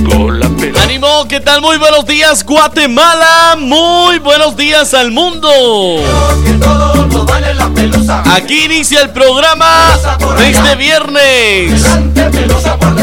llegó 0.00 0.30
la 0.30 0.48
pelota. 0.48 0.82
¡Ánimo! 0.82 1.26
¿Qué 1.28 1.40
tal? 1.40 1.60
Muy 1.60 1.76
buenos 1.78 2.06
días, 2.06 2.44
Guatemala. 2.44 3.56
Muy 3.58 4.18
buenos 4.18 4.56
días 4.56 4.94
al 4.94 5.10
mundo. 5.10 5.50
Aquí 8.24 8.64
inicia 8.64 9.02
el 9.02 9.10
programa 9.10 9.96
de 10.38 10.50
este 10.50 10.76
viernes. 10.76 11.84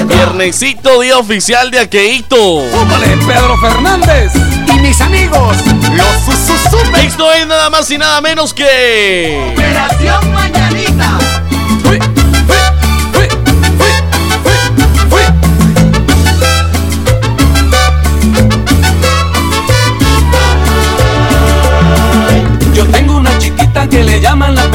Viernesito, 0.08 1.02
día 1.02 1.18
oficial 1.18 1.72
de 1.72 1.80
Aqueito. 1.80 2.36
¡Súbale, 2.36 3.18
Pedro 3.26 3.58
Fernández! 3.60 4.32
Y 4.68 4.80
mis 4.80 5.00
amigos, 5.02 5.58
los. 5.94 6.38
Esto 7.00 7.34
es 7.34 7.48
nada 7.48 7.70
más 7.70 7.90
y 7.92 7.98
nada 7.98 8.22
menos 8.22 8.54
que. 8.54 9.54
Operación 9.54 10.34
Mañanita. 10.34 10.67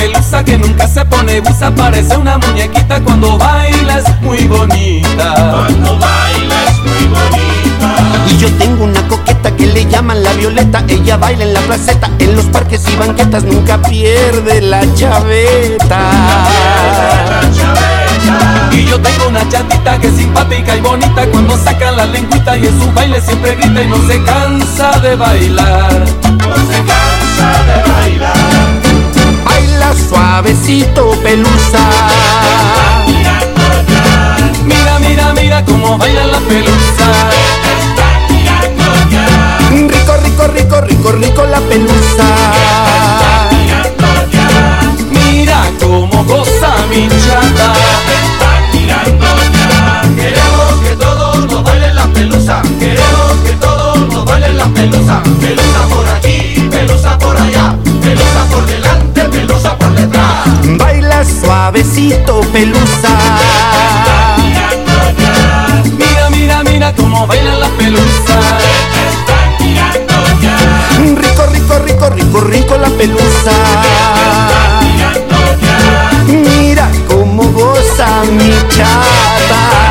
Pelusa 0.02 0.42
que 0.44 0.58
nunca 0.58 0.88
se 0.88 1.04
pone 1.04 1.40
busa, 1.40 1.70
parece 1.70 2.16
una 2.16 2.36
muñequita 2.38 3.00
cuando 3.02 3.38
baila 3.38 3.98
es 3.98 4.20
muy 4.20 4.44
bonita. 4.48 5.34
Cuando 5.34 5.98
baila 5.98 6.56
es 6.68 6.78
muy 6.78 7.04
bonita. 7.16 7.90
Y 8.28 8.36
yo 8.38 8.48
tengo 8.54 8.84
una 8.84 9.06
coqueta 9.06 9.54
que 9.54 9.66
le 9.66 9.86
llaman 9.86 10.24
la 10.24 10.32
violeta. 10.32 10.84
Ella 10.88 11.16
baila 11.18 11.44
en 11.44 11.54
la 11.54 11.60
placeta, 11.60 12.10
en 12.18 12.34
los 12.34 12.46
parques 12.46 12.82
y 12.92 12.96
banquetas, 12.96 13.44
nunca 13.44 13.80
pierde 13.80 14.60
la 14.62 14.82
chaveta. 14.94 16.00
Y 18.72 18.84
yo 18.84 19.00
tengo 19.00 19.28
una 19.28 19.48
chatita 19.48 20.00
que 20.00 20.08
es 20.08 20.16
simpática 20.16 20.74
y 20.76 20.80
bonita 20.80 21.26
cuando 21.30 21.56
saca 21.56 21.92
la 21.92 22.06
lengüita 22.06 22.56
y 22.56 22.66
en 22.66 22.80
su 22.80 22.90
baile 22.92 23.20
siempre 23.20 23.54
grita 23.54 23.82
y 23.82 23.86
no 23.86 23.98
se 24.08 24.20
cansa 24.24 24.98
de 24.98 25.14
bailar. 25.14 25.92
No 26.22 26.56
se 26.56 26.78
cansa 26.90 27.48
de 27.68 27.92
bailar. 27.92 28.41
Suavecito, 29.94 31.10
pelusa. 31.22 31.78
Mira, 34.64 34.98
mira, 35.00 35.32
mira 35.32 35.64
cómo 35.64 35.98
baila 35.98 36.26
la 36.26 36.38
pelusa. 36.40 37.06
Rico, 39.70 40.16
rico, 40.22 40.46
rico, 40.48 40.80
rico, 40.80 41.12
rico 41.12 41.44
la 41.44 41.60
pelusa. 41.60 42.24
Mira 45.10 45.62
cómo 45.80 46.24
goza 46.24 46.74
mi 46.90 47.08
chata. 47.08 47.72
Queremos 50.16 50.80
que 50.82 50.96
todos 50.96 51.46
nos 51.50 51.64
bailen 51.64 51.94
la 51.94 52.06
pelusa. 52.06 52.62
Queremos 52.78 53.32
que 53.44 53.52
todos 53.52 53.98
nos 54.08 54.24
bailen 54.24 54.56
la 54.56 54.66
pelusa. 54.66 55.22
Pelusa 55.40 55.86
por 55.90 56.08
aquí, 56.08 56.68
pelusa 56.70 57.18
por 57.18 57.36
allá. 57.36 57.76
Suavecito, 61.62 62.40
pelusa. 62.52 63.08
Mira, 65.96 66.28
mira, 66.30 66.62
mira 66.64 66.92
cómo 66.92 67.24
baila 67.24 67.54
la 67.56 67.68
pelusa. 67.78 68.36
Rico, 70.98 71.46
rico, 71.52 71.78
rico, 71.78 72.10
rico, 72.10 72.40
rico 72.40 72.76
la 72.76 72.88
pelusa. 72.88 73.52
Mira 76.26 76.90
cómo 77.06 77.44
goza 77.44 78.08
mi 78.24 78.50
chata. 78.68 79.81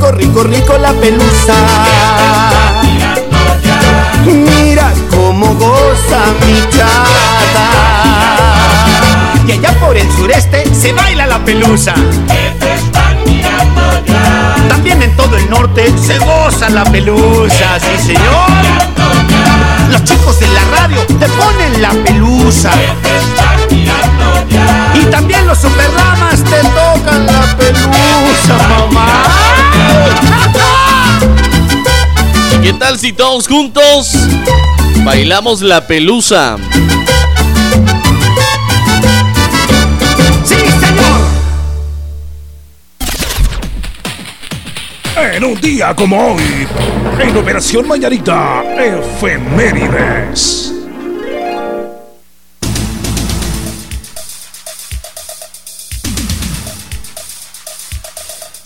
Rico, 0.00 0.12
rico, 0.12 0.42
rico, 0.44 0.78
la 0.78 0.92
pelusa. 0.92 1.54
Mira 4.24 4.90
cómo 5.10 5.54
goza 5.54 6.20
mi 6.46 6.58
chata. 6.70 7.68
Y 9.46 9.52
allá 9.52 9.78
por 9.78 9.96
el 9.96 10.10
sureste 10.12 10.64
se 10.74 10.92
baila 10.92 11.26
la 11.26 11.38
pelusa. 11.44 11.94
También 14.68 15.02
en 15.02 15.14
todo 15.16 15.36
el 15.36 15.50
norte 15.50 15.92
se 15.98 16.18
goza 16.18 16.70
la 16.70 16.84
pelusa, 16.84 17.78
sí 17.80 18.06
señor. 18.06 18.50
Los 19.90 20.04
chicos 20.04 20.40
de 20.40 20.48
la 20.48 20.62
radio 20.76 21.00
te 21.06 21.26
ponen 21.28 21.82
la 21.82 21.90
pelusa. 21.90 22.70
Y 24.94 25.04
también 25.06 25.46
los 25.46 25.58
superlamas 25.58 26.42
te 26.44 26.60
tocan 26.62 27.26
la 27.26 27.56
pelusa, 27.56 28.56
mamá. 28.68 29.49
¿Qué 32.62 32.72
tal 32.74 32.98
si 32.98 33.12
todos 33.12 33.48
juntos 33.48 34.12
bailamos 35.04 35.62
la 35.62 35.86
pelusa? 35.86 36.56
Sí, 40.44 40.56
señor. 40.56 41.20
En 45.34 45.44
un 45.44 45.60
día 45.60 45.94
como 45.94 46.34
hoy, 46.34 46.66
en 47.18 47.36
Operación 47.36 47.86
Mañanita, 47.88 48.62
efemérides. 48.78 50.72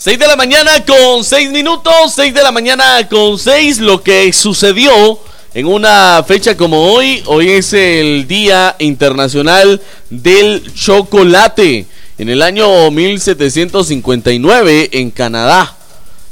Seis 0.04 0.18
de 0.18 0.26
la 0.26 0.36
mañana 0.36 0.84
con 0.84 1.24
seis 1.24 1.50
minutos, 1.50 2.12
seis 2.14 2.34
de 2.34 2.42
la 2.42 2.52
mañana 2.52 3.08
con 3.08 3.38
seis, 3.38 3.78
lo 3.78 4.02
que 4.02 4.30
sucedió 4.34 5.18
en 5.54 5.64
una 5.64 6.22
fecha 6.28 6.58
como 6.58 6.92
hoy, 6.92 7.22
hoy 7.24 7.48
es 7.48 7.72
el 7.72 8.28
Día 8.28 8.76
Internacional 8.80 9.80
del 10.10 10.74
Chocolate, 10.74 11.86
en 12.18 12.28
el 12.28 12.42
año 12.42 12.90
1759 12.90 14.90
en 14.92 15.10
Canadá. 15.10 15.74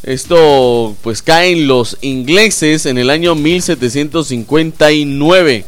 Esto 0.02 0.94
pues 1.00 1.22
caen 1.22 1.66
los 1.66 1.96
ingleses 2.02 2.84
en 2.84 2.98
el 2.98 3.08
año 3.08 3.34
1759. 3.34 5.64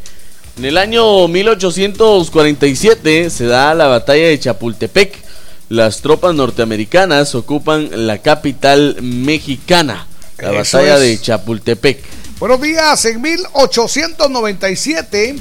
En 0.58 0.64
el 0.66 0.76
año 0.76 1.26
1847 1.26 3.30
se 3.30 3.46
da 3.46 3.72
la 3.72 3.86
batalla 3.86 4.26
de 4.26 4.38
Chapultepec. 4.38 5.24
Las 5.68 6.00
tropas 6.02 6.34
norteamericanas 6.34 7.34
ocupan 7.34 7.88
la 8.06 8.18
capital 8.18 8.96
mexicana, 9.02 10.06
la 10.38 10.60
Eso 10.60 10.78
batalla 10.78 10.94
es. 10.96 11.00
de 11.00 11.20
Chapultepec. 11.20 12.02
Buenos 12.38 12.60
días, 12.60 13.04
en 13.06 13.20
1897 13.22 15.36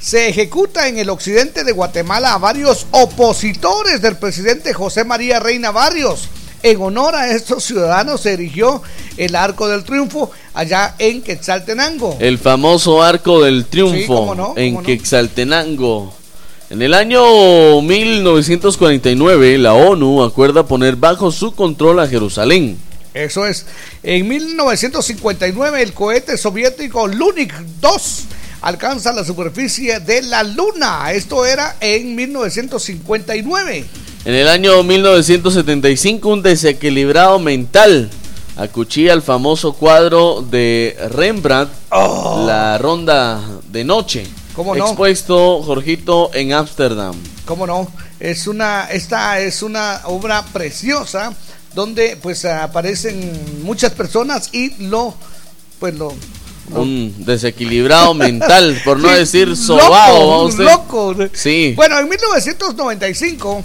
se 0.00 0.28
ejecuta 0.28 0.88
en 0.88 0.98
el 0.98 1.08
occidente 1.10 1.62
de 1.64 1.70
Guatemala 1.72 2.34
a 2.34 2.38
varios 2.38 2.86
opositores 2.90 4.02
del 4.02 4.16
presidente 4.16 4.74
José 4.74 5.04
María 5.04 5.38
Reina 5.38 5.70
Barrios. 5.70 6.28
En 6.64 6.80
honor 6.80 7.14
a 7.14 7.30
estos 7.30 7.64
ciudadanos 7.64 8.20
se 8.22 8.32
erigió 8.34 8.82
el 9.16 9.34
Arco 9.36 9.68
del 9.68 9.84
Triunfo 9.84 10.30
allá 10.54 10.94
en 10.98 11.22
Quetzaltenango. 11.22 12.16
El 12.20 12.38
famoso 12.38 13.02
Arco 13.02 13.42
del 13.42 13.64
Triunfo 13.66 13.96
Sí, 13.96 14.06
cómo 14.06 14.34
no, 14.34 14.54
en 14.56 14.74
no. 14.74 14.82
Quexaltenango. 14.82 16.14
En 16.72 16.80
el 16.80 16.94
año 16.94 17.82
1949, 17.82 19.58
la 19.58 19.74
ONU 19.74 20.22
acuerda 20.22 20.66
poner 20.66 20.96
bajo 20.96 21.30
su 21.30 21.54
control 21.54 22.00
a 22.00 22.08
Jerusalén. 22.08 22.78
Eso 23.12 23.44
es. 23.44 23.66
En 24.02 24.26
1959 24.26 25.82
el 25.82 25.92
cohete 25.92 26.38
soviético 26.38 27.08
Lunik 27.08 27.52
2 27.82 28.24
alcanza 28.62 29.12
la 29.12 29.22
superficie 29.22 30.00
de 30.00 30.22
la 30.22 30.44
Luna. 30.44 31.12
Esto 31.12 31.44
era 31.44 31.76
en 31.78 32.14
1959. 32.14 33.84
En 34.24 34.34
el 34.34 34.48
año 34.48 34.82
1975 34.82 36.26
un 36.26 36.40
desequilibrado 36.40 37.38
mental 37.38 38.08
acuchilla 38.56 39.12
el 39.12 39.20
famoso 39.20 39.74
cuadro 39.74 40.40
de 40.40 40.96
Rembrandt, 41.10 41.70
Oh. 41.90 42.44
La 42.46 42.78
Ronda 42.78 43.42
de 43.70 43.84
Noche. 43.84 44.26
¿Cómo 44.54 44.74
no? 44.74 44.86
Expuesto, 44.86 45.62
Jorgito, 45.62 46.30
en 46.34 46.52
Ámsterdam. 46.52 47.14
¿Cómo 47.46 47.66
no? 47.66 47.90
Es 48.20 48.46
una, 48.46 48.84
esta 48.90 49.40
es 49.40 49.62
una 49.62 50.02
obra 50.04 50.44
preciosa 50.52 51.32
donde 51.74 52.16
pues 52.20 52.44
aparecen 52.44 53.32
muchas 53.62 53.92
personas 53.92 54.50
y 54.52 54.74
lo, 54.84 55.14
pues 55.80 55.94
lo, 55.94 56.12
lo- 56.70 56.82
Un 56.82 57.14
desequilibrado 57.24 58.12
mental, 58.28 58.80
por 58.84 58.98
no 58.98 59.08
Sí, 59.08 59.14
decir 59.14 59.56
sobao. 59.56 60.18
loco, 60.18 60.28
¿va 60.30 60.42
usted? 60.42 60.64
loco. 60.64 61.16
Sí. 61.32 61.72
Bueno, 61.74 61.98
en 61.98 62.08
1995 62.10 63.62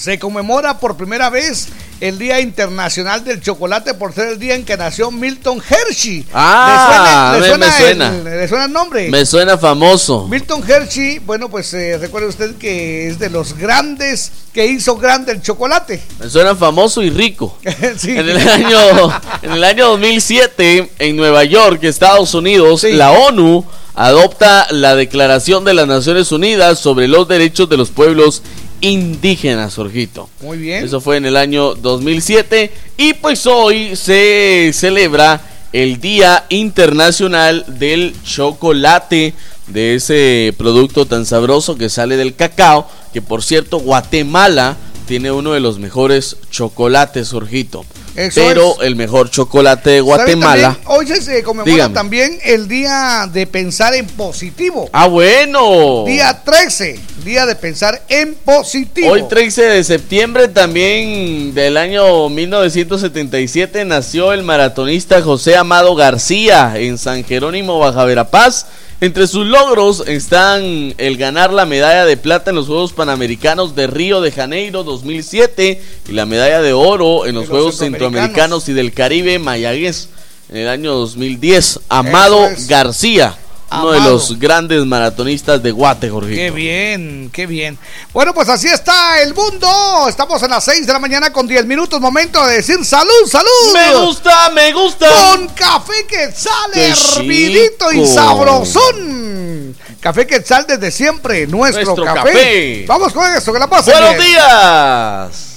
se 0.00 0.18
conmemora 0.18 0.78
por 0.78 0.96
primera 0.96 1.28
vez 1.28 1.68
el 2.00 2.18
Día 2.18 2.40
Internacional 2.40 3.22
del 3.22 3.42
Chocolate 3.42 3.92
por 3.92 4.14
ser 4.14 4.28
el 4.28 4.38
día 4.38 4.54
en 4.54 4.64
que 4.64 4.74
nació 4.78 5.10
Milton 5.10 5.60
Hershey. 5.68 6.24
Ah, 6.32 7.32
¿Le 7.34 7.40
me- 7.40 7.46
suena, 7.48 7.66
me 7.66 7.72
le 7.72 7.76
suena. 7.84 8.08
el, 8.16 8.24
¿le 8.24 8.48
suena 8.48 8.64
el 8.64 8.72
nombre? 8.72 9.10
Me 9.10 9.26
suena 9.26 9.58
famoso. 9.58 10.26
Milton 10.26 10.62
Hershey, 10.66 11.18
bueno, 11.18 11.50
pues 11.50 11.74
eh, 11.74 11.98
recuerde 11.98 12.28
usted 12.28 12.54
que 12.56 13.08
es 13.08 13.18
de 13.18 13.28
los 13.28 13.52
grandes 13.58 14.32
que 14.54 14.64
hizo 14.66 14.96
grande 14.96 15.32
el 15.32 15.42
chocolate. 15.42 16.00
Me 16.18 16.30
suena 16.30 16.56
famoso 16.56 17.02
y 17.02 17.10
rico. 17.10 17.58
Sí. 17.98 18.12
En 18.12 18.28
el 18.30 18.48
año 18.48 19.20
en 19.42 19.50
el 19.52 19.64
año 19.64 19.88
2007 19.90 20.92
en 20.98 21.16
Nueva 21.16 21.44
York, 21.44 21.84
Estados 21.84 22.32
Unidos, 22.34 22.80
Sí. 22.80 22.92
la 22.92 23.10
ONU 23.12 23.66
adopta 23.94 24.66
la 24.70 24.94
Declaración 24.94 25.64
de 25.64 25.74
las 25.74 25.86
Naciones 25.86 26.32
Unidas 26.32 26.78
sobre 26.78 27.08
los 27.08 27.28
derechos 27.28 27.68
de 27.68 27.76
los 27.76 27.90
pueblos 27.90 28.42
indígenas, 28.80 29.74
Jorgito. 29.74 30.28
Muy 30.42 30.58
bien. 30.58 30.84
Eso 30.84 31.00
fue 31.00 31.16
en 31.16 31.26
el 31.26 31.36
año 31.36 31.74
2007 31.74 32.70
y 32.96 33.14
pues 33.14 33.46
hoy 33.46 33.96
se 33.96 34.70
celebra 34.74 35.40
el 35.72 36.00
Día 36.00 36.46
Internacional 36.48 37.64
del 37.66 38.14
Chocolate, 38.24 39.34
de 39.68 39.94
ese 39.94 40.52
producto 40.58 41.06
tan 41.06 41.24
sabroso 41.26 41.76
que 41.76 41.88
sale 41.88 42.16
del 42.16 42.34
cacao, 42.34 42.88
que 43.12 43.22
por 43.22 43.44
cierto 43.44 43.78
Guatemala 43.78 44.76
tiene 45.10 45.32
uno 45.32 45.54
de 45.54 45.58
los 45.58 45.80
mejores 45.80 46.36
chocolates, 46.52 47.30
Jorgito. 47.30 47.84
Eso 48.14 48.40
Pero 48.46 48.74
es. 48.80 48.86
el 48.86 48.94
mejor 48.94 49.28
chocolate 49.28 49.90
de 49.90 49.96
¿Sabe 49.96 50.02
Guatemala. 50.02 50.78
Hoy 50.86 51.04
se- 51.08 51.20
se 51.20 51.42
conmemora 51.42 51.72
Dígame. 51.72 51.94
también 51.94 52.38
el 52.44 52.68
día 52.68 53.28
de 53.32 53.44
pensar 53.48 53.92
en 53.94 54.06
positivo. 54.06 54.88
Ah, 54.92 55.08
bueno. 55.08 56.04
Día 56.06 56.40
13, 56.44 57.00
día 57.24 57.44
de 57.44 57.56
pensar 57.56 58.00
en 58.08 58.36
positivo. 58.36 59.10
Hoy 59.10 59.24
13 59.28 59.62
de 59.62 59.82
septiembre 59.82 60.46
también 60.46 61.54
del 61.54 61.76
año 61.76 62.28
1977 62.28 63.84
nació 63.84 64.32
el 64.32 64.44
maratonista 64.44 65.20
José 65.22 65.56
Amado 65.56 65.96
García 65.96 66.74
en 66.76 66.98
San 66.98 67.24
Jerónimo, 67.24 67.80
Baja 67.80 68.04
Verapaz. 68.04 68.66
Entre 69.02 69.26
sus 69.26 69.46
logros 69.46 70.04
están 70.06 70.94
el 70.98 71.16
ganar 71.16 71.54
la 71.54 71.64
medalla 71.64 72.04
de 72.04 72.18
plata 72.18 72.50
en 72.50 72.56
los 72.56 72.66
Juegos 72.66 72.92
Panamericanos 72.92 73.74
de 73.74 73.86
Río 73.86 74.20
de 74.20 74.30
Janeiro 74.30 74.84
2007 74.84 75.80
y 76.06 76.12
la 76.12 76.26
medalla 76.26 76.60
de 76.60 76.74
oro 76.74 77.24
en 77.24 77.34
los, 77.34 77.44
los 77.44 77.50
Juegos 77.50 77.78
Centroamericanos. 77.78 78.68
Y 78.68 78.74
del 78.74 78.92
Caribe 78.92 79.38
Mayaguez 79.38 80.10
en 80.50 80.58
el 80.58 80.68
año 80.68 80.92
2010. 80.92 81.80
Amado 81.88 82.46
es. 82.46 82.68
García, 82.68 83.38
uno 83.72 83.92
de 83.92 84.00
los 84.00 84.38
grandes 84.38 84.84
maratonistas 84.84 85.62
de 85.62 85.70
Guate, 85.70 86.10
Jorgito. 86.10 86.36
Qué 86.36 86.50
bien, 86.50 87.30
qué 87.32 87.46
bien. 87.46 87.78
Bueno, 88.12 88.34
pues 88.34 88.48
así 88.48 88.66
está 88.68 89.22
el 89.22 89.32
mundo. 89.34 90.06
Estamos 90.08 90.42
en 90.42 90.50
las 90.50 90.64
6 90.64 90.86
de 90.86 90.92
la 90.92 90.98
mañana 90.98 91.32
con 91.32 91.46
10 91.46 91.66
minutos. 91.66 92.00
Momento 92.00 92.44
de 92.46 92.56
decir 92.56 92.84
salud, 92.84 93.26
salud. 93.28 93.48
Me 93.74 93.94
gusta, 94.04 94.50
me 94.50 94.72
gusta. 94.72 95.06
Con 95.08 95.48
café 95.48 96.04
quetzal 96.08 96.70
Qué 96.72 96.88
hervidito 96.90 97.92
y 97.92 98.06
sabrosón. 98.06 99.76
Café 100.00 100.26
quetzal 100.26 100.66
desde 100.66 100.90
siempre, 100.90 101.46
nuestro, 101.46 101.84
Nuestro 101.84 102.04
café. 102.04 102.32
café. 102.32 102.84
Vamos 102.88 103.12
con 103.12 103.32
eso, 103.32 103.52
que 103.52 103.58
la 103.58 103.68
pasen 103.68 103.94
Buenos 103.94 104.16
bien. 104.16 104.30
días. 104.32 105.50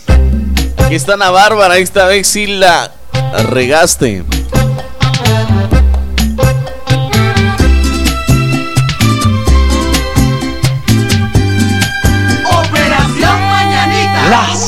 Aquí 0.85 0.95
está 0.95 1.13
Ana 1.13 1.29
Bárbara, 1.31 1.77
esta 1.77 2.05
vez 2.07 2.27
sí 2.27 2.45
la 2.47 2.91
regaste. 3.49 4.23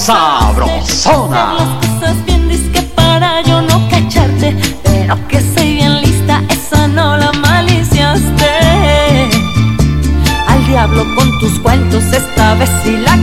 Sabrosona. 0.06 1.56
las 1.58 1.88
cosas 1.88 2.26
bien 2.26 2.48
disque 2.48 2.82
para 2.96 3.42
yo 3.42 3.60
no 3.64 3.90
cacharte 3.90 4.56
Pero 4.84 5.16
que 5.28 5.42
soy 5.42 5.74
bien 5.78 6.02
lista, 6.02 6.44
esa 6.50 6.88
no 6.88 7.18
la 7.18 7.32
maliciaste 7.34 8.52
Al 10.48 10.68
diablo 10.68 11.04
con 11.16 11.40
tus 11.40 11.60
cuentos, 11.60 12.04
esta 12.14 12.54
vez 12.54 12.70
sí 12.84 12.98
la 12.98 13.18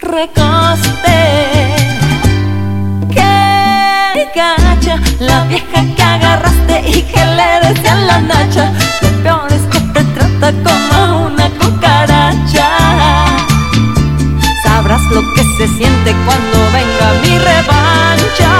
recoste 0.00 1.16
Que 3.14 4.28
gacha, 4.34 4.96
la 5.20 5.44
vieja 5.44 5.80
que 5.96 6.02
agarraste 6.02 6.88
y 6.88 7.02
que 7.02 7.24
le 7.24 7.68
decían 7.68 8.06
la 8.08 8.20
nacha 8.20 8.72
Lo 9.00 9.22
peor 9.22 9.52
es 9.52 9.62
que 9.70 9.78
te 9.78 10.02
trata 10.02 10.52
como 10.64 10.93
lo 15.14 15.22
que 15.32 15.44
se 15.56 15.68
siente 15.68 16.12
cuando 16.26 16.58
venga 16.72 17.06
mi 17.22 17.38
revancha. 17.38 18.52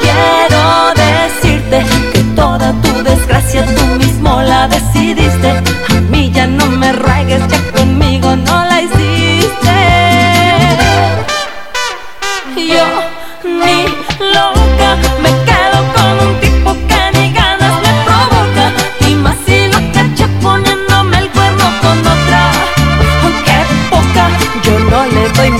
Quiero 0.00 0.64
decirte 0.94 1.84
que 2.12 2.20
toda 2.34 2.72
tu 2.80 3.02
desgracia 3.02 3.66
tú 3.74 3.84
mismo 3.96 4.40
la 4.40 4.68
decidiste. 4.68 5.50
A 5.96 6.00
mí 6.10 6.30
ya 6.32 6.46
no 6.46 6.66
me 6.66 6.92
ruegues, 6.92 7.42
ya 7.48 7.61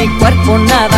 mi 0.02 0.08
cuerpo 0.18 0.58
nada 0.58 0.91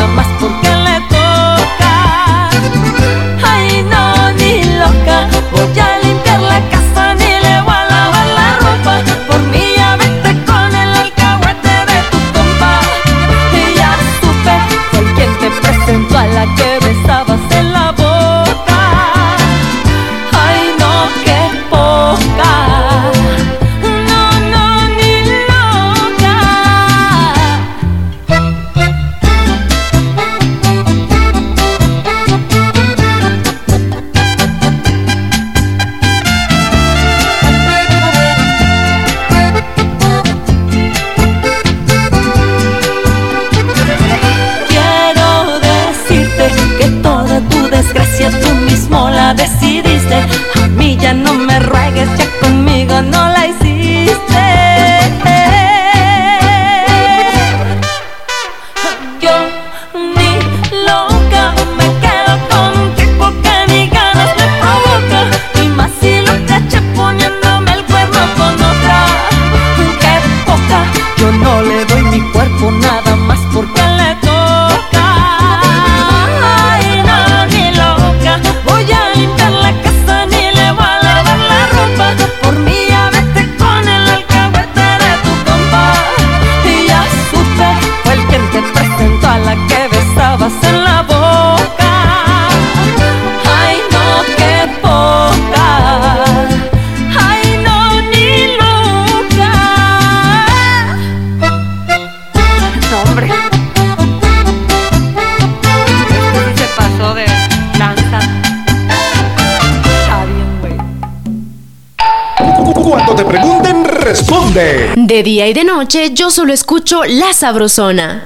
De 114.96 115.24
día 115.24 115.48
y 115.48 115.52
de 115.52 115.64
noche 115.64 116.12
yo 116.14 116.30
solo 116.30 116.52
escucho 116.52 117.02
La 117.04 117.32
Sabrosona. 117.32 118.22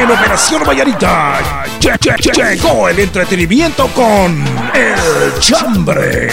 en 0.00 0.10
Operación 0.10 0.64
Vallarita 0.66 1.38
llegó 2.34 2.88
el 2.88 2.98
entretenimiento 2.98 3.86
con 3.94 4.44
El 4.74 5.38
Chambre. 5.38 6.30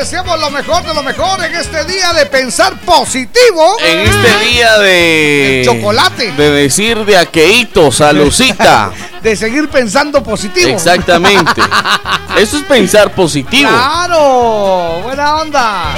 Deseamos 0.00 0.40
lo 0.40 0.50
mejor 0.50 0.82
de 0.82 0.94
lo 0.94 1.02
mejor 1.02 1.44
en 1.44 1.54
este 1.54 1.84
día 1.84 2.14
de 2.14 2.24
pensar 2.24 2.74
positivo. 2.80 3.76
En 3.84 3.98
este 4.00 4.46
día 4.46 4.78
de. 4.78 5.60
El 5.60 5.66
chocolate. 5.66 6.32
De 6.32 6.50
decir 6.50 7.04
de 7.04 7.18
aqueíto, 7.18 7.92
salucita. 7.92 8.90
De 9.22 9.36
seguir 9.36 9.68
pensando 9.68 10.22
positivo. 10.22 10.70
Exactamente. 10.70 11.60
Eso 12.38 12.56
es 12.56 12.62
pensar 12.62 13.12
positivo. 13.12 13.68
Claro, 13.68 15.00
buena 15.02 15.36
onda. 15.36 15.94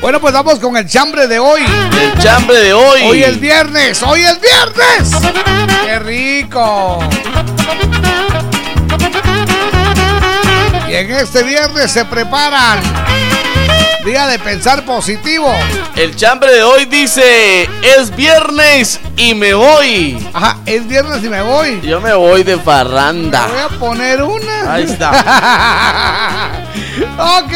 Bueno, 0.00 0.18
pues 0.18 0.32
vamos 0.32 0.58
con 0.58 0.78
el 0.78 0.88
chambre 0.88 1.26
de 1.26 1.38
hoy. 1.38 1.60
El 2.00 2.22
chambre 2.22 2.58
de 2.58 2.72
hoy. 2.72 3.02
Hoy 3.02 3.22
es 3.22 3.38
viernes, 3.38 4.02
hoy 4.02 4.22
es 4.22 4.40
viernes. 4.40 5.10
¡Qué 5.84 5.98
rico! 5.98 7.00
Y 10.88 10.94
en 10.94 11.10
este 11.10 11.42
viernes 11.42 11.90
se 11.92 12.04
preparan. 12.04 12.80
Día 14.04 14.26
de 14.26 14.38
pensar 14.38 14.84
positivo. 14.84 15.52
El 15.96 16.16
chambre 16.16 16.52
de 16.52 16.62
hoy 16.62 16.86
dice: 16.86 17.68
Es 17.82 18.14
viernes 18.14 18.98
y 19.16 19.34
me 19.34 19.52
voy. 19.54 20.26
Ajá, 20.32 20.58
es 20.64 20.86
viernes 20.88 21.22
y 21.22 21.28
me 21.28 21.42
voy. 21.42 21.80
Yo 21.82 22.00
me 22.00 22.14
voy 22.14 22.42
de 22.42 22.54
Voy 22.54 22.64
farranda. 22.64 23.64
a 23.64 23.68
poner 23.78 24.22
una. 24.22 24.72
Ahí 24.72 24.84
está. 24.84 26.52
ok. 27.38 27.52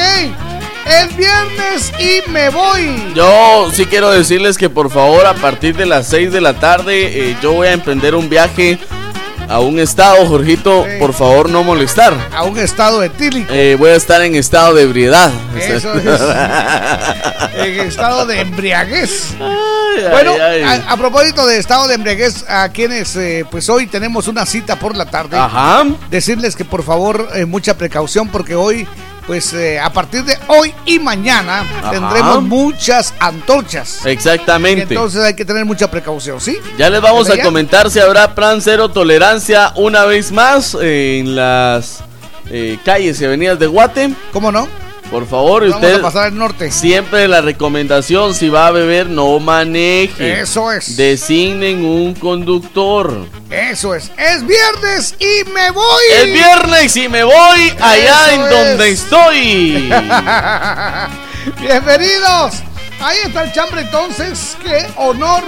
Es 0.84 1.16
viernes 1.16 1.92
y 1.98 2.28
me 2.30 2.50
voy. 2.50 3.12
Yo 3.14 3.70
sí 3.72 3.86
quiero 3.86 4.10
decirles 4.10 4.58
que 4.58 4.68
por 4.68 4.90
favor 4.90 5.24
a 5.26 5.34
partir 5.34 5.76
de 5.76 5.86
las 5.86 6.08
6 6.08 6.32
de 6.32 6.40
la 6.40 6.54
tarde 6.54 7.30
eh, 7.30 7.36
yo 7.40 7.52
voy 7.52 7.68
a 7.68 7.72
emprender 7.72 8.14
un 8.16 8.28
viaje 8.28 8.78
a 9.52 9.60
un 9.60 9.78
estado, 9.78 10.26
Jorgito, 10.26 10.86
por 10.98 11.12
favor 11.12 11.48
no 11.50 11.62
molestar. 11.62 12.14
A 12.34 12.44
un 12.44 12.58
estado 12.58 13.02
etílico. 13.02 13.52
Eh, 13.52 13.76
voy 13.78 13.90
a 13.90 13.96
estar 13.96 14.22
en 14.22 14.34
estado 14.34 14.74
de 14.74 14.82
ebriedad. 14.82 15.30
Eso 15.56 15.92
es. 15.94 16.20
En 17.54 17.80
estado 17.86 18.26
de 18.26 18.40
embriaguez. 18.40 19.34
Ay, 19.40 20.04
Bueno, 20.10 20.32
ay, 20.32 20.62
ay. 20.62 20.82
A, 20.86 20.92
a 20.92 20.96
propósito 20.96 21.46
de 21.46 21.58
estado 21.58 21.86
de 21.86 21.94
embriaguez, 21.94 22.44
a 22.48 22.68
quienes 22.70 23.14
eh, 23.16 23.44
pues 23.50 23.68
hoy 23.68 23.86
tenemos 23.86 24.26
una 24.28 24.46
cita 24.46 24.78
por 24.78 24.96
la 24.96 25.06
tarde, 25.06 25.36
Ajá. 25.36 25.84
decirles 26.10 26.56
que 26.56 26.64
por 26.64 26.82
favor 26.82 27.28
eh, 27.34 27.44
mucha 27.44 27.76
precaución 27.76 28.28
porque 28.28 28.54
hoy, 28.54 28.86
pues 29.26 29.52
eh, 29.52 29.78
a 29.78 29.92
partir 29.92 30.24
de 30.24 30.36
hoy 30.48 30.74
y 30.84 30.98
mañana 30.98 31.60
Ajá. 31.60 31.90
tendremos 31.90 32.42
muchas 32.42 33.14
antorchas. 33.18 34.04
Exactamente. 34.04 34.82
Entonces 34.82 35.22
hay 35.22 35.34
que 35.34 35.44
tener 35.44 35.64
mucha 35.64 35.90
precaución, 35.90 36.40
¿sí? 36.40 36.58
Ya 36.78 36.90
les 36.90 37.00
vamos 37.00 37.30
a 37.30 37.36
¿Ya? 37.36 37.42
comentar 37.42 37.90
si 37.90 38.00
habrá 38.00 38.34
plan 38.34 38.60
cero 38.60 38.88
tolerancia 38.88 39.72
una 39.76 40.04
vez 40.04 40.32
más 40.32 40.76
eh, 40.80 41.18
en 41.20 41.36
las 41.36 42.00
eh, 42.50 42.78
calles 42.84 43.20
y 43.20 43.24
avenidas 43.24 43.58
de 43.58 43.66
Guate. 43.66 44.14
¿Cómo 44.32 44.50
no? 44.50 44.66
Por 45.12 45.26
favor, 45.28 45.60
Vamos 45.68 45.76
usted 45.76 45.98
a 45.98 46.02
pasar 46.02 46.22
al 46.28 46.38
norte. 46.38 46.70
siempre 46.70 47.28
la 47.28 47.42
recomendación 47.42 48.34
si 48.34 48.48
va 48.48 48.68
a 48.68 48.70
beber 48.70 49.10
no 49.10 49.38
maneje. 49.40 50.40
Eso 50.40 50.72
es. 50.72 50.96
Designen 50.96 51.84
un 51.84 52.14
conductor. 52.14 53.26
Eso 53.50 53.94
es. 53.94 54.10
Es 54.16 54.46
viernes 54.46 55.14
y 55.20 55.44
me 55.50 55.70
voy. 55.70 56.02
El 56.18 56.32
viernes 56.32 56.96
y 56.96 57.10
me 57.10 57.24
voy 57.24 57.72
allá 57.78 58.32
Eso 58.32 58.34
en 58.34 58.40
es. 58.40 58.50
donde 58.50 58.88
estoy. 58.88 59.92
Bienvenidos. 61.60 62.54
Ahí 63.00 63.18
está 63.26 63.42
el 63.44 63.52
chambre 63.52 63.82
entonces. 63.82 64.56
Qué 64.64 64.86
honor 64.96 65.42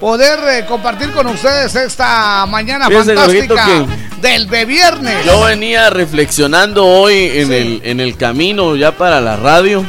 poder 0.00 0.38
eh, 0.48 0.66
compartir 0.66 1.10
con 1.12 1.26
ustedes 1.26 1.74
esta 1.74 2.46
mañana 2.46 2.88
Fíjese, 2.88 3.14
fantástica 3.14 3.86
del 4.20 4.48
de 4.48 4.64
viernes. 4.64 5.24
Yo 5.24 5.44
venía 5.44 5.90
reflexionando 5.90 6.84
hoy 6.86 7.14
en, 7.34 7.48
Sí. 7.48 7.54
el, 7.54 7.80
en 7.84 8.00
el 8.00 8.16
camino 8.16 8.76
ya 8.76 8.92
para 8.92 9.20
la 9.20 9.36
radio. 9.36 9.84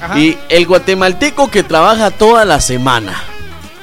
Ajá. 0.00 0.18
Y 0.18 0.36
el 0.48 0.66
guatemalteco 0.66 1.50
que 1.50 1.62
trabaja 1.62 2.10
toda 2.10 2.44
la 2.44 2.60
semana. 2.60 3.14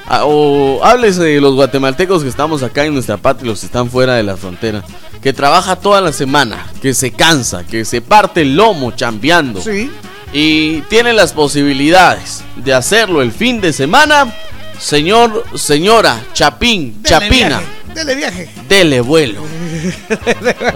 Ah, 0.08 0.22
O 0.24 0.82
háblese 0.84 1.22
de 1.22 1.40
los 1.40 1.54
guatemaltecos 1.54 2.22
que 2.22 2.28
estamos 2.28 2.62
acá 2.62 2.84
en 2.84 2.94
nuestra 2.94 3.16
patria 3.16 3.50
los 3.50 3.60
que 3.60 3.66
están 3.66 3.90
fuera 3.90 4.14
de 4.14 4.22
la 4.22 4.36
frontera. 4.36 4.82
Que 5.22 5.32
trabaja 5.32 5.76
toda 5.76 6.00
la 6.00 6.12
semana, 6.12 6.66
que 6.80 6.94
se 6.94 7.10
cansa, 7.10 7.64
que 7.66 7.84
se 7.84 8.00
parte 8.00 8.42
el 8.42 8.56
lomo 8.56 8.92
chambeando. 8.92 9.60
Sí. 9.60 9.90
Y 10.32 10.80
tiene 10.82 11.12
las 11.12 11.32
posibilidades 11.32 12.44
de 12.56 12.72
hacerlo 12.74 13.20
el 13.22 13.32
fin 13.32 13.60
de 13.60 13.72
semana. 13.72 14.32
Señor, 14.78 15.44
señora, 15.56 16.20
Chapín, 16.32 17.02
Dele 17.02 17.08
Chapina, 17.08 17.58
viaje, 17.60 17.94
Dele 17.94 18.14
viaje. 18.14 18.50
dele 18.68 19.00
vuelo. 19.00 19.42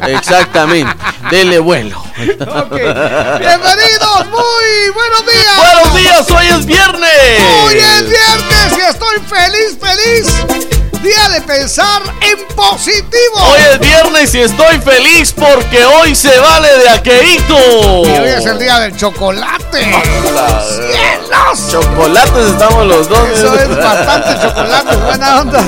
Exactamente, 0.09 0.95
dele 1.30 1.59
vuelo. 1.59 1.99
Ok. 1.99 2.71
Bienvenidos. 2.73 4.26
Muy 4.30 4.90
buenos 4.95 5.26
días. 5.26 5.57
Buenos 5.57 5.95
días, 5.95 6.30
hoy 6.30 6.47
es 6.47 6.66
viernes. 6.66 7.42
Hoy 7.64 7.75
es 7.76 8.09
viernes 8.09 8.73
y 8.78 8.80
estoy 8.90 9.19
feliz, 9.28 9.78
feliz. 9.80 10.80
Día 11.03 11.29
de 11.31 11.41
pensar 11.43 12.03
en 12.21 12.47
positivo. 12.55 13.37
Hoy 13.37 13.61
es 13.73 13.79
viernes 13.81 14.35
y 14.35 14.41
estoy 14.41 14.79
feliz 14.81 15.33
porque 15.33 15.85
hoy 15.85 16.15
se 16.15 16.39
vale 16.39 16.69
de 16.79 16.89
aqueíto. 16.91 17.57
Y 18.05 18.19
hoy 18.19 18.29
es 18.29 18.45
el 18.45 18.59
día 18.59 18.81
del 18.81 18.97
chocolate. 18.97 19.83
¡Cielos! 19.83 21.71
Chocolates 21.71 22.49
estamos 22.51 22.87
los 22.87 23.09
dos. 23.09 23.29
Eso 23.31 23.55
es 23.55 23.69
bastante 23.77 24.47
chocolate, 24.47 24.97
buena 24.97 25.41
onda. 25.41 25.65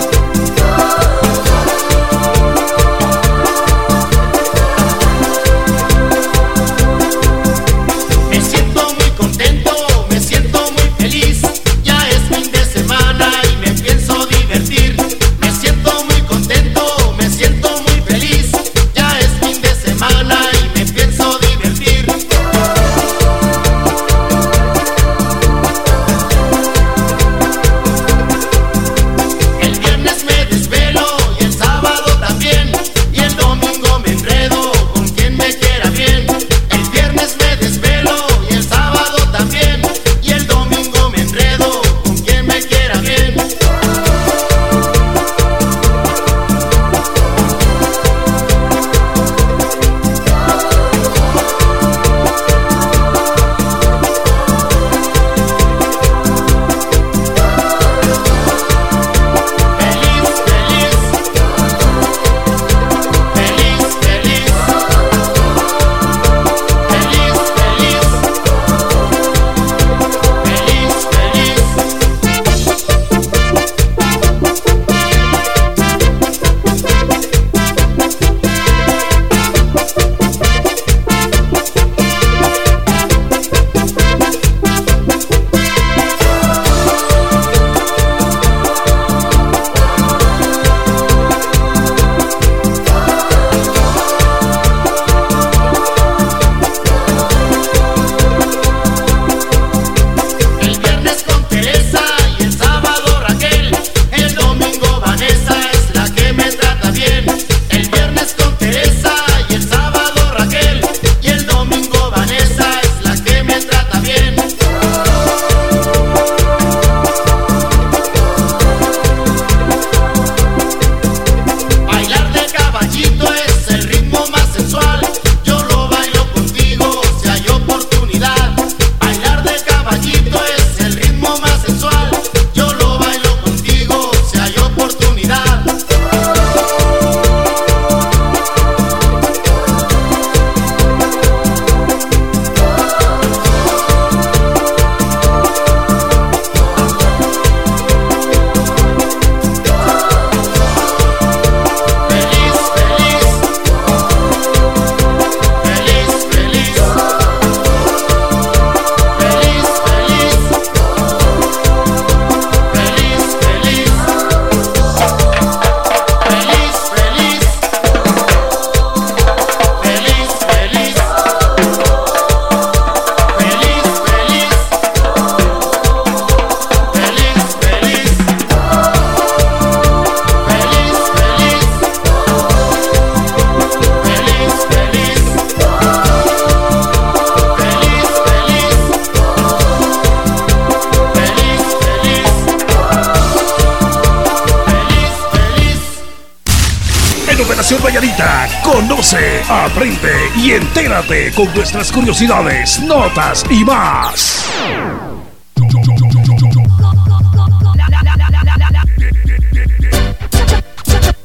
Conoce, 198.62 199.42
aprende 199.48 200.12
y 200.36 200.52
entérate 200.52 201.32
con 201.32 201.52
nuestras 201.54 201.90
curiosidades, 201.90 202.80
notas 202.80 203.44
y 203.50 203.64
más. 203.64 204.44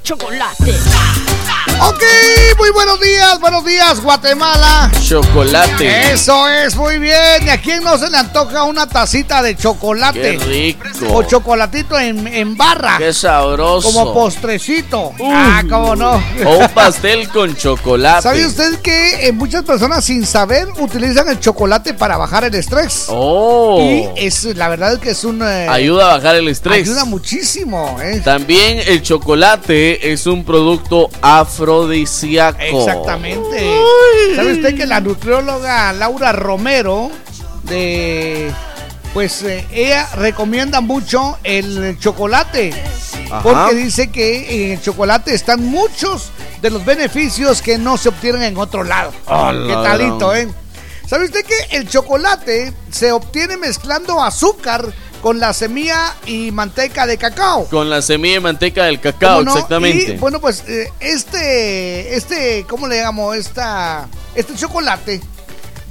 Chocolate. 0.03 0.96
Ok, 1.79 2.03
muy 2.57 2.71
buenos 2.71 2.99
días, 2.99 3.39
buenos 3.39 3.63
días, 3.63 4.01
Guatemala. 4.01 4.89
Chocolate. 4.99 6.11
Eso 6.11 6.49
es, 6.49 6.75
muy 6.75 6.97
bien. 6.97 7.45
¿Y 7.45 7.49
a 7.49 7.61
quién 7.61 7.83
no 7.83 7.97
se 7.99 8.09
le 8.09 8.17
antoja 8.17 8.63
una 8.63 8.87
tacita 8.87 9.43
de 9.43 9.55
chocolate? 9.55 10.37
Qué 10.39 10.43
rico. 10.79 11.13
O 11.13 11.21
chocolatito 11.23 11.97
en, 11.99 12.25
en 12.27 12.57
barra. 12.57 12.97
Qué 12.97 13.13
sabroso. 13.13 13.91
Como 13.91 14.11
postrecito. 14.11 15.11
Ah, 15.23 15.61
cómo 15.69 15.95
no. 15.95 16.21
O 16.45 16.57
un 16.57 16.69
pastel 16.69 17.29
con 17.29 17.55
chocolate. 17.55 18.23
¿Sabe 18.23 18.45
usted 18.47 18.79
que 18.81 19.27
eh, 19.27 19.31
muchas 19.31 19.63
personas 19.63 20.03
sin 20.03 20.25
saber 20.25 20.67
utilizan 20.79 21.29
el 21.29 21.39
chocolate 21.39 21.93
para 21.93 22.17
bajar 22.17 22.43
el 22.43 22.55
estrés? 22.55 23.05
Oh. 23.09 23.79
Y 23.79 24.09
es 24.25 24.43
la 24.45 24.67
verdad 24.67 24.93
es 24.93 24.99
que 24.99 25.11
es 25.11 25.23
un 25.23 25.43
eh, 25.43 25.67
Ayuda 25.69 26.11
a 26.11 26.17
bajar 26.17 26.35
el 26.37 26.47
estrés. 26.47 26.81
ayuda 26.81 27.05
muchísimo, 27.05 27.97
¿eh? 28.01 28.19
También 28.25 28.81
el 28.87 29.03
chocolate 29.03 30.11
es 30.11 30.25
un 30.25 30.43
producto 30.43 31.09
afrodisíaco. 31.67 32.59
Exactamente. 32.61 33.81
¿Sabe 34.35 34.53
usted 34.53 34.75
que 34.75 34.85
la 34.85 35.01
nutrióloga 35.01 35.91
Laura 35.93 36.31
Romero 36.31 37.11
de 37.63 38.51
pues 39.13 39.41
eh, 39.43 39.65
ella 39.71 40.07
recomienda 40.15 40.79
mucho 40.79 41.37
el 41.43 41.97
chocolate 41.99 42.71
Ajá. 43.31 43.41
porque 43.41 43.75
dice 43.75 44.11
que 44.11 44.65
en 44.65 44.71
el 44.73 44.81
chocolate 44.81 45.33
están 45.33 45.65
muchos 45.65 46.29
de 46.61 46.69
los 46.69 46.85
beneficios 46.85 47.61
que 47.61 47.77
no 47.77 47.97
se 47.97 48.09
obtienen 48.09 48.43
en 48.43 48.57
otro 48.57 48.83
lado. 48.83 49.11
Ah, 49.25 49.51
¿Qué 49.51 49.73
la 49.73 49.83
talito, 49.83 50.35
eh? 50.35 50.47
¿Sabe 51.07 51.25
usted 51.25 51.45
que 51.45 51.77
el 51.77 51.87
chocolate 51.89 52.73
se 52.91 53.11
obtiene 53.11 53.57
mezclando 53.57 54.21
azúcar 54.21 54.93
con 55.21 55.39
la 55.39 55.53
semilla 55.53 56.15
y 56.25 56.51
manteca 56.51 57.05
de 57.07 57.17
cacao? 57.17 57.65
Con 57.65 57.89
la 57.89 58.01
semilla 58.01 58.35
de 58.35 58.39
manteca 58.41 58.85
del 58.85 58.99
cacao, 58.99 59.41
exactamente. 59.41 60.13
Y 60.13 60.17
bueno, 60.17 60.39
pues 60.39 60.63
eh, 60.67 60.91
este, 60.99 62.15
este, 62.15 62.65
¿cómo 62.69 62.87
le 62.87 63.01
llamo? 63.01 63.33
Esta, 63.33 64.07
este 64.35 64.55
chocolate 64.55 65.21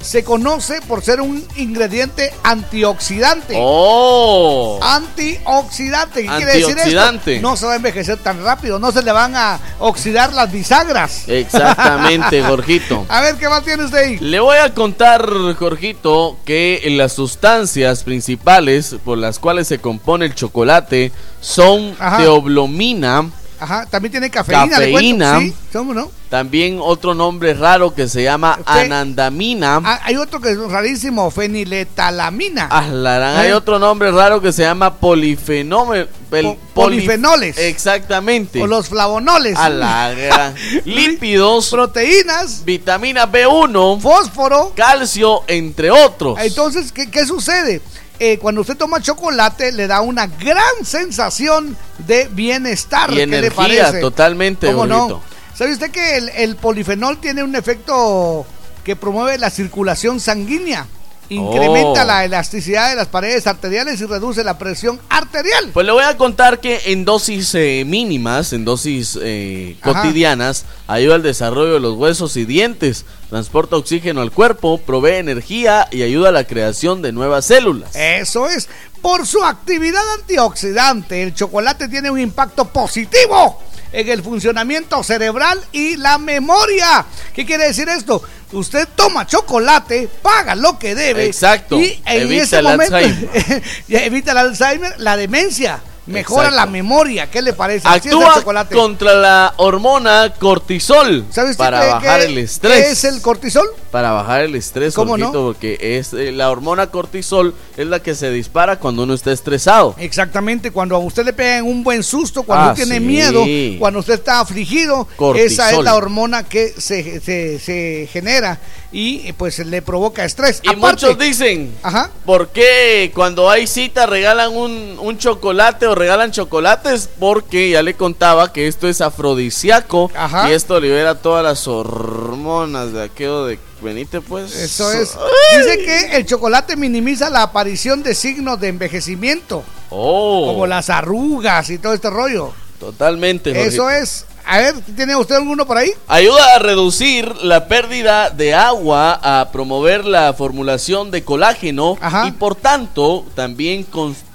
se 0.07 0.23
conoce 0.23 0.79
por 0.87 1.03
ser 1.03 1.19
un 1.19 1.45
ingrediente 1.57 2.33
antioxidante. 2.41 3.55
Oh. 3.57 4.79
Antioxidante, 4.81 6.21
¿qué 6.21 6.27
quiere 6.29 6.53
decir 6.53 6.69
Antioxidante. 6.69 7.35
esto? 7.35 7.47
No 7.49 7.57
se 7.57 7.65
va 7.65 7.73
a 7.73 7.75
envejecer 7.75 8.17
tan 8.19 8.41
rápido, 8.41 8.79
no 8.79 8.93
se 8.93 9.03
le 9.03 9.11
van 9.11 9.35
a 9.35 9.59
oxidar 9.79 10.31
las 10.31 10.49
bisagras. 10.49 11.27
Exactamente, 11.27 12.41
Jorgito. 12.47 13.05
A 13.09 13.19
ver, 13.19 13.35
¿qué 13.35 13.49
más 13.49 13.65
tiene 13.65 13.83
usted 13.83 13.97
ahí? 13.97 14.17
Le 14.19 14.39
voy 14.39 14.55
a 14.55 14.73
contar, 14.73 15.29
Jorgito, 15.59 16.37
que 16.45 16.81
las 16.91 17.11
sustancias 17.11 18.05
principales 18.05 18.95
por 19.03 19.17
las 19.17 19.39
cuales 19.39 19.67
se 19.67 19.79
compone 19.79 20.27
el 20.27 20.35
chocolate 20.35 21.11
son 21.41 21.97
Ajá. 21.99 22.19
teoblomina, 22.19 23.29
Ajá, 23.59 23.85
también 23.87 24.11
tiene 24.11 24.29
cafeína. 24.29 24.69
Cafeína. 24.69 25.39
Sí, 25.39 25.53
¿cómo 25.73 25.93
no? 25.93 26.11
también 26.29 26.79
otro 26.81 27.13
nombre 27.13 27.53
raro 27.53 27.95
que 27.95 28.09
se 28.09 28.21
llama 28.21 28.55
Fe- 28.57 28.81
anandamina. 28.81 29.79
Ah, 29.83 30.01
hay 30.03 30.17
otro 30.17 30.41
que 30.41 30.51
es 30.51 30.57
rarísimo, 30.57 31.31
feniletalamina. 31.31 32.67
Ah, 32.69 32.87
la 32.87 33.39
Hay 33.39 33.49
¿Eh? 33.49 33.53
otro 33.53 33.79
nombre 33.79 34.11
raro 34.11 34.41
que 34.41 34.51
se 34.51 34.63
llama 34.63 34.93
polifenómeno. 34.95 36.07
Po- 36.29 36.57
polifenoles. 36.73 37.57
Exactamente. 37.57 38.61
O 38.61 38.67
los 38.67 38.89
flavonoles. 38.89 39.57
A 39.57 39.69
la 39.69 40.13
gran- 40.13 40.55
Lípidos, 40.85 41.69
Proteínas, 41.69 42.63
vitamina 42.65 43.25
B1, 43.31 44.01
fósforo. 44.01 44.73
calcio, 44.75 45.43
entre 45.47 45.89
otros. 45.91 46.37
Entonces, 46.41 46.91
¿qué, 46.91 47.09
qué 47.09 47.25
sucede? 47.25 47.81
Eh, 48.19 48.37
cuando 48.39 48.61
usted 48.61 48.75
toma 48.77 49.01
chocolate, 49.01 49.71
le 49.71 49.85
da 49.87 50.01
una 50.01 50.27
gran 50.27 50.83
sensación 50.83 51.77
de 51.99 52.27
bienestar. 52.31 53.11
y 53.11 53.15
¿Qué 53.17 53.27
le 53.27 53.37
energía, 53.37 53.55
parece? 53.83 53.99
totalmente, 53.99 54.67
¿Cómo 54.67 54.85
no? 54.87 55.21
¿Sabe 55.53 55.73
usted 55.73 55.91
que 55.91 56.17
el, 56.17 56.29
el 56.29 56.55
polifenol 56.55 57.19
tiene 57.19 57.43
un 57.43 57.55
efecto 57.55 58.45
que 58.83 58.95
promueve 58.95 59.37
la 59.37 59.49
circulación 59.49 60.19
sanguínea? 60.19 60.87
Incrementa 61.29 62.03
Oh. 62.03 62.05
la 62.07 62.23
elasticidad 62.23 62.89
de 62.89 62.95
las 62.95 63.07
paredes 63.07 63.47
arteriales 63.47 63.99
y 63.99 64.05
reduce 64.05 64.45
la 64.45 64.57
presión 64.57 64.97
arterial. 65.09 65.71
Pues 65.73 65.85
le 65.85 65.91
voy 65.91 66.03
a 66.05 66.15
contar 66.15 66.61
que 66.61 66.79
en 66.85 67.03
dosis 67.03 67.53
eh, 67.53 67.83
mínimas, 67.85 68.53
en 68.53 68.63
dosis 68.63 69.19
eh, 69.21 69.75
cotidianas, 69.83 70.63
ayuda 70.87 71.15
al 71.15 71.23
desarrollo 71.23 71.73
de 71.73 71.79
los 71.81 71.95
huesos 71.97 72.37
y 72.37 72.45
dientes, 72.45 73.05
transporta 73.29 73.75
oxígeno 73.75 74.21
al 74.21 74.31
cuerpo, 74.31 74.79
provee 74.79 75.15
energía 75.15 75.87
y 75.91 76.03
ayuda 76.03 76.29
a 76.29 76.31
la 76.31 76.45
creación 76.45 77.01
de 77.01 77.11
nuevas 77.11 77.45
células. 77.45 77.95
Eso 77.95 78.47
es. 78.47 78.69
Por 79.01 79.27
su 79.27 79.43
actividad 79.43 80.01
antioxidante, 80.19 81.23
el 81.23 81.33
chocolate 81.33 81.87
tiene 81.87 82.09
un 82.09 82.19
impacto 82.19 82.65
positivo 82.65 83.61
en 83.91 84.09
el 84.09 84.23
funcionamiento 84.23 85.01
cerebral 85.03 85.59
y 85.71 85.97
la 85.97 86.17
memoria. 86.17 87.05
¿Qué 87.33 87.45
quiere 87.45 87.67
decir 87.67 87.87
esto? 87.89 88.21
Usted 88.51 88.87
toma 88.95 89.27
chocolate, 89.27 90.09
paga 90.21 90.55
lo 90.55 90.79
que 90.79 90.95
debe. 90.95 91.25
Exacto. 91.25 91.79
Y 91.79 92.01
en 92.05 92.21
Evita 92.23 92.43
ese 92.43 92.59
el 92.59 92.67
Alzheimer. 92.67 93.63
evita 93.89 94.31
el 94.31 94.37
Alzheimer, 94.37 94.99
la 94.99 95.17
demencia, 95.17 95.81
mejora 96.07 96.47
Exacto. 96.47 96.65
la 96.65 96.71
memoria. 96.71 97.29
¿Qué 97.29 97.41
le 97.41 97.53
parece? 97.53 97.87
El 97.87 97.93
Actúa 97.93 98.43
contra 98.73 99.13
la 99.13 99.53
hormona 99.57 100.33
cortisol 100.39 101.25
¿Sabe 101.31 101.51
usted 101.51 101.57
para 101.63 101.85
bajar 101.85 102.21
el 102.21 102.37
estrés. 102.37 102.85
qué 102.85 102.91
es 102.91 103.03
el 103.03 103.21
cortisol? 103.21 103.67
Para 103.91 104.11
bajar 104.11 104.41
el 104.41 104.55
estrés, 104.55 104.93
¿Cómo 104.93 105.17
no? 105.17 105.25
Jorgito, 105.27 105.45
porque 105.45 105.77
es 105.97 106.13
eh, 106.13 106.31
la 106.31 106.49
hormona 106.51 106.87
cortisol 106.87 107.53
es 107.77 107.87
la 107.87 108.01
que 108.01 108.15
se 108.15 108.29
dispara 108.31 108.79
cuando 108.79 109.03
uno 109.03 109.13
está 109.13 109.31
estresado. 109.31 109.95
Exactamente, 109.97 110.71
cuando 110.71 110.95
a 110.95 110.99
usted 110.99 111.25
le 111.25 111.33
pegan 111.33 111.65
un 111.65 111.83
buen 111.83 112.03
susto, 112.03 112.43
cuando 112.43 112.69
Ah, 112.69 112.71
usted 112.73 112.83
tiene 112.85 112.99
sí. 112.99 113.05
miedo, 113.05 113.79
cuando 113.79 113.99
usted 113.99 114.15
está 114.15 114.39
afligido, 114.41 115.07
Cortisol. 115.15 115.51
esa 115.51 115.71
es 115.71 115.79
la 115.83 115.95
hormona 115.95 116.43
que 116.43 116.73
se, 116.77 117.19
se- 117.21 117.59
se 117.59 118.09
genera 118.11 118.59
y 118.91 119.31
pues 119.33 119.59
le 119.59 119.81
provoca 119.81 120.25
estrés. 120.25 120.59
Y 120.63 120.69
Aparte- 120.69 121.05
muchos 121.07 121.17
dicen, 121.19 121.73
Ajá. 121.83 122.09
¿por 122.25 122.49
qué 122.49 123.11
cuando 123.13 123.49
hay 123.49 123.67
cita 123.67 124.05
regalan 124.05 124.55
un, 124.55 124.97
un 124.99 125.17
chocolate 125.17 125.87
o 125.87 125.95
regalan 125.97 126.31
chocolates? 126.31 127.09
Porque 127.19 127.69
ya 127.71 127.81
le 127.83 127.93
contaba 127.95 128.51
que 128.53 128.67
esto 128.67 128.87
es 128.87 129.01
afrodisíaco 129.01 130.11
Ajá. 130.15 130.49
y 130.49 130.53
esto 130.53 130.79
libera 130.79 131.15
todas 131.15 131.43
las 131.43 131.67
hormonas 131.67 132.93
de 132.93 133.03
aquello 133.03 133.45
de 133.45 133.59
venite 133.81 134.21
pues. 134.21 134.55
Eso 134.55 134.91
es. 134.91 135.15
Dice 135.57 135.77
que 135.79 136.17
el 136.17 136.25
chocolate 136.25 136.75
minimiza 136.75 137.29
la 137.29 137.43
aparición 137.43 138.03
de 138.03 138.15
signos 138.15 138.59
de 138.59 138.69
envejecimiento, 138.69 139.63
Oh, 139.89 140.47
como 140.47 140.67
las 140.67 140.89
arrugas 140.89 141.69
y 141.69 141.77
todo 141.77 141.93
este 141.93 142.09
rollo. 142.09 142.51
totalmente. 142.79 143.51
Eso 143.51 143.83
Jorgito. 143.83 143.89
es. 144.03 144.25
A 144.49 144.59
ver, 144.59 144.75
¿tiene 144.95 145.13
usted 145.17 145.35
alguno 145.35 145.65
por 145.67 145.77
ahí? 145.77 145.91
Ayuda 146.07 146.55
a 146.55 146.59
reducir 146.59 147.35
la 147.43 147.67
pérdida 147.67 148.29
de 148.29 148.53
agua, 148.53 149.19
a 149.21 149.51
promover 149.51 150.05
la 150.05 150.33
formulación 150.33 151.11
de 151.11 151.23
colágeno 151.25 151.97
Ajá. 151.99 152.27
y 152.27 152.31
por 152.31 152.55
tanto 152.55 153.25
también 153.35 153.85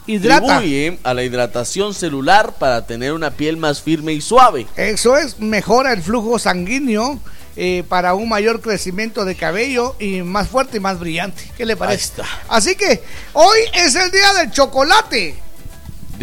Hidrata. 0.07 0.41
contribuye 0.47 0.99
a 1.03 1.15
la 1.15 1.23
hidratación 1.23 1.95
celular 1.95 2.53
para 2.59 2.85
tener 2.87 3.15
una 3.15 3.31
piel 3.31 3.57
más 3.57 3.81
firme 3.81 4.13
y 4.13 4.21
suave. 4.21 4.67
Eso 4.77 5.17
es, 5.17 5.41
mejora 5.41 5.95
el 5.95 6.03
flujo 6.03 6.39
sanguíneo 6.39 7.19
eh, 7.57 7.83
para 7.89 8.13
un 8.13 8.29
mayor 8.29 8.61
crecimiento 8.61 9.25
de 9.25 9.35
cabello 9.35 9.97
y 9.99 10.21
más 10.21 10.49
fuerte 10.49 10.77
y 10.77 10.81
más 10.81 10.99
brillante. 10.99 11.51
¿Qué 11.57 11.65
le 11.65 11.75
parece? 11.75 12.21
Ahí 12.21 12.25
está. 12.25 12.25
Así 12.49 12.75
que 12.75 13.03
hoy 13.33 13.59
es 13.75 13.95
el 13.95 14.11
día 14.11 14.35
del 14.35 14.51
chocolate. 14.51 15.37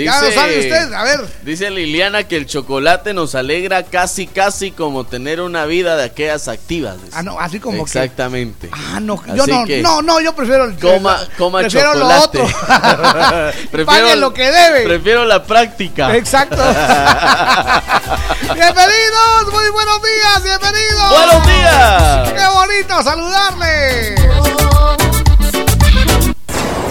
Ya 0.06 0.22
lo 0.22 0.32
sabe 0.32 0.60
usted, 0.60 0.94
a 0.94 1.04
ver. 1.04 1.22
Dice 1.44 1.70
Liliana 1.70 2.24
que 2.24 2.36
el 2.38 2.46
chocolate 2.46 3.14
nos 3.14 3.36
alegra 3.36 3.84
casi, 3.84 4.28
casi 4.28 4.72
como 4.72 5.04
tener 5.06 5.42
una 5.42 5.66
vida 5.66 5.96
de 5.98 6.04
aquellas 6.06 6.48
activas. 6.48 6.96
dice. 7.04 7.16
Ah, 7.16 7.24
no, 7.24 7.40
así 7.40 7.60
como 7.60 7.78
que- 7.78 7.84
Exactamente. 7.84 8.70
Ah, 8.72 9.00
no, 9.00 9.22
yo 9.36 9.44
Así 9.44 9.52
no, 9.52 9.66
que 9.66 9.82
no, 9.82 10.02
no, 10.02 10.20
yo 10.22 10.36
prefiero 10.36 10.66
el 10.66 10.78
Coma, 10.80 11.20
coma 11.38 11.60
prefiero 11.60 11.94
chocolate. 11.94 12.38
lo 12.38 12.44
otro. 12.46 13.86
Pague 13.86 14.16
lo 14.16 14.34
que 14.34 14.52
debe. 14.52 14.84
Prefiero 14.84 15.26
la 15.26 15.44
práctica. 15.44 16.16
Exacto. 16.16 16.58
bienvenidos, 18.54 19.54
muy 19.54 19.70
buenos 19.72 20.02
días, 20.02 20.44
bienvenidos. 20.44 21.10
¡Buenos 21.10 21.48
días! 21.48 22.34
Qué 22.34 22.48
bonito 22.54 23.04
saludarle. 23.04 24.16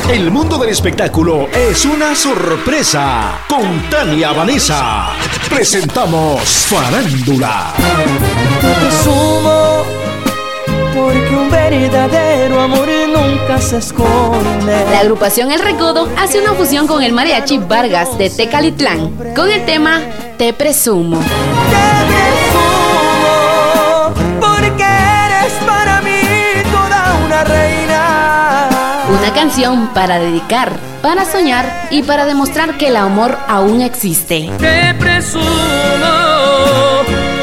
El 0.09 0.31
mundo 0.31 0.57
del 0.57 0.71
espectáculo 0.71 1.49
es 1.53 1.85
una 1.85 2.15
sorpresa. 2.15 3.41
Con 3.47 3.91
Tania 3.91 4.33
Vanessa 4.33 5.11
presentamos 5.51 6.41
Farándula. 6.67 7.75
Sumo 9.05 9.85
porque 10.95 11.37
un 11.37 11.51
verdadero 11.51 12.59
amor 12.63 12.89
nunca 13.07 13.61
se 13.61 13.77
esconde. 13.77 14.87
La 14.91 15.01
agrupación 15.01 15.53
El 15.53 15.61
Recodo 15.61 16.09
hace 16.17 16.41
una 16.41 16.55
fusión 16.55 16.87
con 16.87 17.03
el 17.03 17.13
mariachi 17.13 17.59
Vargas 17.59 18.17
de 18.17 18.31
Tecalitlán 18.31 19.13
con 19.37 19.51
el 19.51 19.67
tema 19.67 20.01
Te 20.39 20.55
Presumo. 20.55 21.21
Te 21.21 22.18
canción 29.49 29.89
para 29.95 30.19
dedicar, 30.19 30.79
para 31.01 31.25
soñar 31.25 31.89
y 31.91 32.03
para 32.03 32.27
demostrar 32.27 32.77
que 32.77 32.89
el 32.89 32.97
amor 32.99 33.39
aún 33.49 33.81
existe. 33.81 34.51
Te 34.59 34.93
presumo 34.93 35.43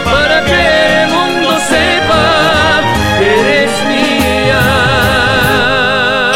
para 0.03 0.45
que 0.45 1.01
el 1.01 1.09
mundo 1.09 1.57
sepa 1.67 2.83
que 3.17 3.39
eres 3.39 3.71
mía. 3.87 4.61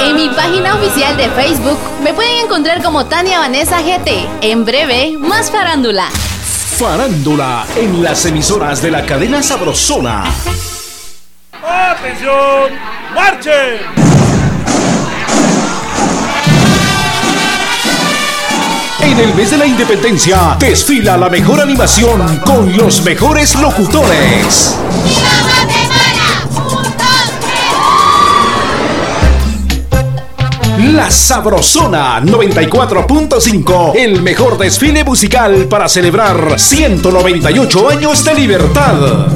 En 0.08 0.16
mi 0.16 0.30
página 0.30 0.74
oficial 0.74 1.16
de 1.18 1.30
Facebook 1.30 1.78
me 2.04 2.16
pueden 2.16 2.46
encontrar 2.46 2.82
como 2.82 3.06
Tania 3.06 3.38
Vanessa 3.38 3.80
GT. 3.80 4.28
En 4.42 4.66
breve, 4.66 5.18
más 5.20 5.52
farándula. 5.52 6.10
Farándula 6.80 7.68
en 7.76 8.02
las 8.02 8.26
emisoras 8.26 8.82
de 8.82 8.90
la 8.90 9.06
cadena 9.06 9.44
Sabrosona. 9.44 10.24
¡Atención! 11.62 12.72
¡Marchen! 13.14 14.10
El 19.20 19.36
mes 19.36 19.52
de 19.52 19.58
la 19.58 19.66
independencia, 19.66 20.56
desfila 20.58 21.18
la 21.18 21.30
mejor 21.30 21.60
animación 21.60 22.40
con 22.46 22.78
los 22.78 23.04
mejores 23.04 23.54
locutores. 23.56 24.78
La 30.94 31.12
Sabrosona 31.12 32.22
94.5, 32.22 33.98
el 33.98 34.22
mejor 34.22 34.58
desfile 34.58 35.04
musical 35.04 35.68
para 35.68 35.90
celebrar 35.90 36.58
198 36.58 37.90
años 37.90 38.24
de 38.24 38.34
libertad. 38.36 39.28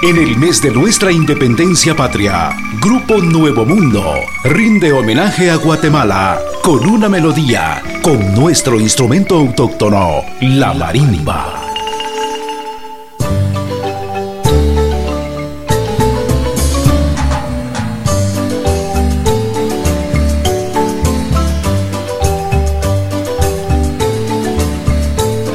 En 0.00 0.16
el 0.16 0.38
mes 0.38 0.62
de 0.62 0.70
nuestra 0.70 1.10
independencia 1.10 1.92
patria, 1.92 2.56
Grupo 2.80 3.20
Nuevo 3.20 3.64
Mundo 3.64 4.14
rinde 4.44 4.92
homenaje 4.92 5.50
a 5.50 5.56
Guatemala 5.56 6.38
con 6.62 6.88
una 6.88 7.08
melodía, 7.08 7.82
con 8.00 8.32
nuestro 8.32 8.78
instrumento 8.78 9.34
autóctono, 9.34 10.22
la 10.40 10.72
marimba. 10.72 11.64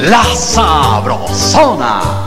La 0.02 0.22
Sabrosona. 0.36 2.23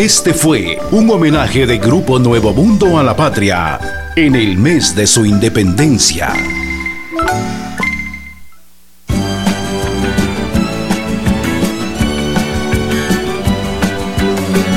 Este 0.00 0.32
fue 0.32 0.78
un 0.92 1.10
homenaje 1.10 1.66
de 1.66 1.76
Grupo 1.76 2.18
Nuevo 2.18 2.54
Mundo 2.54 2.98
a 2.98 3.02
la 3.02 3.14
patria 3.14 3.78
en 4.16 4.34
el 4.34 4.56
mes 4.56 4.94
de 4.94 5.06
su 5.06 5.26
independencia. 5.26 6.32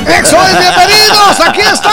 Eso 0.05 0.37
es, 0.45 0.59
bienvenidos, 0.59 1.39
aquí 1.47 1.61
está 1.71 1.91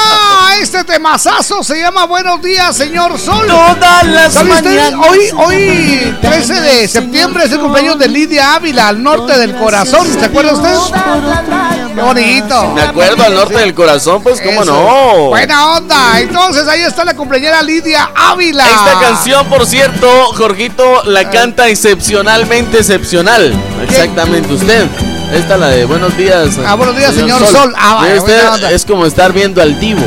este 0.61 0.83
temazazo, 0.83 1.63
se 1.63 1.79
llama 1.79 2.07
Buenos 2.07 2.43
días, 2.43 2.77
señor 2.77 3.17
Sol. 3.17 3.47
Todas 3.47 4.07
las 4.07 4.45
mañanas. 4.45 5.09
Hoy, 5.09 5.21
hoy, 5.37 6.17
13 6.21 6.61
de 6.61 6.89
septiembre, 6.89 7.45
es 7.45 7.53
el 7.53 7.61
cumpleaños 7.61 7.97
de 7.97 8.09
Lidia 8.09 8.57
Ávila, 8.57 8.89
al 8.89 9.01
norte 9.01 9.39
del 9.39 9.55
corazón, 9.55 10.09
¿se 10.19 10.27
acuerda 10.27 10.53
usted? 10.53 11.80
Qué 11.95 12.01
bonito. 12.01 12.73
Me 12.75 12.83
acuerdo 12.83 13.25
al 13.25 13.35
norte 13.35 13.59
del 13.59 13.75
corazón, 13.75 14.23
pues 14.23 14.41
cómo 14.41 14.63
Eso. 14.63 14.73
no. 14.73 15.29
Buena 15.29 15.73
onda. 15.73 16.21
Entonces 16.21 16.67
ahí 16.69 16.83
está 16.83 17.05
la 17.05 17.15
cumpleañera 17.15 17.63
Lidia 17.63 18.11
Ávila. 18.15 18.65
Esta 18.65 19.01
canción, 19.01 19.47
por 19.49 19.67
cierto, 19.67 20.09
Jorgito 20.37 21.03
la 21.05 21.31
canta 21.31 21.69
excepcionalmente 21.69 22.79
excepcional. 22.79 23.55
Exactamente 23.83 24.53
usted. 24.55 24.87
Esta 25.33 25.57
la 25.57 25.69
de 25.69 25.85
buenos 25.85 26.17
días. 26.17 26.59
Ah, 26.67 26.75
buenos 26.75 26.97
días, 26.97 27.15
señor 27.15 27.47
Sol. 27.47 27.73
Ah, 27.79 27.95
vaya, 27.95 28.07
Mire 28.09 28.19
usted, 28.19 28.35
buena 28.37 28.55
onda. 28.55 28.71
es 28.73 28.85
como 28.85 29.07
estar 29.07 29.33
viendo 29.33 29.63
al 29.63 29.79
divo. 29.79 30.05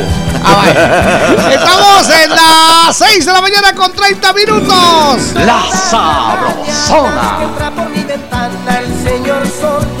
Estamos 1.50 2.10
en 2.10 2.30
las 2.30 2.96
6 2.96 3.24
de 3.24 3.32
la 3.32 3.40
mañana 3.40 3.74
con 3.74 3.92
30 3.92 4.32
minutos. 4.34 5.18
La 5.34 5.62
Sabrosona. 5.90 7.38
Entra 7.42 7.70
por 7.70 7.88
mi 7.88 8.02
ventana 8.02 8.80
el 8.80 9.02
señor 9.02 9.46
sol 9.46 9.80
Doy 9.80 9.93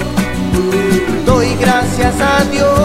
gracias 2.16 2.83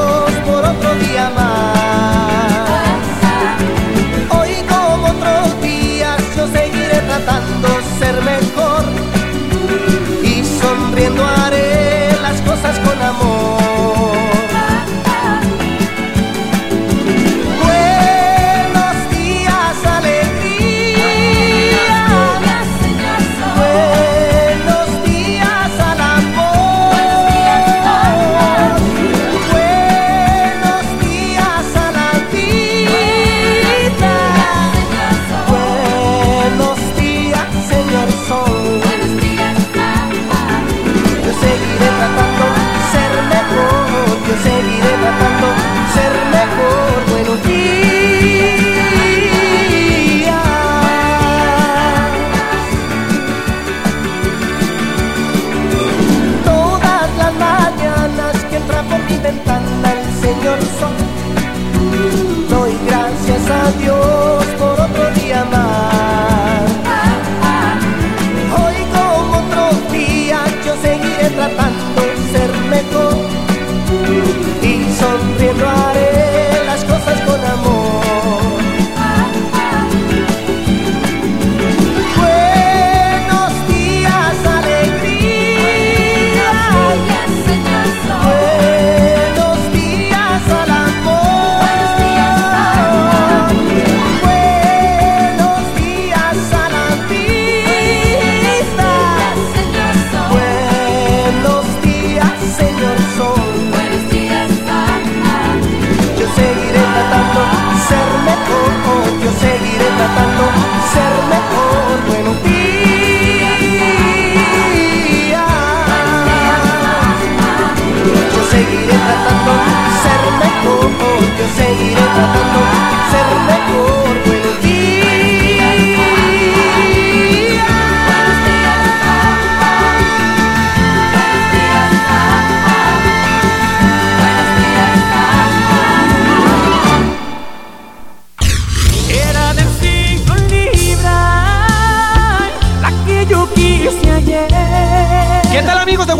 Oh. 122.21 122.48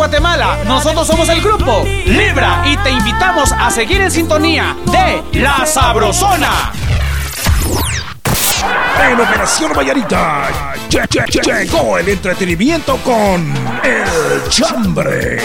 Guatemala? 0.00 0.60
Nosotros 0.64 1.06
somos 1.06 1.28
el 1.28 1.42
grupo 1.42 1.84
Libra 2.06 2.62
y 2.64 2.74
te 2.78 2.88
invitamos 2.88 3.52
a 3.52 3.70
seguir 3.70 4.00
en 4.00 4.10
sintonía 4.10 4.74
de 4.86 5.38
La 5.38 5.66
Sabrosona. 5.66 6.72
En 9.06 9.20
Operación 9.20 9.72
Vallarita 9.76 10.48
llegó 11.44 11.98
el 11.98 12.08
entretenimiento 12.08 12.96
con 13.04 13.52
El 13.84 14.48
Chambre. 14.48 15.38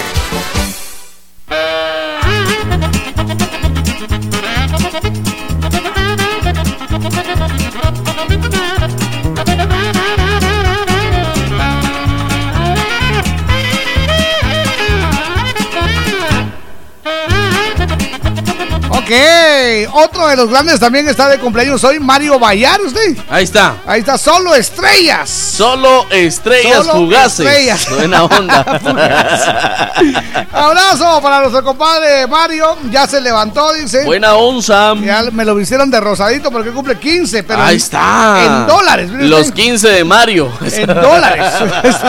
Otro 19.92 20.28
de 20.28 20.36
los 20.36 20.50
grandes 20.50 20.80
también 20.80 21.08
está 21.08 21.30
de 21.30 21.40
cumpleaños 21.40 21.84
hoy, 21.84 22.00
Mario 22.00 22.40
Bayar, 22.40 22.82
usted. 22.82 23.18
Ahí 23.30 23.44
está. 23.44 23.76
Ahí 23.86 24.00
está, 24.00 24.18
solo 24.18 24.56
estrellas. 24.56 25.30
Solo 25.30 26.08
estrellas 26.10 26.86
Solo 26.86 26.94
fugaces. 26.94 27.46
estrellas. 27.46 27.88
Buena 27.96 28.24
onda. 28.24 28.62
Abrazo 30.52 31.22
para 31.22 31.40
nuestro 31.40 31.64
compadre 31.64 32.28
Mario, 32.28 32.78
ya 32.92 33.08
se 33.08 33.20
levantó, 33.22 33.74
dice. 33.74 34.04
Buena 34.06 34.36
onza. 34.36 34.96
Ya 34.96 35.24
me 35.32 35.46
lo 35.46 35.56
vistieron 35.56 35.90
de 35.90 36.00
rosadito 36.00 36.52
porque 36.52 36.72
cumple 36.72 36.98
15, 36.98 37.44
pero 37.44 37.62
Ahí 37.62 37.78
está. 37.78 38.44
En 38.46 38.68
dólares. 38.68 39.10
Los 39.12 39.48
usted. 39.48 39.54
15 39.54 39.90
de 39.90 40.04
Mario. 40.04 40.52
En 40.62 40.88
dólares. 40.88 41.54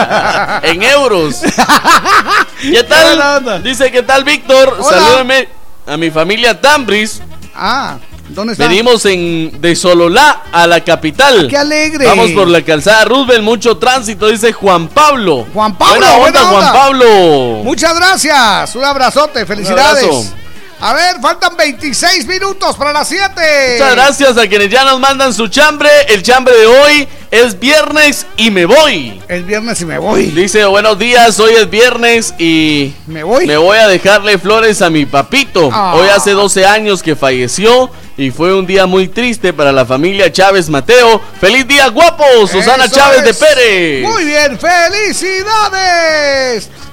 en 0.63 0.83
euros. 0.83 1.41
¿Qué 2.61 2.83
tal? 2.83 3.63
Dice, 3.63 3.91
¿qué 3.91 4.03
tal, 4.03 4.23
Víctor? 4.23 4.77
Salúdeme 4.83 5.47
a 5.85 5.97
mi 5.97 6.11
familia 6.11 6.59
Tambris. 6.59 7.21
Ah, 7.57 7.97
¿dónde 8.29 8.53
está? 8.53 8.67
Venimos 8.67 9.05
en, 9.05 9.59
de 9.59 9.75
Sololá 9.75 10.43
a 10.51 10.67
la 10.67 10.83
capital. 10.83 11.47
¡Qué 11.47 11.57
alegre! 11.57 12.05
Vamos 12.05 12.31
por 12.31 12.47
la 12.47 12.61
calzada 12.61 13.05
Roosevelt, 13.05 13.43
mucho 13.43 13.77
tránsito, 13.77 14.27
dice 14.27 14.53
Juan 14.53 14.87
Pablo. 14.87 15.47
Juan 15.53 15.75
Pablo, 15.75 15.95
Buena 15.97 16.15
onda, 16.15 16.19
buena 16.19 16.51
onda. 16.51 16.71
Juan 16.71 16.73
Pablo. 16.73 17.09
Muchas 17.63 17.95
gracias. 17.95 18.75
Un 18.75 18.85
abrazote. 18.85 19.45
Felicidades. 19.45 20.03
Un 20.03 20.09
abrazo. 20.09 20.33
A 20.79 20.93
ver, 20.93 21.19
faltan 21.19 21.57
26 21.57 22.27
minutos 22.27 22.75
para 22.75 22.93
las 22.93 23.07
7. 23.07 23.31
Muchas 23.73 23.95
gracias 23.95 24.37
a 24.37 24.47
quienes 24.47 24.69
ya 24.69 24.83
nos 24.83 24.99
mandan 24.99 25.33
su 25.33 25.47
chambre. 25.47 25.89
El 26.07 26.21
chambre 26.21 26.55
de 26.55 26.67
hoy 26.67 27.07
es 27.31 27.59
viernes 27.59 28.27
y 28.37 28.51
me 28.51 28.65
voy. 28.65 29.19
Es 29.27 29.43
viernes 29.43 29.81
y 29.81 29.85
me 29.85 29.97
voy. 29.97 30.27
Dice, 30.27 30.65
buenos 30.65 30.99
días, 30.99 31.39
hoy 31.39 31.53
es 31.53 31.67
viernes 31.67 32.35
y 32.37 32.93
me 33.07 33.23
voy. 33.23 33.47
Me 33.47 33.57
voy 33.57 33.79
a 33.79 33.87
dejarle 33.87 34.37
flores 34.37 34.83
a 34.83 34.91
mi 34.91 35.07
papito. 35.07 35.71
Ah. 35.73 35.95
Hoy 35.95 36.09
hace 36.09 36.31
12 36.31 36.67
años 36.67 37.01
que 37.01 37.15
falleció 37.15 37.89
y 38.17 38.31
fue 38.31 38.53
un 38.53 38.65
día 38.65 38.87
muy 38.87 39.07
triste 39.07 39.53
para 39.53 39.71
la 39.71 39.85
familia 39.85 40.31
Chávez 40.31 40.69
Mateo. 40.69 41.21
¡Feliz 41.39 41.67
día, 41.67 41.87
guapo! 41.89 42.25
Susana 42.47 42.85
Eso 42.85 42.95
Chávez 42.95 43.23
de. 43.23 43.33
Pérez. 43.35 44.09
Muy 44.09 44.25
bien, 44.25 44.57
felicidades. 44.59 46.17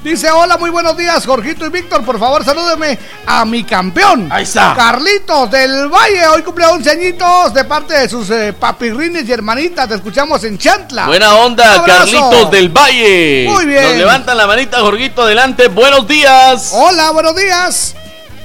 Dice, 0.05 0.31
hola, 0.31 0.59
muy 0.59 0.69
buenos 0.69 0.95
días, 0.99 1.25
Jorgito 1.25 1.65
y 1.65 1.71
Víctor. 1.71 2.05
Por 2.05 2.19
favor, 2.19 2.45
salúdeme 2.45 2.99
a 3.25 3.47
mi 3.47 3.65
campeón. 3.65 4.29
Ahí 4.31 4.43
está. 4.43 4.75
Carlitos 4.77 5.51
del 5.51 5.89
Valle. 5.89 6.27
Hoy 6.27 6.43
cumple 6.43 6.67
11 6.67 6.91
añitos 6.91 7.55
de 7.55 7.65
parte 7.65 7.95
de 7.95 8.07
sus 8.07 8.29
eh, 8.29 8.53
papirrines 8.53 9.27
y 9.27 9.33
hermanitas. 9.33 9.89
Te 9.89 9.95
escuchamos 9.95 10.45
en 10.45 10.59
Chantla. 10.59 11.07
Buena 11.07 11.37
onda. 11.37 11.83
Carlitos 11.87 12.51
del 12.51 12.69
Valle. 12.69 13.47
Muy 13.49 13.65
bien. 13.65 13.83
Nos 13.83 13.97
levantan 13.97 14.37
la 14.37 14.47
manita, 14.47 14.81
Jorgito, 14.81 15.23
adelante. 15.23 15.69
Buenos 15.69 16.07
días. 16.07 16.73
Hola, 16.75 17.11
buenos 17.13 17.35
días. 17.35 17.95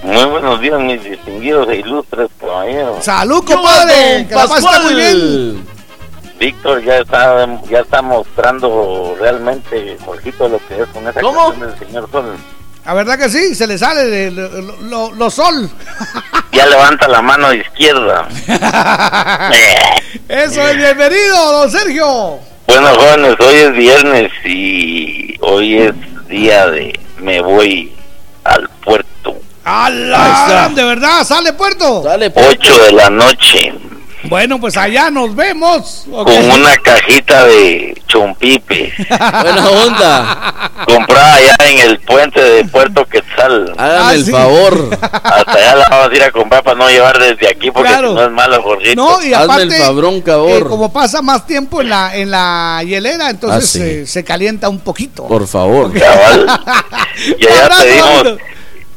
Muy 0.03 0.23
buenos 0.25 0.61
días, 0.61 0.79
mis 0.79 1.03
distinguidos 1.03 1.67
e 1.69 1.75
ilustres 1.77 2.29
caballeros. 2.39 3.03
Salud, 3.03 3.43
compadre. 3.45 4.25
Que 4.27 4.35
la 4.35 4.79
muy 4.81 4.93
bien. 4.95 5.65
Víctor 6.39 6.81
ya 6.83 6.99
está, 6.99 7.45
ya 7.69 7.79
está 7.79 8.01
mostrando 8.01 9.15
realmente, 9.19 9.97
Jorgito, 10.05 10.47
lo 10.47 10.57
que 10.67 10.81
es 10.81 10.87
con 10.89 11.05
esa 11.07 11.19
¿Cómo? 11.19 11.49
canción 11.49 11.69
del 11.69 11.79
Señor 11.79 12.09
Sol. 12.11 12.37
La 12.85 12.93
verdad 12.93 13.17
que 13.19 13.29
sí, 13.29 13.53
se 13.55 13.67
le 13.67 13.77
sale 13.77 14.05
de 14.05 14.31
lo, 14.31 14.47
lo- 14.81 15.11
lo 15.11 15.29
sol. 15.29 15.69
Ya 16.51 16.65
levanta 16.65 17.07
la 17.07 17.21
mano 17.21 17.53
izquierda. 17.53 18.27
Eso 20.27 20.67
es 20.67 20.77
bienvenido, 20.77 21.51
don 21.59 21.69
Sergio. 21.71 22.39
Bueno, 22.65 22.87
jóvenes, 22.95 23.35
hoy 23.39 23.55
es 23.55 23.71
viernes 23.73 24.31
y 24.45 25.37
hoy 25.41 25.77
es 25.77 25.93
día 26.27 26.67
de 26.71 26.99
me 27.19 27.39
voy 27.41 27.95
al 28.45 28.67
puerto. 28.83 29.08
¡Hala! 29.69 30.71
¿De 30.75 30.83
verdad? 30.83 31.23
¿Sale 31.23 31.53
puerto? 31.53 32.01
Dale, 32.01 32.31
8 32.33 32.83
de 32.85 32.91
la 32.93 33.09
noche. 33.09 33.73
Bueno, 34.23 34.59
pues 34.59 34.75
allá 34.75 35.09
nos 35.09 35.33
vemos. 35.33 36.05
Con 36.11 36.27
una 36.51 36.75
cajita 36.83 37.45
de 37.45 37.99
chompipe. 38.05 38.93
Buena 39.09 39.69
onda. 39.69 40.71
comprada 40.85 41.35
allá 41.35 41.55
en 41.69 41.79
el 41.79 41.99
puente 42.01 42.41
de 42.43 42.65
Puerto 42.65 43.05
Quetzal. 43.05 43.73
Hágame 43.77 44.03
Ah, 44.09 44.13
el 44.13 44.25
sí. 44.25 44.31
favor. 44.31 44.89
Hasta 45.23 45.51
allá 45.53 45.75
la 45.75 45.87
vamos 45.89 46.09
a 46.11 46.15
ir 46.15 46.23
a 46.23 46.31
comprar 46.31 46.63
para 46.63 46.77
no 46.77 46.89
llevar 46.89 47.17
desde 47.17 47.47
aquí 47.47 47.71
porque 47.71 47.89
Claro. 47.89 48.09
si 48.09 48.15
no 48.15 48.25
es 48.25 48.31
malo, 48.31 48.61
Jorgito. 48.61 48.95
No, 49.01 49.23
y 49.23 49.33
Hazme 49.33 49.53
aparte, 49.53 49.63
el 49.77 49.83
fabrón, 49.83 50.15
eh, 50.25 50.63
como 50.67 50.91
pasa 50.91 51.21
más 51.21 51.47
tiempo 51.47 51.81
en 51.81 51.89
la, 51.89 52.15
en 52.17 52.29
la 52.31 52.81
hielera, 52.85 53.29
entonces 53.29 53.63
Ah, 53.63 53.67
sí. 53.73 53.81
eh, 53.81 54.05
se 54.05 54.23
calienta 54.25 54.67
un 54.67 54.79
poquito. 54.79 55.27
Por 55.27 55.47
favor. 55.47 55.93
Cabal. 55.97 56.45
Y 57.39 57.47
allá 57.47 57.69
pedimos, 57.81 58.09
Aldo. 58.19 58.37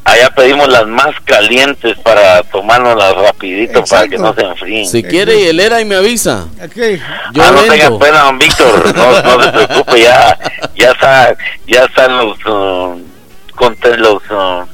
Allá 0.03 0.29
pedimos 0.31 0.67
las 0.67 0.85
más 0.87 1.15
calientes 1.25 1.97
para 1.99 2.43
tomárnoslas 2.43 3.15
rapidito 3.15 3.83
para 3.85 4.07
que 4.07 4.15
Exacto. 4.15 4.21
no 4.21 4.33
se 4.33 4.41
enfríen. 4.41 4.87
Si 4.87 5.03
quiere 5.03 5.39
hielera 5.39 5.81
y 5.81 5.85
me 5.85 5.95
avisa. 5.95 6.47
Ok. 6.63 6.75
Yo 7.33 7.43
ah, 7.43 7.51
no 7.51 7.61
vendo. 7.61 7.73
tenga 7.73 7.99
pena, 7.99 8.23
don 8.23 8.39
Víctor, 8.39 8.95
no, 8.95 9.21
no 9.21 9.43
se 9.43 9.51
preocupe, 9.51 10.01
ya, 10.01 10.37
ya 10.75 10.91
está, 10.91 11.35
ya 11.67 11.83
están 11.85 12.17
los, 12.17 12.37
uh, 12.45 12.99
los 13.97 14.31
uh, 14.31 14.65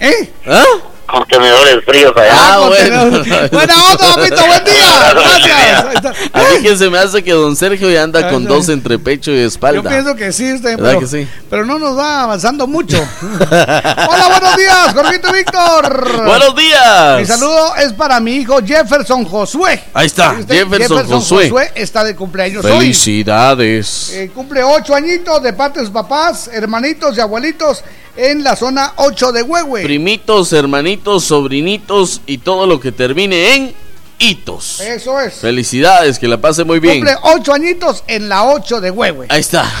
¿Eh? 0.00 0.32
¿Ah? 0.46 0.64
Contenedores 1.10 1.84
fríos 1.84 2.12
allá. 2.16 2.30
Ah, 2.32 2.50
Ah, 2.52 2.68
bueno. 2.68 3.22
Buena 3.52 3.74
onda, 3.84 4.14
papito, 4.14 4.46
buen 4.46 4.64
día. 4.64 5.12
Gracias. 5.14 5.84
Ahí 5.84 5.94
está. 5.94 6.08
A 6.32 6.42
mí 6.42 6.62
que 6.62 6.76
se 6.76 6.90
me 6.90 6.98
hace 6.98 7.22
que 7.22 7.32
don 7.32 7.54
Sergio 7.56 7.90
ya 7.90 8.02
anda 8.02 8.28
con 8.30 8.44
dos 8.44 8.68
entre 8.68 8.98
pecho 8.98 9.30
y 9.30 9.40
Yo 9.40 9.46
espalda. 9.46 9.88
pienso 9.88 10.14
que 10.16 10.32
sí, 10.32 10.46
está 10.46 10.68
bien, 10.68 10.76
¿Verdad 10.78 10.90
pero, 10.90 11.00
que 11.00 11.06
sí? 11.06 11.28
pero 11.48 11.64
no 11.66 11.78
nos 11.78 11.96
va 11.96 12.22
avanzando 12.24 12.66
mucho. 12.66 12.96
Hola, 13.50 14.28
buenos 14.40 14.56
días, 14.56 14.94
Jorgito 14.94 15.32
Víctor. 15.32 16.24
Buenos 16.24 16.56
días. 16.56 17.18
Mi 17.20 17.26
saludo 17.26 17.74
es 17.76 17.92
para 17.92 18.20
mi 18.20 18.36
hijo 18.36 18.58
Jefferson 18.64 19.24
Josué. 19.24 19.82
Ahí 19.94 20.06
está, 20.06 20.32
¿Viste? 20.32 20.54
Jefferson 20.54 21.06
Josué. 21.06 21.72
está 21.74 22.04
de 22.04 22.14
cumpleaños 22.16 22.64
hoy. 22.64 22.72
Felicidades. 22.72 24.10
Eh, 24.14 24.30
cumple 24.34 24.62
ocho 24.62 24.94
añitos 24.94 25.42
de 25.42 25.52
parte 25.52 25.80
de 25.80 25.86
sus 25.86 25.94
papás, 25.94 26.48
hermanitos 26.52 27.16
y 27.16 27.20
abuelitos 27.20 27.82
en 28.16 28.44
la 28.44 28.56
zona 28.56 28.92
8 28.96 29.32
de 29.32 29.42
Huehue. 29.42 29.82
Primitos, 29.82 30.52
hermanitos, 30.52 31.24
sobrinitos 31.24 32.20
y 32.26 32.38
todo 32.38 32.66
lo 32.66 32.80
que 32.80 32.92
termine 32.92 33.54
en 33.54 33.74
hitos. 34.20 34.80
Eso 34.80 35.18
es. 35.18 35.34
Felicidades, 35.34 36.18
que 36.18 36.28
la 36.28 36.40
pase 36.40 36.62
muy 36.62 36.78
bien. 36.78 36.98
Cumple 36.98 37.16
ocho 37.22 37.52
añitos 37.52 38.04
en 38.06 38.28
la 38.28 38.44
8 38.44 38.80
de 38.80 38.90
Huehue. 38.90 39.26
Ahí 39.28 39.40
está. 39.40 39.68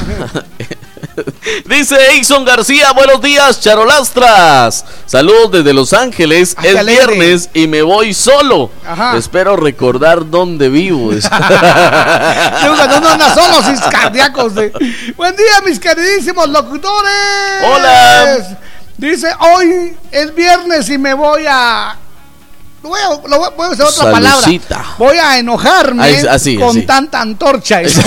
Dice 1.66 1.96
Eison 2.12 2.44
García, 2.44 2.92
buenos 2.92 3.20
días, 3.20 3.60
charolastras. 3.60 4.84
Saludos 5.06 5.52
desde 5.52 5.72
Los 5.72 5.92
Ángeles. 5.92 6.54
Ay, 6.56 6.70
es 6.70 6.76
alegre. 6.76 7.14
viernes 7.14 7.50
y 7.54 7.66
me 7.66 7.82
voy 7.82 8.14
solo. 8.14 8.70
Ajá. 8.86 9.16
Espero 9.16 9.56
recordar 9.56 10.28
dónde 10.28 10.68
vivo. 10.68 11.10
Que 11.20 12.66
no 13.00 13.08
andan 13.08 13.34
solos, 13.34 13.64
sis 13.66 13.80
cardíacos. 13.90 14.54
Buen 14.54 15.36
día, 15.36 15.60
mis 15.64 15.78
queridísimos 15.78 16.48
locutores. 16.48 17.12
Hola. 17.64 18.58
Dice, 18.96 19.28
hoy 19.38 19.96
es 20.10 20.34
viernes 20.34 20.88
y 20.90 20.98
me 20.98 21.14
voy 21.14 21.44
a... 21.48 21.96
Voy 22.82 22.98
a, 22.98 23.08
lo 23.28 23.38
voy, 23.38 23.48
voy 23.56 23.66
a 23.66 23.70
usar 23.70 23.86
otra 23.88 24.04
Salucita. 24.10 24.68
palabra. 24.76 24.94
Voy 24.96 25.16
a 25.18 25.38
enojarme 25.38 26.18
así, 26.30 26.56
con 26.56 26.70
así. 26.70 26.82
tanta 26.82 27.20
antorcha. 27.20 27.80
es 27.82 27.94
que 27.94 28.02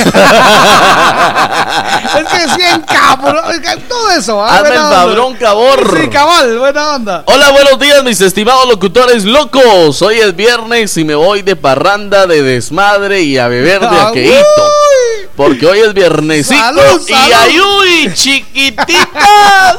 sí, 2.55 2.61
en 2.73 2.81
cabrón. 2.81 3.43
es 3.53 3.87
Todo 3.87 4.09
eso. 4.11 4.43
¿ah? 4.43 4.57
Hazme 4.57 4.69
el 4.69 4.81
padrón, 4.81 5.35
cabor. 5.35 5.99
Sí, 6.01 6.07
cabal, 6.09 6.57
buena 6.57 6.95
onda. 6.95 7.23
Hola, 7.27 7.51
buenos 7.51 7.77
días, 7.79 8.03
mis 8.03 8.19
estimados 8.21 8.67
locutores 8.67 9.25
locos. 9.25 10.01
Hoy 10.01 10.19
es 10.19 10.35
viernes 10.35 10.97
y 10.97 11.03
me 11.03 11.13
voy 11.15 11.43
de 11.43 11.55
parranda, 11.55 12.25
de 12.25 12.41
desmadre 12.41 13.21
y 13.21 13.37
a 13.37 13.47
beber 13.47 13.81
de 13.81 13.87
Ah, 13.87 14.07
aqueíto. 14.09 14.71
Porque 15.35 15.65
hoy 15.65 15.79
es 15.79 15.93
viernesito 15.95 16.59
Salud, 16.59 17.01
y 17.07 17.11
salud. 17.11 17.33
ayuy, 17.33 18.13
chiquititas. 18.13 19.07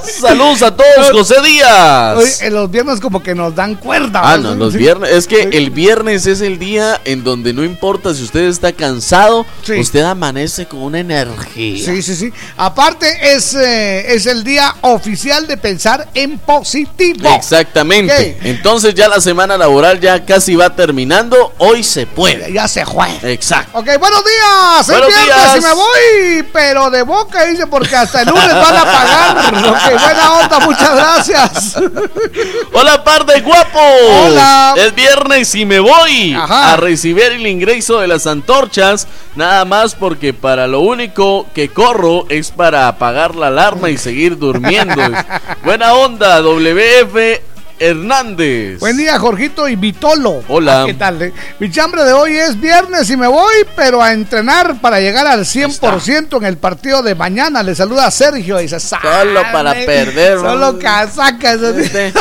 Saludos 0.20 0.62
a 0.62 0.74
todos, 0.74 1.10
José 1.12 1.36
Díaz. 1.42 2.16
Hoy, 2.16 2.28
en 2.40 2.54
los 2.54 2.70
viernes 2.70 3.00
como 3.00 3.22
que 3.22 3.34
nos 3.36 3.54
dan 3.54 3.76
cuerda. 3.76 4.20
Ah, 4.24 4.36
¿no? 4.36 4.54
los 4.54 4.72
Sí. 4.72 4.78
viernes. 4.78 5.10
Es 5.10 5.26
que 5.28 5.42
el 5.52 5.70
viernes 5.70 6.26
es 6.26 6.40
el 6.40 6.58
día 6.58 7.00
en 7.04 7.22
donde 7.22 7.52
no 7.52 7.62
importa 7.64 8.12
si 8.14 8.22
usted 8.24 8.40
está 8.48 8.72
cansado, 8.72 9.46
Sí. 9.64 9.74
usted 9.78 10.02
amanece 10.02 10.66
con 10.66 10.80
una 10.82 10.98
energía. 10.98 11.84
Sí, 11.84 12.02
sí, 12.02 12.16
sí. 12.16 12.32
Aparte 12.56 13.06
es, 13.34 13.54
eh, 13.54 14.12
es 14.14 14.26
el 14.26 14.42
día 14.42 14.74
oficial 14.80 15.46
de 15.46 15.56
pensar 15.56 16.08
en 16.14 16.38
positivo. 16.38 17.28
Exactamente. 17.32 18.38
Entonces 18.42 18.94
ya 18.94 19.08
la 19.08 19.20
semana 19.20 19.56
laboral 19.56 20.00
ya 20.00 20.24
casi 20.24 20.56
va 20.56 20.74
terminando. 20.74 21.52
Hoy 21.58 21.84
se 21.84 22.06
puede. 22.06 22.52
Ya 22.52 22.66
se 22.66 22.84
juega. 22.84 23.18
Exacto. 23.30 23.78
Ok, 23.78 23.86
buenos 24.00 24.22
días. 24.24 24.86
Buenos 24.88 25.08
días. 25.08 25.43
Y 25.56 25.60
me 25.60 25.72
voy, 25.72 26.48
pero 26.52 26.90
de 26.90 27.02
boca 27.02 27.44
dice 27.44 27.66
porque 27.66 27.94
hasta 27.94 28.22
el 28.22 28.28
lunes 28.28 28.54
van 28.54 28.76
a 28.76 28.84
pagar. 28.84 29.54
Ok, 29.68 30.02
buena 30.02 30.32
onda, 30.32 30.60
muchas 30.60 30.94
gracias. 30.96 31.76
Hola, 32.72 33.04
par 33.04 33.26
de 33.26 33.40
guapos. 33.40 33.82
Hola. 34.26 34.74
Es 34.76 34.94
viernes 34.94 35.54
y 35.54 35.64
me 35.64 35.80
voy 35.80 36.34
Ajá. 36.34 36.72
a 36.72 36.76
recibir 36.76 37.32
el 37.32 37.46
ingreso 37.46 38.00
de 38.00 38.08
las 38.08 38.26
antorchas. 38.26 39.06
Nada 39.36 39.64
más 39.64 39.94
porque 39.94 40.32
para 40.32 40.66
lo 40.66 40.80
único 40.80 41.46
que 41.54 41.68
corro 41.68 42.26
es 42.28 42.50
para 42.50 42.88
apagar 42.88 43.34
la 43.34 43.48
alarma 43.48 43.90
y 43.90 43.98
seguir 43.98 44.38
durmiendo. 44.38 45.02
Buena 45.64 45.94
onda, 45.94 46.40
WF 46.40 47.53
Hernández. 47.78 48.78
Buen 48.80 48.96
día, 48.96 49.18
Jorgito 49.18 49.68
y 49.68 49.76
Vitolo. 49.76 50.42
Hola. 50.48 50.82
Ah, 50.82 50.86
¿Qué 50.86 50.94
tal? 50.94 51.20
eh? 51.22 51.32
Mi 51.58 51.70
chambre 51.70 52.04
de 52.04 52.12
hoy 52.12 52.36
es 52.36 52.58
viernes 52.60 53.08
y 53.10 53.16
me 53.16 53.26
voy, 53.26 53.54
pero 53.76 54.02
a 54.02 54.12
entrenar 54.12 54.80
para 54.80 55.00
llegar 55.00 55.26
al 55.26 55.44
100% 55.44 56.36
en 56.38 56.44
el 56.44 56.56
partido 56.56 57.02
de 57.02 57.14
mañana. 57.14 57.62
Le 57.62 57.74
saluda 57.74 58.10
Sergio. 58.10 58.58
Dice, 58.58 58.78
Solo 58.80 59.42
para 59.52 59.72
"Sale, 59.72 59.86
perder. 59.86 60.38
Solo 60.38 60.78
casacas. 60.78 61.58
Usted- 61.60 62.14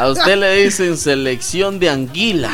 a 0.00 0.08
usted 0.08 0.36
le 0.36 0.64
dicen 0.64 0.96
selección 0.96 1.78
de 1.78 1.90
anguila. 1.90 2.50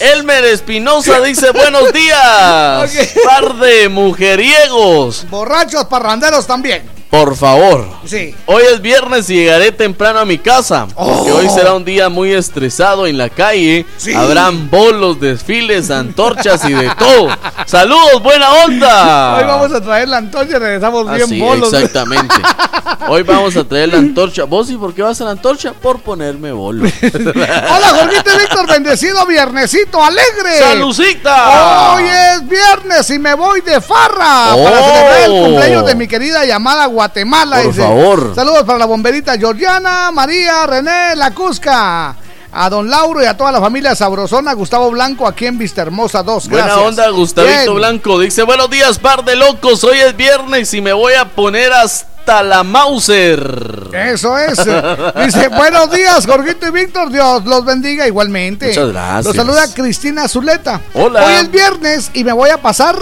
Elmer 0.00 0.44
Espinosa 0.44 1.20
dice 1.20 1.50
buenos 1.50 1.92
días. 1.92 2.84
Ok. 2.84 3.24
Par 3.24 3.54
de 3.56 3.88
mujeriegos. 3.88 5.26
Borrachos 5.30 5.84
parranderos 5.86 6.46
también. 6.46 6.97
Por 7.10 7.34
favor. 7.36 7.86
Sí. 8.04 8.34
Hoy 8.44 8.62
es 8.70 8.82
viernes 8.82 9.30
y 9.30 9.34
llegaré 9.36 9.72
temprano 9.72 10.18
a 10.18 10.24
mi 10.26 10.36
casa. 10.36 10.86
Porque 10.94 11.32
hoy 11.32 11.48
será 11.48 11.72
un 11.72 11.82
día 11.84 12.10
muy 12.10 12.32
estresado 12.34 13.06
en 13.06 13.16
la 13.16 13.30
calle. 13.30 13.86
Oh. 13.88 13.92
Sí. 13.96 14.12
Habrán 14.14 14.70
bolos, 14.70 15.18
desfiles, 15.18 15.90
antorchas 15.90 16.62
y 16.68 16.72
de 16.74 16.90
todo. 16.98 17.28
Saludos, 17.64 18.22
buena 18.22 18.52
onda. 18.64 19.36
Hoy 19.38 19.44
vamos 19.44 19.72
a 19.72 19.80
traer 19.80 20.08
la 20.08 20.18
antorcha 20.18 20.58
regresamos 20.58 21.06
Ah, 21.08 21.14
bien 21.14 21.28
sí, 21.28 21.40
bolos. 21.40 21.72
exactamente. 21.72 22.34
Hoy 23.08 23.22
vamos 23.22 23.56
a 23.56 23.64
traer 23.64 23.88
la 23.90 23.98
antorcha. 23.98 24.44
¿Vos 24.44 24.68
y 24.70 24.76
por 24.76 24.92
qué 24.94 25.02
vas 25.02 25.18
a 25.20 25.24
la 25.24 25.30
antorcha? 25.30 25.72
Por 25.72 26.00
ponerme 26.00 26.52
bolo. 26.52 26.84
Hola, 27.02 27.88
Jorgito 28.00 28.30
Víctor, 28.38 28.66
bendecido 28.68 29.24
viernesito 29.26 30.02
alegre. 30.02 30.58
¡Salucita! 30.58 31.94
Hoy 31.94 32.04
es 32.04 32.46
viernes 32.48 33.08
y 33.10 33.18
me 33.18 33.32
voy 33.34 33.62
de 33.62 33.80
farra 33.80 34.54
Oh. 34.54 34.64
para 34.64 34.82
celebrar 34.82 35.20
el 35.24 35.30
cumpleaños 35.30 35.86
de 35.86 35.94
mi 35.94 36.06
querida 36.08 36.44
llamada 36.44 36.86
Guatemala. 36.98 37.62
Por 37.62 37.74
favor. 37.74 38.32
Saludos 38.34 38.64
para 38.64 38.80
la 38.80 38.86
bomberita 38.86 39.38
Georgiana, 39.38 40.10
María, 40.10 40.66
René, 40.66 41.14
La 41.14 41.32
Cusca. 41.32 42.16
A 42.50 42.70
don 42.70 42.90
Lauro 42.90 43.22
y 43.22 43.26
a 43.26 43.36
toda 43.36 43.52
la 43.52 43.60
familia 43.60 43.94
sabrosona, 43.94 44.52
Gustavo 44.54 44.90
Blanco, 44.90 45.28
aquí 45.28 45.46
en 45.46 45.58
Vista 45.58 45.82
Hermosa 45.82 46.24
2. 46.24 46.48
Buena 46.48 46.78
onda, 46.78 47.08
Gustavito 47.10 47.54
Bien. 47.54 47.74
Blanco. 47.76 48.18
Dice, 48.18 48.42
buenos 48.42 48.68
días, 48.68 48.98
par 48.98 49.24
de 49.24 49.36
locos. 49.36 49.84
Hoy 49.84 49.98
es 49.98 50.16
viernes 50.16 50.74
y 50.74 50.80
me 50.80 50.92
voy 50.92 51.12
a 51.12 51.26
poner 51.26 51.72
hasta 51.72 52.42
la 52.42 52.64
Mauser. 52.64 53.90
Eso 53.92 54.36
es. 54.36 54.58
Dice, 55.24 55.48
buenos 55.48 55.92
días, 55.92 56.26
Jorgito 56.26 56.66
y 56.66 56.70
Víctor. 56.72 57.12
Dios 57.12 57.44
los 57.44 57.64
bendiga 57.64 58.08
igualmente. 58.08 58.68
Muchas 58.68 58.88
gracias. 58.88 59.24
Los 59.26 59.36
saluda 59.36 59.72
Cristina 59.72 60.26
Zuleta. 60.26 60.80
Hola. 60.94 61.26
Hoy 61.26 61.34
es 61.34 61.50
viernes 61.52 62.10
y 62.12 62.24
me 62.24 62.32
voy 62.32 62.50
a 62.50 62.60
pasar 62.60 62.96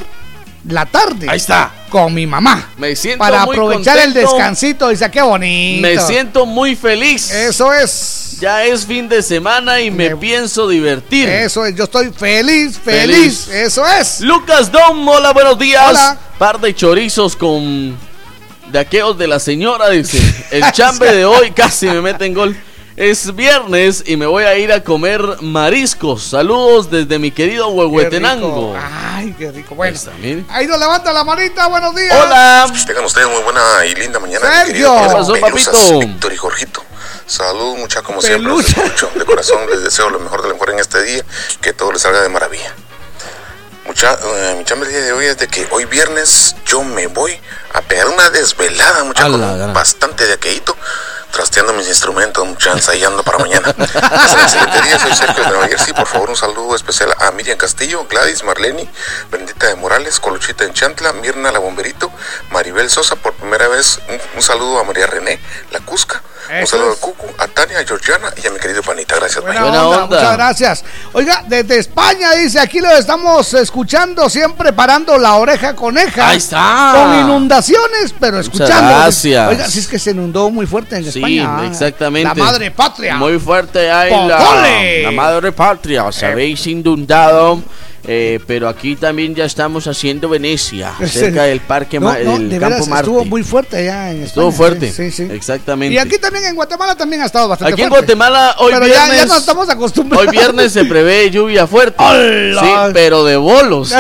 la 0.69 0.87
tarde. 0.87 1.27
Ahí 1.29 1.37
está. 1.37 1.73
Con 1.89 2.13
mi 2.15 2.27
mamá. 2.27 2.71
Me 2.77 2.95
siento 2.97 3.19
Para 3.19 3.45
muy 3.47 3.55
aprovechar 3.55 3.99
el 3.99 4.13
descansito. 4.13 4.89
Dice, 4.89 5.11
qué 5.11 5.23
bonito. 5.23 5.83
Me 5.83 5.99
siento 6.01 6.45
muy 6.47 6.75
feliz. 6.77 7.31
Eso 7.31 7.73
es. 7.73 8.37
Ya 8.41 8.65
es 8.65 8.85
fin 8.85 9.09
de 9.09 9.23
semana 9.23 9.81
y 9.81 9.91
me, 9.91 10.11
Me- 10.11 10.17
pienso 10.17 10.69
divertir. 10.69 11.29
Eso 11.29 11.65
es. 11.65 11.75
Yo 11.75 11.85
estoy 11.85 12.11
feliz, 12.13 12.79
feliz. 12.79 13.47
Feliz. 13.47 13.49
Eso 13.49 13.87
es. 13.87 14.21
Lucas 14.21 14.71
Dom, 14.71 15.09
hola, 15.09 15.33
buenos 15.33 15.59
días. 15.59 15.85
Hola. 15.89 16.19
Par 16.39 16.61
de 16.61 16.75
chorizos 16.75 17.35
con 17.37 17.97
de 18.71 18.79
aquellos 18.79 19.17
de 19.17 19.29
la 19.29 19.39
señora, 19.39 19.89
dice. 19.91 20.21
El 20.51 20.65
chambre 20.73 21.15
de 21.15 21.25
hoy 21.25 21.53
casi 21.53 21.87
me 21.87 22.03
mete 22.03 22.27
en 22.27 22.35
gol. 22.35 22.57
Es 22.97 23.35
viernes 23.35 24.05
y 24.07 24.17
me 24.17 24.25
voy 24.25 24.45
a 24.45 24.57
ir 24.57 24.73
a 24.73 24.83
comer 24.83 25.21
mariscos. 25.43 26.23
Saludos 26.23 26.91
desde 26.91 27.19
mi 27.19 27.31
querido 27.31 27.69
Huehuetenango. 27.69 28.75
Ay, 28.75 29.35
qué 29.39 29.53
rico. 29.53 29.75
Bueno. 29.75 29.99
Ahí 30.49 30.67
nos 30.67 30.81
levanta 30.81 31.13
la 31.13 31.23
manita. 31.23 31.67
Buenos 31.67 31.95
días. 31.95 32.17
Hola. 32.19 32.73
Tengan 32.87 33.05
ustedes 33.05 33.29
muy 33.29 33.43
buena 33.43 33.85
y 33.85 33.95
linda 33.97 34.19
mañana. 34.19 34.41
Sergio. 34.41 34.65
mi 34.65 34.73
querido 34.73 35.03
¿Qué 35.03 35.15
pasó, 35.15 35.35
papito? 35.39 35.99
Víctor 35.99 36.33
y 36.33 36.37
Jorgito. 36.39 36.83
Salud, 37.27 37.77
mucha 37.77 38.01
como 38.01 38.23
siempre. 38.23 38.49
Los 38.49 38.67
escucho. 38.67 39.11
De 39.15 39.27
corazón 39.27 39.69
les 39.69 39.83
deseo 39.83 40.09
lo 40.09 40.19
mejor 40.19 40.41
de 40.41 40.49
lo 40.49 40.55
mejor 40.55 40.71
en 40.71 40.79
este 40.79 41.03
día. 41.03 41.23
Que 41.61 41.75
todo 41.75 41.93
les 41.93 42.01
salga 42.01 42.23
de 42.23 42.31
maravilla. 42.31 42.75
Mucha, 43.87 44.15
eh, 44.15 44.55
mi 44.57 44.65
chamba 44.65 44.87
el 44.87 44.93
día 44.93 45.03
de 45.03 45.13
hoy 45.13 45.27
es 45.27 45.37
de 45.37 45.49
que 45.49 45.69
hoy 45.71 45.85
viernes 45.85 46.57
yo 46.65 46.83
me 46.83 47.09
voy 47.09 47.39
a 47.75 47.83
pegar 47.83 48.09
una 48.09 48.31
desvelada, 48.31 49.05
mucha, 49.05 49.29
con 49.29 49.73
bastante 49.73 50.27
de 50.27 50.33
aquelito, 50.33 50.77
trasteando 51.37 51.75
mis 51.75 51.87
instrumentos, 51.87 52.49
ensayando 52.73 53.23
para 53.23 53.37
mañana. 53.37 53.75
Jersey. 55.69 55.93
Por 55.93 56.07
favor, 56.07 56.31
un 56.31 56.37
saludo 56.37 56.75
especial 56.75 57.15
a 57.19 57.31
Miriam 57.33 57.59
Castillo, 57.59 58.07
Gladys 58.09 58.43
Marleni, 58.43 58.89
Bendita 59.31 59.67
de 59.67 59.75
Morales, 59.75 60.19
Coluchita 60.19 60.65
en 60.65 60.73
Chantla, 60.73 61.13
Mirna 61.13 61.53
La 61.53 61.59
Bomberito, 61.59 62.11
Maribel 62.51 62.89
Sosa, 62.89 63.17
por 63.17 63.35
primera 63.35 63.69
vez, 63.69 64.01
un, 64.09 64.19
un 64.37 64.43
saludo 64.43 64.79
a 64.79 64.85
María 64.85 65.07
René, 65.07 65.39
La 65.73 65.81
Cusca. 65.81 66.23
Un 66.61 66.67
saludo 66.67 66.93
es. 66.93 66.99
a 66.99 67.01
Cucu, 67.01 67.27
a 67.39 67.49
Tania, 67.49 67.79
a 67.81 67.85
Georgiana 67.85 68.33
y 68.43 68.47
a 68.47 68.51
mi 68.51 68.59
querido 68.59 68.83
Panita. 68.83 69.17
Gracias, 69.17 69.43
Buena, 69.45 69.65
onda, 69.67 70.07
muchas 70.07 70.33
gracias. 70.37 70.85
Oiga, 71.13 71.45
desde 71.47 71.79
España 71.79 72.33
dice, 72.35 72.59
aquí 72.61 72.81
lo 72.81 72.91
estamos 72.91 73.53
escuchando, 73.55 74.29
siempre 74.31 74.73
parando 74.73 75.19
la 75.19 75.35
oreja 75.35 75.75
coneja. 75.75 76.29
Ahí 76.29 76.39
está. 76.39 76.93
Con 76.95 77.21
inundaciones, 77.21 78.15
pero 78.19 78.39
escuchando. 78.41 78.91
gracias. 78.91 79.49
Oiga, 79.49 79.69
si 79.69 79.79
es 79.81 79.87
que 79.89 79.99
se 79.99 80.11
inundó 80.13 80.51
muy 80.51 80.67
fuerte 80.67 80.97
en 80.97 81.03
Sí, 81.05 81.19
España. 81.19 81.59
ah. 81.61 81.67
exactamente. 81.67 82.29
La 82.29 82.35
madre 82.45 82.71
patria. 82.71 83.17
Muy 83.17 83.39
fuerte 83.39 83.91
ahí 83.91 84.11
la, 84.29 85.03
la 85.03 85.11
madre 85.11 85.53
patria. 85.53 86.05
Os 86.05 86.23
habéis 86.23 86.67
inundado. 86.67 87.63
Eh, 88.07 88.41
pero 88.47 88.69
aquí 88.69 88.97
también 88.97 89.35
ya 89.35 89.45
estamos 89.45 89.87
haciendo 89.87 90.29
Venecia, 90.29 90.93
cerca 91.07 91.45
del 91.45 91.61
parque, 91.61 91.99
No, 92.01 92.07
Ma- 92.07 92.19
no, 92.19 92.33
del 92.39 92.49
de 92.51 92.59
campo 92.59 92.75
veras, 92.75 92.89
Marte. 92.89 93.03
estuvo 93.11 93.25
muy 93.25 93.43
fuerte 93.43 93.77
allá 93.79 94.11
en 94.13 94.23
Estuvo 94.23 94.49
España, 94.51 94.57
fuerte, 94.57 94.93
Sí, 94.93 95.11
sí. 95.11 95.29
exactamente. 95.31 95.95
Y 95.95 95.99
aquí 95.99 96.19
también 96.19 96.45
en 96.47 96.55
Guatemala 96.55 96.95
también 96.95 97.23
ha 97.23 97.27
estado 97.27 97.49
bastante 97.49 97.73
Aquí 97.73 97.83
en 97.83 97.89
fuerte. 97.89 98.15
Guatemala 98.15 98.55
hoy 98.59 98.73
Pero 98.75 98.87
ya- 98.87 98.95
viernes. 99.05 99.17
ya, 99.23 99.27
nos 99.27 99.39
estamos 99.39 99.69
acostumbrados. 99.69 100.27
Hoy 100.27 100.33
viernes 100.33 100.73
se 100.73 100.85
prevé 100.85 101.31
lluvia 101.31 101.67
fuerte. 101.67 101.97
¡Hala! 102.03 102.61
Sí, 102.61 102.93
pero 102.95 103.25
de 103.25 103.37
bolos. 103.37 103.91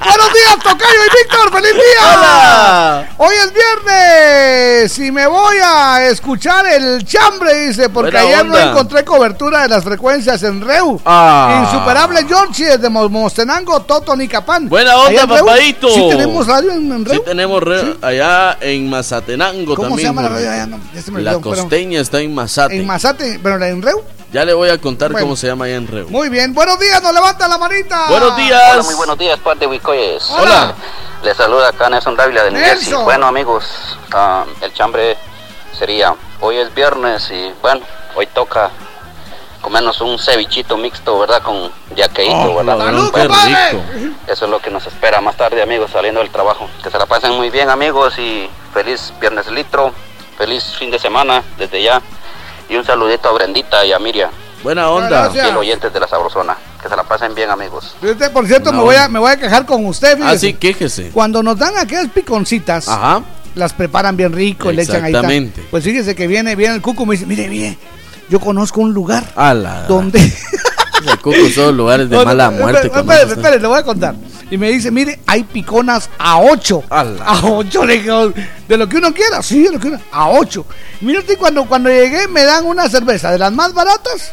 Buenos 0.00 0.32
días, 0.32 0.56
Tocayo 0.62 1.00
y 1.06 1.18
Víctor, 1.22 1.52
feliz 1.52 1.72
día. 1.74 2.16
Hola. 2.16 3.08
Hoy 3.18 3.34
es 3.44 3.52
viernes 3.52 4.98
y 4.98 5.12
me 5.12 5.26
voy 5.26 5.56
a 5.64 6.06
escuchar 6.08 6.66
el 6.66 7.04
chambre, 7.04 7.66
dice, 7.68 7.88
porque 7.90 8.10
Buena 8.12 8.26
ayer 8.40 8.46
no 8.46 8.58
encontré 8.58 9.04
cobertura 9.04 9.62
de 9.62 9.68
las 9.68 9.84
frecuencias 9.84 10.42
en 10.42 10.60
Reu. 10.60 11.00
Ah. 11.04 11.62
Insuperable 11.64 12.19
Georgie 12.26 12.66
desde 12.66 12.88
Mo- 12.88 13.08
Mostenango, 13.08 13.80
Toto, 13.80 14.14
Nicapan. 14.16 14.68
Buena 14.68 14.96
onda, 14.96 15.26
papadito. 15.26 15.88
Sí 15.90 16.06
tenemos 16.10 16.46
radio 16.46 16.72
en, 16.72 16.90
en 16.92 17.04
Reu. 17.04 17.14
Sí, 17.14 17.22
tenemos 17.24 17.62
re- 17.62 17.96
allá 18.02 18.56
en 18.60 18.88
Mazatenango 18.90 19.74
¿Cómo 19.74 19.88
también. 19.88 19.98
se 19.98 20.04
llama 20.06 20.22
la 20.22 20.28
Jorge. 20.28 20.44
radio? 20.44 20.62
allá? 20.62 20.66
No, 20.66 20.80
ya 20.94 21.02
se 21.02 21.10
me 21.10 21.20
La 21.22 21.30
olvidó, 21.36 21.50
pero- 21.50 21.62
costeña 21.62 22.00
está 22.00 22.20
en 22.20 22.34
Mazate. 22.34 22.76
En 22.76 22.86
Mazate, 22.86 23.40
pero 23.42 23.64
en 23.64 23.82
Reu. 23.82 24.02
Ya 24.32 24.44
le 24.44 24.54
voy 24.54 24.68
a 24.68 24.78
contar 24.78 25.10
Bueno. 25.10 25.26
cómo 25.26 25.36
se 25.36 25.48
llama 25.48 25.64
allá 25.64 25.74
en 25.76 25.88
Reu. 25.88 26.08
Muy 26.08 26.28
bien, 26.28 26.54
buenos 26.54 26.78
días, 26.78 27.02
nos 27.02 27.12
levanta 27.12 27.48
la 27.48 27.58
manita. 27.58 28.06
Buenos 28.08 28.36
días. 28.36 28.62
Hola, 28.74 28.82
muy 28.84 28.94
buenos 28.94 29.18
días, 29.18 29.38
par 29.40 29.58
de 29.58 29.66
Huicoyes. 29.66 30.22
Hola. 30.30 30.72
Les 31.24 31.36
saluda 31.36 31.68
acá 31.68 31.90
Nelson 31.90 32.16
Dávila 32.16 32.44
de 32.44 32.52
New 32.52 32.60
Jersey. 32.62 32.86
Nelson. 32.90 33.04
Bueno, 33.04 33.26
amigos, 33.26 33.64
ah, 34.12 34.44
el 34.62 34.72
chambre 34.72 35.16
sería, 35.76 36.14
hoy 36.40 36.56
es 36.58 36.72
viernes 36.74 37.28
y 37.30 37.52
bueno, 37.60 37.80
hoy 38.14 38.26
toca 38.32 38.70
comernos 39.60 40.00
un 40.00 40.18
cevichito 40.18 40.76
mixto, 40.76 41.18
¿verdad? 41.18 41.42
Con 41.42 41.70
yaqueíto, 41.96 42.34
Oh, 42.52 42.56
¿verdad? 42.56 42.78
¡Salud, 42.78 43.10
Bueno, 43.10 43.28
compadre! 43.28 43.80
Eso 44.26 44.44
es 44.46 44.50
lo 44.50 44.58
que 44.60 44.70
nos 44.70 44.86
espera 44.86 45.20
más 45.20 45.36
tarde, 45.36 45.62
amigos, 45.62 45.90
saliendo 45.92 46.20
del 46.20 46.30
trabajo. 46.30 46.68
Que 46.82 46.90
se 46.90 46.98
la 46.98 47.06
pasen 47.06 47.32
muy 47.32 47.50
bien, 47.50 47.68
amigos, 47.70 48.18
y 48.18 48.48
feliz 48.72 49.12
viernes 49.20 49.50
litro, 49.50 49.92
feliz 50.38 50.64
fin 50.78 50.90
de 50.90 50.98
semana 50.98 51.42
desde 51.58 51.82
ya. 51.82 52.00
Y 52.68 52.76
un 52.76 52.84
saludito 52.84 53.28
a 53.28 53.32
Brendita 53.32 53.84
y 53.84 53.92
a 53.92 53.98
Miriam. 53.98 54.30
Buena 54.62 54.90
onda. 54.90 55.08
Gracias. 55.24 55.44
Fiel 55.44 55.56
oyentes 55.56 55.92
de 55.92 56.00
la 56.00 56.06
Sabrosona. 56.06 56.56
Que 56.82 56.88
se 56.88 56.96
la 56.96 57.02
pasen 57.04 57.34
bien, 57.34 57.50
amigos. 57.50 57.94
Por 58.32 58.46
cierto, 58.46 58.72
me, 58.72 58.80
voy 58.82 58.94
a, 58.94 59.08
me 59.08 59.18
voy 59.18 59.32
a 59.32 59.36
quejar 59.36 59.66
con 59.66 59.84
usted. 59.86 60.16
fíjese. 60.16 60.34
Así 60.34 60.54
quéjese. 60.54 61.10
Cuando 61.10 61.42
nos 61.42 61.58
dan 61.58 61.76
aquellas 61.76 62.08
piconcitas, 62.08 62.88
Ajá. 62.88 63.22
las 63.54 63.72
preparan 63.74 64.16
bien 64.16 64.32
rico, 64.32 64.70
le 64.72 64.82
echan 64.82 64.96
ahí. 65.04 65.12
ta. 65.12 65.18
Exactamente. 65.18 65.66
Pues 65.70 65.84
fíjese 65.84 66.14
que 66.14 66.26
viene, 66.26 66.54
viene 66.56 66.74
el 66.76 66.80
cuco 66.82 67.02
y 67.02 67.06
me 67.06 67.12
dice, 67.16 67.26
mire, 67.26 67.48
mire, 67.48 67.76
yo 68.30 68.40
conozco 68.40 68.80
un 68.80 68.94
lugar 68.94 69.24
Ala. 69.36 69.84
donde... 69.86 70.20
El 71.00 71.18
cuco 71.18 71.48
son 71.54 71.76
lugares 71.76 72.10
de 72.10 72.16
No, 72.18 72.24
mala 72.24 72.50
muerte. 72.50 72.86
espere, 72.86 73.22
espere, 73.22 73.58
le 73.58 73.66
voy 73.66 73.78
a 73.78 73.82
contar. 73.82 74.14
Y 74.50 74.58
me 74.58 74.70
dice, 74.70 74.90
mire, 74.90 75.18
hay 75.26 75.44
piconas 75.44 76.10
a 76.18 76.38
8. 76.40 76.84
Ala. 76.90 77.24
A 77.24 77.46
8, 77.46 77.86
le 77.86 78.00
digo, 78.00 78.32
de 78.68 78.76
lo 78.76 78.86
que 78.86 78.98
uno 78.98 79.14
quiera, 79.14 79.42
sí, 79.42 79.62
de 79.62 79.72
lo 79.72 79.80
que 79.80 79.88
uno, 79.88 80.00
a 80.12 80.28
8. 80.28 80.66
Mire 81.00 81.20
usted, 81.20 81.38
cuando, 81.38 81.64
cuando 81.66 81.88
llegué 81.88 82.28
me 82.28 82.44
dan 82.44 82.66
una 82.66 82.88
cerveza 82.90 83.32
de 83.32 83.38
las 83.38 83.52
más 83.52 83.72
baratas 83.72 84.30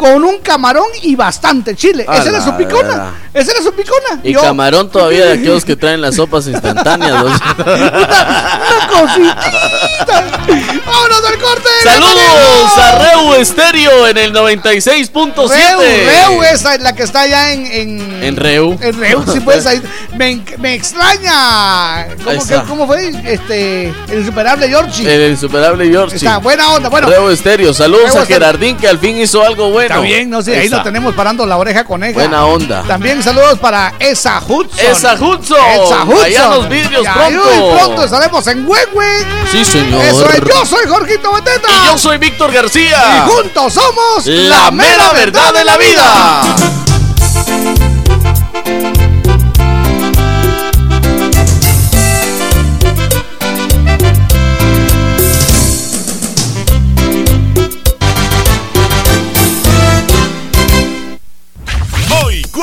con 0.00 0.24
un 0.24 0.38
camarón 0.38 0.86
y 1.02 1.14
bastante 1.14 1.76
chile. 1.76 2.06
A 2.08 2.16
Esa 2.16 2.30
era 2.30 2.40
su 2.42 2.56
picona. 2.56 3.12
Esa 3.34 3.52
era 3.52 3.60
su 3.62 3.70
picona. 3.74 4.18
Y 4.24 4.32
Yo- 4.32 4.40
camarón 4.40 4.90
todavía 4.90 5.26
de 5.26 5.32
aquellos 5.34 5.62
que 5.62 5.76
traen 5.76 6.00
las 6.00 6.14
sopas 6.16 6.46
instantáneas. 6.46 7.12
¿no? 7.22 7.24
Una 7.26 8.88
cosita. 8.88 9.52
¡Vámonos 10.86 11.22
al 11.28 11.38
corte! 11.38 11.68
Saludos 11.84 12.78
a 12.78 12.98
Reu 12.98 13.34
Estéreo 13.34 14.06
en 14.08 14.16
el 14.18 14.32
96.7. 14.32 15.48
Reu, 15.48 15.80
Reu, 15.80 16.42
esa 16.44 16.74
es 16.74 16.80
la 16.80 16.94
que 16.94 17.02
está 17.02 17.20
allá 17.20 17.52
en. 17.52 17.66
En, 17.66 18.24
En 18.24 18.36
Reu. 18.36 18.78
en 18.80 18.98
Reu, 18.98 19.22
sí, 19.30 19.40
pues 19.40 19.66
ahí. 19.66 19.82
Me, 20.16 20.42
me 20.58 20.74
extraña. 20.74 22.06
¿Cómo, 22.24 22.30
está. 22.40 22.62
que- 22.62 22.68
¿Cómo 22.68 22.86
fue? 22.86 23.12
Este. 23.26 23.92
El 24.08 24.20
insuperable 24.20 24.66
Georgie. 24.68 25.14
El 25.14 25.30
insuperable 25.32 25.88
George. 25.90 26.16
Está 26.16 26.38
buena 26.38 26.70
onda. 26.72 26.88
Bueno, 26.88 27.08
Reu 27.08 27.28
Estéreo. 27.28 27.74
Saludos 27.74 28.06
Reu 28.10 28.18
a 28.18 28.22
Estéreo. 28.22 28.40
Gerardín 28.40 28.76
que 28.78 28.88
al 28.88 28.98
fin 28.98 29.18
hizo 29.18 29.44
algo 29.44 29.70
bueno. 29.70 29.89
Está 29.94 30.00
bien, 30.00 30.30
no 30.30 30.42
sé. 30.42 30.56
Ahí 30.58 30.66
Esa. 30.66 30.78
lo 30.78 30.82
tenemos 30.82 31.14
parando 31.14 31.46
la 31.46 31.56
oreja 31.56 31.84
coneja. 31.84 32.14
Buena 32.14 32.44
onda. 32.46 32.82
También 32.86 33.22
saludos 33.22 33.58
para 33.58 33.94
esa 33.98 34.40
Hudson. 34.40 34.78
Esa 34.78 35.14
Hudson. 35.14 35.58
Esa 35.84 36.04
Hudson. 36.04 36.24
Allá 36.24 36.48
los 36.48 36.68
vidrios 36.68 37.04
Y 37.04 37.08
pronto. 37.08 37.76
pronto 37.76 38.04
estaremos 38.04 38.46
en 38.46 38.66
Huehue. 38.66 39.26
Sí, 39.50 39.64
señor. 39.64 40.04
Eso 40.04 40.28
es. 40.30 40.40
Yo 40.40 40.66
soy 40.66 40.86
Jorgito 40.88 41.32
Beteta. 41.32 41.68
Y 41.70 41.86
yo 41.86 41.98
soy 41.98 42.18
Víctor 42.18 42.52
García. 42.52 42.98
Y 43.26 43.30
juntos 43.30 43.74
somos 43.74 44.26
La 44.26 44.70
mera 44.70 45.12
verdad 45.12 45.52
de 45.52 45.64
la 45.64 45.76
vida. 45.76 46.42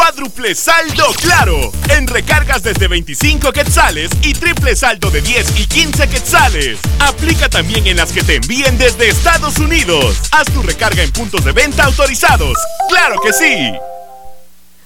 Cuádruple 0.08 0.55
saldo 0.55 1.03
claro. 1.22 1.72
En 1.89 2.08
recargas 2.08 2.64
desde 2.64 2.88
25 2.88 3.51
quetzales 3.51 4.10
y 4.22 4.34
triple 4.34 4.74
saldo 4.74 5.12
de 5.12 5.22
10 5.22 5.60
y 5.60 5.68
15 5.68 6.08
quetzales. 6.08 6.80
Aplica 6.99 7.49
también 7.49 7.86
en 7.88 7.97
las 7.97 8.14
que 8.14 8.24
te 8.24 8.36
envíen 8.36 8.78
desde 8.78 9.10
Estados 9.10 9.58
Unidos. 9.58 10.18
Haz 10.32 10.45
tu 10.53 10.62
recarga 10.62 11.03
en 11.03 11.12
puntos 11.12 11.43
de 11.43 11.51
venta 11.51 11.84
autorizados. 11.84 12.58
¡Claro 12.88 13.20
que 13.22 13.34
sí! 13.34 13.74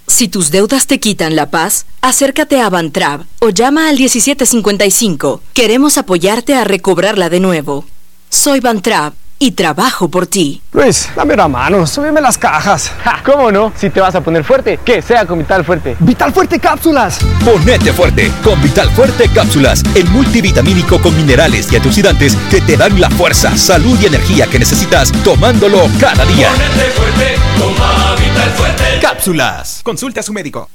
Si 0.07 0.28
tus 0.28 0.49
deudas 0.49 0.88
te 0.88 0.99
quitan 0.99 1.36
la 1.36 1.51
paz, 1.51 1.86
acércate 2.01 2.59
a 2.59 2.69
Bantrab 2.69 3.26
o 3.39 3.49
llama 3.49 3.89
al 3.89 3.97
1755. 3.97 5.43
Queremos 5.53 5.99
apoyarte 5.99 6.55
a 6.55 6.63
recobrarla 6.63 7.30
de 7.30 7.39
nuevo. 7.39 7.86
Soy 8.30 8.59
Bantrab 8.59 9.13
y 9.41 9.53
trabajo 9.53 10.07
por 10.07 10.27
ti. 10.27 10.61
Luis, 10.71 11.09
dame 11.15 11.33
una 11.33 11.47
mano, 11.47 11.87
súbeme 11.87 12.21
las 12.21 12.37
cajas. 12.37 12.91
¿Cómo 13.25 13.51
no? 13.51 13.73
Si 13.75 13.89
te 13.89 13.99
vas 13.99 14.13
a 14.13 14.21
poner 14.21 14.43
fuerte, 14.43 14.79
que 14.85 15.01
sea 15.01 15.25
con 15.25 15.39
Vital 15.39 15.65
Fuerte. 15.65 15.97
¡Vital 15.99 16.31
Fuerte 16.31 16.59
Cápsulas! 16.59 17.17
Ponete 17.43 17.91
fuerte 17.91 18.31
con 18.43 18.61
Vital 18.61 18.91
Fuerte 18.91 19.27
Cápsulas, 19.33 19.83
el 19.95 20.07
multivitamínico 20.09 21.01
con 21.01 21.17
minerales 21.17 21.71
y 21.71 21.75
antioxidantes 21.75 22.35
que 22.51 22.61
te 22.61 22.77
dan 22.77 23.01
la 23.01 23.09
fuerza, 23.09 23.57
salud 23.57 23.97
y 23.99 24.05
energía 24.05 24.45
que 24.45 24.59
necesitas 24.59 25.11
tomándolo 25.23 25.89
cada 25.99 26.23
día. 26.25 26.51
fuerte, 26.95 27.35
toma 27.57 28.15
Vital 28.19 28.49
Fuerte. 28.51 28.83
Cápsulas. 29.01 29.81
Consulte 29.83 30.19
a 30.19 30.23
su 30.23 30.33
médico. 30.33 30.69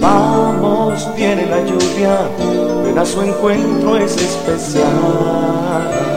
Vamos, 0.00 1.08
viene 1.14 1.46
la 1.46 1.64
lluvia, 1.64 2.18
ven 2.84 2.98
a 2.98 3.06
su 3.06 3.22
encuentro 3.22 3.96
es 3.96 4.16
especial. 4.16 6.15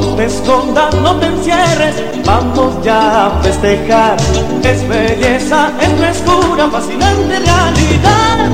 No 0.00 0.16
te 0.16 0.24
escondas, 0.24 0.94
no 0.94 1.16
te 1.16 1.26
encierres, 1.26 1.94
vamos 2.24 2.82
ya 2.82 3.26
a 3.26 3.30
festejar. 3.42 4.16
Es 4.62 4.88
belleza, 4.88 5.72
es 5.78 5.90
frescura, 5.98 6.68
fascinante 6.70 7.38
realidad. 7.38 8.48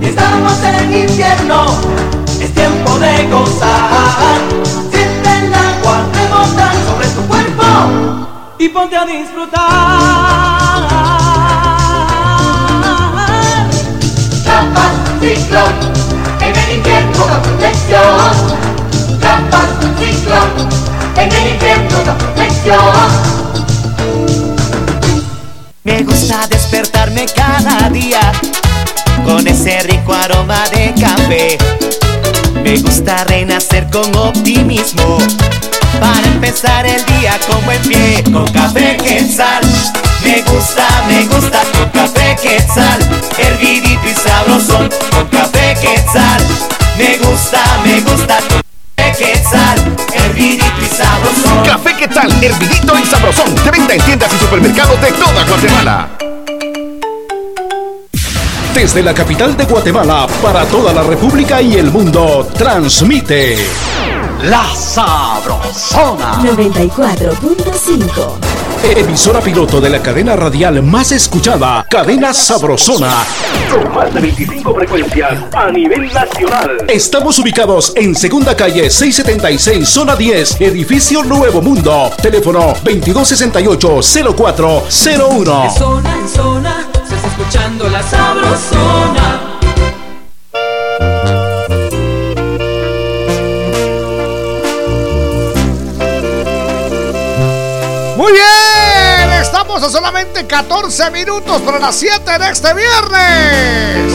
Estamos 0.00 0.54
en 0.64 1.06
invierno, 1.06 1.66
es 2.40 2.54
tiempo 2.54 2.98
de 2.98 3.28
gozar. 3.28 4.40
Siente 4.90 5.28
el 5.44 5.52
agua 5.52 6.06
rebotar 6.14 6.74
sobre 6.88 7.08
tu 7.08 7.26
cuerpo 7.28 7.64
y 8.58 8.68
ponte 8.70 8.96
a 8.96 9.04
disfrutar. 9.04 9.60
Paz 14.74 14.92
ciclón, 15.20 15.74
en 16.40 16.56
el 16.56 16.76
invierno 16.76 17.26
la 17.26 17.42
protección. 17.42 18.69
Me 25.82 26.02
gusta 26.02 26.46
despertarme 26.48 27.26
cada 27.34 27.88
día 27.90 28.32
con 29.24 29.46
ese 29.46 29.80
rico 29.82 30.12
aroma 30.12 30.62
de 30.70 30.94
café. 31.00 31.58
Me 32.62 32.78
gusta 32.78 33.24
renacer 33.24 33.88
con 33.90 34.14
optimismo 34.16 35.18
para 36.00 36.26
empezar 36.28 36.86
el 36.86 37.04
día 37.06 37.38
con 37.48 37.64
buen 37.64 37.82
pie. 37.82 38.22
Con 38.32 38.46
café 38.52 38.96
quetzal, 38.96 39.62
me 40.24 40.42
gusta, 40.42 40.86
me 41.08 41.24
gusta 41.26 41.62
con 41.72 41.88
café 41.90 42.36
quetzal, 42.42 43.00
hervidito 43.38 44.08
y 44.08 44.14
sabrosón. 44.14 44.90
Con 45.10 45.26
café 45.28 45.74
quetzal, 45.80 46.42
me 46.98 47.16
gusta, 47.18 47.62
me 47.84 48.00
gusta 48.00 48.38
con 48.48 48.59
quetzal, 49.16 49.96
hervidito 50.12 50.64
y 50.80 50.86
sabrosón. 50.86 51.64
Café 51.64 51.96
Quetzal, 51.96 52.44
hervidito 52.44 52.98
y 52.98 53.06
sabrosón. 53.06 53.54
De 53.54 53.70
venta 53.70 53.94
en 53.94 54.02
tiendas 54.02 54.32
y 54.32 54.38
supermercados 54.38 55.00
de 55.00 55.12
toda 55.12 55.44
Guatemala. 55.44 56.08
Desde 58.74 59.02
la 59.02 59.12
capital 59.12 59.56
de 59.56 59.64
Guatemala 59.64 60.26
para 60.42 60.64
toda 60.66 60.92
la 60.92 61.02
República 61.02 61.60
y 61.60 61.74
el 61.74 61.90
mundo, 61.90 62.48
transmite 62.56 63.56
La 64.42 64.64
Sabrosona. 64.74 66.40
94.5. 66.42 68.38
Emisora 68.96 69.42
piloto 69.42 69.82
de 69.82 69.90
la 69.90 70.00
cadena 70.00 70.34
radial 70.34 70.82
más 70.82 71.12
escuchada, 71.12 71.84
Cadena 71.90 72.32
Sabrosona. 72.32 73.22
Con 73.70 73.94
más 73.94 74.14
de 74.14 74.20
25 74.20 74.74
frecuencias 74.74 75.44
a 75.52 75.70
nivel 75.70 76.10
nacional. 76.10 76.86
Estamos 76.88 77.38
ubicados 77.38 77.92
en 77.96 78.14
Segunda 78.14 78.56
Calle 78.56 78.88
676, 78.88 79.86
Zona 79.86 80.16
10, 80.16 80.62
Edificio 80.62 81.22
Nuevo 81.22 81.60
Mundo. 81.60 82.10
Teléfono 82.22 82.72
2268-0401. 82.82 85.62
De 85.64 85.70
zona 85.78 86.14
en 86.14 86.28
zona, 86.28 86.86
estás 86.94 87.24
escuchando 87.24 87.90
la 87.90 88.02
sabrosona. 88.02 89.49
Muy 98.20 98.32
bien, 98.32 99.32
estamos 99.40 99.82
a 99.82 99.88
solamente 99.88 100.46
14 100.46 101.10
minutos 101.10 101.62
para 101.62 101.78
las 101.78 101.96
7 101.96 102.38
de 102.38 102.50
este 102.50 102.68
viernes. 102.74 104.12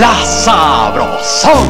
La 0.00 0.24
Sabrosona. 0.24 1.62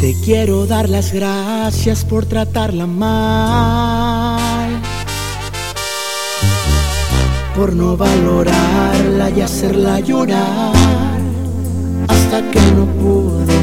Te 0.00 0.16
quiero 0.24 0.66
dar 0.66 0.88
las 0.88 1.12
gracias 1.12 2.04
por 2.04 2.26
tratarla 2.26 2.88
mal, 2.88 4.82
por 7.54 7.74
no 7.74 7.96
valorarla 7.96 9.30
y 9.30 9.40
hacerla 9.40 10.00
llorar 10.00 10.72
hasta 12.08 12.50
que 12.50 12.60
no 12.72 12.86
pude 12.86 13.53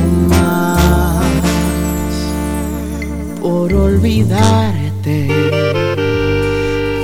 por 3.42 3.74
olvidarte 3.74 5.28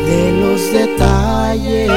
de 0.05 0.31
los 0.39 0.71
detalles. 0.71 1.89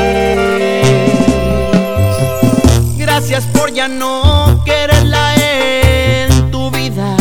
Gracias 2.97 3.45
por 3.45 3.71
ya 3.73 3.87
no 3.87 4.63
quererla 4.65 5.35
en 5.35 6.51
tu 6.51 6.71
vida. 6.71 7.17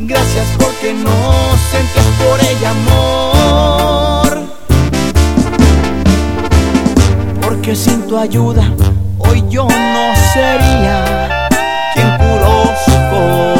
Gracias 0.00 0.46
porque 0.58 0.92
no 0.94 1.56
sentías 1.70 2.06
por 2.18 2.40
ella 2.50 2.70
amor. 2.70 4.30
Porque 7.40 7.76
sin 7.76 8.02
tu 8.08 8.16
ayuda 8.18 8.72
hoy 9.18 9.44
yo 9.48 9.64
no 9.64 10.14
sería 10.32 11.48
quien 11.94 12.08
curó 12.18 12.64
su 12.84 12.92
corazón. 13.10 13.57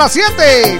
Las 0.00 0.12
7. 0.14 0.78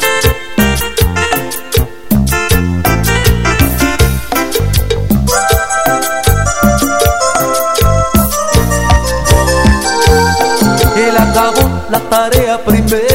Él 10.97 11.16
acabó 11.18 11.68
la 11.91 12.01
tarea 12.09 12.64
primero 12.64 13.10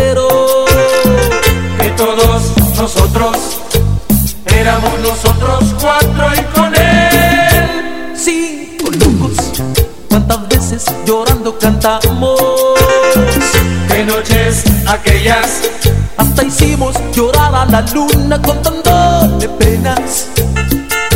la 17.75 17.81
luna 17.93 18.41
contándole 18.41 19.49
penas. 19.59 20.27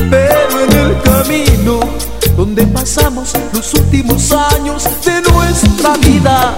Pero 0.10 0.60
en 0.66 0.74
el 0.74 1.02
camino 1.02 1.80
donde 2.36 2.68
pasamos 2.68 3.34
los 3.54 3.74
últimos 3.76 4.32
años 4.34 4.84
de 5.06 5.22
nuestra 5.32 5.96
vida, 5.98 6.56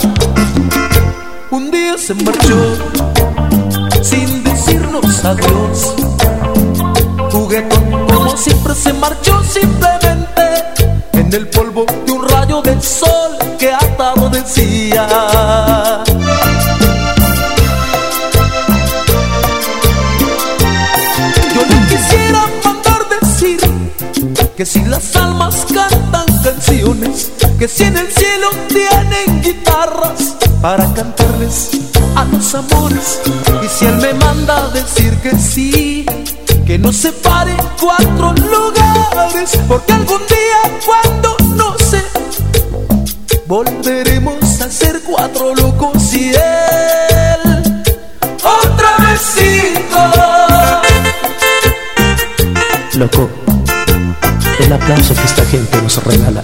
un 1.52 1.70
día 1.70 1.98
se 2.00 2.16
marchó 2.16 2.60
sin 4.02 4.44
decirnos 4.44 5.24
adiós. 5.24 6.01
Si 27.74 27.84
en 27.84 27.98
el 27.98 28.12
cielo 28.12 28.50
tienen 28.68 29.42
guitarras 29.42 30.36
para 30.62 30.92
cantarles 30.94 31.72
a 32.16 32.26
los 32.26 32.54
amores, 32.54 33.22
y 33.64 33.68
si 33.68 33.86
él 33.86 33.98
me 33.98 34.14
manda 34.14 34.68
decir 34.70 35.16
que 35.22 35.38
sí, 35.38 36.06
que 36.66 36.78
nos 36.78 36.98
separe 36.98 37.56
cuatro 37.80 38.34
lugares, 38.34 39.58
porque 39.68 39.94
algún 39.94 40.20
día 40.28 40.80
cuando 40.86 41.38
no 41.56 41.78
sé, 41.78 42.04
volveremos 43.48 44.62
a 44.62 44.70
ser 44.70 45.02
cuatro 45.04 45.56
locos 45.56 46.14
y 46.14 46.30
él 46.30 47.84
otra 48.44 48.98
vez 49.06 49.22
cinco. 49.36 50.00
Loco, 52.96 53.30
el 54.60 54.74
aplauso 54.74 55.16
que 55.16 55.24
esta 55.24 55.46
gente 55.46 55.82
nos 55.82 56.04
regala, 56.04 56.44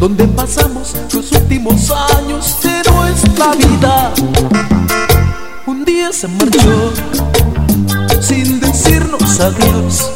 donde 0.00 0.26
pasamos 0.28 0.96
los 1.12 1.30
últimos 1.30 1.90
años 1.90 2.56
de 2.62 2.90
nuestra 2.90 3.52
vida, 3.52 4.10
un 5.66 5.84
día 5.84 6.10
se 6.10 6.26
marchó 6.26 6.92
sin 8.22 8.58
decirnos 8.60 9.38
adiós. 9.38 10.10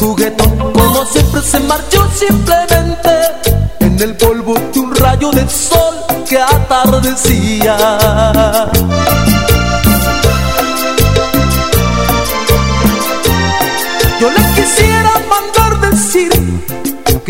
Juguetón 0.00 0.72
como 0.72 1.06
siempre 1.06 1.42
se 1.42 1.60
marchó 1.60 2.10
simplemente 2.12 3.10
en 3.78 4.00
el 4.00 4.16
polvo 4.16 4.54
de 4.74 4.80
un 4.80 4.96
rayo 4.96 5.30
de 5.30 5.48
sol 5.48 5.94
que 6.28 6.38
atardecía. 6.40 7.76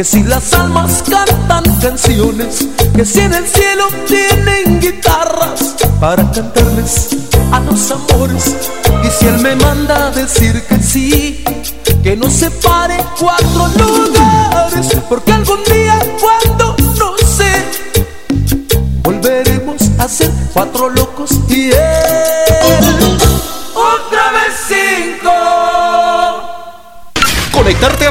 Que 0.01 0.05
si 0.05 0.22
las 0.22 0.55
almas 0.55 1.05
cantan 1.11 1.62
canciones, 1.78 2.66
que 2.96 3.05
si 3.05 3.20
en 3.20 3.34
el 3.34 3.46
cielo 3.46 3.84
tienen 4.09 4.80
guitarras 4.80 5.74
para 6.01 6.22
cantarles 6.30 7.09
a 7.53 7.61
los 7.61 7.90
amores, 7.90 8.57
y 9.05 9.11
si 9.11 9.26
él 9.26 9.40
me 9.40 9.55
manda 9.57 10.11
decir 10.12 10.64
que 10.66 10.78
sí, 10.78 11.44
que 12.03 12.16
nos 12.16 12.32
separe 12.32 12.96
cuatro 13.20 13.68
lugares, 13.76 14.88
porque 15.07 15.32
algún 15.32 15.62
día 15.64 15.98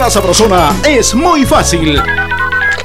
la 0.09 0.13
Sabrosona 0.13 0.75
es 0.87 1.13
muy 1.13 1.45
fácil. 1.45 2.01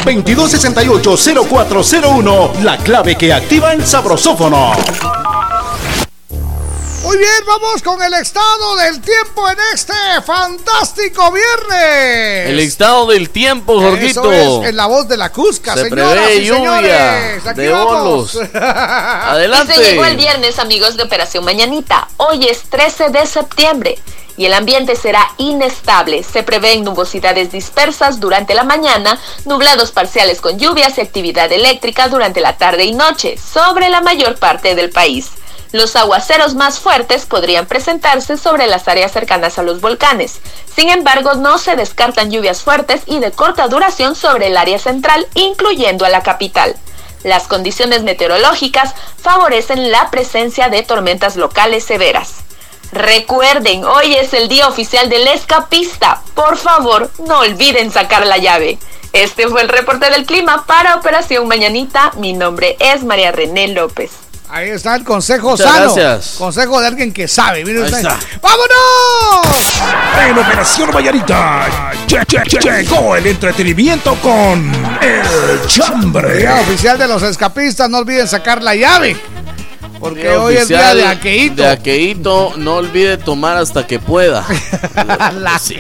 2268-0401, 0.05 2.61
la 2.61 2.77
clave 2.77 3.17
que 3.17 3.33
activa 3.33 3.73
el 3.73 3.87
sabrosófono. 3.87 4.75
Muy 7.03 7.17
bien, 7.17 7.31
vamos 7.47 7.81
con 7.83 8.03
el 8.03 8.13
estado 8.13 8.77
del 8.77 9.01
tiempo 9.01 9.49
en 9.49 9.57
este 9.73 9.95
fantástico 10.23 11.33
viernes. 11.33 12.51
El 12.51 12.61
estado 12.61 13.07
del 13.07 13.31
tiempo, 13.31 13.81
Jorgito. 13.81 14.31
Eso 14.31 14.63
es, 14.63 14.69
en 14.69 14.77
la 14.77 14.85
voz 14.85 15.09
de 15.09 15.17
la 15.17 15.33
Cusca, 15.33 15.73
Se 15.73 15.89
señoras 15.89 16.27
prevé 16.27 16.37
y 16.37 16.45
lluvia 16.45 16.67
señores. 16.67 17.47
Aquí 17.47 17.61
de 17.63 17.71
vamos. 17.71 18.35
olos. 18.35 18.51
Adelante. 18.55 19.73
Y 19.73 19.77
se 19.77 19.85
llegó 19.93 20.05
el 20.05 20.19
viernes, 20.19 20.59
amigos 20.59 20.99
de 20.99 21.05
Operación 21.05 21.43
Mañanita. 21.43 22.07
Hoy 22.19 22.45
es 22.45 22.65
13 22.65 23.09
de 23.09 23.25
septiembre 23.25 23.99
y 24.37 24.47
el 24.47 24.55
ambiente 24.55 24.97
será 24.97 25.31
inestable. 25.39 26.23
Se 26.23 26.43
prevén 26.43 26.85
nubosidades 26.85 27.53
dispersas 27.53 28.21
durante 28.21 28.55
la 28.55 28.65
mañana, 28.65 29.21
nublados 29.45 29.93
parciales 29.93 30.41
con 30.41 30.59
lluvias 30.59 30.99
y 30.99 31.01
actividad 31.01 31.53
eléctrica 31.53 32.09
durante 32.09 32.41
la 32.41 32.57
tarde 32.57 32.85
y 32.85 32.93
noche 32.93 33.37
sobre 33.39 33.89
la 33.89 34.01
mayor 34.01 34.39
parte 34.39 34.75
del 34.75 34.91
país. 34.91 35.31
Los 35.73 35.97
aguaceros 35.97 36.55
más 36.55 36.79
fuertes 36.79 37.27
podrían 37.27 37.67
presentarse 37.67 38.37
sobre 38.37 38.69
las 38.69 38.87
áreas 38.87 39.11
cercanas 39.11 39.59
a 39.59 39.65
los 39.65 39.81
volcanes. 39.81 40.39
Sin 40.73 40.89
embargo, 40.89 41.35
no 41.35 41.59
se 41.59 41.75
descartan 41.75 42.31
lluvias 42.31 42.63
fuertes 42.63 43.03
y 43.07 43.19
de 43.19 43.33
corta 43.33 43.67
duración 43.67 44.15
sobre 44.15 44.47
el 44.47 44.57
área 44.57 44.79
central, 44.79 45.27
incluyendo 45.35 46.05
a 46.05 46.11
la 46.11 46.23
capital. 46.23 46.77
Las 47.25 47.49
condiciones 47.49 48.05
meteorológicas 48.05 48.95
favorecen 49.21 49.91
la 49.91 50.11
presencia 50.11 50.69
de 50.69 50.85
tormentas 50.85 51.35
locales 51.35 51.83
severas. 51.83 52.44
Recuerden, 52.95 53.85
hoy 53.85 54.15
es 54.15 54.33
el 54.35 54.49
día 54.49 54.69
oficial 54.69 55.09
del 55.09 55.27
escapista. 55.27 56.23
Por 56.35 56.57
favor, 56.57 57.11
no 57.27 57.41
olviden 57.41 57.91
sacar 57.91 58.25
la 58.25 58.39
llave. 58.39 58.79
Este 59.13 59.49
fue 59.49 59.63
el 59.63 59.69
reporte 59.69 60.09
del 60.11 60.25
clima 60.25 60.65
para 60.65 60.95
Operación 60.95 61.49
Mañanita. 61.49 62.13
Mi 62.19 62.33
nombre 62.35 62.77
es 62.79 63.03
María 63.03 63.33
René 63.33 63.67
López. 63.69 64.13
Ahí 64.49 64.69
está 64.71 64.95
el 64.95 65.03
consejo 65.03 65.51
Muchas 65.51 65.69
sano. 65.73 65.95
gracias. 65.95 66.37
Consejo 66.39 66.81
de 66.81 66.87
alguien 66.87 67.13
que 67.13 67.27
sabe. 67.27 67.65
Mire 67.65 67.79
Ahí 67.81 67.85
usted. 67.87 67.99
está. 67.99 68.17
¡Vámonos! 68.41 69.73
En 70.29 70.39
Operación 70.39 70.91
Mañanita 70.95 71.67
lle- 72.07 72.25
lle- 72.27 72.61
llegó 72.83 73.17
el 73.17 73.27
entretenimiento 73.27 74.15
con 74.23 74.73
El 75.01 75.67
Chambre. 75.67 76.37
Día 76.39 76.55
oficial 76.61 76.97
de 76.97 77.09
los 77.09 77.23
escapistas, 77.25 77.91
no 77.91 77.99
olviden 77.99 78.29
sacar 78.29 78.63
la 78.63 78.77
llave. 78.77 79.21
Porque 80.05 80.21
Día 80.29 80.41
hoy 80.41 80.55
es 80.57 80.69
día 80.69 80.95
de 80.95 81.07
aqueíto. 81.07 81.63
De 81.63 81.69
aqueíto, 81.69 82.53
no 82.57 82.75
olvide 82.77 83.17
tomar 83.17 83.57
hasta 83.57 83.87
que 83.87 83.99
pueda. 83.99 84.45
Sí, 85.61 85.77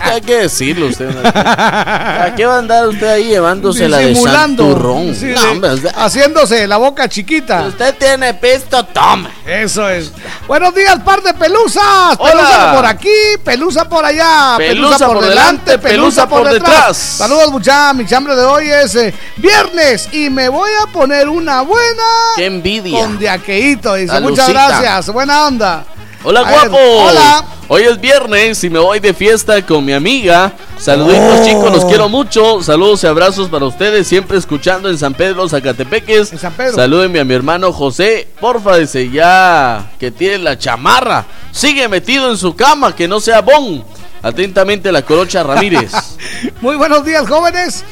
hay 0.00 0.20
que 0.22 0.36
decirlo 0.36 0.86
usted. 0.86 1.10
¿A 1.24 2.32
qué 2.36 2.46
va 2.46 2.56
a 2.56 2.58
andar 2.58 2.88
usted 2.88 3.06
ahí 3.06 3.24
llevándose 3.24 3.88
la 3.88 3.98
de 3.98 4.14
santurrón? 4.14 5.14
Sí, 5.14 5.26
No, 5.26 5.40
sí. 5.40 5.46
hombre, 5.48 5.74
usted- 5.74 5.90
Haciéndose 5.94 6.66
la 6.66 6.76
boca 6.78 7.08
chiquita. 7.08 7.62
usted 7.66 7.94
tiene 7.98 8.32
pisto, 8.34 8.82
tome. 8.86 9.28
Eso 9.46 9.88
es. 9.88 10.12
Buenos 10.46 10.74
días, 10.74 10.98
par 11.04 11.22
de 11.22 11.34
pelusas. 11.34 11.82
Hola. 12.18 12.32
Pelusa 12.32 12.72
por 12.74 12.86
aquí, 12.86 13.08
pelusa 13.44 13.88
por 13.88 14.04
allá. 14.04 14.54
Pelusa 14.56 15.06
por 15.06 15.20
delante, 15.26 15.78
pelusa 15.78 16.28
por 16.28 16.48
detrás. 16.48 16.96
Saludos, 16.96 17.50
muchachos. 17.50 17.96
Mi 17.96 18.06
chambre 18.06 18.34
de 18.34 18.44
hoy 18.44 18.70
es 18.70 18.94
eh, 18.94 19.12
viernes 19.36 20.08
y 20.12 20.30
me 20.30 20.48
voy 20.48 20.70
a 20.82 20.86
poner 20.92 21.28
una 21.28 21.62
buena 21.62 22.02
Qué 22.36 22.46
envidia. 22.46 22.98
con 23.00 23.18
de 23.18 23.28
aqueíto. 23.28 23.57
Dice, 23.62 24.20
muchas 24.20 24.48
gracias. 24.48 25.12
Buena 25.12 25.46
onda. 25.46 25.84
Hola, 26.24 26.40
A 26.40 26.44
ver, 26.44 26.68
guapo. 26.70 26.78
hola. 26.78 27.44
Hoy 27.68 27.82
es 27.82 28.00
viernes 28.00 28.64
y 28.64 28.70
me 28.70 28.78
voy 28.78 28.98
de 28.98 29.12
fiesta 29.14 29.64
con 29.64 29.84
mi 29.84 29.92
amiga. 29.92 30.52
Saluditos, 30.78 31.40
Oh. 31.40 31.44
chicos, 31.44 31.70
los 31.72 31.84
quiero 31.84 32.08
mucho. 32.08 32.62
Saludos 32.62 33.04
y 33.04 33.06
abrazos 33.06 33.48
para 33.48 33.66
ustedes, 33.66 34.06
siempre 34.08 34.38
escuchando 34.38 34.88
en 34.88 34.96
San 34.98 35.14
Pedro, 35.14 35.48
Zacatepeques. 35.48 36.30
San 36.40 36.52
Pedro. 36.54 36.74
Salúdenme 36.74 37.20
a 37.20 37.24
mi 37.24 37.34
hermano 37.34 37.72
José. 37.72 38.26
Porfa, 38.40 38.76
dice 38.78 39.10
ya 39.10 39.90
que 40.00 40.10
tiene 40.10 40.38
la 40.38 40.58
chamarra. 40.58 41.26
Sigue 41.52 41.88
metido 41.88 42.30
en 42.30 42.36
su 42.38 42.56
cama, 42.56 42.96
que 42.96 43.06
no 43.06 43.20
sea 43.20 43.42
bon. 43.42 43.84
Atentamente, 44.22 44.90
la 44.90 45.02
Corocha 45.02 45.42
Ramírez. 45.44 45.92
Muy 46.60 46.74
buenos 46.76 47.04
días, 47.04 47.28
jóvenes. 47.28 47.84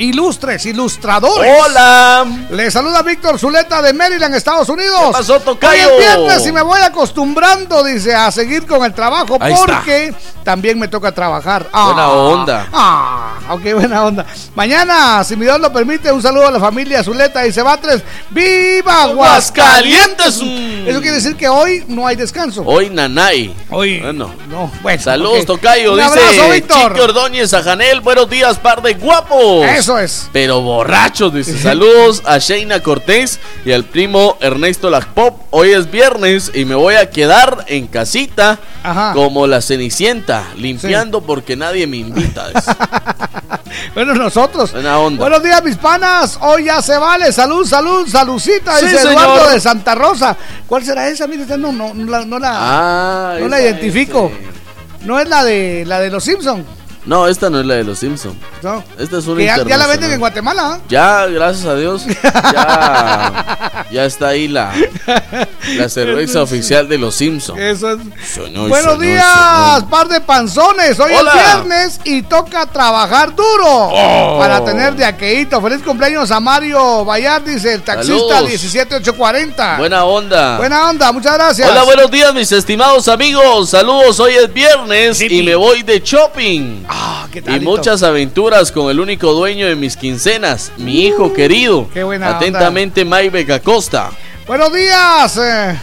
Ilustres, 0.00 0.64
ilustradores. 0.64 1.52
Hola. 1.62 2.26
Les 2.50 2.72
saluda 2.72 3.02
Víctor 3.02 3.38
Zuleta 3.38 3.82
de 3.82 3.92
Maryland, 3.92 4.34
Estados 4.34 4.68
Unidos. 4.70 4.98
¿Qué 5.08 5.12
pasó, 5.12 5.40
tocayo? 5.40 5.88
Hoy 5.94 6.02
es 6.02 6.16
viernes 6.16 6.46
y 6.46 6.52
me 6.52 6.62
voy 6.62 6.80
acostumbrando, 6.80 7.84
dice, 7.84 8.14
a 8.14 8.30
seguir 8.30 8.66
con 8.66 8.82
el 8.84 8.94
trabajo 8.94 9.36
Ahí 9.38 9.52
está. 9.52 9.66
porque 9.66 10.14
también 10.42 10.78
me 10.78 10.88
toca 10.88 11.12
trabajar. 11.12 11.66
Buena 11.70 12.08
onda. 12.08 12.68
Ah, 12.72 13.26
Ok, 13.50 13.62
buena 13.74 14.04
onda. 14.04 14.24
Mañana, 14.54 15.24
si 15.24 15.34
mi 15.36 15.44
Dios 15.44 15.58
lo 15.60 15.72
permite, 15.72 16.12
un 16.12 16.22
saludo 16.22 16.46
a 16.46 16.50
la 16.52 16.60
familia 16.60 17.02
Zuleta 17.02 17.44
y 17.46 17.52
Cebatres. 17.52 18.00
¡Viva 18.30 19.02
Aguascalientes! 19.02 20.36
Eso 20.86 21.00
quiere 21.00 21.16
decir 21.16 21.34
que 21.36 21.48
hoy 21.48 21.84
no 21.88 22.06
hay 22.06 22.14
descanso. 22.14 22.62
Hoy 22.64 22.90
Nanay. 22.90 23.52
Hoy. 23.70 23.98
Bueno. 24.00 24.32
No, 24.48 24.70
bueno. 24.82 25.02
Saludos. 25.02 25.44
Tocayo. 25.46 25.92
Un 25.94 25.98
Dice 25.98 26.08
abrazo, 26.10 26.50
Víctor. 26.52 26.92
Chico 26.92 27.04
Ordóñez 27.04 27.52
a 27.52 27.62
Janel. 27.62 28.00
Buenos 28.00 28.30
días, 28.30 28.56
par 28.58 28.80
de 28.82 28.94
guapos. 28.94 29.66
Eso 29.66 29.89
es. 29.98 30.28
Pero 30.32 30.60
borrachos, 30.60 31.32
dice. 31.34 31.58
Saludos 31.58 32.22
a 32.24 32.38
Sheina 32.38 32.80
Cortés 32.80 33.38
y 33.64 33.72
al 33.72 33.84
primo 33.84 34.36
Ernesto 34.40 34.90
Lacpop. 34.90 35.40
Hoy 35.50 35.72
es 35.72 35.90
viernes 35.90 36.50
y 36.54 36.64
me 36.64 36.74
voy 36.74 36.94
a 36.94 37.10
quedar 37.10 37.64
en 37.68 37.86
casita 37.86 38.58
Ajá. 38.82 39.12
como 39.14 39.46
la 39.46 39.60
cenicienta, 39.60 40.44
limpiando 40.56 41.20
porque 41.22 41.56
nadie 41.56 41.86
me 41.86 41.98
invita. 41.98 42.48
Bueno, 43.94 44.14
nosotros. 44.14 44.72
Buena 44.72 44.98
onda. 44.98 45.20
Buenos 45.20 45.42
días, 45.42 45.62
mis 45.62 45.76
panas. 45.76 46.38
Hoy 46.40 46.64
ya 46.64 46.82
se 46.82 46.96
vale. 46.96 47.32
Salud, 47.32 47.66
salud, 47.66 48.06
saludcita. 48.06 48.76
Sí, 48.76 48.86
dice 48.86 48.98
señor. 48.98 49.12
Eduardo 49.14 49.50
de 49.50 49.60
Santa 49.60 49.94
Rosa. 49.94 50.36
¿Cuál 50.66 50.84
será 50.84 51.08
esa? 51.08 51.26
Mire, 51.26 51.44
no, 51.56 51.72
no, 51.72 51.94
no 51.94 52.10
la, 52.10 52.24
no 52.24 52.38
la, 52.38 52.50
Ah, 52.52 53.36
no 53.40 53.48
la 53.48 53.58
esa 53.58 53.68
identifico. 53.68 54.30
No 55.02 55.18
es 55.18 55.28
la 55.28 55.44
de 55.44 55.84
la 55.86 56.00
de 56.00 56.10
los 56.10 56.22
Simpsons. 56.22 56.64
No, 57.06 57.26
esta 57.26 57.48
no 57.50 57.60
es 57.60 57.66
la 57.66 57.74
de 57.74 57.84
los 57.84 57.98
Simpsons. 57.98 58.36
No. 58.62 58.84
Esta 58.98 59.18
es 59.18 59.26
una 59.26 59.38
Que 59.38 59.46
ya, 59.46 59.64
ya 59.64 59.76
la 59.76 59.86
venden 59.86 60.12
en 60.12 60.20
Guatemala. 60.20 60.80
Ya, 60.88 61.26
gracias 61.26 61.66
a 61.66 61.74
Dios. 61.76 62.04
Ya, 62.06 63.86
ya 63.90 64.04
está 64.04 64.28
ahí 64.28 64.48
la, 64.48 64.72
la 65.76 65.88
cerveza 65.88 66.42
oficial 66.42 66.88
de 66.88 66.98
los 66.98 67.14
Simpsons. 67.14 67.58
Eso 67.58 67.92
es. 67.92 67.98
Señor, 68.32 68.68
Buenos 68.68 68.98
días, 69.00 69.82
par 69.90 70.08
de 70.08 70.20
panzones. 70.20 70.98
Hoy 71.00 71.12
Hola. 71.14 71.32
es 71.34 71.42
viernes 71.44 72.00
y 72.04 72.22
toca 72.22 72.66
trabajar 72.66 73.34
duro 73.34 73.90
Oh. 73.92 74.38
para 74.38 74.64
tener 74.64 74.94
de 74.94 75.04
aqueíto. 75.04 75.60
Feliz 75.60 75.82
cumpleaños 75.82 76.30
a 76.30 76.40
Mario 76.40 77.06
dice 77.44 77.74
el 77.74 77.82
taxista 77.82 78.34
Saludos. 78.36 78.50
17840. 78.60 79.78
Buena 79.78 80.04
onda. 80.04 80.56
Buena 80.58 80.88
onda, 80.90 81.12
muchas 81.12 81.34
gracias. 81.34 81.68
Hola, 81.70 81.82
buenos 81.84 82.10
días, 82.10 82.32
mis 82.34 82.50
estimados 82.52 83.08
amigos. 83.08 83.70
Saludos, 83.70 84.18
hoy 84.20 84.34
es 84.34 84.52
viernes 84.52 85.20
y 85.20 85.42
me 85.42 85.54
voy 85.54 85.82
de 85.82 86.00
shopping. 86.00 86.84
Ah, 86.92 87.28
¿qué 87.30 87.40
y 87.46 87.60
muchas 87.60 88.02
aventuras 88.02 88.72
con 88.72 88.90
el 88.90 88.98
único 88.98 89.32
dueño 89.32 89.68
de 89.68 89.76
mis 89.76 89.96
quincenas, 89.96 90.72
mi 90.76 91.06
hijo 91.06 91.32
querido. 91.32 91.78
Uh, 91.80 91.90
qué 91.90 92.02
buena 92.02 92.36
Atentamente, 92.36 93.04
Maybe 93.04 93.46
Acosta. 93.52 94.10
Buenos 94.44 94.72
días, 94.72 95.36
eh, 95.36 95.78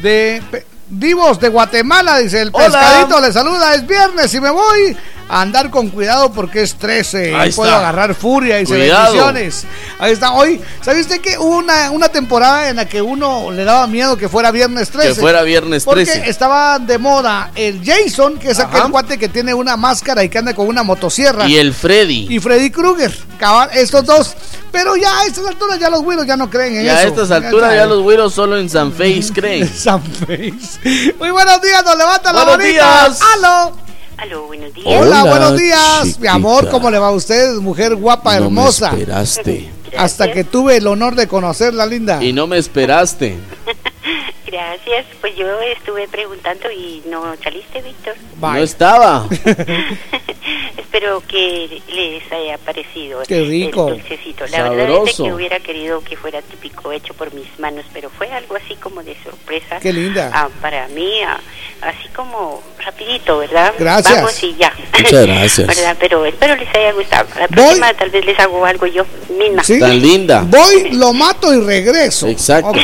de 0.00 0.40
Divos 0.88 1.40
de 1.40 1.48
Guatemala, 1.48 2.18
dice 2.18 2.42
el 2.42 2.50
Hola. 2.52 2.66
pescadito, 2.66 3.20
le 3.20 3.32
saluda, 3.32 3.74
es 3.74 3.84
viernes 3.84 4.32
y 4.32 4.40
me 4.40 4.50
voy 4.50 4.96
andar 5.40 5.70
con 5.70 5.88
cuidado 5.88 6.30
porque 6.30 6.62
es 6.62 6.74
13 6.74 7.34
Ahí 7.34 7.50
y 7.50 7.52
puedo 7.52 7.74
agarrar 7.74 8.14
furia 8.14 8.60
y 8.60 8.64
bendiciones. 8.66 9.64
Ahí 9.98 10.12
está, 10.12 10.32
hoy, 10.32 10.60
¿sabiste 10.82 11.20
que 11.20 11.38
hubo 11.38 11.56
una, 11.56 11.90
una 11.90 12.08
temporada 12.08 12.68
en 12.68 12.76
la 12.76 12.86
que 12.86 13.00
uno 13.00 13.50
le 13.50 13.64
daba 13.64 13.86
miedo 13.86 14.16
que 14.16 14.28
fuera 14.28 14.50
viernes 14.50 14.90
13? 14.90 15.14
Que 15.14 15.20
fuera 15.20 15.42
viernes 15.42 15.84
Porque 15.84 16.04
13. 16.04 16.28
estaba 16.28 16.78
de 16.78 16.98
moda 16.98 17.50
el 17.54 17.80
Jason, 17.84 18.38
que 18.38 18.50
es 18.50 18.60
Ajá. 18.60 18.78
aquel 18.78 18.90
cuate 18.90 19.18
que 19.18 19.28
tiene 19.30 19.54
una 19.54 19.76
máscara 19.76 20.22
y 20.22 20.28
que 20.28 20.38
anda 20.38 20.54
con 20.54 20.66
una 20.68 20.82
motosierra. 20.82 21.48
Y 21.48 21.56
el 21.56 21.72
Freddy. 21.72 22.26
Y 22.28 22.38
Freddy 22.38 22.70
Krueger, 22.70 23.12
estos 23.72 24.04
dos. 24.04 24.34
Pero 24.70 24.96
ya 24.96 25.20
a 25.20 25.26
estas 25.26 25.46
alturas 25.46 25.78
ya 25.78 25.90
los 25.90 26.02
güiros 26.02 26.26
ya 26.26 26.36
no 26.36 26.48
creen 26.48 26.76
en 26.76 26.86
Y 26.86 26.88
a 26.88 27.02
estas 27.02 27.30
alturas 27.30 27.74
ya 27.74 27.84
los 27.86 28.02
güiros 28.02 28.32
solo 28.32 28.58
en 28.58 28.68
San 28.70 28.92
Face 28.92 29.28
creen. 29.34 29.66
San 29.68 30.02
Face. 30.02 31.14
Muy 31.18 31.30
buenos 31.30 31.60
días, 31.60 31.84
nos 31.84 31.96
levanta 31.96 32.32
la 32.32 32.44
Buenos 32.44 32.58
manita. 32.58 33.08
Buenos 34.46 34.74
días. 34.74 34.86
Hola, 34.86 35.22
Hola, 35.22 35.30
buenos 35.30 35.58
días. 35.58 36.02
chiquita. 36.04 36.20
Mi 36.20 36.28
amor, 36.28 36.68
¿cómo 36.70 36.90
le 36.90 36.98
va 36.98 37.08
a 37.08 37.12
usted? 37.12 37.54
Mujer 37.56 37.94
guapa, 37.96 38.34
No 38.34 38.40
me 38.40 38.46
hermosa. 38.46 38.90
esperaste. 38.90 39.70
Hasta 39.96 40.32
que 40.32 40.44
tuve 40.44 40.76
el 40.78 40.86
honor 40.86 41.14
de 41.14 41.26
conocerla, 41.28 41.84
linda. 41.86 42.22
Y 42.22 42.32
no 42.32 42.46
me 42.46 42.56
esperaste. 42.58 43.36
Gracias. 44.52 45.06
Pues 45.20 45.34
yo 45.34 45.46
estuve 45.62 46.06
preguntando 46.08 46.70
y 46.70 47.02
no 47.06 47.34
saliste, 47.42 47.80
Víctor. 47.80 48.14
No 48.38 48.56
estaba. 48.58 49.26
Espero 50.76 51.22
que 51.26 51.80
les 51.88 52.30
haya 52.32 52.58
parecido 52.58 53.22
Qué 53.26 53.42
rico. 53.44 53.88
el 53.88 53.94
dulcecito. 53.94 54.46
La 54.48 54.62
verdad 54.64 54.80
es 54.80 54.86
Sabroso. 54.88 55.24
que 55.24 55.32
hubiera 55.32 55.60
querido 55.60 56.02
que 56.02 56.16
fuera 56.16 56.42
típico 56.42 56.92
hecho 56.92 57.14
por 57.14 57.32
mis 57.32 57.46
manos, 57.58 57.86
pero 57.94 58.10
fue 58.10 58.30
algo 58.30 58.56
así 58.56 58.74
como 58.76 59.02
de 59.02 59.16
sorpresa. 59.24 59.78
Qué 59.80 59.92
linda. 59.92 60.30
Ah, 60.34 60.48
para 60.60 60.88
mí, 60.88 61.22
ah, 61.26 61.40
así 61.80 62.08
como 62.14 62.62
rapidito, 62.84 63.38
¿verdad? 63.38 63.72
Gracias. 63.78 64.16
Vamos 64.16 64.42
y 64.42 64.54
ya. 64.56 64.72
Muchas 64.98 65.26
gracias. 65.26 65.66
¿Verdad? 65.76 65.96
Pero 65.98 66.26
espero 66.26 66.56
les 66.56 66.68
haya 66.74 66.92
gustado. 66.92 67.26
La 67.38 67.48
próxima 67.48 67.94
tal 67.94 68.10
vez 68.10 68.26
les 68.26 68.38
hago 68.38 68.66
algo 68.66 68.86
yo 68.86 69.06
misma. 69.38 69.64
¿Sí? 69.64 69.80
Tan 69.80 69.98
linda. 69.98 70.44
Voy, 70.46 70.90
lo 70.92 71.12
mato 71.14 71.54
y 71.54 71.60
regreso. 71.64 72.28
Exacto. 72.28 72.68
Ok. 72.68 72.78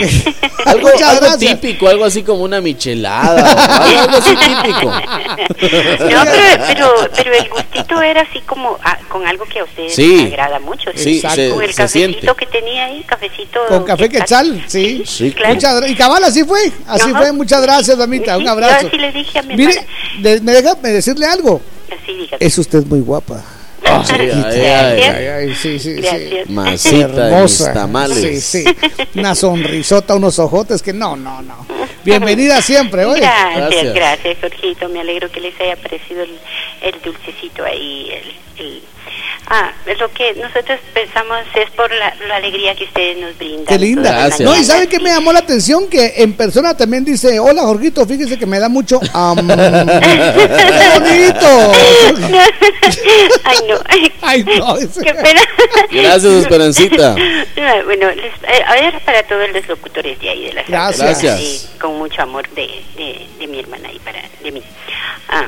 Algo, 0.64 0.89
Muchas 0.89 1.09
algo 1.11 1.21
gracias. 1.27 1.58
Típico, 1.61 1.89
algo 1.89 2.05
así 2.05 2.23
como 2.23 2.43
una 2.45 2.61
michelada. 2.61 3.43
o 3.81 3.83
algo, 3.83 4.01
algo 4.01 4.17
así 4.19 4.37
típico. 4.37 4.93
No, 5.59 6.25
pero, 6.25 6.65
pero, 6.67 6.91
pero 7.17 7.35
el 7.35 7.49
gustito 7.49 8.01
era 8.03 8.23
así 8.23 8.41
como 8.43 8.79
ah, 8.85 8.99
con 9.09 9.27
algo 9.27 9.45
que 9.47 9.61
a 9.61 9.65
ustedes 9.65 9.95
Sí. 9.95 10.17
les 10.25 10.33
agrada 10.33 10.59
mucho. 10.61 10.91
Sí, 10.95 11.21
se- 11.21 11.51
con 11.51 11.63
el 11.63 11.75
cafecito 11.75 12.35
que 12.35 12.47
tenía 12.47 12.85
ahí, 12.87 13.03
cafecito. 13.05 13.61
Con 13.69 13.85
café 13.85 14.09
quetzal, 14.09 14.65
sí. 14.67 15.03
Sí, 15.07 15.33
claro. 15.33 15.55
Muchas 15.55 15.91
y 15.91 15.95
cabal, 15.97 16.25
así 16.25 16.45
fue. 16.45 16.71
Así 16.87 17.11
Ajá. 17.11 17.19
fue. 17.19 17.33
Muchas 17.33 17.63
gracias, 17.63 17.97
mamita. 17.97 18.37
Un 18.39 18.49
abrazo. 18.49 18.83
Yo 18.83 18.89
así 18.89 18.97
le 18.99 19.13
dije 19.13 19.39
a 19.39 19.43
mi 19.43 19.57
Mire, 19.57 19.87
de- 20.21 20.41
me 20.41 20.53
deja 20.53 20.75
decirle 20.75 21.27
algo. 21.27 21.61
Así 21.87 22.13
dígame. 22.13 22.37
Es 22.45 22.59
usted 22.59 22.85
muy 22.87 23.01
guapa. 23.01 23.43
Ay, 24.11 24.30
ay, 24.30 24.61
ay. 24.61 25.03
Ay, 25.03 25.26
ay, 25.26 25.55
sí, 25.55 25.78
sí, 25.78 25.97
sí. 25.97 26.01
Gracias. 26.01 26.51
Masita 26.51 27.26
de 27.28 27.43
mis 27.43 27.72
tamales. 27.72 28.18
Sí, 28.41 28.41
sí. 28.41 28.64
Una 29.14 29.34
sonrisota, 29.34 30.14
unos 30.14 30.39
ojotes 30.39 30.82
que 30.82 30.93
no, 30.93 31.16
no, 31.16 31.43
no. 31.43 31.66
Bienvenida 32.05 32.61
siempre, 32.62 33.05
oye. 33.05 33.20
Gracias, 33.20 33.70
Gracias. 33.70 33.95
gracias, 33.95 34.36
Jorgito. 34.41 34.89
Me 34.89 35.01
alegro 35.01 35.30
que 35.30 35.41
les 35.41 35.61
haya 35.61 35.76
parecido 35.76 36.22
el, 36.22 36.39
el 36.82 37.01
dulcecito 37.03 37.64
ahí. 37.64 38.11
El, 38.59 38.64
el- 38.66 38.82
Ah, 39.51 39.73
es 39.87 39.99
lo 39.99 40.13
que 40.13 40.35
nosotros 40.35 40.79
pensamos 40.93 41.39
es 41.55 41.71
por 41.71 41.91
la, 41.91 42.15
la 42.29 42.37
alegría 42.37 42.75
que 42.75 42.85
ustedes 42.85 43.17
nos 43.17 43.37
brindan. 43.39 43.65
Qué 43.65 43.79
linda. 43.79 44.13
las 44.29 44.41
No, 44.41 44.45
y 44.47 44.49
mañanas. 44.51 44.67
¿sabe 44.67 44.89
qué 44.89 45.01
me 45.01 45.09
llamó 45.09 45.33
la 45.33 45.39
atención? 45.39 45.89
Que 45.89 46.13
en 46.19 46.35
persona 46.35 46.77
también 46.77 47.03
dice, 47.05 47.41
hola 47.41 47.63
Jorgito, 47.63 48.05
fíjese 48.07 48.39
que 48.39 48.45
me 48.45 48.59
da 48.59 48.69
mucho... 48.69 49.01
am". 49.15 49.39
¡Qué 49.49 50.99
bonito! 51.01 51.73
Ay, 53.45 53.57
no. 53.69 53.79
Ay, 54.23 54.45
no. 54.45 54.77
Qué 55.03 55.15
pena. 55.15 55.41
Gracias, 55.93 56.25
Esperancita. 56.33 57.15
Ah, 57.17 57.83
Bueno, 57.85 58.11
les, 58.11 58.27
eh, 58.27 58.63
ahora 58.67 59.01
para 59.05 59.23
todos 59.25 59.49
los 59.51 59.67
locutores 59.67 60.19
de 60.21 60.29
ahí 60.29 60.45
de 60.47 60.53
la 60.55 60.63
Gracias. 60.65 61.23
Gracias. 61.23 61.41
Y 61.41 61.79
con 61.79 61.97
mucho 61.99 62.21
amor 62.23 62.47
de, 62.51 62.69
de, 62.97 63.27
de 63.39 63.47
mi 63.47 63.61
hermana 63.61 63.91
y 63.93 63.99
para 64.01 64.21
de 64.43 64.53
mí. 64.53 64.63
Ah, 65.29 65.47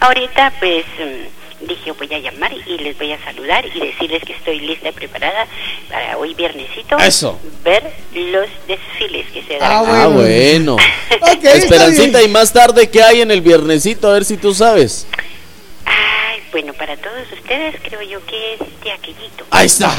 ahorita 0.00 0.52
pues 0.58 0.84
mm, 0.98 1.41
dije 1.66 1.92
voy 1.92 2.12
a 2.14 2.18
llamar 2.18 2.52
y 2.66 2.78
les 2.78 2.96
voy 2.98 3.12
a 3.12 3.22
saludar 3.24 3.64
y 3.66 3.80
decirles 3.80 4.22
que 4.24 4.32
estoy 4.34 4.60
lista 4.60 4.88
y 4.88 4.92
preparada 4.92 5.46
para 5.90 6.16
hoy 6.18 6.34
viernesito 6.34 6.96
Eso. 6.98 7.38
ver 7.64 7.92
los 8.14 8.46
desfiles 8.66 9.26
que 9.32 9.42
se 9.42 9.58
dan. 9.58 9.72
Ah, 9.72 10.02
Ah, 10.04 10.06
bueno. 10.08 10.76
Ok, 11.20 11.44
está 11.44 11.52
Esperancita, 11.54 12.22
y 12.22 12.28
más 12.28 12.52
tarde, 12.52 12.88
¿qué 12.90 13.02
hay 13.02 13.20
en 13.20 13.30
el 13.30 13.40
viernesito? 13.40 14.08
A 14.08 14.14
ver 14.14 14.24
si 14.24 14.36
tú 14.36 14.52
sabes. 14.54 15.06
Ay, 15.84 16.40
bueno, 16.50 16.72
para 16.74 16.96
todos 16.96 17.30
ustedes 17.32 17.76
creo 17.82 18.02
yo 18.02 18.24
que 18.26 18.54
es 18.54 18.60
de 18.82 18.92
aquellito. 18.92 19.44
Ahí 19.50 19.66
está. 19.66 19.88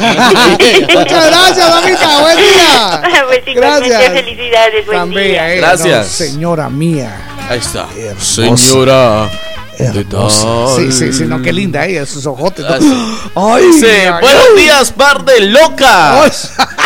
Muchas 0.93 1.27
gracias, 1.27 1.69
mamita. 1.69 2.21
Buen 2.21 2.37
día. 2.37 3.01
pues 3.27 3.47
igualmente 3.47 3.53
Gracias. 3.89 4.11
felicidades, 4.13 4.85
buen 4.85 4.97
Tan 4.97 5.09
día. 5.11 5.19
bella 5.21 5.53
ella, 5.53 5.67
Gracias. 5.67 5.97
¿no? 6.07 6.25
Señora 6.27 6.69
mía. 6.69 7.21
Ahí 7.49 7.59
está. 7.59 7.87
Hermosa. 7.97 8.57
Señora. 8.57 9.52
Hermosa. 9.77 10.75
Sí, 10.75 10.91
sí, 10.91 11.13
sí, 11.13 11.25
no, 11.25 11.41
qué 11.41 11.53
linda 11.53 11.85
ella, 11.85 12.05
sus 12.05 12.25
ojotes. 12.25 12.65
¿no? 12.65 12.79
Sí. 12.79 12.93
Ay, 13.35 13.63
ay, 13.83 14.21
buenos 14.21 14.55
días, 14.57 14.91
par 14.91 15.25
de 15.25 15.39
locas. 15.41 16.53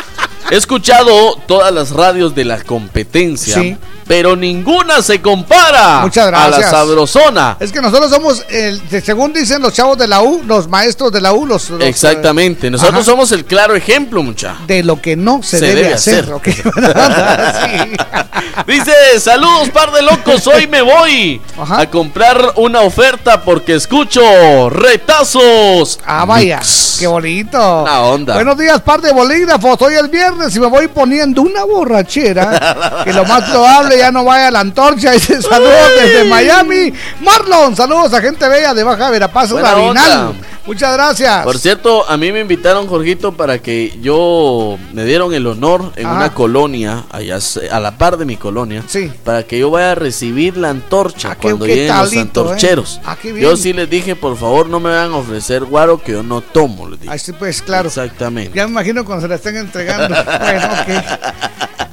He 0.49 0.55
escuchado 0.55 1.35
todas 1.45 1.73
las 1.73 1.91
radios 1.91 2.33
de 2.33 2.45
la 2.45 2.61
competencia, 2.63 3.55
Sí. 3.55 3.75
pero 4.07 4.35
ninguna 4.37 5.01
se 5.01 5.21
compara 5.21 5.99
Muchas 6.03 6.31
a 6.33 6.47
la 6.49 6.63
sabrosona. 6.69 7.57
Es 7.59 7.73
que 7.73 7.81
nosotros 7.81 8.09
somos, 8.09 8.45
el, 8.49 8.81
según 9.03 9.33
dicen 9.33 9.61
los 9.61 9.73
chavos 9.73 9.97
de 9.97 10.07
la 10.07 10.21
U, 10.21 10.41
los 10.47 10.69
maestros 10.69 11.11
de 11.11 11.19
la 11.19 11.33
U, 11.33 11.45
los, 11.45 11.69
los, 11.71 11.83
Exactamente, 11.83 12.71
nosotros 12.71 13.01
Ajá. 13.01 13.03
somos 13.11 13.31
el 13.33 13.43
claro 13.43 13.75
ejemplo, 13.75 14.23
mucha. 14.23 14.53
eh, 14.69 14.75
de 14.77 14.83
lo 14.83 15.01
que 15.01 15.17
no 15.17 15.43
se, 15.43 15.59
Se 15.59 15.65
debe, 15.65 15.81
debe 15.81 15.93
hacer. 15.95 16.31
hacer. 16.33 16.53
sí. 17.91 17.97
Dice, 18.67 18.93
saludos 19.19 19.69
par 19.69 19.91
de 19.91 20.01
locos, 20.01 20.47
hoy 20.47 20.67
me 20.67 20.81
voy 20.81 21.41
Ajá. 21.59 21.81
a 21.81 21.89
comprar 21.89 22.53
una 22.55 22.81
oferta 22.81 23.41
porque 23.41 23.75
escucho 23.75 24.69
retazos. 24.69 25.99
Ah, 26.05 26.25
vaya, 26.25 26.57
Mix. 26.59 26.97
qué 26.99 27.07
bonito. 27.07 27.57
Una 27.83 28.01
onda. 28.01 28.33
Buenos 28.35 28.57
días, 28.57 28.81
par 28.81 29.01
de 29.01 29.11
bolígrafos. 29.11 29.81
Hoy 29.81 29.93
es 29.95 30.09
viernes 30.09 30.36
y 30.55 30.59
me 30.59 30.67
voy 30.67 30.87
poniendo 30.87 31.41
una 31.41 31.63
borrachera. 31.63 33.01
que 33.03 33.13
lo 33.13 33.25
más 33.25 33.49
probable 33.49 33.97
ya 33.97 34.11
no 34.11 34.23
vaya 34.23 34.47
a 34.47 34.51
la 34.51 34.59
antorcha. 34.59 35.11
Dice 35.11 35.41
saludos 35.41 35.91
desde 35.99 36.25
Miami. 36.25 36.93
Marlon, 37.21 37.75
saludos 37.75 38.13
a 38.13 38.21
gente 38.21 38.47
bella 38.47 38.73
de 38.73 38.83
Baja 38.83 39.09
Verapaz, 39.09 39.51
Buena 39.51 39.71
Rabinal. 39.71 40.17
onda. 40.29 40.47
Muchas 40.67 40.93
gracias. 40.93 41.43
Por 41.45 41.57
cierto, 41.57 42.07
a 42.09 42.17
mí 42.17 42.31
me 42.31 42.41
invitaron, 42.41 42.87
Jorgito, 42.87 43.31
para 43.31 43.59
que 43.59 43.97
yo 44.01 44.77
me 44.93 45.05
dieron 45.05 45.33
el 45.33 45.47
honor 45.47 45.93
en 45.95 46.05
Ajá. 46.05 46.15
una 46.15 46.33
colonia, 46.33 47.05
allá 47.09 47.39
a 47.71 47.79
la 47.79 47.97
par 47.97 48.17
de 48.17 48.25
mi 48.25 48.35
colonia, 48.35 48.83
para 49.23 49.43
que 49.43 49.57
yo 49.59 49.71
vaya 49.71 49.93
a 49.93 49.95
recibir 49.95 50.57
la 50.57 50.69
antorcha 50.69 51.35
qué- 51.35 51.41
cuando 51.47 51.65
lleguen 51.65 51.87
los 51.87 52.09
talito, 52.11 52.21
antorcheros. 52.41 52.97
eh. 52.97 53.01
Ah, 53.05 53.17
yo 53.23 53.55
sí 53.55 53.71
les 53.71 53.89
dije, 53.89 54.15
por 54.17 54.37
favor, 54.37 54.67
no 54.67 54.79
me 54.81 54.89
van 54.89 55.11
a 55.13 55.15
ofrecer 55.15 55.63
guaro 55.63 56.03
que 56.03 56.11
yo 56.11 56.21
no 56.21 56.41
tomo. 56.41 56.89
Les 56.89 56.99
dije. 56.99 57.13
Así 57.13 57.31
pues, 57.31 57.61
claro. 57.61 57.87
Exactamente. 57.87 58.51
Ya 58.53 58.65
me 58.65 58.71
imagino 58.71 59.05
cuando 59.05 59.21
se 59.23 59.29
la 59.29 59.35
estén 59.35 59.55
entregando. 59.55 60.15
bueno, 60.39 60.67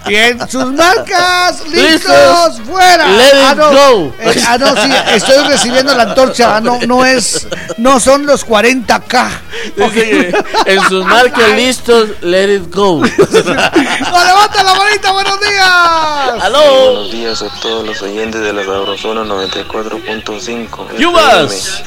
ok. 0.04 0.08
Bien, 0.08 0.38
sus 0.50 0.66
marcas, 0.72 1.66
listos, 1.68 2.10
Listos. 2.12 2.60
fuera. 2.66 3.06
Let 3.08 3.26
it 3.26 3.32
ah, 3.36 3.54
no. 3.56 3.70
go. 3.72 4.14
Eh, 4.20 4.44
ah, 4.48 4.58
no, 4.58 4.76
sí, 4.76 4.90
estoy 5.14 5.46
recibiendo 5.48 5.94
la 5.94 6.04
antorcha. 6.04 6.56
ah, 6.56 6.60
No, 6.60 6.78
no 6.86 7.04
es, 7.04 7.46
no 7.78 7.98
son 8.00 8.26
los 8.26 8.46
40k. 8.46 9.28
Dice 9.76 9.90
que 9.92 10.44
en 10.66 10.80
sus 10.88 11.04
marcas 11.06 11.50
listos, 11.56 12.10
let 12.22 12.54
it 12.54 12.74
go. 12.74 13.00
¡No, 13.04 14.24
levanta 14.24 14.62
la 14.62 14.74
manita, 14.74 15.12
buenos 15.12 15.40
días! 15.40 16.50
Buenos 16.52 17.10
días 17.12 17.42
a 17.42 17.48
todos 17.60 17.86
los 17.86 18.02
oyentes 18.02 18.40
de 18.40 18.52
la 18.52 18.62
Sabrosona 18.64 19.22
94.5. 19.22 20.98
¡Yubas! 20.98 21.82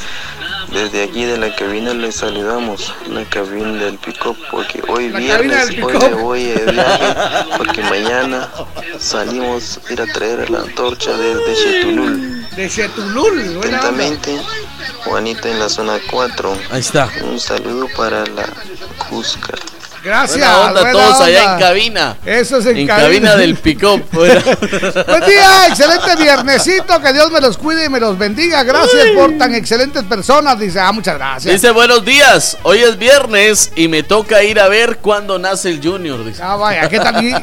Desde 0.72 1.04
aquí 1.04 1.24
de 1.24 1.38
la 1.38 1.54
cabina 1.56 1.94
les 1.94 2.16
saludamos, 2.16 2.92
la 3.08 3.24
cabina 3.24 3.84
del 3.84 3.96
pick 3.96 4.22
porque 4.50 4.82
hoy 4.88 5.08
La 5.08 5.18
viernes 5.18 5.68
hoy 5.70 5.76
pick-up. 5.76 6.02
me 6.02 6.22
voy 6.22 6.44
de 6.44 6.72
viaje, 6.72 7.14
porque 7.56 7.82
mañana 7.82 8.48
salimos 8.98 9.80
a 9.88 9.92
ir 9.92 10.02
a 10.02 10.06
traer 10.12 10.50
la 10.50 10.60
antorcha 10.60 11.16
desde 11.16 11.54
Chetulul. 11.54 12.48
De 12.50 12.68
Chetulul. 12.68 13.58
Atentamente, 13.58 14.38
Juanita 15.04 15.48
en 15.48 15.58
la 15.58 15.70
zona 15.70 15.98
4. 16.10 16.58
Ahí 16.70 16.80
está. 16.80 17.10
Un 17.24 17.40
saludo 17.40 17.86
para 17.96 18.26
la 18.26 18.46
Cusca. 19.08 19.54
Gracias. 20.04 20.38
Buena 20.38 20.60
onda 20.60 20.80
buena 20.82 20.92
todos 20.92 21.20
allá 21.20 21.54
en 21.54 21.60
cabina. 21.60 22.16
Eso 22.24 22.58
es 22.58 22.66
en, 22.66 22.76
En 22.78 22.86
cabina 22.86 23.36
del 23.36 23.56
pick-up. 23.56 24.04
fuera. 24.12 24.40
Buen 25.06 25.24
día, 25.26 25.66
excelente 25.68 26.16
viernesito, 26.16 27.00
que 27.00 27.12
Dios 27.12 27.30
me 27.30 27.40
los 27.40 27.58
cuide 27.58 27.86
y 27.86 27.88
me 27.88 28.00
los 28.00 28.16
bendiga. 28.16 28.62
Gracias 28.62 29.08
por 29.16 29.36
tan 29.38 29.54
excelentes 29.54 30.02
personas. 30.04 30.58
Dice, 30.58 30.80
ah, 30.80 30.92
muchas 30.92 31.16
gracias. 31.16 31.52
Dice 31.52 31.70
buenos 31.70 32.04
días, 32.04 32.56
hoy 32.62 32.78
es 32.78 32.98
viernes 32.98 33.72
y 33.76 33.88
me 33.88 34.02
toca 34.02 34.42
ir 34.42 34.60
a 34.60 34.68
ver 34.68 34.98
cuándo 34.98 35.38
nace 35.38 35.70
el 35.70 35.80
Junior. 35.82 36.24
Dice. 36.24 36.42
Ah, 36.42 36.56
vaya, 36.56 36.88
¿qué 36.88 36.98
tal? 36.98 37.22
Y, 37.24 37.34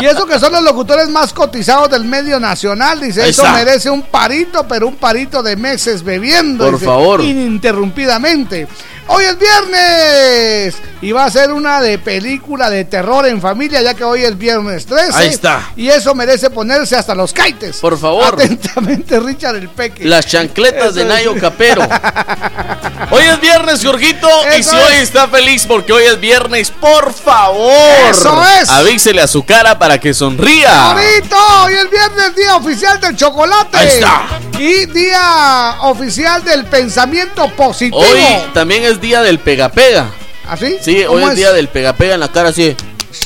y 0.00 0.06
eso 0.06 0.26
que 0.26 0.38
son 0.38 0.52
los 0.52 0.62
locutores 0.62 1.08
más 1.08 1.32
cotizados 1.32 1.90
del 1.90 2.04
medio 2.04 2.40
nacional, 2.40 3.00
dice, 3.00 3.28
eso 3.28 3.44
merece 3.52 3.88
un 3.90 4.02
parito, 4.02 4.66
pero 4.68 4.88
un 4.88 4.96
parito 4.96 5.42
de 5.42 5.56
meses 5.56 6.02
bebiendo. 6.02 6.64
Por 6.64 6.74
dice, 6.74 6.86
favor. 6.86 7.20
Ininterrumpidamente. 7.20 8.66
Hoy 9.06 9.24
es 9.24 9.38
viernes 9.38 10.76
y 11.02 11.12
va 11.12 11.24
a 11.24 11.30
ser 11.30 11.50
una 11.50 11.80
de 11.80 11.98
película 11.98 12.68
de 12.68 12.84
terror 12.84 13.26
en 13.26 13.40
familia, 13.40 13.80
ya 13.80 13.94
que 13.94 14.04
hoy 14.04 14.22
es 14.22 14.36
viernes 14.36 14.84
13. 14.86 15.12
Ahí 15.14 15.28
está. 15.28 15.70
Y 15.76 15.88
eso 15.88 16.14
merece 16.14 16.50
ponerse 16.50 16.96
hasta 16.96 17.14
los 17.14 17.32
caites. 17.32 17.78
Por 17.78 17.98
favor. 17.98 18.34
Atentamente, 18.34 19.18
Richard 19.18 19.56
el 19.56 19.68
Peque. 19.68 20.04
Las 20.04 20.26
chancletas 20.26 20.94
de 20.94 21.02
es. 21.02 21.08
Nayo 21.08 21.34
Capero. 21.40 21.82
Hoy 23.12 23.24
es 23.24 23.40
viernes, 23.40 23.84
Jorgito. 23.84 24.28
y 24.56 24.62
si 24.62 24.76
hoy 24.76 24.94
es. 24.94 25.02
está 25.02 25.26
feliz 25.26 25.64
porque 25.66 25.92
hoy 25.92 26.04
es 26.04 26.20
viernes, 26.20 26.70
por 26.70 27.12
favor. 27.12 27.72
Eso 28.08 28.44
es. 28.60 28.68
Avísele 28.68 29.20
a 29.20 29.26
su 29.26 29.42
cara 29.44 29.78
para 29.78 29.98
que 29.98 30.14
sonría. 30.14 30.92
Bonito, 30.92 31.36
hoy 31.64 31.74
es 31.74 31.90
viernes, 31.90 32.36
día 32.36 32.56
oficial 32.56 33.00
del 33.00 33.16
chocolate. 33.16 33.76
Ahí 33.76 33.88
está. 33.88 34.22
Y 34.58 34.86
día 34.86 35.78
oficial 35.80 36.44
del 36.44 36.66
pensamiento 36.66 37.48
positivo. 37.56 37.98
Hoy 37.98 38.22
también 38.54 38.84
es 38.84 38.89
día 38.98 39.22
del 39.22 39.38
pega 39.38 39.68
pega. 39.68 40.06
¿Así? 40.48 40.76
Sí, 40.80 40.96
hoy 41.04 41.20
¿Cómo 41.20 41.30
es, 41.30 41.36
día 41.36 41.52
del 41.52 41.68
pega 41.68 41.92
pega 41.92 42.14
en 42.14 42.20
la 42.20 42.28
cara 42.28 42.48
así. 42.48 42.74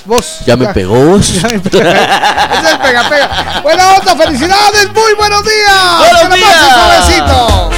Vos. 0.05 0.41
Ya 0.47 0.57
me 0.57 0.67
pegó 0.75 0.95
vos. 0.95 1.31
Es 1.31 1.45
el 1.45 1.61
pega 1.61 3.09
pega. 3.09 3.61
Buena 3.63 3.95
onda, 3.95 4.17
felicidades, 4.17 4.93
muy 4.93 5.15
buenos 5.15 5.43
días. 5.45 5.99
Buenos 5.99 6.29
Que 6.29 6.37
días. 6.37 6.75
suavecito. 6.75 7.71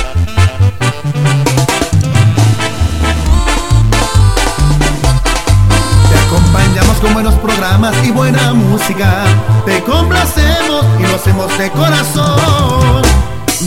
Te 6.11 6.19
acompañamos 6.19 6.97
con 6.99 7.15
buenos 7.15 7.35
programas 7.35 7.95
y 8.05 8.11
buena 8.11 8.53
música. 8.55 9.25
Te 9.65 9.83
complacemos 9.83 10.85
y 10.99 11.03
lo 11.03 11.17
hacemos 11.17 11.59
de 11.59 11.71
corazón. 11.71 13.03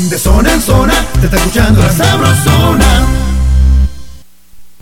De 0.10 0.18
zona 0.18 0.54
en 0.54 0.62
zona, 0.62 0.94
te 1.20 1.26
está 1.26 1.38
escuchando 1.38 1.82
la 1.84 1.92
sabrosona. 1.92 2.86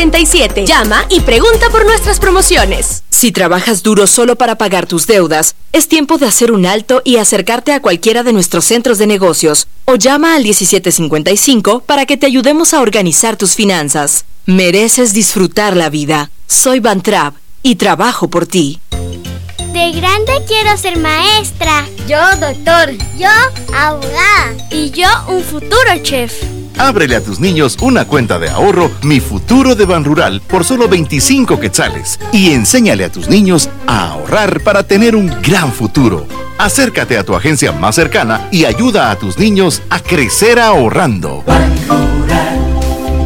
Llama 0.00 1.04
y 1.10 1.20
pregunta 1.20 1.68
por 1.70 1.84
nuestras 1.84 2.18
promociones. 2.18 3.04
Si 3.10 3.32
trabajas 3.32 3.82
duro 3.82 4.06
solo 4.06 4.34
para 4.36 4.56
pagar 4.56 4.86
tus 4.86 5.06
deudas, 5.06 5.56
es 5.74 5.88
tiempo 5.88 6.16
de 6.16 6.24
hacer 6.24 6.52
un 6.52 6.64
alto 6.64 7.02
y 7.04 7.18
acercarte 7.18 7.74
a 7.74 7.82
cualquiera 7.82 8.22
de 8.22 8.32
nuestros 8.32 8.64
centros 8.64 8.96
de 8.96 9.06
negocios 9.06 9.66
o 9.84 9.96
llama 9.96 10.36
al 10.36 10.42
1755 10.42 11.80
para 11.80 12.06
que 12.06 12.16
te 12.16 12.24
ayudemos 12.24 12.72
a 12.72 12.80
organizar 12.80 13.36
tus 13.36 13.54
finanzas. 13.54 14.24
Mereces 14.46 15.12
disfrutar 15.12 15.76
la 15.76 15.90
vida. 15.90 16.30
Soy 16.46 16.80
Van 16.80 17.02
Trapp 17.02 17.34
y 17.62 17.74
trabajo 17.74 18.30
por 18.30 18.46
ti. 18.46 18.80
De 18.88 19.92
grande 19.92 20.32
quiero 20.48 20.78
ser 20.78 20.96
maestra. 20.96 21.86
Yo 22.08 22.18
doctor. 22.40 22.90
Yo 23.18 23.28
abogada. 23.76 24.56
Y 24.70 24.92
yo 24.92 25.08
un 25.28 25.42
futuro 25.44 25.98
chef. 26.02 26.32
Ábrele 26.80 27.14
a 27.14 27.22
tus 27.22 27.40
niños 27.40 27.76
una 27.82 28.06
cuenta 28.06 28.38
de 28.38 28.48
ahorro 28.48 28.90
Mi 29.02 29.20
Futuro 29.20 29.74
de 29.74 29.84
Ban 29.84 30.02
Rural 30.02 30.40
por 30.40 30.64
solo 30.64 30.88
25 30.88 31.60
quetzales 31.60 32.18
y 32.32 32.52
enséñale 32.52 33.04
a 33.04 33.12
tus 33.12 33.28
niños 33.28 33.68
a 33.86 34.12
ahorrar 34.12 34.62
para 34.62 34.82
tener 34.82 35.14
un 35.14 35.28
gran 35.42 35.72
futuro. 35.74 36.26
Acércate 36.56 37.18
a 37.18 37.22
tu 37.22 37.36
agencia 37.36 37.70
más 37.72 37.96
cercana 37.96 38.48
y 38.50 38.64
ayuda 38.64 39.10
a 39.10 39.16
tus 39.16 39.36
niños 39.36 39.82
a 39.90 40.00
crecer 40.00 40.58
ahorrando. 40.58 41.44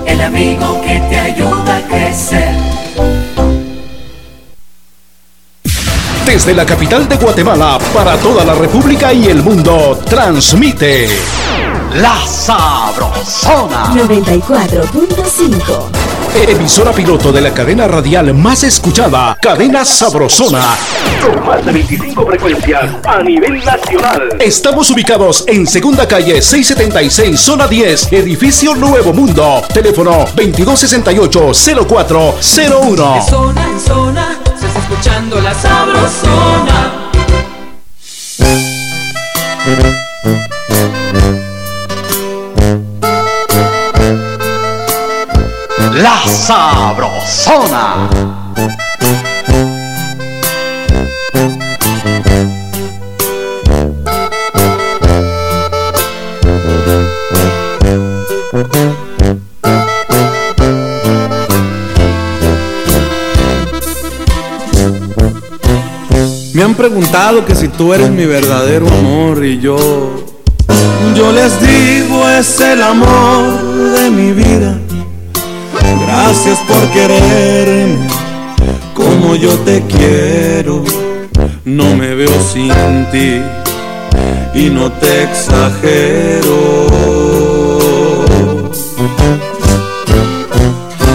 El 0.05 0.21
amigo 0.21 0.83
que 0.83 0.99
te 1.09 1.17
ayuda 1.17 1.77
a 1.77 1.83
crecer. 1.83 2.57
Desde 6.27 6.55
la 6.55 6.67
capital 6.67 7.09
de 7.09 7.15
Guatemala 7.15 7.79
para 7.95 8.17
toda 8.17 8.45
la 8.45 8.55
República 8.55 9.13
y 9.13 9.27
el 9.27 9.45
mundo, 9.45 9.97
transmite 10.11 11.09
La 11.95 12.27
Sabrosona. 12.27 13.95
94.5. 13.95 15.91
Emisora 16.49 16.91
piloto 16.91 17.31
de 17.31 17.41
la 17.41 17.55
cadena 17.55 17.87
radial 17.87 18.35
más 18.35 18.65
escuchada, 18.65 19.39
Cadena 19.41 19.85
Sabrosona. 19.85 20.77
Con 21.25 21.47
más 21.47 21.65
de 21.65 21.71
25 21.71 22.27
frecuencias 22.27 22.91
a 23.05 23.23
nivel 23.23 23.65
nacional. 23.65 24.37
Estamos 24.41 24.91
ubicados 24.91 25.45
en 25.47 25.69
Segunda 25.69 26.09
Calle 26.09 26.43
676, 26.43 27.39
Zona 27.39 27.69
10, 27.69 28.13
Edificio 28.13 28.75
Nuevo 28.75 29.13
Mundo. 29.13 29.63
Teléfono 29.73 30.27
2268-0401. 30.35 33.15
De 33.15 33.23
zona 33.31 33.69
en 33.69 33.81
zona, 33.81 34.37
se 34.59 34.67
está 34.67 34.81
escuchando 34.81 35.41
la 35.41 35.55
sabrosona. 35.55 37.13
La 45.95 46.27
Sabrosona. 46.27 48.09
Me 66.53 66.63
han 66.63 66.75
preguntado 66.75 67.45
que 67.47 67.55
si 67.55 67.69
tú 67.69 67.95
eres 67.95 68.11
mi 68.11 68.27
verdadero 68.27 68.89
amor 68.89 69.45
y 69.45 69.61
yo... 69.61 69.77
Yo 71.15 71.31
les 71.31 71.61
digo 71.61 72.29
es 72.29 72.61
el 72.61 72.83
amor 72.83 73.61
de 73.93 74.11
mi 74.11 74.33
vida 74.33 74.84
Gracias 76.01 76.59
por 76.61 76.89
quererme 76.93 78.09
como 78.95 79.35
yo 79.35 79.51
te 79.61 79.83
quiero. 79.83 80.85
No 81.65 81.95
me 81.97 82.15
veo 82.15 82.33
sin 82.53 82.73
ti 83.11 83.41
y 84.55 84.71
no 84.71 84.91
te 84.93 85.25
exagero. 85.25 86.87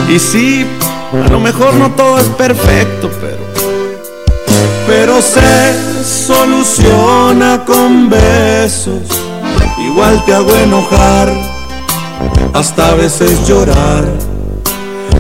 Y 0.10 0.20
sí, 0.20 0.66
a 1.14 1.30
lo 1.30 1.40
mejor 1.40 1.74
no 1.76 1.92
todo 1.92 2.20
es 2.20 2.28
perfecto, 2.30 3.10
pero 3.22 3.50
pero 4.88 5.22
se 5.22 6.04
soluciona 6.04 7.64
con 7.64 8.10
besos. 8.10 9.04
Igual 9.78 10.26
te 10.26 10.34
hago 10.34 10.52
enojar, 10.56 11.32
hasta 12.54 12.90
a 12.90 12.96
veces 12.96 13.48
llorar. 13.48 14.06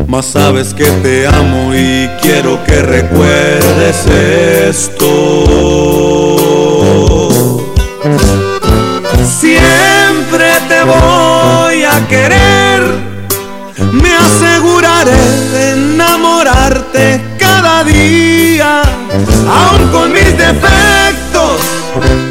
Mas 0.09 0.25
sabes 0.25 0.73
que 0.73 0.85
te 1.03 1.27
amo 1.27 1.71
y 1.75 2.09
quiero 2.19 2.63
que 2.65 2.81
recuerdes 2.81 4.07
esto. 4.07 5.45
Siempre 9.39 10.47
te 10.67 10.81
voy 10.83 11.83
a 11.83 12.07
querer, 12.09 12.81
me 13.91 14.15
aseguraré 14.15 15.21
de 15.51 15.73
enamorarte 15.73 17.21
cada 17.37 17.83
día, 17.83 18.81
aun 19.47 19.89
con 19.91 20.11
mis 20.11 20.35
defectos, 20.35 21.61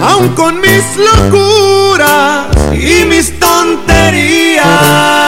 aun 0.03 0.31
con 0.31 0.61
mis 0.61 0.83
locuras 0.97 2.49
y 2.73 3.05
mis 3.05 3.39
tonterías. 3.39 5.28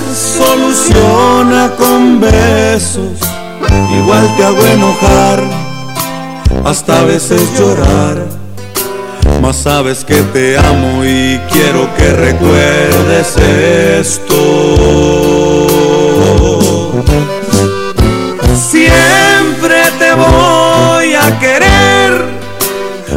soluciona 0.37 1.71
con 1.77 2.19
besos. 2.19 3.19
Igual 3.97 4.35
te 4.37 4.43
hago 4.43 4.65
enojar, 4.65 5.43
hasta 6.65 6.99
a 6.99 7.03
veces 7.03 7.41
llorar. 7.57 8.25
Mas 9.41 9.57
sabes 9.57 10.05
que 10.05 10.21
te 10.33 10.57
amo 10.57 11.03
y 11.03 11.39
quiero 11.51 11.89
que 11.95 12.13
recuerdes 12.13 13.37
esto. 13.99 14.35
Siempre 18.69 19.81
te 19.99 20.13
voy 20.13 21.15
a 21.15 21.39
querer, 21.39 22.25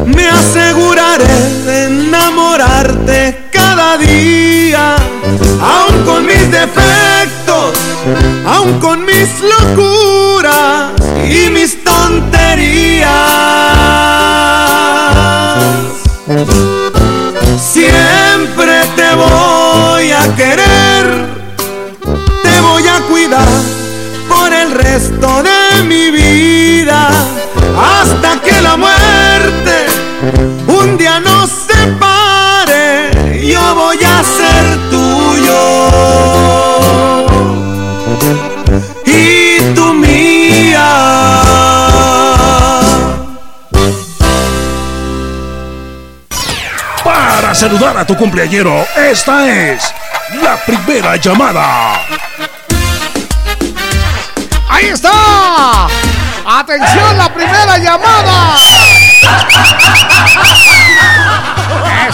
me 0.07 0.29
aseguraré 0.29 1.37
de 1.67 1.85
enamorarte 1.87 3.49
cada 3.53 3.97
día, 3.99 4.97
aun 5.61 6.05
con 6.05 6.27
mis 6.27 6.51
defectos, 6.51 7.04
aun 8.47 8.79
con 8.81 9.05
mis 9.05 9.29
locuras 9.41 10.93
y 11.29 11.51
mis 11.51 11.83
tonterías. 11.83 13.09
Siempre 17.59 18.85
te 18.97 19.15
voy 19.15 20.13
a 20.13 20.35
querer, 20.37 21.27
te 22.43 22.61
voy 22.61 22.87
a 22.89 23.01
cuidar 23.11 23.49
por 24.29 24.53
el 24.53 24.71
resto 24.71 25.43
de 25.43 25.83
mi 25.85 26.11
vida, 26.11 27.09
hasta 27.77 28.41
que 28.41 28.61
la 28.61 28.77
muerte 28.77 29.14
saludar 47.75 47.99
a 47.99 48.05
tu 48.05 48.17
cumpleañero, 48.17 48.87
esta 48.97 49.49
es 49.49 49.93
la 50.41 50.57
primera 50.65 51.17
llamada. 51.17 51.95
¡Ahí 54.69 54.87
está! 54.87 55.89
¡Atención, 56.47 57.19
la 57.19 57.35
primera 57.35 57.79
llamada! 57.79 58.55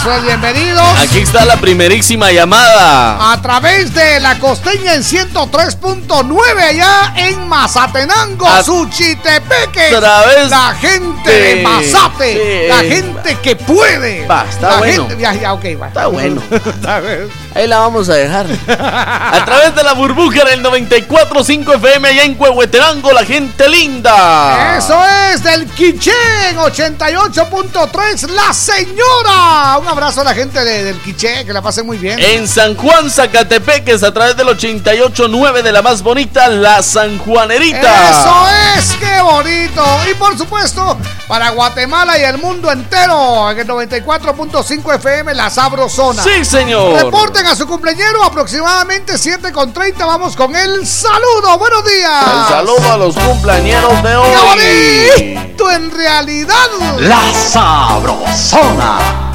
Eso 0.01 0.15
es, 0.15 0.23
bienvenidos. 0.23 0.81
Aquí 0.99 1.19
está 1.19 1.45
la 1.45 1.57
primerísima 1.57 2.31
llamada. 2.31 3.31
A 3.33 3.39
través 3.41 3.93
de 3.93 4.19
la 4.19 4.39
costeña 4.39 4.95
en 4.95 5.03
103.9 5.03 6.57
allá 6.59 7.13
en 7.17 7.47
Mazatenango, 7.47 8.47
A- 8.47 8.63
Suchitepeque. 8.63 9.95
A 9.95 9.99
través 9.99 10.49
la 10.49 10.73
gente 10.73 11.29
de 11.31 11.55
de- 11.57 11.61
Mazate, 11.63 12.33
sí, 12.33 12.67
la 12.67 12.77
gente 12.79 13.37
que 13.43 13.55
puede. 13.55 14.25
Va, 14.25 14.45
está 14.49 14.69
la 14.71 14.77
bueno. 14.77 15.07
gente- 15.07 15.21
ya, 15.21 15.33
ya, 15.35 15.53
ok, 15.53 15.65
va. 15.79 15.87
Está 15.89 16.07
bueno. 16.07 16.41
Está 16.51 16.99
bien. 16.99 17.29
Ahí 17.53 17.67
la 17.67 17.79
vamos 17.79 18.07
a 18.07 18.13
dejar. 18.13 18.45
A 18.69 19.43
través 19.45 19.75
de 19.75 19.83
la 19.83 19.91
burbuja 19.93 20.45
del 20.45 20.63
94.5 20.63 21.75
FM 21.75 22.07
allá 22.07 22.23
en 22.23 22.35
Huehuetenango, 22.39 23.11
la 23.11 23.25
gente 23.25 23.67
linda. 23.67 24.77
Eso 24.77 24.97
es 25.29 25.43
del 25.43 25.65
Quiché 25.67 26.11
en 26.49 26.57
88.3, 26.57 28.29
la 28.29 28.53
señora. 28.53 29.77
Un 29.81 29.87
abrazo 29.87 30.21
a 30.21 30.23
la 30.23 30.33
gente 30.33 30.63
de- 30.63 30.85
del 30.85 30.97
Quiché, 31.01 31.43
que 31.45 31.51
la 31.51 31.61
pasen 31.61 31.85
muy 31.85 31.97
bien. 31.97 32.19
En 32.19 32.47
San 32.47 32.75
Juan, 32.77 33.09
Zacatepeques, 33.09 34.01
a 34.03 34.13
través 34.13 34.37
del 34.37 34.47
88.9 34.47 35.61
de 35.61 35.71
la 35.73 35.81
más 35.81 36.01
bonita, 36.03 36.47
la 36.47 36.81
Sanjuanerita. 36.81 38.11
Eso 38.11 38.45
es, 38.77 38.91
qué 38.97 39.21
bonito. 39.21 39.83
Y 40.09 40.13
por 40.15 40.37
supuesto, 40.37 40.97
para 41.31 41.51
Guatemala 41.51 42.19
y 42.19 42.23
el 42.23 42.37
mundo 42.39 42.69
entero, 42.69 43.49
en 43.49 43.59
el 43.59 43.65
94.5 43.65 44.95
FM, 44.95 45.33
la 45.33 45.49
Sabrosona. 45.49 46.21
Sí, 46.21 46.43
señor. 46.43 47.05
Reporten 47.05 47.47
a 47.47 47.55
su 47.55 47.65
cumpleañero 47.65 48.21
aproximadamente 48.21 49.17
7 49.17 49.49
con 49.53 49.71
30. 49.71 50.05
Vamos 50.05 50.35
con 50.35 50.53
el 50.53 50.85
saludo. 50.85 51.57
Buenos 51.57 51.85
días. 51.85 52.25
El 52.33 52.53
saludo 52.53 52.91
a 52.91 52.97
los 52.97 53.15
cumpleañeros 53.15 54.03
de 54.03 54.09
¡Qué 54.09 54.17
hoy. 54.17 55.31
bonito 55.37 55.71
en 55.71 55.91
realidad! 55.91 56.67
La 56.99 57.21
Sabrosona. 57.33 59.30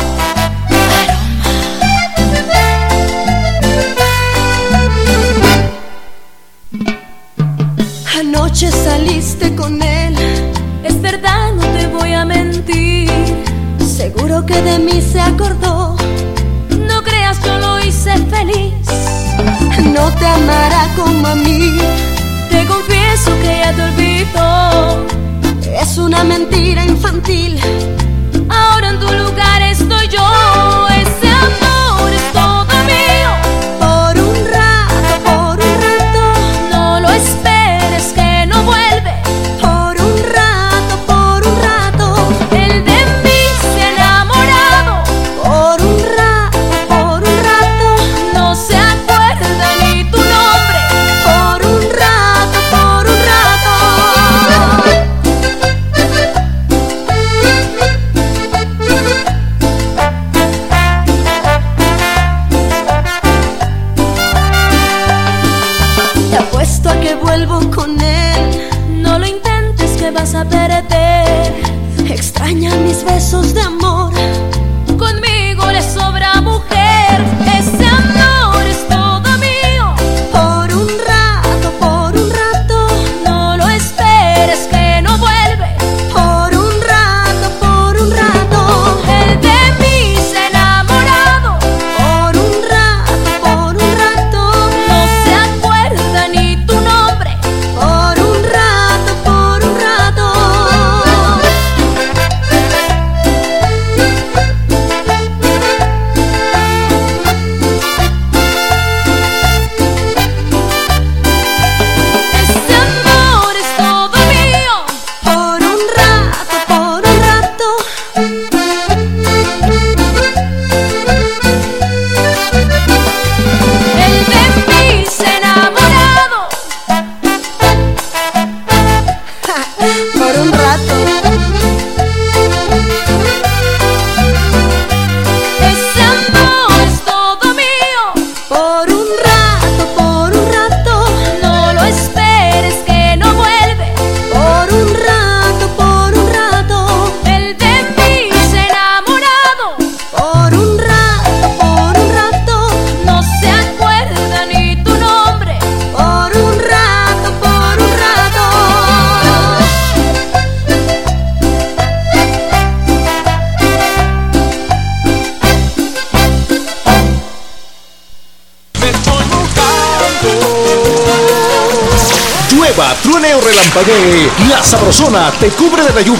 Que 14.44 14.60
de 14.60 14.78
mí 14.78 15.00
se 15.00 15.18
acordó. 15.18 15.96
No 16.68 17.02
creas, 17.02 17.42
yo 17.42 17.58
lo 17.58 17.80
hice 17.80 18.12
feliz. 18.26 18.74
No 19.94 20.10
te 20.12 20.26
amará 20.26 20.88
como 20.94 21.26
a 21.26 21.34
mí. 21.34 21.78
Te 22.50 22.58
Te 22.58 22.66
confieso 22.66 23.30
que 23.40 23.62
ya 23.64 23.72
te 23.72 23.82
olvido. 23.82 25.06
Es 25.80 25.96
una 25.96 26.22
mentira 26.22 26.84
infantil. 26.84 27.58
Ahora 28.48 28.90
en 28.90 29.00
tu 29.00 29.10
lugar 29.10 29.62
estoy 29.62 30.06
yo. 30.08 30.95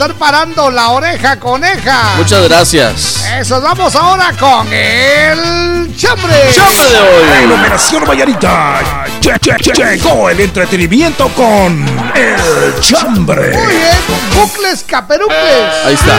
Estar 0.00 0.14
parando 0.16 0.70
la 0.70 0.88
oreja 0.88 1.38
coneja. 1.38 2.14
Muchas 2.16 2.48
gracias. 2.48 3.22
Eso, 3.38 3.60
vamos 3.60 3.94
ahora 3.94 4.32
con 4.40 4.66
el 4.72 5.94
chambre. 5.94 6.34
Chambre 6.54 6.88
de 6.88 6.98
hoy. 7.00 7.42
En 7.44 7.52
Operación 7.52 8.04
Vallarita 8.08 8.80
che- 9.20 9.38
che- 9.38 9.56
che- 9.60 9.74
llegó 9.98 10.30
el 10.30 10.40
entretenimiento 10.40 11.28
con 11.34 11.84
El 12.14 12.80
Chambre. 12.80 13.52
Muy 13.58 13.66
bien, 13.74 13.98
bucles 14.40 14.82
caperucles. 14.84 15.38
Ahí 15.84 15.92
está. 15.94 16.18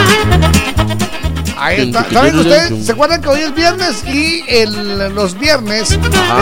Ahí 1.58 1.80
está. 1.88 2.06
¿Saben 2.12 2.38
ustedes? 2.38 2.86
¿Se 2.86 2.92
acuerdan 2.92 3.20
que 3.20 3.28
hoy 3.30 3.40
es 3.40 3.52
viernes 3.54 4.04
y 4.06 4.44
el- 4.48 5.12
los 5.12 5.36
viernes 5.38 5.90
les 5.90 6.00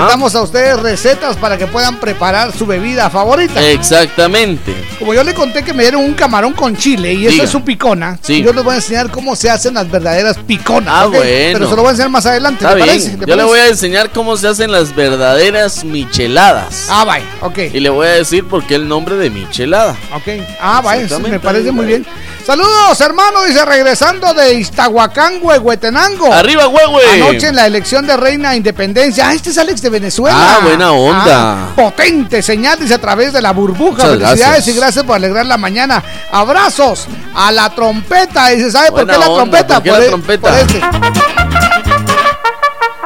damos 0.09 0.35
a 0.35 0.43
ustedes 0.43 0.79
recetas 0.81 1.37
para 1.37 1.57
que 1.57 1.67
puedan 1.67 1.97
preparar 2.01 2.53
su 2.57 2.67
bebida 2.67 3.09
favorita? 3.09 3.63
Exactamente. 3.63 4.80
Como 5.01 5.15
yo 5.15 5.25
le 5.25 5.33
conté 5.35 5.65
que 5.65 5.73
me 5.73 5.83
dieron 5.83 6.05
un 6.05 6.13
camarón 6.13 6.53
con 6.53 6.77
chile 6.77 7.15
y 7.15 7.23
eso 7.25 7.33
Diga. 7.33 7.45
es 7.45 7.51
su 7.51 7.63
picona, 7.63 8.19
Sí. 8.23 8.43
yo 8.43 8.53
les 8.53 8.63
voy 8.63 8.75
a 8.75 8.77
enseñar 8.77 9.11
cómo 9.11 9.35
se 9.35 9.49
hacen 9.51 9.73
las 9.75 9.91
verdaderas 9.91 10.37
piconas. 10.47 10.93
Ah, 10.95 11.07
bueno. 11.07 11.25
Pero 11.59 11.71
se 11.71 11.75
lo 11.77 11.83
voy 11.83 11.89
a 11.89 11.91
enseñar 11.93 12.11
más 12.11 12.27
adelante, 12.27 12.65
Está 12.65 12.71
¿te 12.77 12.83
bien. 12.83 12.87
parece? 12.89 13.17
¿Te 13.17 13.27
Yo 13.27 13.35
le 13.35 13.43
voy 13.45 13.59
a 13.59 13.67
enseñar 13.69 14.11
cómo 14.11 14.37
se 14.37 14.47
hacen 14.47 14.71
las 14.71 14.95
verdaderas 14.95 15.85
micheladas. 15.85 16.87
Ah, 16.91 17.05
vaya, 17.05 17.25
ok. 17.41 17.59
Y 17.73 17.81
le 17.81 17.89
voy 17.91 18.07
a 18.09 18.11
decir 18.11 18.45
por 18.45 18.67
qué 18.67 18.75
el 18.75 18.87
nombre 18.89 19.17
de 19.17 19.31
michelada. 19.31 19.97
Ok. 20.15 20.45
Ah, 20.61 20.81
vaya, 20.85 21.19
me 21.19 21.41
parece 21.41 21.73
muy 21.73 21.87
bien. 21.87 22.07
Saludos, 22.51 23.01
hermano, 23.01 23.45
dice 23.45 23.65
regresando 23.65 24.35
de 24.35 24.55
Iztahuacán, 24.55 25.39
Huehuetenango. 25.41 26.33
Arriba, 26.35 26.67
Huehue. 26.67 27.01
Anoche 27.23 27.47
en 27.47 27.55
la 27.55 27.65
elección 27.65 28.05
de 28.09 28.17
Reina 28.17 28.57
Independencia. 28.57 29.29
Ah, 29.29 29.35
este 29.35 29.51
es 29.51 29.59
Alex 29.59 29.81
de 29.83 29.89
Venezuela. 29.89 30.37
Ah, 30.37 30.59
buena 30.65 30.91
onda. 30.91 31.53
Ah, 31.53 31.69
potente 31.77 32.43
señal, 32.43 32.77
dice 32.81 32.95
a 32.95 33.01
través 33.01 33.33
de 33.33 33.41
la 33.41 33.53
burbuja. 33.53 34.03
Muchas 34.03 34.09
Felicidades 34.11 34.39
gracias. 34.41 34.67
y 34.69 34.73
gracias 34.81 35.05
por 35.05 35.15
alegrar 35.15 35.47
la 35.47 35.59
mañana. 35.59 36.03
Abrazos 36.33 37.07
a 37.37 37.53
la 37.53 37.71
trompeta. 37.71 38.49
Dice, 38.49 38.73
¿sabe 38.73 38.91
por 38.91 39.07
qué 39.07 39.13
la 39.17 39.29
onda, 39.29 39.37
trompeta? 39.37 39.75
¿por 39.75 39.83
qué 39.85 39.91
la 39.93 39.99
e- 40.01 40.09
trompeta? 40.09 40.49
por 40.51 40.59
este. 40.59 40.81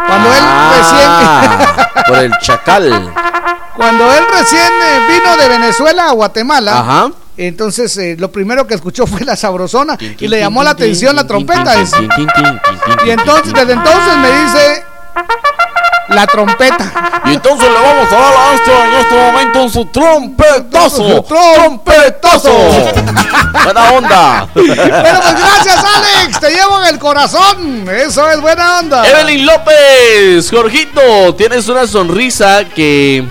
Cuando 0.07 0.29
él 0.33 0.43
Ah, 0.43 1.93
por 2.09 2.17
el 2.19 2.33
chacal. 2.41 3.13
Cuando 3.77 4.11
él 4.11 4.25
recién 4.33 4.73
eh, 4.83 5.01
vino 5.07 5.37
de 5.37 5.49
Venezuela 5.51 6.09
a 6.09 6.13
Guatemala, 6.13 6.79
Ajá. 6.79 7.11
Entonces 7.37 7.97
eh, 7.97 8.17
lo 8.19 8.31
primero 8.31 8.67
que 8.67 8.75
escuchó 8.75 9.07
fue 9.09 9.21
la 9.25 9.37
sabrosona 9.37 9.97
y 10.01 10.29
le 10.29 10.41
llamó 10.41 10.63
la 10.63 10.71
atención 10.71 11.17
la 11.17 11.27
trompeta. 11.27 11.75
Y 13.05 13.11
entonces, 13.11 13.53
desde 13.53 13.73
entonces 13.73 14.17
me 14.19 14.31
dice 14.31 14.85
la 16.09 16.27
trompeta. 16.27 17.23
Y 17.27 17.35
entonces 17.35 17.69
le 17.69 17.75
vamos 17.75 18.13
a 18.13 18.17
dar 18.17 18.35
a 18.35 18.55
esto 18.55 18.73
en 18.85 18.95
este 19.01 19.15
momento 19.15 19.69
su 19.69 19.87
trompetazo. 19.87 21.23
¡Trompetazo! 21.23 22.53
Buena 23.65 23.93
onda. 23.93 24.49
Bueno, 24.55 24.75
pues 24.75 25.39
gracias, 25.39 25.85
Alex. 25.85 26.41
Te 26.41 26.51
llevo 26.51 26.83
en 26.83 26.89
el 26.89 26.99
corazón. 26.99 27.89
Eso 27.89 28.31
es 28.31 28.41
buena 28.41 28.81
onda. 28.81 29.09
Evelyn 29.09 29.47
López, 29.47 30.51
Jorgito, 30.51 31.35
tienes 31.35 31.69
una 31.69 31.87
sonrisa 31.87 32.65
que 32.65 33.25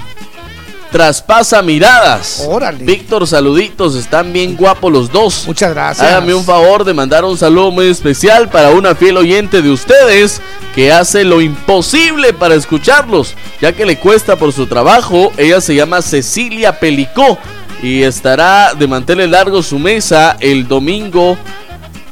traspasa 0.93 1.59
miradas. 1.63 2.45
Órale. 2.47 2.85
Víctor, 2.85 3.25
saluditos, 3.25 3.95
están 3.95 4.31
bien 4.31 4.55
guapos 4.55 4.91
los 4.91 5.11
dos. 5.11 5.43
Muchas 5.47 5.73
gracias. 5.73 6.07
Hágame 6.07 6.35
un 6.35 6.43
favor 6.43 6.83
de 6.83 6.93
mandar 6.93 7.25
un 7.25 7.35
saludo 7.35 7.71
muy 7.71 7.87
especial 7.87 8.47
para 8.47 8.69
una 8.69 8.93
fiel 8.93 9.17
oyente 9.17 9.63
de 9.63 9.71
ustedes 9.71 10.39
que 10.75 10.93
hace 10.93 11.23
lo 11.23 11.41
imposible 11.41 12.31
para 12.31 12.53
escucharlos, 12.53 13.33
ya 13.59 13.73
que 13.73 13.87
le 13.87 13.97
cuesta 13.97 14.35
por 14.35 14.53
su 14.53 14.67
trabajo. 14.67 15.31
Ella 15.35 15.61
se 15.61 15.73
llama 15.73 16.03
Cecilia 16.03 16.79
Pelicó 16.79 17.39
y 17.81 18.03
estará 18.03 18.75
de 18.75 18.87
mantener 18.87 19.29
largo 19.29 19.63
su 19.63 19.79
mesa 19.79 20.37
el 20.39 20.67
domingo. 20.67 21.39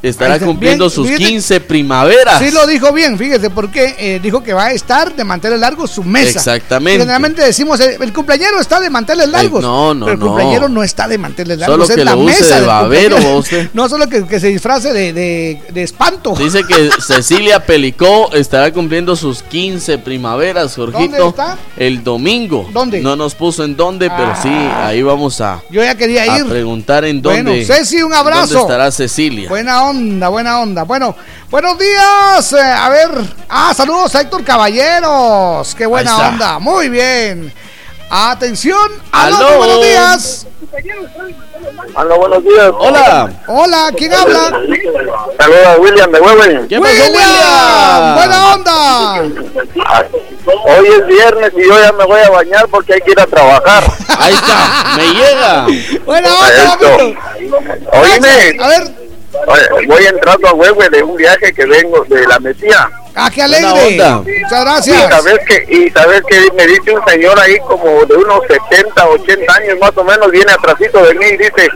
Estará 0.01 0.35
está. 0.35 0.45
cumpliendo 0.47 0.85
Bien, 0.85 0.95
sus 0.95 1.07
fíjate. 1.07 1.25
15 1.25 1.59
primaveras. 1.61 2.39
Sí 2.39 2.49
lo 2.51 2.65
dijo 2.65 2.91
bien, 2.91 3.17
fíjese, 3.17 3.49
porque 3.51 3.95
eh, 3.99 4.19
dijo 4.21 4.41
que 4.43 4.53
va 4.53 4.65
a 4.65 4.71
estar 4.71 5.15
de 5.15 5.23
manteles 5.23 5.59
largos 5.59 5.91
su 5.91 6.03
mesa. 6.03 6.39
Exactamente. 6.39 6.99
Generalmente 7.01 7.43
decimos, 7.43 7.79
eh, 7.79 7.97
el 8.01 8.11
cumpleañero 8.11 8.59
está 8.59 8.79
de 8.79 8.89
manteles 8.89 9.29
largos. 9.29 9.61
no, 9.61 9.93
no, 9.93 10.05
pero 10.05 10.13
el 10.15 10.19
no. 10.19 10.25
cumpleañero 10.27 10.69
no 10.69 10.83
está 10.83 11.07
de 11.07 11.17
manteles 11.17 11.59
largos. 11.59 11.73
Solo 11.75 11.83
es 11.83 11.91
que 11.95 12.03
la 12.05 12.15
lo 12.15 12.21
use 12.21 12.33
mesa 12.41 12.45
de 12.55 12.61
del 12.61 12.65
babero, 12.67 13.37
usted. 13.37 13.69
No 13.73 13.87
solo 13.89 14.07
que, 14.09 14.25
que 14.25 14.39
se 14.39 14.47
disfrace 14.47 14.91
de, 14.91 15.13
de- 15.13 15.61
de 15.71 15.83
espanto. 15.83 16.33
Dice 16.37 16.63
que 16.67 16.89
Cecilia 17.01 17.63
Pelicó 17.65 18.31
estará 18.33 18.71
cumpliendo 18.73 19.15
sus 19.15 19.43
15 19.43 19.99
primaveras, 19.99 20.75
Jorgito. 20.75 20.99
¿Dónde 21.17 21.27
está? 21.27 21.57
El 21.77 22.03
domingo. 22.03 22.67
¿Dónde? 22.73 23.01
No 23.01 23.15
nos 23.15 23.35
puso 23.35 23.63
en 23.63 23.75
dónde, 23.75 24.09
pero 24.09 24.33
sí, 24.41 24.49
Ah. 24.51 24.87
ahí 24.87 25.01
vamos 25.03 25.41
a, 25.41 25.61
Yo 25.69 25.83
ya 25.83 25.95
quería 25.95 26.23
a 26.23 26.39
ir. 26.39 26.45
preguntar 26.45 27.05
en 27.05 27.21
Bueno, 27.21 27.51
dónde. 27.51 27.65
Ceci, 27.65 28.01
un 28.01 28.13
abrazo. 28.13 28.47
¿Dónde 28.53 28.59
estará 28.61 28.91
Cecilia? 28.91 29.49
Buena 29.49 29.83
onda, 29.83 29.90
buena 29.95 30.59
onda. 30.61 30.83
Bueno, 30.83 31.15
buenos 31.49 31.77
días. 31.77 32.53
eh, 32.53 32.61
a 32.61 32.89
ver, 32.89 33.09
ah, 33.49 33.73
saludos 33.75 34.15
a 34.15 34.21
Héctor 34.21 34.43
Caballeros. 34.43 35.75
Qué 35.75 35.85
buena 35.85 36.29
onda. 36.29 36.59
Muy 36.59 36.89
bien. 36.89 37.53
Atención. 38.09 38.91
Aló, 39.11 39.37
Aló. 39.37 39.57
buenos 39.57 39.81
días. 39.81 40.47
Hola, 41.95 42.15
buenos 42.15 42.43
días. 42.43 42.71
Hola. 42.77 43.29
Hola, 43.47 43.91
¿quién 43.97 44.13
habla? 44.13 44.49
Saluda 45.39 45.73
a 45.73 45.77
William 45.77 46.11
de 46.11 46.19
Hueven. 46.19 46.67
¿Qué 46.67 46.79
pasó, 46.79 46.93
William. 46.93 47.13
William? 47.13 48.15
Buena 48.15 48.53
onda. 48.53 49.13
Hoy 50.65 50.87
es 50.87 51.07
viernes 51.07 51.51
y 51.55 51.67
yo 51.67 51.79
ya 51.81 51.91
me 51.93 52.05
voy 52.05 52.19
a 52.21 52.29
bañar 52.29 52.67
porque 52.69 52.93
hay 52.95 53.01
que 53.01 53.11
ir 53.11 53.19
a 53.19 53.27
trabajar. 53.27 53.83
Ahí 54.19 54.33
está, 54.33 54.95
me 54.97 55.13
llega. 55.13 55.67
Buena 56.05 56.29
onda. 56.33 56.77
Oíme, 57.93 58.57
A 58.59 58.67
ver, 58.67 59.00
oye, 59.47 59.87
voy 59.87 60.05
entrando 60.05 60.47
a 60.47 60.53
Hueven 60.53 60.91
de 60.91 61.03
un 61.03 61.15
viaje 61.15 61.53
que 61.53 61.65
vengo 61.65 62.03
de 62.05 62.25
la 62.27 62.39
Mesía. 62.39 62.89
ah, 63.15 63.29
qué 63.33 63.43
alegre. 63.43 63.67
Muchas 63.67 64.27
Y 64.27 64.61
gracias. 64.63 65.09
sabes 65.09 65.39
que, 65.47 65.65
y 65.69 65.89
sabes 65.91 66.21
que 66.27 66.47
me 66.55 66.65
dice 66.67 66.91
un 66.91 67.05
señor 67.05 67.39
ahí 67.39 67.57
como 67.67 68.05
de 68.05 68.15
unos 68.15 68.39
70, 68.47 69.07
80 69.07 69.53
años 69.53 69.77
más 69.79 69.91
o 69.95 70.03
menos, 70.03 70.31
viene 70.31 70.51
atrásito 70.51 71.03
de 71.05 71.13
mí 71.15 71.25
y 71.25 71.37
dice, 71.37 71.69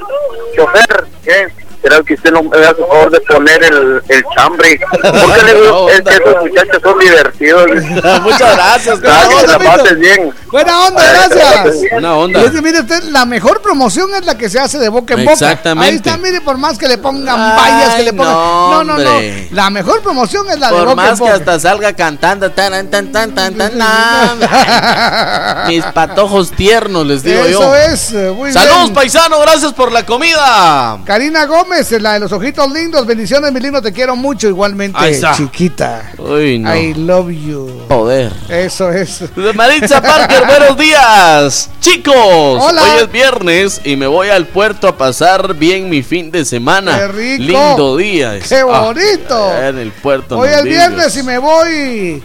chofer, 0.56 1.06
¿qué? 1.24 1.48
¿Será 1.86 2.02
que 2.02 2.16
usted 2.16 2.32
no 2.32 2.42
me 2.42 2.58
da 2.58 2.74
favor 2.74 3.12
de 3.12 3.22
poner 3.22 3.64
el, 3.64 4.02
el 4.10 4.24
chambre? 4.36 4.80
Porque 4.90 5.44
le 5.46 5.54
digo, 5.62 5.88
es 5.90 6.02
que 6.02 6.14
esos 6.16 6.36
muchachos 6.42 6.82
son 6.82 6.98
divertidos. 6.98 7.66
Muchas 8.24 8.56
gracias, 8.56 9.00
la 9.02 9.60
pases 9.60 10.00
bien. 10.00 10.34
Buena 10.52 10.86
onda, 10.88 11.04
gracias. 11.12 11.76
Buena 11.92 12.16
onda. 12.16 12.42
Y 12.42 12.46
es 12.46 12.52
que, 12.52 12.62
mire 12.64 12.80
usted, 12.80 13.04
la 13.04 13.26
mejor 13.26 13.62
promoción 13.62 14.10
es 14.16 14.26
la 14.26 14.36
que 14.36 14.50
se 14.50 14.60
hace 14.60 14.80
de 14.80 14.90
boca 14.90 15.14
en 15.14 15.26
boca. 15.26 15.34
Exactamente. 15.34 15.90
Ahí 15.92 15.96
está, 15.98 16.18
mire, 16.18 16.42
por 16.42 16.58
más 16.58 16.80
que 16.80 16.88
le 16.88 16.98
pongan 16.98 17.40
Ay, 17.40 17.56
vallas, 17.56 17.96
que 17.96 18.04
le 18.04 18.14
pongan. 18.14 18.34
no, 18.34 18.84
No, 18.84 18.98
no. 18.98 19.12
La 19.52 19.70
mejor 19.70 20.02
promoción 20.02 20.50
es 20.50 20.58
la 20.58 20.70
de 20.72 20.74
Por 20.78 20.86
boca 20.86 20.96
más 20.96 21.10
en 21.12 21.16
que 21.18 21.22
boca. 21.24 21.34
hasta 21.36 21.60
salga 21.60 21.94
cantando 21.94 22.50
tan 22.52 22.90
tan 22.90 23.12
tan 23.12 23.36
tan 23.36 23.54
tan 23.56 23.78
tan. 23.78 25.68
Mis 25.68 25.84
patojos 25.86 26.52
tiernos 26.52 27.06
les 27.06 27.22
digo 27.22 27.44
Eso 27.44 27.60
yo. 27.62 27.76
es, 27.76 28.12
eh, 28.14 28.32
muy 28.36 28.52
Saludos 28.52 28.84
bien. 28.86 28.94
paisano, 28.96 29.40
gracias 29.40 29.74
por 29.74 29.92
la 29.92 30.04
comida. 30.06 30.98
Karina 31.06 31.46
Gómez, 31.46 31.75
la 32.00 32.14
de 32.14 32.20
los 32.22 32.32
ojitos 32.32 32.72
lindos. 32.72 33.06
Bendiciones, 33.06 33.52
mi 33.52 33.60
lindo, 33.60 33.82
te 33.82 33.92
quiero 33.92 34.16
mucho 34.16 34.48
igualmente. 34.48 34.98
Ahí 34.98 35.14
está. 35.14 35.34
Chiquita. 35.36 36.14
Uy, 36.18 36.58
no. 36.58 36.74
I 36.74 36.94
love 36.94 37.30
you. 37.30 37.70
Joder. 37.90 38.32
Eso 38.48 38.90
es. 38.92 39.24
Maritza 39.54 40.02
Parker, 40.02 40.46
buenos 40.48 40.78
días. 40.78 41.70
Chicos, 41.82 42.16
Hola. 42.16 42.82
hoy 42.82 42.90
es 43.04 43.12
viernes 43.12 43.82
y 43.84 43.98
me 43.98 44.08
voy 44.08 44.30
al 44.30 44.48
puerto 44.48 44.88
a 44.88 44.98
pasar 44.98 45.54
bien 45.54 45.90
mi 45.90 46.02
fin 46.02 46.32
de 46.32 46.46
semana. 46.46 46.98
Qué 46.98 47.08
rico. 47.10 47.44
Lindo 47.44 47.98
día. 47.98 48.40
Qué 48.40 48.64
bonito. 48.64 49.50
Ah, 49.52 49.68
en 49.68 49.80
el 49.80 49.92
puerto. 49.92 50.38
Hoy 50.38 50.50
es 50.50 50.64
viernes 50.64 51.18
y 51.18 51.24
me 51.24 51.38
voy. 51.38 52.24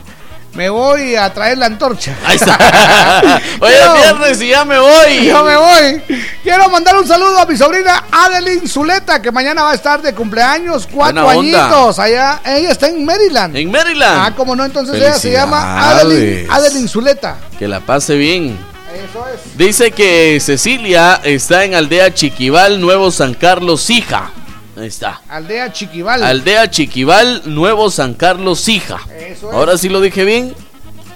Me 0.55 0.69
voy 0.69 1.15
a 1.15 1.33
traer 1.33 1.59
la 1.59 1.67
antorcha. 1.67 2.17
Ahí 2.27 2.37
está. 2.37 2.59
Hoy 3.61 3.73
es 3.73 4.03
viernes 4.03 4.43
y 4.43 4.49
ya 4.49 4.65
me 4.65 4.79
voy. 4.79 5.27
Yo 5.27 5.45
me 5.45 5.57
voy. 5.57 6.03
Quiero 6.43 6.69
mandar 6.69 6.97
un 6.97 7.07
saludo 7.07 7.39
a 7.39 7.47
mi 7.47 7.57
sobrina 7.57 8.05
Adeline 8.11 8.67
Zuleta, 8.67 9.23
que 9.23 9.31
mañana 9.31 9.63
va 9.63 9.71
a 9.71 9.75
estar 9.75 10.03
de 10.03 10.13
cumpleaños, 10.13 10.89
cuatro 10.91 11.29
añitos. 11.29 11.99
Allá, 11.99 12.41
ella 12.45 12.73
está 12.73 12.89
en 12.89 13.05
Maryland. 13.05 13.57
En 13.57 13.71
Maryland. 13.71 14.21
Ah, 14.27 14.35
como 14.37 14.57
no, 14.57 14.65
entonces 14.65 14.97
ella 14.97 15.15
se 15.15 15.31
llama 15.31 15.91
Adeline. 15.91 16.49
Adeline 16.51 16.89
Zuleta. 16.89 17.37
Que 17.59 17.69
la 17.69 17.81
pase 17.81 18.17
bien. 18.17 18.59
Eso 18.93 19.25
es. 19.33 19.57
Dice 19.57 19.93
que 19.93 20.41
Cecilia 20.41 21.21
está 21.23 21.65
en 21.65 21.77
Aldea 21.77 22.13
Chiquival, 22.13 22.81
Nuevo 22.81 23.13
San 23.13 23.35
Carlos, 23.35 23.89
Hija. 23.89 24.33
Ahí 24.81 24.87
está. 24.87 25.21
Aldea 25.29 25.71
Chiquival. 25.73 26.23
Aldea 26.25 26.71
Chiquival, 26.71 27.43
Nuevo 27.45 27.91
San 27.91 28.15
Carlos, 28.15 28.67
Hija. 28.69 28.99
Eso 29.15 29.51
es. 29.51 29.55
Ahora 29.55 29.77
sí 29.77 29.89
lo 29.91 30.01
dije 30.01 30.25
bien. 30.25 30.55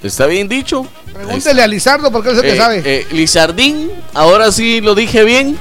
¿Está 0.03 0.27
bien 0.27 0.49
dicho? 0.49 0.87
Pregúntele 1.15 1.63
a 1.63 1.67
Lizardo 1.67 2.13
porque 2.13 2.29
él 2.31 2.35
es 2.37 2.43
el 2.43 2.49
que 2.51 2.55
Eh, 2.55 2.59
sabe. 2.59 2.83
eh, 2.85 3.07
Lizardín, 3.13 3.91
ahora 4.13 4.53
sí 4.53 4.83
lo 4.83 4.95
dije 4.95 5.25
bien. 5.25 5.59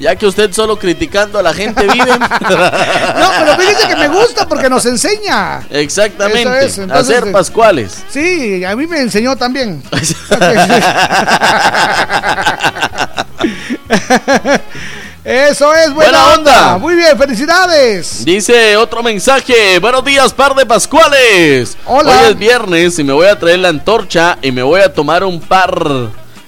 Ya 0.00 0.16
que 0.16 0.26
usted 0.26 0.52
solo 0.52 0.76
criticando 0.76 1.38
a 1.38 1.42
la 1.44 1.54
gente 1.54 1.82
vive. 1.92 2.18
No, 2.18 2.28
pero 2.40 3.56
fíjese 3.56 3.86
que 3.86 3.94
me 3.94 4.08
gusta 4.08 4.48
porque 4.48 4.68
nos 4.68 4.84
enseña. 4.86 5.60
Exactamente. 5.70 6.64
Es, 6.66 6.78
entonces, 6.78 7.16
Hacer 7.16 7.28
eh, 7.28 7.32
pascuales. 7.32 8.02
Sí, 8.10 8.64
a 8.64 8.74
mí 8.74 8.88
me 8.88 8.98
enseñó 9.00 9.36
también. 9.36 9.80
Eso 15.24 15.74
es, 15.74 15.94
buena, 15.94 16.10
Buena 16.10 16.34
onda. 16.34 16.36
onda. 16.74 16.78
Muy 16.78 16.96
bien, 16.96 17.16
felicidades. 17.16 18.26
Dice 18.26 18.76
otro 18.76 19.02
mensaje. 19.02 19.78
Buenos 19.78 20.04
días, 20.04 20.34
par 20.34 20.54
de 20.54 20.66
pascuales. 20.66 21.78
Hola. 21.86 22.10
Hoy 22.10 22.30
es 22.32 22.38
viernes 22.38 22.98
y 22.98 23.04
me 23.04 23.14
voy 23.14 23.26
a 23.28 23.38
traer 23.38 23.60
la 23.60 23.68
antorcha 23.70 24.36
y 24.42 24.52
me 24.52 24.62
voy 24.62 24.82
a 24.82 24.92
tomar 24.92 25.24
un 25.24 25.40
par 25.40 25.82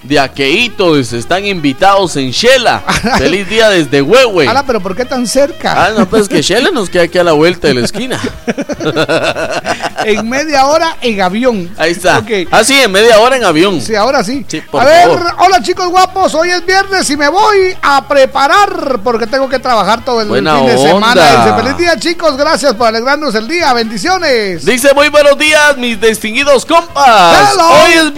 de 0.06 0.18
aqueitos. 0.18 1.12
Están 1.12 1.44
invitados 1.44 2.16
en 2.16 2.30
Shela. 2.30 2.80
Feliz 3.18 3.48
día 3.48 3.68
desde 3.70 4.02
Huehue. 4.02 4.48
Ala, 4.48 4.64
pero 4.64 4.80
¿por 4.80 4.96
qué 4.96 5.04
tan 5.04 5.26
cerca? 5.26 5.86
Ah, 5.86 5.90
no, 5.96 6.08
pues 6.08 6.28
que 6.28 6.42
Shela 6.42 6.70
nos 6.70 6.90
queda 6.90 7.04
aquí 7.04 7.18
a 7.18 7.24
la 7.24 7.32
vuelta 7.32 7.68
de 7.68 7.74
la 7.74 7.84
esquina. 7.84 8.20
en 10.04 10.28
media 10.28 10.66
hora 10.66 10.96
en 11.00 11.20
avión. 11.20 11.70
Ahí 11.76 11.92
está. 11.92 12.22
Ah, 12.50 12.64
sí, 12.64 12.74
en 12.74 12.92
media 12.92 13.18
hora 13.20 13.36
en 13.36 13.44
avión. 13.44 13.80
Sí, 13.80 13.94
ahora 13.94 14.22
sí. 14.22 14.44
Sí, 14.48 14.62
por 14.70 14.82
a 14.82 14.84
ver, 14.84 15.08
hola 15.38 15.62
chicos 15.62 15.88
guapos, 15.88 16.34
hoy 16.34 16.50
es 16.50 16.64
viernes 16.64 17.08
y 17.10 17.16
me 17.16 17.28
voy 17.28 17.76
a 17.82 18.06
preparar 18.06 19.00
porque 19.02 19.26
tengo 19.26 19.48
que 19.48 19.58
trabajar 19.58 20.04
todo 20.04 20.22
el 20.22 20.28
Buena 20.28 20.58
fin 20.58 20.66
de 20.66 20.78
semana. 20.78 21.44
Dice, 21.44 21.56
feliz 21.56 21.76
día 21.76 21.98
chicos, 21.98 22.36
gracias 22.36 22.74
por 22.74 22.86
alegrarnos 22.86 23.34
el 23.34 23.48
día, 23.48 23.72
bendiciones. 23.72 24.64
Dice 24.64 24.94
muy 24.94 25.08
buenos 25.08 25.38
días, 25.38 25.76
mis 25.76 26.00
distinguidos 26.00 26.64
compas. 26.64 27.52
Hello. 27.52 27.68
Hoy 27.68 27.92
es 27.92 28.14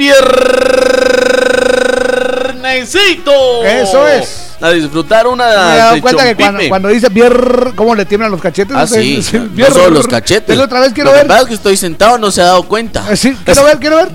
viernesito. 2.62 3.64
Eso 3.64 4.06
es. 4.06 4.44
A 4.60 4.70
disfrutar 4.70 5.26
una 5.28 5.44
Me 5.46 5.74
he 5.74 5.76
dado 5.78 6.00
cuenta 6.00 6.24
que 6.24 6.34
cuando, 6.34 6.68
cuando 6.68 6.88
dice 6.88 7.08
bier, 7.10 7.72
¿cómo 7.76 7.94
le 7.94 8.04
tiemblan 8.04 8.30
los 8.32 8.40
cachetes? 8.40 8.76
Ah, 8.76 8.86
sí, 8.88 9.24
no 9.54 9.66
solo 9.66 9.90
los 9.90 10.08
cachetes. 10.08 10.48
Dele 10.48 10.62
otra 10.64 10.80
vez, 10.80 10.92
quiero 10.92 11.10
Lo 11.10 11.14
que 11.14 11.18
ver. 11.20 11.26
pasa 11.28 11.42
es 11.42 11.48
que 11.48 11.54
estoy 11.54 11.76
sentado, 11.76 12.18
no 12.18 12.30
se 12.32 12.42
ha 12.42 12.46
dado 12.46 12.64
cuenta. 12.64 13.04
Eh, 13.10 13.16
Sí, 13.16 13.36
quiero 13.44 13.64
ver, 13.64 13.78
quiero 13.78 13.96
ver. 13.96 14.10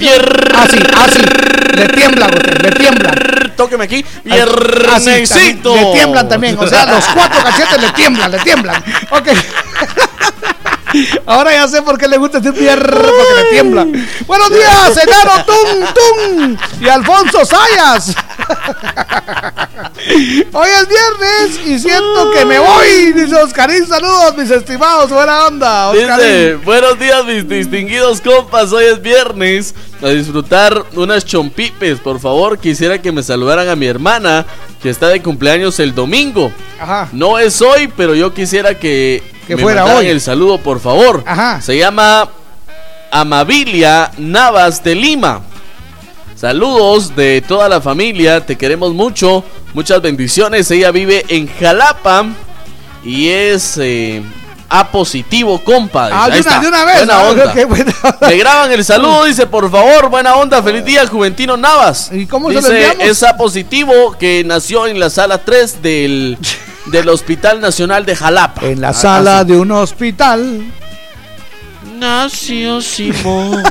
Así, 0.56 0.80
así. 0.98 1.20
Le 1.76 1.88
tiemblan, 1.90 2.32
le 2.62 2.72
tiemblan. 2.72 3.54
Tóqueme 3.56 3.86
aquí. 3.86 4.04
Así, 4.92 5.10
Viernesito. 5.10 5.76
Le 5.76 5.86
tiemblan 5.94 6.28
también. 6.28 6.58
O 6.60 6.68
sea, 6.68 6.86
los 6.86 7.06
cuatro 7.06 7.42
cachetes 7.44 7.82
le 7.82 7.90
tiemblan, 7.92 8.32
le 8.32 8.40
tiemblan. 8.40 8.84
Ok. 9.12 9.28
Ahora 11.26 11.52
ya 11.54 11.68
sé 11.68 11.82
por 11.82 11.98
qué 11.98 12.08
le 12.08 12.18
gusta 12.18 12.40
decir 12.40 12.58
pierre, 12.58 12.84
porque 12.84 13.44
le 13.44 13.50
tiembla. 13.52 13.88
Buenos 14.28 14.50
días, 14.50 14.98
Enano 15.04 15.46
Tum 15.46 15.86
Tum 15.94 16.58
y 16.82 16.88
Alfonso 16.88 17.46
Sayas. 17.46 18.16
Hoy 20.52 20.70
es 20.70 20.88
viernes 20.88 21.68
y 21.68 21.80
siento 21.80 22.32
que 22.32 22.46
me 22.46 22.60
voy, 22.60 23.14
dice 23.14 23.36
Oscarín. 23.36 23.88
Saludos, 23.88 24.38
mis 24.38 24.52
estimados. 24.52 25.10
Buena 25.10 25.46
onda, 25.46 25.92
Dice, 25.94 26.56
buenos 26.64 27.00
días 27.00 27.24
mis 27.26 27.48
distinguidos 27.48 28.22
compas, 28.22 28.72
hoy 28.72 28.86
es 28.86 29.02
viernes, 29.02 29.74
a 30.02 30.10
disfrutar 30.10 30.84
unas 30.94 31.26
chompipes, 31.26 32.00
por 32.00 32.20
favor, 32.20 32.60
quisiera 32.60 33.02
que 33.02 33.12
me 33.12 33.24
saludaran 33.24 33.70
a 33.70 33.76
mi 33.76 33.86
hermana, 33.88 34.46
que 34.82 34.90
está 34.90 35.08
de 35.10 35.22
cumpleaños 35.22 35.80
el 35.80 35.96
domingo. 35.96 36.52
Ajá. 36.80 37.10
No 37.14 37.40
es 37.40 37.62
hoy, 37.62 37.92
pero 37.96 38.14
yo 38.16 38.34
quisiera 38.34 38.78
que, 38.78 39.24
Que 39.48 39.56
me 39.56 39.62
fuera 39.62 39.86
hoy. 39.86 40.08
el 40.08 40.22
saludo, 40.22 40.58
por 40.58 40.80
favor. 40.80 41.24
Ajá. 41.26 41.62
Se 41.62 41.78
llama 41.78 42.30
Amabilia 43.12 44.12
Navas 44.18 44.84
de 44.84 44.96
Lima. 44.96 45.42
Saludos 46.36 47.16
de 47.16 47.42
toda 47.48 47.70
la 47.70 47.80
familia, 47.80 48.46
te 48.46 48.58
queremos 48.58 48.94
mucho, 48.94 49.44
muchas 49.74 50.02
bendiciones. 50.02 50.70
Ella 50.72 50.92
vive 50.92 51.24
en 51.30 51.48
Jalapa 51.48 52.26
y 53.04 53.30
es 53.30 53.78
eh, 53.82 54.22
A 54.68 54.92
positivo, 54.92 55.64
compa. 55.64 56.08
dice. 56.08 56.18
Ah, 56.20 56.26
de 56.26 56.32
una- 56.32 56.40
está. 56.40 56.60
de 56.60 56.68
una 56.68 56.86
vez, 56.86 56.98
Buena 56.98 57.14
ah, 57.20 57.30
onda. 57.30 57.46
ok, 57.54 57.68
buena 57.70 57.94
Me 58.28 58.38
graban 58.38 58.72
el 58.74 58.84
saludo, 58.84 59.24
dice, 59.26 59.48
por 59.48 59.72
favor, 59.72 60.10
buena 60.10 60.36
onda, 60.36 60.62
feliz 60.62 60.84
día, 60.84 61.06
Juventino 61.08 61.56
Navas. 61.56 62.10
¿Y 62.12 62.26
cómo 62.26 62.50
se 62.50 62.56
lo 62.56 62.70
dice, 62.70 62.98
es 63.00 63.24
A 63.24 63.38
positivo 63.38 64.16
que 64.20 64.44
nació 64.44 64.88
en 64.88 65.00
la 65.00 65.10
sala 65.10 65.38
3 65.46 65.82
del, 65.82 66.38
del 66.88 67.10
Hospital 67.10 67.62
Nacional 67.62 68.06
de 68.06 68.16
Jalapa. 68.16 68.66
En 68.66 68.82
la 68.82 68.90
Ah, 68.90 68.94
sala 68.94 69.40
así. 69.40 69.52
de 69.52 69.58
un 69.58 69.72
hospital. 69.72 70.64
Nació 71.98 72.82
Simón. 72.82 73.64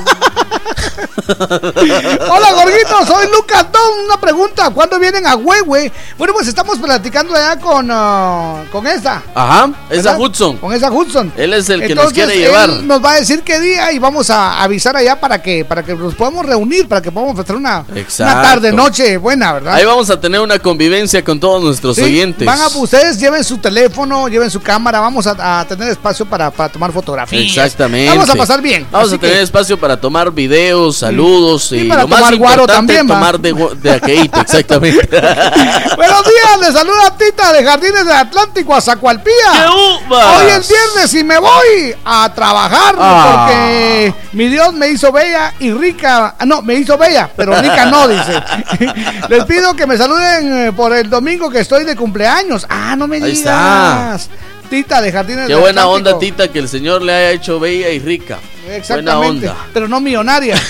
Hola, 2.30 2.52
Gorguito, 2.52 3.06
soy 3.06 3.26
Lucas 3.32 3.66
Don. 3.72 4.04
Una 4.06 4.20
pregunta, 4.20 4.70
¿cuándo 4.70 4.98
vienen 4.98 5.26
a 5.26 5.36
Huehue? 5.36 5.92
Bueno, 6.18 6.32
pues 6.34 6.48
estamos 6.48 6.78
platicando 6.78 7.34
allá 7.34 7.59
con, 7.59 7.88
ah, 7.90 8.62
con 8.70 8.86
esa. 8.86 9.22
Ajá, 9.34 9.70
esa. 9.90 10.18
Hudson. 10.18 10.56
Con 10.59 10.72
esa 10.72 10.90
Hudson. 10.90 11.32
Él 11.36 11.52
es 11.54 11.68
el 11.70 11.86
que 11.86 11.94
nos 11.94 12.12
quiere 12.12 12.34
él 12.34 12.40
llevar. 12.40 12.68
nos 12.70 13.02
va 13.04 13.12
a 13.12 13.14
decir 13.16 13.42
qué 13.42 13.60
día 13.60 13.92
y 13.92 13.98
vamos 13.98 14.30
a 14.30 14.62
avisar 14.62 14.96
allá 14.96 15.18
para 15.20 15.40
que 15.42 15.64
para 15.64 15.82
que 15.82 15.94
nos 15.94 16.14
podamos 16.14 16.44
reunir, 16.46 16.88
para 16.88 17.00
que 17.00 17.10
podamos 17.12 17.38
hacer 17.38 17.56
una, 17.56 17.84
una 17.88 18.42
tarde, 18.42 18.72
noche 18.72 19.16
buena, 19.16 19.52
¿verdad? 19.54 19.74
Ahí 19.74 19.84
vamos 19.84 20.10
a 20.10 20.20
tener 20.20 20.40
una 20.40 20.59
convivencia 20.59 21.22
con 21.24 21.38
todos 21.40 21.62
nuestros 21.62 21.96
Sí, 21.96 22.02
oyentes. 22.02 22.46
Van 22.46 22.60
a, 22.60 22.66
ustedes 22.68 23.18
lleven 23.18 23.44
su 23.44 23.59
teléfono, 23.59 24.28
lleven 24.28 24.50
su 24.50 24.60
cámara, 24.60 25.00
vamos 25.00 25.26
a, 25.26 25.60
a 25.60 25.64
tener 25.66 25.88
espacio 25.88 26.26
para, 26.26 26.50
para 26.50 26.70
tomar 26.70 26.92
fotografías. 26.92 27.42
Exactamente. 27.42 28.10
Vamos 28.10 28.28
a 28.30 28.34
pasar 28.34 28.60
bien. 28.60 28.86
Vamos 28.90 29.12
a 29.12 29.18
tener 29.18 29.36
que- 29.36 29.42
espacio 29.42 29.78
para 29.78 30.00
tomar 30.00 30.21
videos, 30.30 30.98
saludos 30.98 31.72
y, 31.72 31.84
para 31.88 32.02
lo 32.02 32.08
más 32.08 32.18
tomar 32.20 32.36
guaro 32.36 32.52
importante, 32.62 32.94
también, 32.94 33.06
tomar 33.08 33.40
de, 33.40 33.76
de 33.80 33.90
aqueíto, 33.92 34.40
exactamente. 34.42 35.06
Buenos 35.96 36.22
días, 36.24 36.60
le 36.60 36.72
saluda 36.72 37.16
Tita 37.18 37.52
de 37.52 37.64
Jardines 37.64 38.04
del 38.06 38.14
Atlántico 38.16 38.74
a 38.74 38.80
Zacualpía. 38.80 39.70
Hoy 39.70 40.46
es 40.58 40.68
viernes 40.68 41.14
y 41.14 41.24
me 41.24 41.38
voy 41.38 41.94
a 42.04 42.32
trabajar 42.34 42.94
Ah. 42.98 43.46
porque 43.48 44.14
mi 44.32 44.48
Dios 44.48 44.72
me 44.74 44.88
hizo 44.88 45.10
bella 45.12 45.54
y 45.58 45.72
rica. 45.72 46.34
ah, 46.38 46.44
No, 46.46 46.62
me 46.62 46.74
hizo 46.74 46.96
bella, 46.98 47.30
pero 47.36 47.60
rica 47.60 47.86
no, 47.86 48.06
dice. 48.08 48.42
Les 49.28 49.44
pido 49.44 49.74
que 49.74 49.86
me 49.86 49.96
saluden 49.96 50.66
eh, 50.68 50.72
por 50.72 50.92
el 50.92 51.08
domingo 51.10 51.50
que 51.50 51.60
estoy 51.60 51.84
de 51.84 51.96
cumpleaños. 51.96 52.66
Ah, 52.68 52.94
no 52.96 53.06
me 53.08 53.16
Ahí 53.16 53.32
digas. 53.32 54.28
Tita 54.72 55.02
de 55.02 55.12
Jardines 55.12 55.46
Qué 55.48 55.52
del 55.52 55.60
buena 55.60 55.82
Atlántico. 55.82 56.08
onda, 56.16 56.18
Tita, 56.18 56.48
que 56.48 56.58
el 56.58 56.66
Señor 56.66 57.02
le 57.02 57.12
haya 57.12 57.32
hecho 57.32 57.60
bella 57.60 57.90
y 57.90 57.98
rica. 57.98 58.38
Buena 58.62 58.76
Exactamente. 58.78 59.48
onda. 59.50 59.66
Pero 59.74 59.86
no 59.86 60.00
millonaria. 60.00 60.54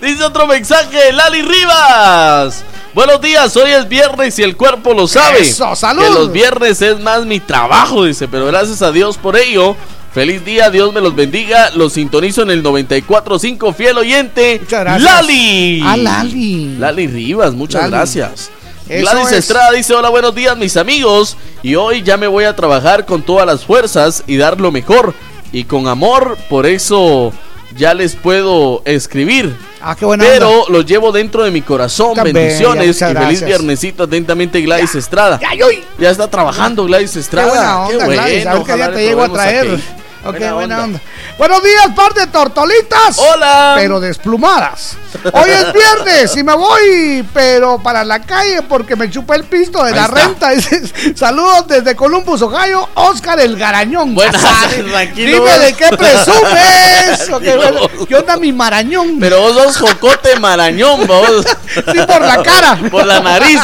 Dice 0.00 0.22
otro 0.22 0.46
mensaje, 0.46 1.12
Lali 1.12 1.42
Rivas. 1.42 2.62
Buenos 2.94 3.20
días, 3.20 3.56
hoy 3.56 3.72
es 3.72 3.88
viernes 3.88 4.38
y 4.38 4.44
el 4.44 4.56
cuerpo 4.56 4.94
lo 4.94 5.08
sabe. 5.08 5.40
Eso, 5.40 5.74
salud. 5.74 6.04
Que 6.04 6.10
los 6.10 6.30
viernes 6.30 6.80
es 6.80 7.00
más 7.00 7.26
mi 7.26 7.40
trabajo, 7.40 8.04
dice, 8.04 8.28
pero 8.28 8.46
gracias 8.46 8.80
a 8.82 8.92
Dios 8.92 9.18
por 9.18 9.36
ello. 9.36 9.74
Feliz 10.14 10.44
día, 10.44 10.70
Dios 10.70 10.92
me 10.92 11.00
los 11.00 11.16
bendiga. 11.16 11.70
Los 11.70 11.94
sintonizo 11.94 12.42
en 12.42 12.50
el 12.52 12.62
94.5, 12.62 13.74
fiel 13.74 13.98
oyente. 13.98 14.60
gracias. 14.70 15.02
Lali. 15.02 15.82
Ah, 15.84 15.96
Lali. 15.96 16.76
Lali 16.78 17.06
Rivas, 17.08 17.54
muchas 17.54 17.80
Lali. 17.82 17.92
gracias. 17.92 18.50
Eso 18.96 19.10
Gladys 19.10 19.32
es. 19.32 19.38
Estrada 19.38 19.70
dice, 19.72 19.94
hola, 19.94 20.08
buenos 20.10 20.34
días 20.34 20.56
mis 20.56 20.76
amigos. 20.76 21.36
Y 21.62 21.74
hoy 21.76 22.02
ya 22.02 22.16
me 22.16 22.26
voy 22.26 22.44
a 22.44 22.54
trabajar 22.56 23.06
con 23.06 23.22
todas 23.22 23.46
las 23.46 23.64
fuerzas 23.64 24.24
y 24.26 24.36
dar 24.36 24.60
lo 24.60 24.70
mejor. 24.72 25.14
Y 25.52 25.64
con 25.64 25.86
amor, 25.88 26.36
por 26.48 26.66
eso 26.66 27.32
ya 27.76 27.94
les 27.94 28.14
puedo 28.16 28.82
escribir. 28.84 29.54
Ah, 29.80 29.96
qué 29.98 30.04
buena 30.04 30.24
Pero 30.24 30.50
onda. 30.62 30.72
los 30.72 30.86
llevo 30.86 31.10
dentro 31.12 31.42
de 31.42 31.50
mi 31.50 31.60
corazón. 31.62 32.14
Bendiciones 32.22 32.96
y 32.96 32.98
feliz 33.00 33.14
gracias. 33.14 33.44
viernesito. 33.44 34.04
Atentamente, 34.04 34.60
Gladys 34.60 34.94
Estrada. 34.94 35.40
Ya, 35.40 35.50
Ya 35.98 36.10
está 36.10 36.28
trabajando 36.28 36.84
Gladys 36.84 37.16
Estrada. 37.16 37.88
Qué 37.88 37.96
buena 37.96 38.06
onda, 38.06 38.06
Qué 38.06 38.12
Gladys. 38.14 38.46
A 38.46 38.52
ver 38.54 38.56
qué 38.56 38.58
ojalá 38.62 38.76
día 38.76 38.88
le 38.88 38.96
te 38.96 39.06
llego 39.06 39.22
a 39.22 39.28
traer. 39.32 39.80
Ok, 40.24 40.38
Buena 40.38 40.52
buena, 40.54 40.74
onda. 40.76 40.84
onda. 40.84 41.00
Buenos 41.36 41.62
días, 41.64 41.86
par 41.96 42.14
de 42.14 42.26
tortolitas. 42.28 43.18
Hola. 43.18 43.74
Pero 43.76 43.98
desplumadas. 43.98 44.96
Hoy 45.32 45.50
es 45.50 45.72
viernes 45.72 46.36
y 46.36 46.42
me 46.44 46.54
voy, 46.54 47.26
pero 47.34 47.78
para 47.82 48.04
la 48.04 48.20
calle 48.22 48.62
porque 48.62 48.94
me 48.96 49.10
chupé 49.10 49.34
el 49.34 49.44
pisto 49.44 49.82
de 49.82 49.90
Ahí 49.90 49.96
la 49.96 50.04
está. 50.04 50.14
renta. 50.14 50.50
Saludos 51.16 51.66
desde 51.66 51.96
Columbus, 51.96 52.40
Ohio, 52.42 52.88
Oscar 52.94 53.40
el 53.40 53.56
Garañón. 53.58 54.14
Buenas. 54.14 54.40
Dime 55.16 55.58
de 55.58 55.72
qué 55.74 55.88
presumes. 55.88 57.28
Ok, 57.32 57.42
bueno, 57.56 57.80
¿Qué 58.08 58.14
onda 58.16 58.36
mi 58.36 58.52
marañón? 58.52 59.16
Pero 59.18 59.40
vos 59.40 59.54
sos 59.54 59.76
jocote 59.78 60.38
marañón, 60.38 61.06
vos. 61.06 61.44
Sí, 61.74 61.98
por 62.06 62.20
la 62.20 62.42
cara. 62.42 62.78
Por 62.90 63.04
la 63.06 63.20
nariz. 63.20 63.60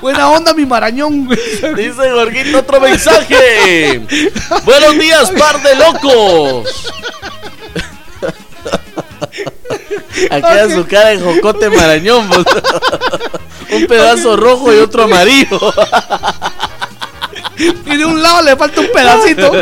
Buena 0.00 0.30
onda 0.30 0.54
mi 0.54 0.66
marañón. 0.66 1.28
Dice 1.28 2.10
Jorgito 2.10 2.58
otro 2.58 2.80
mensaje. 2.80 4.02
Buenos 4.64 4.98
días, 4.98 5.30
par 5.30 5.62
de 5.62 5.74
locos. 5.76 6.92
Aquí 10.30 10.46
a 10.46 10.70
su 10.70 10.86
cara 10.86 11.12
en 11.12 11.24
jocote 11.24 11.70
marañón. 11.70 12.28
vos. 12.28 12.44
Un 13.70 13.86
pedazo 13.86 14.36
rojo 14.36 14.72
y 14.72 14.78
otro 14.78 15.04
amarillo. 15.04 15.58
Y 17.58 17.96
de 17.96 18.04
un 18.04 18.22
lado 18.22 18.42
le 18.42 18.56
falta 18.56 18.80
un 18.80 18.88
pedacito. 18.92 19.52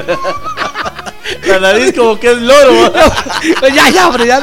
La 1.47 1.61
nariz 1.61 1.95
como 1.97 2.19
que 2.19 2.33
es 2.33 2.39
loro. 2.39 2.93
ya, 3.75 3.89
ya, 3.91 4.09
hombre, 4.09 4.27
ya. 4.27 4.43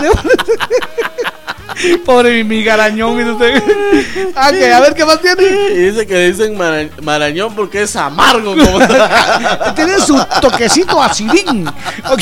Pobre 2.05 2.31
mi, 2.31 2.43
mi 2.43 2.63
garañón. 2.63 3.15
mire 3.15 3.31
usted. 3.31 3.63
Ah, 4.35 4.47
a 4.47 4.79
ver 4.81 4.93
qué 4.95 5.05
más 5.05 5.21
tiene. 5.21 5.43
Y 5.71 5.77
dice 5.91 6.05
que 6.07 6.29
dicen 6.31 6.57
mara- 6.57 6.87
marañón 7.01 7.53
porque 7.55 7.83
es 7.83 7.95
amargo. 7.95 8.55
Como... 8.55 8.79
Tiene 9.75 9.99
su 9.99 10.17
toquecito 10.41 11.01
acidín. 11.01 11.67
Ok. 12.09 12.21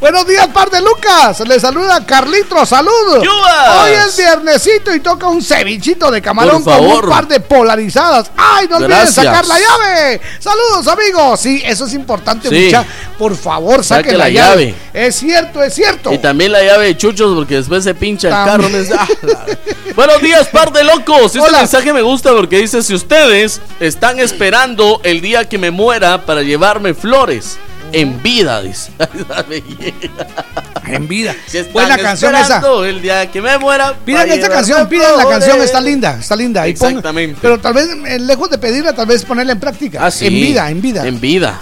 Buenos 0.00 0.26
días, 0.26 0.46
par 0.48 0.70
de 0.70 0.80
Lucas. 0.80 1.40
Le 1.46 1.58
saluda 1.60 2.04
Carlitro. 2.06 2.64
Salud. 2.64 3.22
¡Yubas! 3.22 3.84
Hoy 3.84 3.90
es 4.06 4.16
viernesito 4.16 4.94
y 4.94 5.00
toca 5.00 5.28
un 5.28 5.42
cevichito 5.42 6.10
de 6.10 6.22
camarón 6.22 6.62
Por 6.64 6.76
con 6.78 6.86
un 6.86 7.00
par 7.10 7.26
de 7.28 7.40
polarizadas. 7.40 8.30
¡Ay, 8.36 8.66
no 8.68 8.76
olviden 8.76 9.06
sacar 9.06 9.46
la 9.46 9.58
llave! 9.58 10.20
¡Saludos, 10.38 10.86
amigos! 10.88 11.40
Sí, 11.40 11.62
eso 11.64 11.86
es 11.86 11.94
importante, 11.94 12.48
Sí. 12.48 12.64
mucha. 12.66 12.84
Por 13.18 13.36
favor, 13.36 13.84
Saque 13.84 14.04
saquen 14.10 14.18
la, 14.18 14.24
la 14.24 14.30
llave. 14.30 14.66
llave. 14.66 14.74
Es 14.92 15.16
cierto, 15.16 15.62
es 15.62 15.74
cierto. 15.74 16.12
Y 16.12 16.18
también 16.18 16.52
la 16.52 16.62
llave 16.62 16.86
de 16.86 16.96
chuchos 16.96 17.34
porque 17.34 17.56
después 17.56 17.84
se 17.84 17.94
pincha 17.94 18.28
el 18.28 18.34
carro. 18.34 18.64
Buenos 19.96 20.20
días, 20.22 20.48
par 20.48 20.72
de 20.72 20.84
locos. 20.84 21.26
Este 21.26 21.40
Hola. 21.40 21.58
mensaje 21.58 21.92
me 21.92 22.02
gusta 22.02 22.30
porque 22.32 22.58
dice: 22.58 22.82
Si 22.82 22.94
ustedes 22.94 23.60
están 23.80 24.18
esperando 24.18 25.00
el 25.04 25.20
día 25.20 25.48
que 25.48 25.58
me 25.58 25.70
muera 25.70 26.24
para 26.24 26.42
llevarme 26.42 26.94
flores. 26.94 27.58
En 27.92 28.20
vida, 28.22 28.60
dice. 28.62 28.90
En 30.86 31.08
vida. 31.08 31.34
Si 31.46 31.62
Buena 31.72 31.96
canción 31.96 32.34
esa. 32.36 32.60
El 32.86 33.00
día 33.00 33.30
que 33.30 33.40
me 33.40 33.56
muera. 33.58 33.94
Pidan 34.04 34.30
esta 34.30 34.48
canción, 34.48 34.88
pidan 34.88 35.16
la 35.16 35.26
canción, 35.26 35.60
está 35.62 35.80
linda, 35.80 36.18
está 36.20 36.36
linda. 36.36 36.62
Ponga- 36.62 36.68
Exactamente. 36.70 37.38
pero 37.40 37.58
tal 37.58 37.72
vez, 37.74 37.88
eh, 38.06 38.18
lejos 38.18 38.50
de 38.50 38.58
pedirla, 38.58 38.92
tal 38.94 39.06
vez 39.06 39.24
ponerla 39.24 39.52
en 39.52 39.60
práctica. 39.60 40.04
Ah, 40.04 40.10
sí. 40.10 40.26
En 40.26 40.34
vida, 40.34 40.70
en 40.70 40.82
vida. 40.82 41.06
En 41.06 41.20
vida. 41.20 41.58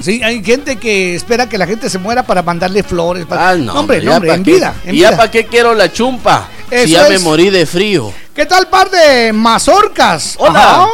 Sí, 0.00 0.22
hay 0.22 0.42
gente 0.42 0.76
que 0.76 1.14
espera 1.14 1.48
que 1.48 1.58
la 1.58 1.66
gente 1.66 1.90
se 1.90 1.98
muera 1.98 2.22
para 2.22 2.42
mandarle 2.42 2.82
flores. 2.82 3.26
para- 3.26 3.50
Ah, 3.50 3.54
no. 3.56 3.74
hombre, 3.74 3.98
no, 3.98 4.04
ya 4.12 4.16
hombre, 4.16 4.34
en 4.34 4.42
qué. 4.44 4.52
vida. 4.54 4.74
En 4.86 4.94
¿Y 4.94 4.98
ya 5.00 5.08
vida. 5.10 5.16
para 5.18 5.30
qué 5.30 5.46
quiero 5.46 5.74
la 5.74 5.92
chumpa? 5.92 6.48
Eso 6.72 6.86
si 6.86 6.92
ya 6.92 7.06
me 7.06 7.18
morí 7.18 7.50
de 7.50 7.66
frío. 7.66 8.14
¿Qué 8.34 8.46
tal, 8.46 8.66
par 8.68 8.90
de 8.90 9.30
mazorcas? 9.34 10.36
Hola. 10.38 10.58
Ajá. 10.58 10.86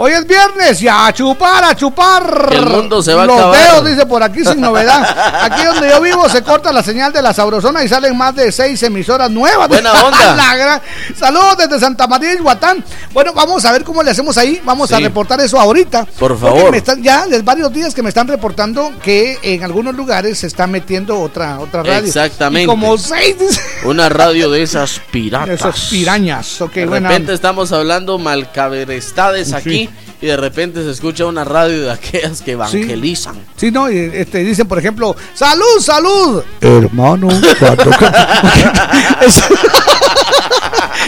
Hoy 0.00 0.12
es 0.12 0.26
viernes 0.26 0.80
y 0.82 0.86
a 0.88 1.12
chupar, 1.12 1.64
a 1.64 1.74
chupar. 1.74 2.48
El 2.52 2.66
mundo 2.66 3.02
se 3.02 3.14
va 3.14 3.22
a 3.24 3.26
Los 3.26 3.36
acabar. 3.36 3.60
dedos, 3.60 3.86
dice 3.90 4.06
por 4.06 4.22
aquí 4.22 4.44
sin 4.44 4.60
novedad. 4.60 5.42
Aquí 5.42 5.64
donde 5.64 5.88
yo 5.88 6.00
vivo 6.00 6.28
se 6.28 6.42
corta 6.42 6.72
la 6.72 6.82
señal 6.84 7.12
de 7.12 7.20
la 7.22 7.32
sabrosona 7.34 7.82
y 7.82 7.88
salen 7.88 8.16
más 8.16 8.34
de 8.36 8.50
seis 8.52 8.80
emisoras 8.84 9.28
nuevas. 9.30 9.68
Buena 9.68 9.92
onda. 9.92 10.34
La 10.36 10.56
gran- 10.56 10.82
Saludos 11.18 11.58
desde 11.58 11.80
Santa 11.80 12.06
María 12.06 12.34
y 12.34 12.38
Guatán. 12.38 12.84
Bueno, 13.12 13.32
vamos 13.34 13.64
a 13.64 13.72
ver 13.72 13.82
cómo 13.82 14.02
le 14.04 14.12
hacemos 14.12 14.36
ahí. 14.38 14.60
Vamos 14.64 14.92
a 14.92 14.98
reportar 15.00 15.40
eso 15.40 15.58
ahorita. 15.60 16.06
Por 16.18 16.38
favor. 16.38 16.70
me 16.70 16.78
están- 16.78 17.02
ya 17.02 17.26
desde 17.26 17.42
varios 17.42 17.72
días 17.72 17.92
que 17.94 18.02
me 18.02 18.08
están 18.10 18.28
reportando 18.28 18.92
que 19.02 19.38
en 19.42 19.64
algunos 19.64 19.94
lugares 19.96 20.38
se 20.38 20.46
está 20.48 20.66
metiendo 20.68 21.20
otra, 21.20 21.58
otra 21.58 21.82
radio. 21.82 22.06
Exactamente. 22.06 22.64
Y 22.64 22.66
como 22.66 22.96
seis 22.98 23.36
Una 23.84 24.08
radio 24.08 24.48
de 24.50 24.62
esas 24.62 25.00
piratas. 25.10 25.50
esas 25.60 25.80
pirañas. 25.90 26.47
Ok, 26.60 26.72
De 26.74 26.86
buena 26.86 27.08
repente 27.08 27.26
onda. 27.30 27.34
estamos 27.34 27.72
hablando 27.72 28.18
malcaberestades 28.18 29.52
aquí 29.52 29.88
y 30.20 30.26
de 30.26 30.36
repente 30.36 30.82
se 30.82 30.90
escucha 30.90 31.26
una 31.26 31.44
radio 31.44 31.82
de 31.84 31.92
aquellas 31.92 32.40
que 32.42 32.52
evangelizan. 32.52 33.36
Sí, 33.56 33.70
no, 33.70 33.90
y, 33.90 33.98
este, 34.14 34.38
dicen, 34.38 34.66
por 34.66 34.78
ejemplo, 34.78 35.14
¡Salud, 35.34 35.80
salud! 35.80 36.42
Hermano, 36.60 37.28
cuando... 37.58 37.84
Es- 39.20 39.42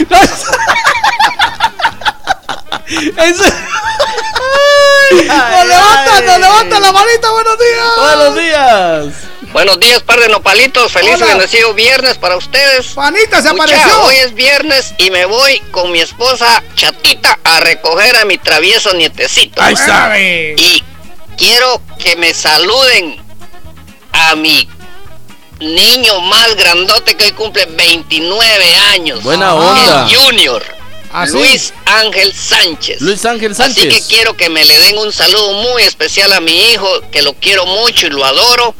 No, 0.09 0.17
es- 0.21 0.45
Nos 5.11 5.67
levantan, 5.67 6.25
nos 6.25 6.39
levantan 6.39 6.81
la 6.81 6.91
manita, 6.91 7.31
buenos 7.31 7.57
días. 7.59 7.91
Buenos 7.97 8.35
días. 8.35 9.13
Buenos 9.53 9.79
días, 9.79 10.01
par 10.01 10.19
de 10.19 10.29
nopalitos. 10.29 10.91
Feliz 10.91 11.19
y 11.19 11.23
bendecido 11.23 11.73
viernes 11.73 12.17
para 12.17 12.37
ustedes. 12.37 12.87
Panita 12.87 13.41
se 13.41 13.51
Mucha, 13.51 13.63
apareció. 13.63 14.03
Hoy 14.03 14.15
es 14.15 14.33
viernes 14.33 14.93
y 14.97 15.11
me 15.11 15.25
voy 15.25 15.59
con 15.71 15.91
mi 15.91 15.99
esposa 15.99 16.63
Chatita 16.75 17.37
a 17.43 17.59
recoger 17.59 18.15
a 18.17 18.25
mi 18.25 18.37
travieso 18.37 18.93
nietecito. 18.93 19.61
Ahí 19.61 19.75
sabe. 19.75 20.55
Y 20.57 20.83
quiero 21.37 21.81
que 21.99 22.15
me 22.15 22.33
saluden 22.33 23.17
a 24.13 24.35
mi 24.35 24.69
niño 25.59 26.21
más 26.21 26.55
grandote 26.55 27.15
que 27.15 27.25
hoy 27.25 27.31
cumple 27.33 27.65
29 27.65 28.75
años. 28.93 29.21
Buena 29.21 29.53
onda. 29.53 30.07
El 30.09 30.15
Junior. 30.15 30.63
¿Ah, 31.13 31.27
sí? 31.27 31.33
Luis 31.33 31.73
Ángel 31.85 32.33
Sánchez. 32.33 33.01
Luis 33.01 33.25
Ángel 33.25 33.51
Así 33.51 33.73
que 33.75 33.81
Sánchez. 33.81 34.05
quiero 34.07 34.37
que 34.37 34.49
me 34.49 34.63
le 34.63 34.77
den 34.79 34.97
un 34.97 35.11
saludo 35.11 35.51
muy 35.51 35.83
especial 35.83 36.31
a 36.31 36.39
mi 36.39 36.71
hijo, 36.71 36.87
que 37.11 37.21
lo 37.21 37.33
quiero 37.33 37.65
mucho 37.65 38.07
y 38.07 38.11
lo 38.11 38.23
adoro. 38.23 38.73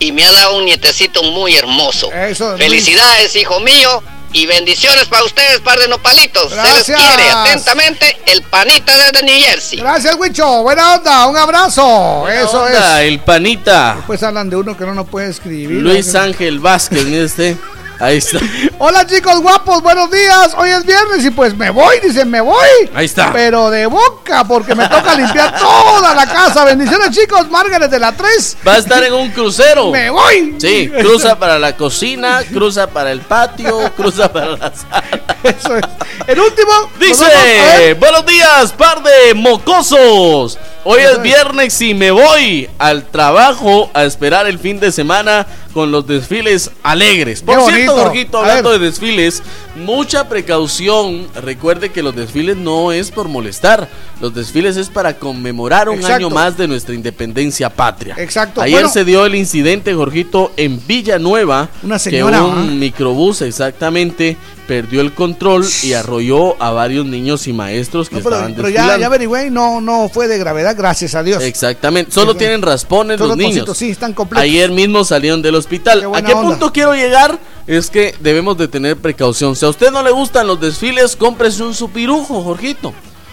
Y 0.00 0.10
me 0.12 0.24
ha 0.24 0.32
dado 0.32 0.56
un 0.56 0.64
nietecito 0.64 1.22
muy 1.22 1.54
hermoso. 1.54 2.10
Eso, 2.12 2.50
Luis. 2.56 2.64
Felicidades, 2.64 3.36
hijo 3.36 3.60
mío. 3.60 4.02
Y 4.32 4.46
bendiciones 4.46 5.06
para 5.06 5.24
ustedes, 5.24 5.58
par 5.60 5.78
de 5.80 5.88
nopalitos. 5.88 6.50
Se 6.50 6.54
Gracias. 6.54 6.88
les 6.88 6.96
quiere 6.96 7.30
atentamente 7.30 8.16
el 8.26 8.42
panita 8.42 8.96
desde 8.96 9.24
New 9.24 9.40
Jersey. 9.44 9.80
Gracias, 9.80 10.14
Huicho. 10.16 10.62
Buena 10.62 10.94
onda. 10.94 11.26
Un 11.26 11.36
abrazo. 11.36 12.28
Eso 12.28 12.62
Onda, 12.62 13.02
es. 13.02 13.08
el 13.08 13.18
panita. 13.20 13.98
Pues 14.06 14.22
hablan 14.22 14.48
de 14.48 14.54
uno 14.56 14.76
que 14.76 14.86
no 14.86 14.94
nos 14.94 15.08
puede 15.08 15.30
escribir. 15.30 15.82
Luis 15.82 16.14
Ángel 16.14 16.60
Vázquez, 16.60 17.04
mire 17.06 17.24
usted. 17.24 17.56
Ahí 18.00 18.16
está. 18.16 18.38
Hola 18.78 19.06
chicos 19.06 19.40
guapos, 19.42 19.82
buenos 19.82 20.10
días. 20.10 20.54
Hoy 20.56 20.70
es 20.70 20.86
viernes 20.86 21.22
y 21.22 21.30
pues 21.30 21.54
me 21.54 21.68
voy, 21.68 22.00
dicen, 22.00 22.30
me 22.30 22.40
voy. 22.40 22.66
Ahí 22.94 23.04
está. 23.04 23.30
Pero 23.30 23.68
de 23.68 23.84
boca, 23.86 24.44
porque 24.44 24.74
me 24.74 24.88
toca 24.88 25.14
limpiar 25.14 25.58
toda 25.58 26.14
la 26.14 26.26
casa. 26.26 26.64
Bendiciones 26.64 27.10
chicos, 27.10 27.50
Margaret 27.50 27.90
de 27.90 27.98
la 27.98 28.12
3. 28.12 28.56
Va 28.66 28.74
a 28.74 28.78
estar 28.78 29.04
en 29.04 29.12
un 29.12 29.30
crucero. 29.30 29.90
Me 29.90 30.08
voy. 30.08 30.56
Sí, 30.58 30.90
cruza 30.98 31.38
para 31.38 31.58
la 31.58 31.76
cocina, 31.76 32.42
cruza 32.50 32.86
para 32.86 33.12
el 33.12 33.20
patio, 33.20 33.92
cruza 33.94 34.32
para 34.32 34.56
la 34.56 34.72
sala. 34.74 35.36
Eso 35.42 35.76
es. 35.76 35.84
El 36.26 36.40
último. 36.40 36.72
Dice, 36.98 37.94
buenos 38.00 38.24
días, 38.24 38.72
par 38.72 39.02
de 39.02 39.34
mocosos. 39.34 40.58
Hoy 40.82 41.02
es 41.02 41.20
viernes 41.20 41.78
y 41.82 41.92
me 41.92 42.10
voy 42.10 42.66
al 42.78 43.04
trabajo 43.04 43.90
a 43.92 44.04
esperar 44.04 44.46
el 44.46 44.58
fin 44.58 44.80
de 44.80 44.90
semana 44.90 45.46
con 45.72 45.90
los 45.90 46.06
desfiles 46.06 46.70
alegres. 46.82 47.42
Por 47.42 47.56
Qué 47.58 47.72
cierto, 47.72 47.92
bonito. 47.92 48.04
Jorgito, 48.08 48.38
A 48.38 48.40
hablando 48.42 48.72
de 48.72 48.78
desfiles, 48.78 49.42
mucha 49.80 50.28
precaución. 50.28 51.26
Recuerde 51.34 51.90
que 51.90 52.02
los 52.02 52.14
desfiles 52.14 52.56
no 52.56 52.92
es 52.92 53.10
por 53.10 53.28
molestar. 53.28 53.88
Los 54.20 54.34
desfiles 54.34 54.76
es 54.76 54.88
para 54.88 55.14
conmemorar 55.18 55.88
un 55.88 55.96
Exacto. 55.96 56.16
año 56.16 56.30
más 56.30 56.56
de 56.56 56.68
nuestra 56.68 56.94
independencia 56.94 57.70
patria. 57.70 58.14
Exacto. 58.18 58.60
Ayer 58.60 58.80
Bueno. 58.80 58.88
se 58.90 59.04
dio 59.04 59.24
el 59.26 59.34
incidente, 59.34 59.94
Jorgito, 59.94 60.52
en 60.56 60.80
Villanueva. 60.86 61.68
Una 61.82 61.98
señora, 61.98 62.38
Que 62.38 62.44
un 62.44 62.58
¿ah? 62.58 62.72
microbús 62.72 63.42
exactamente 63.42 64.36
perdió 64.66 65.00
el 65.00 65.12
control 65.14 65.66
y 65.82 65.94
arrolló 65.94 66.60
a 66.62 66.70
varios 66.70 67.04
niños 67.04 67.48
y 67.48 67.52
maestros 67.52 68.08
que 68.08 68.16
No, 68.16 68.22
pero, 68.22 68.36
estaban 68.36 68.54
pero 68.54 68.68
ya, 68.68 68.74
desfilando. 68.82 69.00
ya 69.00 69.06
averigüé 69.06 69.50
no, 69.50 69.80
no 69.80 70.08
fue 70.08 70.28
de 70.28 70.38
gravedad, 70.38 70.76
gracias 70.78 71.16
a 71.16 71.24
Dios. 71.24 71.42
Exactamente, 71.42 72.12
solo 72.12 72.32
Sí, 72.32 72.38
tienen 72.38 72.62
raspones 72.62 73.18
los 73.18 73.36
niños. 73.36 73.76
sí, 73.76 73.90
están 73.90 74.12
completos. 74.12 74.44
Ayer 74.44 74.70
mismo 74.70 75.02
salieron 75.02 75.42
del 75.42 75.56
hospital. 75.56 76.04
¿A 76.14 76.22
qué 76.22 76.32
onda. 76.34 76.50
punto 76.50 76.72
quiero 76.72 76.94
llegar? 76.94 77.36
Es 77.66 77.90
que 77.90 78.14
debemos 78.20 78.56
de 78.58 78.68
tener 78.68 78.96
precaución. 78.96 79.54
Si 79.54 79.64
a 79.64 79.68
usted 79.68 79.90
no 79.90 80.02
le 80.02 80.10
gustan 80.10 80.46
los 80.46 80.60
desfiles, 80.60 81.16
cómprese 81.16 81.62
un 81.62 81.74
supirujo, 81.74 82.42
Jorgito. 82.42 82.92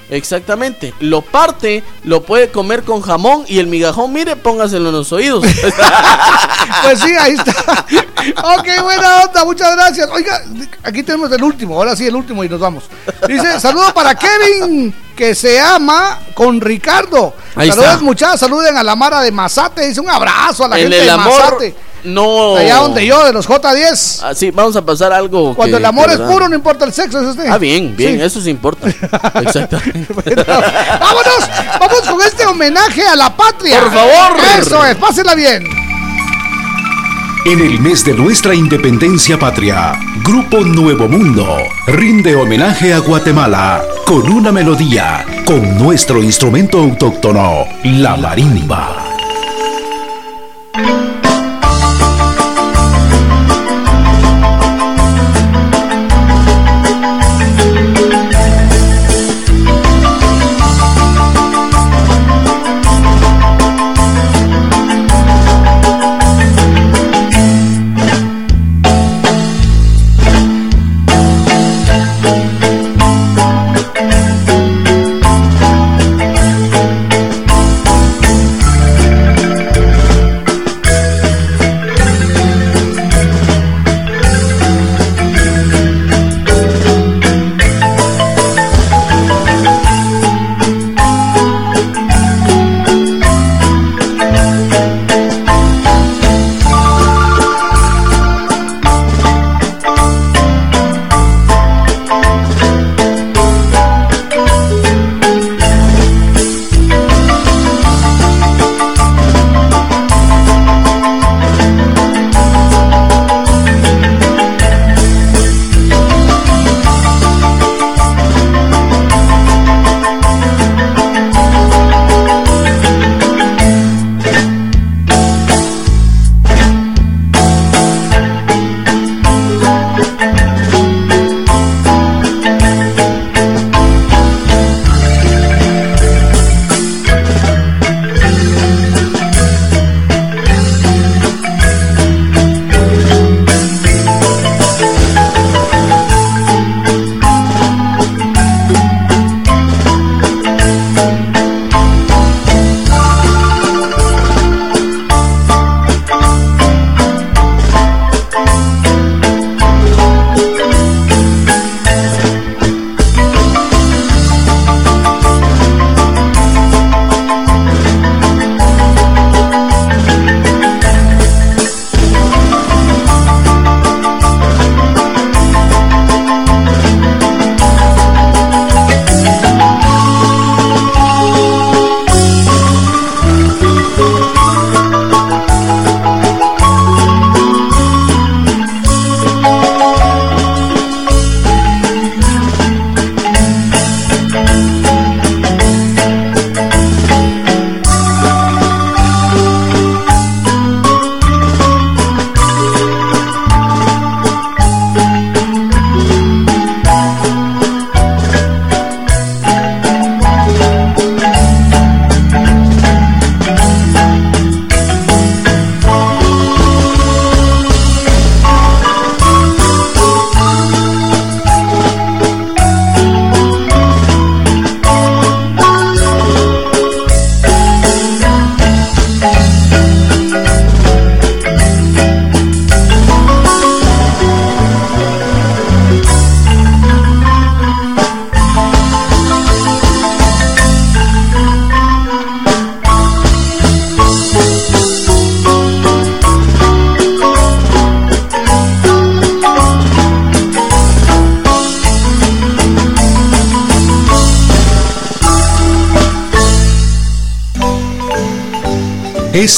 Exactamente. 0.10 0.94
Lo 1.00 1.22
parte, 1.22 1.84
lo 2.04 2.24
puede 2.24 2.50
comer 2.50 2.84
con 2.84 3.02
jamón 3.02 3.44
y 3.48 3.60
el 3.60 3.68
migajón, 3.68 4.14
mire, 4.14 4.36
póngaselo 4.36 4.90
en 4.90 4.96
los 4.96 5.12
oídos. 5.12 5.46
Pues 6.84 7.00
sí, 7.00 7.12
ahí 7.18 7.34
está. 7.34 7.86
ok, 8.58 8.84
buena 8.84 9.24
onda, 9.24 9.46
muchas 9.46 9.74
gracias. 9.74 10.10
Oiga, 10.12 10.42
aquí 10.84 11.02
tenemos 11.02 11.32
el 11.32 11.42
último, 11.42 11.76
ahora 11.76 11.96
sí 11.96 12.06
el 12.06 12.16
último 12.16 12.44
y 12.44 12.50
nos 12.50 12.60
vamos. 12.60 12.84
Dice, 13.26 13.60
saludos 13.60 13.94
para 13.94 14.14
Kevin, 14.16 14.94
que 15.18 15.36
se 15.36 15.60
ama 15.60 16.20
con 16.34 16.62
Ricardo. 16.62 17.34
Ahí 17.56 17.70
Saludos 17.70 17.92
está. 17.94 18.04
muchachos, 18.04 18.40
saluden 18.40 18.78
a 18.78 18.84
la 18.84 18.96
Mara 18.96 19.20
de 19.22 19.32
Mazate. 19.32 19.88
Dice 19.88 20.00
un 20.00 20.10
abrazo 20.10 20.64
a 20.64 20.68
la 20.70 20.76
en 20.78 20.84
gente 20.84 21.00
el 21.00 21.06
de 21.06 21.12
amor, 21.12 21.40
Mazate. 21.42 21.76
no. 22.06 22.54
De 22.56 22.62
allá 22.62 22.76
donde 22.78 23.06
yo, 23.06 23.26
de 23.26 23.34
los 23.34 23.50
J10. 23.50 24.20
Ah, 24.24 24.34
sí, 24.36 24.52
vamos 24.52 24.76
a 24.78 24.86
pasar 24.86 25.12
algo. 25.12 25.56
Cuando 25.56 25.76
que- 25.78 25.82
el 25.82 25.86
amor 25.86 26.10
es 26.10 26.20
verdad. 26.20 26.32
puro, 26.34 26.48
no 26.48 26.56
importa 26.56 26.86
el 26.86 26.94
sexo, 26.94 27.20
¿es 27.20 27.28
usted? 27.28 27.48
Ah, 27.50 27.58
bien, 27.58 27.96
bien, 27.98 28.18
Sí. 28.18 28.22
eso 28.24 28.40
sí 28.42 28.50
importa. 28.52 28.88
Exactamente. 29.42 30.08
Vámonos, 30.46 31.50
vamos 31.80 32.02
con 32.08 32.22
este 32.22 32.46
homenaje 32.46 33.06
a 33.06 33.16
la 33.16 33.36
patria. 33.36 33.82
Por 33.82 33.92
favor. 33.94 34.38
Eso 34.60 34.86
es, 34.86 34.96
pásela 34.96 35.34
bien. 35.36 35.64
En 37.46 37.60
el 37.62 37.80
mes 37.80 38.04
de 38.04 38.14
nuestra 38.14 38.54
independencia 38.54 39.40
patria, 39.40 39.94
Grupo 40.24 40.60
Nuevo 40.66 41.08
Mundo 41.08 41.58
rinde 41.88 42.36
homenaje 42.36 42.94
a 42.94 43.00
Guatemala 43.00 43.82
con 44.08 44.32
una 44.32 44.54
melodía, 44.54 45.26
con 45.46 45.78
nuestro 45.78 46.24
instrumento 46.24 46.80
autóctono, 46.80 47.68
la 47.84 48.16
marimba. 48.16 49.07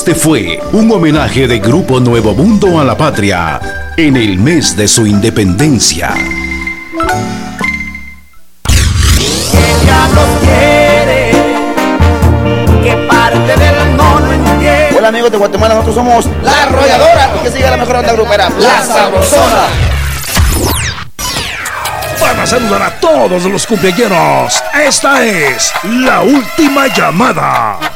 Este 0.09 0.21
fue 0.21 0.59
un 0.73 0.91
homenaje 0.91 1.47
de 1.47 1.59
Grupo 1.59 1.99
Nuevo 1.99 2.33
Mundo 2.33 2.79
a 2.79 2.83
la 2.83 2.97
patria 2.97 3.93
en 3.95 4.17
el 4.17 4.39
mes 4.39 4.75
de 4.75 4.87
su 4.87 5.05
independencia. 5.05 6.15
quiere 10.41 11.31
que 12.83 12.95
parte 13.07 13.55
del 13.55 13.97
no 13.97 14.19
lo 14.19 14.31
entiende. 14.33 14.95
Hola 14.97 15.09
amigos 15.09 15.31
de 15.31 15.37
Guatemala, 15.37 15.75
nosotros 15.75 15.95
somos 15.97 16.25
La 16.41 16.63
Arrolladora 16.63 17.29
y 17.39 17.43
que 17.43 17.51
siga 17.51 17.69
la 17.69 17.77
mejor 17.77 17.97
onda 17.97 18.13
grupera, 18.13 18.49
La 18.57 18.81
Sabrosona. 18.81 19.67
Para 22.19 22.47
saludar 22.47 22.81
a 22.81 22.99
todos 22.99 23.43
los 23.43 23.67
cumpleaños, 23.67 24.63
esta 24.73 25.23
es 25.23 25.71
la 25.83 26.21
última 26.21 26.87
llamada. 26.87 27.88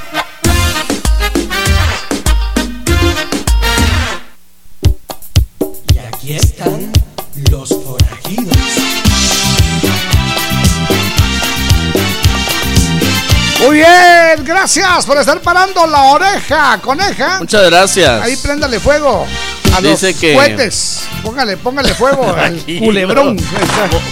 Gracias 14.64 15.06
por 15.06 15.18
estar 15.18 15.42
parando 15.42 15.86
la 15.88 16.04
oreja, 16.04 16.80
coneja. 16.80 17.40
Muchas 17.40 17.70
gracias. 17.70 18.22
Ahí 18.24 18.38
préndale 18.38 18.80
fuego 18.80 19.28
a 19.76 19.82
Dice 19.82 20.12
los 20.12 20.22
que- 20.22 20.36
cohetes. 20.36 21.02
Póngale, 21.22 21.58
póngale 21.58 21.94
fuego 21.94 22.34
al 22.38 22.64
culebrón. 22.80 23.38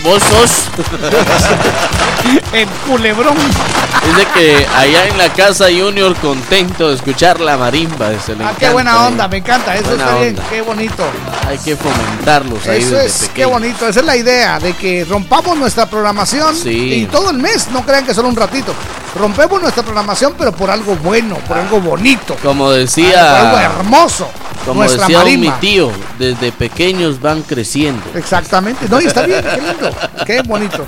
Vos 0.03 0.22
sos. 0.23 0.52
El 2.53 2.68
culebrón. 2.88 3.36
Dice 3.38 4.28
que 4.34 4.68
allá 4.76 5.07
en 5.07 5.18
la 5.18 5.32
casa 5.32 5.65
Junior 5.65 6.14
contento 6.18 6.90
de 6.90 6.95
escuchar 6.95 7.40
la 7.40 7.56
marimba. 7.57 8.10
Se 8.26 8.36
le 8.36 8.44
Ah, 8.44 8.53
qué 8.60 8.69
buena 8.69 9.07
onda, 9.07 9.28
me 9.30 9.38
encanta. 9.38 9.73
Eso 9.76 9.88
Buena 9.90 10.03
está 10.03 10.18
bien, 10.19 10.36
qué 10.49 10.61
bonito. 10.61 11.03
Hay 11.48 11.57
que 11.60 11.76
fomentarlos 11.78 12.68
ahí 12.68 12.82
Eso 12.84 12.95
desde 12.95 13.06
es, 13.26 13.30
qué 13.34 13.45
bonito. 13.45 13.88
Esa 13.88 14.02
es 14.02 14.06
la 14.06 14.18
idea, 14.18 14.60
de 14.60 14.73
que 14.73 15.06
rompamos 15.06 15.57
nuestra 15.57 15.86
programación 15.86 16.56
Sí. 16.56 16.94
y 16.94 17.06
todo 17.06 17.30
el 17.32 17.38
mes, 17.38 17.69
no 17.72 17.86
crean 17.86 18.06
que 18.06 18.14
solo 18.14 18.28
un 18.28 18.36
ratito. 18.36 18.73
Rompemos 19.16 19.62
nuestra 19.62 19.84
programación, 19.84 20.36
pero 20.38 20.54
por 20.54 20.70
algo 20.70 20.96
bueno, 20.96 21.36
por 21.48 21.58
algo 21.58 21.82
bonito, 21.82 22.36
Como 22.42 22.66
por 22.66 22.74
algo 22.74 22.78
decía, 22.78 23.62
hermoso. 23.66 24.30
como 24.66 24.82
nuestra 24.82 25.06
decía 25.06 25.24
un 25.24 25.40
mi 25.40 25.50
tío, 25.60 25.92
desde 26.18 26.52
pequeños 26.54 27.20
van 27.20 27.42
creciendo. 27.42 28.02
Exactamente. 28.16 28.88
No, 28.90 29.02
y 29.02 29.06
está 29.08 29.24
bien, 29.24 29.44
qué 29.44 29.62
lindo, 29.62 29.92
qué 30.26 30.42
bonito. 30.44 30.86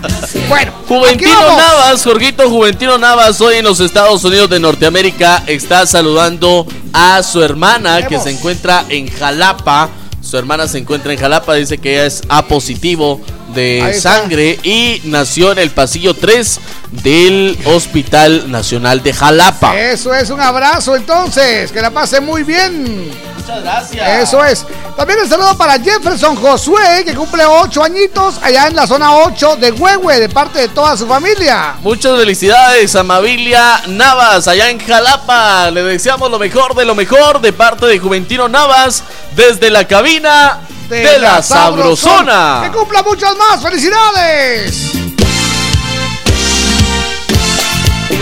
Bueno, 0.47 0.71
Juventino. 0.87 1.57
Navas, 1.57 2.03
Jorgito 2.03 2.49
Juventino 2.49 2.97
Navas, 2.97 3.41
hoy 3.41 3.55
en 3.55 3.65
los 3.65 3.81
Estados 3.81 4.23
Unidos 4.23 4.49
de 4.49 4.59
Norteamérica, 4.59 5.43
está 5.45 5.85
saludando 5.85 6.65
a 6.93 7.21
su 7.23 7.43
hermana 7.43 8.07
que 8.07 8.19
se 8.19 8.29
encuentra 8.29 8.85
en 8.87 9.09
Jalapa. 9.09 9.89
Su 10.21 10.37
hermana 10.37 10.69
se 10.69 10.77
encuentra 10.77 11.11
en 11.11 11.19
Jalapa, 11.19 11.55
dice 11.55 11.77
que 11.77 11.95
ella 11.95 12.05
es 12.05 12.21
A 12.29 12.45
positivo 12.45 13.19
de 13.53 13.93
sangre 13.99 14.57
y 14.63 15.01
nació 15.03 15.51
en 15.51 15.59
el 15.59 15.69
pasillo 15.69 16.13
3 16.13 16.59
del 17.01 17.57
Hospital 17.65 18.51
Nacional 18.51 19.01
de 19.01 19.13
Jalapa. 19.13 19.77
Eso 19.77 20.13
es 20.13 20.29
un 20.29 20.39
abrazo 20.39 20.95
entonces, 20.95 21.71
que 21.71 21.81
la 21.81 21.89
pase 21.89 22.21
muy 22.21 22.43
bien. 22.43 23.11
Muchas 23.37 23.61
gracias. 23.63 24.21
Eso 24.21 24.43
es. 24.45 24.65
También 24.95 25.19
un 25.19 25.27
saludo 25.27 25.57
para 25.57 25.79
Jefferson 25.79 26.35
Josué, 26.35 27.03
que 27.03 27.13
cumple 27.15 27.45
8 27.45 27.83
añitos 27.83 28.39
allá 28.41 28.67
en 28.67 28.75
la 28.75 28.87
zona 28.87 29.15
8 29.15 29.57
de 29.57 29.71
Huehue, 29.71 30.19
de 30.19 30.29
parte 30.29 30.59
de 30.59 30.67
toda 30.69 30.95
su 30.95 31.07
familia. 31.07 31.75
Muchas 31.81 32.17
felicidades 32.17 32.95
a 32.95 33.03
Mabilia 33.03 33.81
Navas 33.87 34.47
allá 34.47 34.69
en 34.69 34.79
Jalapa. 34.79 35.71
Le 35.71 35.83
deseamos 35.83 36.29
lo 36.29 36.39
mejor 36.39 36.75
de 36.75 36.85
lo 36.85 36.95
mejor 36.95 37.41
de 37.41 37.51
parte 37.51 37.85
de 37.87 37.99
Juventino 37.99 38.47
Navas 38.47 39.03
desde 39.35 39.69
la 39.69 39.87
cabina 39.87 40.59
de, 40.89 41.19
la, 41.19 41.41
Sabrosona. 41.41 42.61
Que 42.63 42.77
cumpla 42.77 43.03
muchas 43.03 43.35
más. 43.35 43.61
¡Felicidades! 43.61 45.02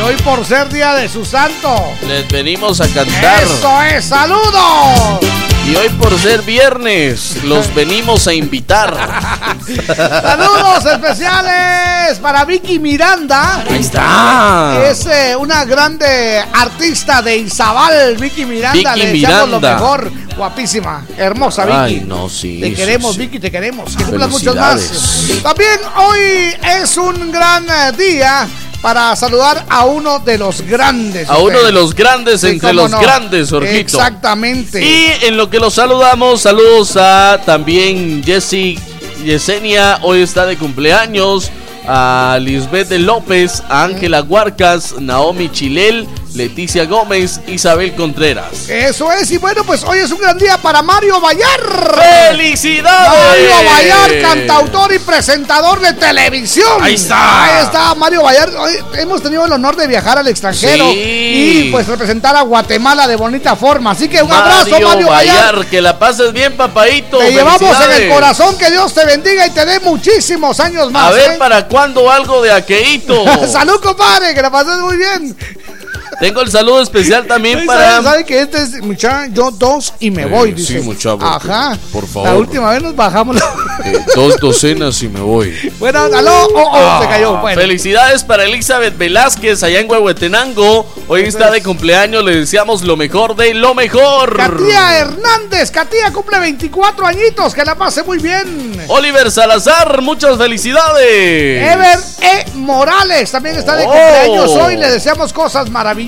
Y 0.01 0.03
hoy 0.03 0.15
por 0.23 0.43
ser 0.43 0.67
día 0.69 0.95
de 0.95 1.07
su 1.07 1.23
santo. 1.23 1.93
Les 2.07 2.27
venimos 2.27 2.81
a 2.81 2.87
cantar. 2.87 3.43
¡Eso 3.43 3.81
es! 3.83 4.05
¡Saludos! 4.05 5.19
Y 5.67 5.75
hoy 5.75 5.89
por 5.89 6.17
ser 6.17 6.41
viernes, 6.41 7.43
los 7.43 7.71
venimos 7.75 8.25
a 8.25 8.33
invitar. 8.33 8.97
Saludos 9.95 10.85
especiales 10.91 12.17
para 12.19 12.45
Vicky 12.45 12.79
Miranda. 12.79 13.63
Ahí 13.69 13.79
está. 13.79 14.81
Es 14.89 15.05
eh, 15.05 15.35
una 15.35 15.65
grande 15.65 16.43
artista 16.51 17.21
de 17.21 17.37
Izabal, 17.37 18.17
Vicky 18.17 18.45
Miranda. 18.45 18.95
Vicky 18.95 19.05
Le 19.05 19.13
deseamos 19.13 19.49
lo 19.49 19.57
Miranda. 19.57 19.73
mejor. 19.75 20.11
Guapísima, 20.35 21.05
hermosa 21.15 21.65
Vicky. 21.65 21.77
Ay, 21.77 22.03
no, 22.07 22.27
sí. 22.27 22.59
Te 22.59 22.69
sí, 22.69 22.75
queremos, 22.75 23.13
sí. 23.13 23.19
Vicky, 23.19 23.37
te 23.39 23.51
queremos. 23.51 23.95
Que 23.95 24.03
cumplas 24.03 24.31
muchos 24.31 24.55
más. 24.55 24.81
También 25.43 25.79
hoy 25.95 26.55
es 26.81 26.97
un 26.97 27.31
gran 27.31 27.69
eh, 27.69 27.91
día 27.95 28.47
para 28.81 29.15
saludar 29.15 29.65
a 29.69 29.85
uno 29.85 30.19
de 30.19 30.37
los 30.37 30.61
grandes. 30.61 31.29
A 31.29 31.37
uno 31.37 31.61
de 31.61 31.71
los 31.71 31.93
grandes 31.95 32.41
Sí, 32.41 32.47
entre 32.47 32.73
los 32.73 32.89
no. 32.89 32.99
grandes, 32.99 33.49
Jorgito. 33.49 33.77
Exactamente. 33.79 34.83
Y 34.83 35.25
en 35.27 35.37
lo 35.37 35.49
que 35.49 35.59
los 35.59 35.75
saludamos, 35.75 36.41
saludos 36.41 36.97
a 36.97 37.41
también 37.45 38.23
Jessy 38.23 38.79
Yesenia, 39.23 39.99
hoy 40.01 40.21
está 40.21 40.45
de 40.45 40.57
cumpleaños. 40.57 41.51
A 41.87 42.37
Lisbeth 42.39 42.91
López, 42.91 43.63
a 43.67 43.83
Ángela 43.85 44.21
Huarcas, 44.21 44.93
Naomi 44.99 45.49
Chilel, 45.49 46.07
Leticia 46.33 46.85
Gómez, 46.85 47.41
Isabel 47.47 47.93
Contreras. 47.93 48.69
Eso 48.69 49.11
es, 49.11 49.29
y 49.31 49.37
bueno, 49.37 49.63
pues 49.65 49.83
hoy 49.83 49.99
es 49.99 50.11
un 50.11 50.19
gran 50.19 50.37
día 50.37 50.57
para 50.57 50.81
Mario 50.81 51.19
Bayar. 51.19 51.59
¡Felicidades! 52.29 53.27
Mario 53.27 53.69
Bayar, 53.69 54.21
cantautor 54.21 54.93
y 54.93 54.99
presentador 54.99 55.81
de 55.81 55.93
televisión. 55.93 56.81
Ahí 56.81 56.93
está. 56.95 57.43
Ahí 57.43 57.63
está, 57.65 57.95
Mario 57.95 58.23
Bayar. 58.23 58.49
Hoy 58.55 58.73
hemos 58.97 59.21
tenido 59.21 59.45
el 59.45 59.51
honor 59.51 59.75
de 59.75 59.87
viajar 59.87 60.17
al 60.19 60.27
extranjero 60.27 60.89
Sí. 60.91 61.67
y 61.67 61.69
pues 61.71 61.87
representar 61.87 62.35
a 62.35 62.41
Guatemala 62.43 63.07
de 63.07 63.17
bonita 63.17 63.55
forma. 63.57 63.91
Así 63.91 64.07
que 64.07 64.23
un 64.23 64.31
abrazo, 64.31 64.79
Mario 64.79 65.07
Bayar. 65.07 65.53
Bayar, 65.55 65.65
que 65.67 65.81
la 65.81 65.99
pases 65.99 66.31
bien, 66.31 66.55
papadito. 66.55 67.17
Te 67.17 67.31
llevamos 67.31 67.61
en 67.61 68.03
el 68.03 68.09
corazón, 68.09 68.57
que 68.57 68.71
Dios 68.71 68.93
te 68.93 69.05
bendiga 69.05 69.45
y 69.47 69.49
te 69.49 69.65
dé 69.65 69.81
muchísimos 69.81 70.59
años 70.61 70.91
más. 70.91 71.09
A 71.09 71.11
ver, 71.11 71.31
¿eh? 71.31 71.37
¿para 71.37 71.67
cuándo 71.67 72.09
algo 72.09 72.41
de 72.41 72.51
aqueíto? 72.53 73.25
Salud, 73.51 73.81
compadre, 73.81 74.33
que 74.33 74.41
la 74.41 74.49
pases 74.49 74.77
muy 74.77 74.95
bien. 74.95 75.37
Tengo 76.19 76.41
el 76.41 76.51
saludo 76.51 76.81
especial 76.81 77.25
también 77.25 77.55
¿Sabe, 77.65 77.67
para. 77.67 78.03
sabe 78.03 78.25
que 78.25 78.41
este 78.41 78.61
es, 78.61 78.81
mucha, 78.81 79.27
yo 79.27 79.49
dos 79.51 79.93
y 79.99 80.11
me 80.11 80.23
Eh, 80.23 80.25
voy? 80.25 80.49
sí, 80.51 80.73
Dice. 80.75 80.81
muchacho, 80.81 81.17
Ajá. 81.21 81.77
por 81.91 82.05
favor. 82.07 82.29
La 82.29 82.35
última 82.35 82.69
vez 82.71 82.81
nos 82.83 82.95
bajamos. 82.95 83.35
la- 83.37 83.45
Eh, 83.85 83.97
dos 84.15 84.37
docenas 84.39 85.01
y 85.01 85.07
me 85.09 85.19
voy. 85.21 85.55
bueno, 85.79 85.99
aló. 86.01 86.45
Oh, 86.53 86.61
oh, 86.63 86.71
Ah, 86.73 86.99
se 87.01 87.07
cayó. 87.09 87.37
Bueno. 87.37 87.59
Felicidades 87.59 88.23
para 88.23 88.43
Elizabeth 88.43 88.95
Velázquez 88.97 89.63
allá 89.63 89.79
en 89.79 89.89
Huehuetenango. 89.89 90.85
Hoy 91.07 91.23
está 91.23 91.49
de 91.49 91.63
cumpleaños, 91.63 92.23
le 92.23 92.35
deseamos 92.35 92.83
lo 92.83 92.95
mejor 92.97 93.35
de 93.35 93.53
lo 93.55 93.73
mejor. 93.73 94.37
Katia 94.37 94.99
Hernández. 94.99 95.71
Katia 95.71 96.11
cumple 96.13 96.39
24 96.39 97.07
añitos. 97.07 97.55
Que 97.55 97.63
la 97.65 97.75
pase 97.75 98.03
muy 98.03 98.19
bien. 98.19 98.75
Oliver 98.89 99.31
Salazar, 99.31 100.01
muchas 100.01 100.37
felicidades. 100.37 101.73
Ever 101.73 101.99
E. 102.21 102.45
Morales 102.55 103.31
también 103.31 103.55
está 103.57 103.75
de 103.75 103.85
Oh. 103.85 103.87
cumpleaños 103.91 104.51
hoy. 104.51 104.77
Le 104.77 104.89
deseamos 104.91 105.33
cosas 105.33 105.69
maravillosas. 105.69 106.00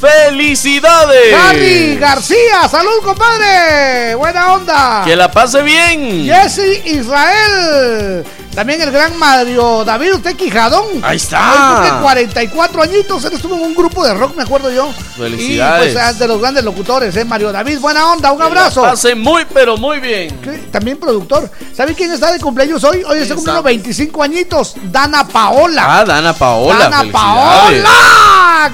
¡Felicidades! 0.00 1.34
Harry 1.34 1.96
García, 1.96 2.68
salud, 2.70 3.02
compadre. 3.04 4.14
Buena 4.14 4.54
onda. 4.54 5.02
Que 5.04 5.16
la 5.16 5.30
pase 5.30 5.62
bien. 5.62 6.24
Jesse 6.24 6.82
Israel. 6.86 8.24
También 8.54 8.80
el 8.82 8.90
gran 8.90 9.16
Mario 9.16 9.84
David 9.84 10.14
Usted 10.14 10.36
Quijadón. 10.36 10.84
Ahí 11.02 11.16
está. 11.16 11.52
Hoy 11.52 11.88
cumple 11.88 12.02
44 12.02 12.82
añitos. 12.82 13.24
Él 13.24 13.32
estuvo 13.34 13.54
en 13.54 13.62
un 13.62 13.74
grupo 13.74 14.04
de 14.04 14.12
rock, 14.14 14.36
me 14.36 14.42
acuerdo 14.42 14.70
yo. 14.70 14.92
Felicidades. 15.16 15.92
Y 15.92 15.94
pues 15.94 16.08
es 16.08 16.18
de 16.18 16.26
los 16.28 16.40
grandes 16.40 16.64
locutores, 16.64 17.14
¿eh? 17.16 17.24
Mario 17.24 17.52
David. 17.52 17.78
Buena 17.78 18.12
onda, 18.12 18.32
un 18.32 18.42
abrazo. 18.42 18.80
Que 18.80 18.86
la 18.86 18.92
pase 18.92 19.14
muy, 19.14 19.44
pero 19.52 19.76
muy 19.76 20.00
bien. 20.00 20.36
También 20.72 20.98
productor. 20.98 21.48
¿Sabe 21.74 21.94
quién 21.94 22.12
está 22.12 22.32
de 22.32 22.40
cumpleaños 22.40 22.82
hoy? 22.84 22.98
Hoy 22.98 23.18
está 23.18 23.34
¿Quién 23.34 23.36
cumpliendo 23.36 23.60
está? 23.60 23.68
25 23.68 24.22
añitos. 24.22 24.74
Dana 24.90 25.26
Paola. 25.26 26.00
Ah, 26.00 26.04
Dana 26.04 26.32
Paola. 26.32 26.88
Dana. 26.88 27.12
Paola. 27.12 27.90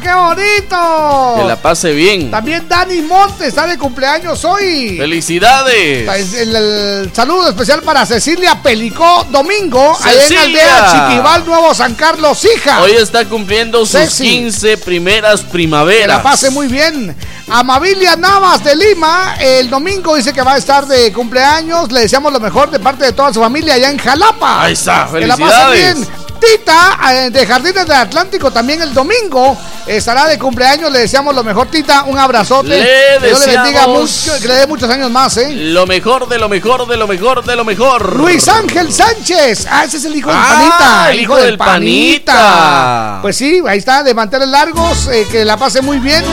¡Qué 0.02 0.12
bonito! 0.12 1.34
Que 1.36 1.44
la 1.44 1.56
pase 1.56 1.92
bien. 1.92 2.30
También 2.30 2.68
Dani 2.68 3.02
Montes 3.02 3.48
está 3.48 3.66
de 3.66 3.78
cumpleaños 3.78 4.44
hoy. 4.44 4.96
Felicidades. 4.98 6.34
El, 6.34 6.56
el 6.56 7.10
saludo 7.14 7.48
especial 7.48 7.82
para 7.82 8.04
Cecilia 8.04 8.60
Pelicó 8.62 9.26
Domingo, 9.70 9.97
allá 10.02 10.26
en. 10.26 10.38
Aldea 10.38 10.86
Chiquival, 11.09 11.47
Nuevo 11.47 11.74
San 11.74 11.94
Carlos, 11.94 12.44
hija. 12.44 12.82
Hoy 12.82 12.93
está 12.93 13.24
cumpliendo 13.24 13.80
sus 13.80 13.90
Ceci. 14.01 14.24
15 14.24 14.78
primeras 14.78 15.43
primaveras. 15.43 16.02
Que 16.02 16.09
la 16.09 16.22
pase 16.22 16.51
muy 16.51 16.68
bien. 16.68 17.16
Amabilia 17.48 18.16
Navas 18.16 18.62
de 18.64 18.74
Lima, 18.76 19.36
el 19.40 19.70
domingo 19.70 20.16
dice 20.16 20.32
que 20.32 20.43
va 20.43 20.55
a 20.55 20.59
estar 20.59 20.86
de 20.86 21.12
cumpleaños. 21.12 21.90
Le 21.93 22.01
deseamos 22.01 22.32
lo 22.32 22.40
mejor 22.40 22.70
de 22.70 22.78
parte 22.80 23.05
de 23.05 23.12
toda 23.12 23.32
su 23.32 23.40
familia 23.40 23.74
allá 23.74 23.90
en 23.90 23.98
Jalapa. 23.98 24.62
Ahí 24.62 24.72
está, 24.72 25.09
Que 25.12 25.26
la 25.26 25.36
pase 25.36 25.52
felicidades. 25.55 25.94
bien. 25.97 26.09
Tita 26.47 26.98
eh, 27.12 27.31
de 27.31 27.47
Jardines 27.47 27.86
del 27.86 27.97
Atlántico 27.97 28.51
también 28.51 28.81
el 28.82 28.93
domingo 28.94 29.56
estará 29.86 30.27
de 30.27 30.39
cumpleaños. 30.39 30.90
Le 30.93 31.01
deseamos 31.01 31.35
lo 31.35 31.43
mejor, 31.44 31.66
Tita. 31.68 32.05
Un 32.05 32.18
abrazote. 32.18 32.68
Le 32.68 33.18
que 33.20 33.27
Dios 33.27 33.40
le 33.47 33.56
bendiga 33.56 33.86
mucho, 33.86 34.32
que 34.40 34.48
le 34.48 34.55
dé 34.55 34.66
muchos 34.66 34.89
años 34.90 35.10
más, 35.10 35.36
¿eh? 35.39 35.51
Lo 35.52 35.86
mejor 35.86 36.28
de 36.28 36.39
lo 36.39 36.48
mejor 36.48 36.86
de 36.86 36.97
lo 36.97 37.06
mejor 37.06 37.44
de 37.44 37.56
lo 37.56 37.64
mejor. 37.64 38.16
Luis 38.16 38.47
Ángel 38.48 38.93
Sánchez. 38.93 39.66
Ah, 39.70 39.85
ese 39.85 39.97
es 39.97 40.05
el 40.05 40.16
hijo 40.16 40.31
del 40.31 40.39
Ah, 40.40 40.48
panita. 40.51 41.12
el 41.12 41.20
hijo 41.20 41.36
del 41.36 41.59
Panita. 41.59 43.18
Pues 43.23 43.36
sí, 43.36 43.60
ahí 43.66 43.78
está, 43.78 44.02
de 44.02 44.14
manteles 44.14 44.48
largos. 44.48 45.09
eh, 45.09 45.27
que 45.31 45.44
la 45.44 45.56
pase 45.56 45.81
muy 45.82 45.98
bien. 45.98 46.24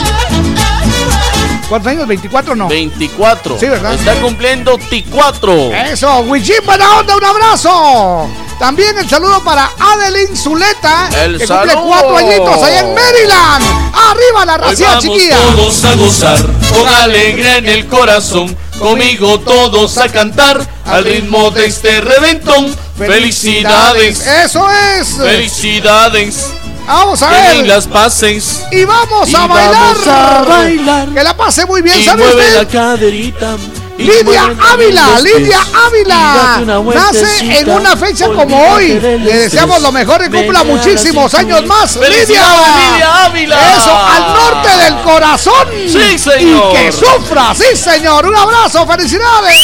¿Cuántos 1.74 1.92
años? 1.92 2.08
¿24 2.08 2.56
no? 2.56 2.68
24. 2.68 3.58
Sí, 3.60 3.66
¿verdad? 3.66 3.96
Está 3.96 4.14
cumpliendo 4.22 4.78
T4. 4.78 5.92
Eso, 5.92 6.20
Wichín, 6.20 6.58
buena 6.68 7.00
onda, 7.00 7.18
un 7.18 7.24
abrazo. 7.24 8.30
También 8.60 8.96
el 8.96 9.10
saludo 9.10 9.44
para 9.44 9.72
Adeline 9.80 10.38
Zuleta, 10.38 11.10
El 11.24 11.40
que 11.40 11.48
cumple 11.48 11.72
saludo. 11.74 11.88
cuatro 11.88 12.18
añitos 12.18 12.62
allá 12.62 12.80
en 12.82 12.94
Maryland. 12.94 13.66
Arriba 13.92 14.46
la 14.46 14.58
racia 14.60 15.00
chiquilla. 15.00 15.36
todos 15.56 15.84
a 15.84 15.96
gozar 15.96 16.46
con 16.70 16.88
alegría 16.88 17.58
en 17.58 17.68
el 17.68 17.88
corazón. 17.88 18.56
Conmigo 18.78 19.40
todos 19.40 19.98
a 19.98 20.10
cantar 20.10 20.64
al 20.86 21.04
ritmo 21.04 21.50
de 21.50 21.66
este 21.66 22.02
reventón. 22.02 22.68
Felicidades. 22.96 24.28
Eso 24.28 24.70
es. 24.70 25.18
Felicidades. 25.18 26.52
Vamos 26.88 27.22
a 27.22 27.30
ver. 27.30 27.66
las 27.68 27.88
pases. 27.88 28.64
Y 28.72 28.84
vamos 28.86 29.30
Y 29.30 29.36
a 29.36 29.48
bailar. 29.48 29.72
vamos 29.74 30.08
a 30.08 30.42
bailar. 30.44 31.10
Que 31.10 31.24
la 31.24 31.36
pase 31.36 31.66
muy 31.66 31.82
bien, 31.82 32.00
Y 32.00 32.04
¿sabe 32.06 32.24
mueve 32.24 32.42
usted? 32.44 32.58
la 32.58 32.68
caderita. 32.68 33.56
y 33.98 34.04
Lidia 34.04 34.44
Ávila. 34.72 35.20
Lidia 35.22 35.60
Ávila, 35.88 36.62
nace 36.94 37.60
en 37.60 37.70
una 37.70 37.96
fecha 37.96 38.26
como 38.28 38.72
hoy. 38.74 39.00
Le 39.00 39.20
deseamos 39.38 39.82
lo 39.82 39.92
mejor 39.92 40.24
y 40.26 40.30
cumpla 40.30 40.64
muchísimos 40.64 41.34
años 41.36 41.66
más. 41.66 41.92
¡Felicidades, 41.98 42.28
Lidia, 42.28 42.92
Lidia 42.92 43.26
Ávila! 43.26 43.78
Eso, 43.78 43.98
al 43.98 44.34
norte 44.34 44.78
del 44.84 44.96
corazón. 45.04 45.68
Sí, 45.88 46.18
señor. 46.18 46.74
Y 46.74 46.78
que 46.78 46.92
sufra, 46.92 47.54
sí, 47.56 47.78
señor. 47.78 48.26
Un 48.28 48.36
abrazo, 48.36 48.86
felicidades. 48.88 49.60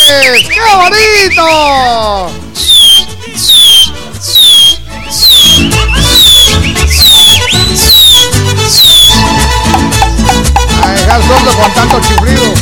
¡Qué 0.47 0.59
bonito! 0.75 2.31
Sordo 11.09 11.51
con 11.57 11.73
tanto 11.73 11.99
chiflido. 12.01 12.43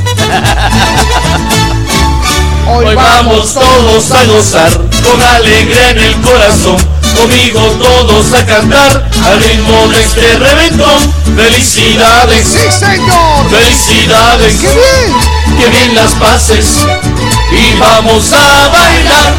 Hoy 2.69 2.95
vamos 2.95 3.53
todos 3.53 4.11
a 4.11 4.23
gozar 4.25 4.71
con 5.03 5.21
alegría 5.21 5.89
en 5.91 5.99
el 5.99 6.15
corazón. 6.21 6.77
Conmigo 7.13 7.59
todos 7.59 8.33
a 8.33 8.45
cantar 8.45 9.09
al 9.25 9.43
ritmo 9.43 9.87
de 9.89 10.01
este 10.01 10.39
reventón. 10.39 11.13
Felicidades. 11.35 12.47
Sí, 12.47 12.71
señor. 12.71 13.49
Felicidades. 13.49 14.55
¡Qué 14.61 14.69
bien! 14.69 15.13
Que 15.59 15.67
bien 15.69 15.93
las 15.95 16.13
pases. 16.13 16.85
Y 17.51 17.77
vamos 17.77 18.31
a 18.31 18.69
bailar. 18.69 19.35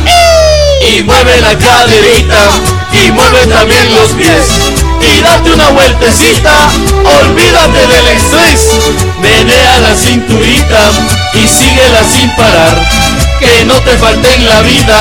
Y 0.86 1.02
mueve 1.02 1.40
la 1.40 1.56
caderita. 1.56 2.50
Y 2.92 3.10
mueve 3.10 3.46
también 3.46 3.94
los 3.94 4.10
pies. 4.10 4.67
Y 5.00 5.22
date 5.22 5.52
una 5.52 5.68
vueltecita. 5.70 6.52
Olvídate 7.22 7.86
del 7.86 8.06
estrés. 8.08 8.60
Menea 9.20 9.80
la 9.80 9.94
cinturita. 9.94 10.80
Y 11.34 11.48
síguela 11.48 12.04
sin 12.04 12.30
parar. 12.36 12.76
Que 13.38 13.64
no 13.64 13.74
te 13.82 13.96
falte 13.98 14.34
en 14.34 14.48
la 14.48 14.60
vida 14.62 14.96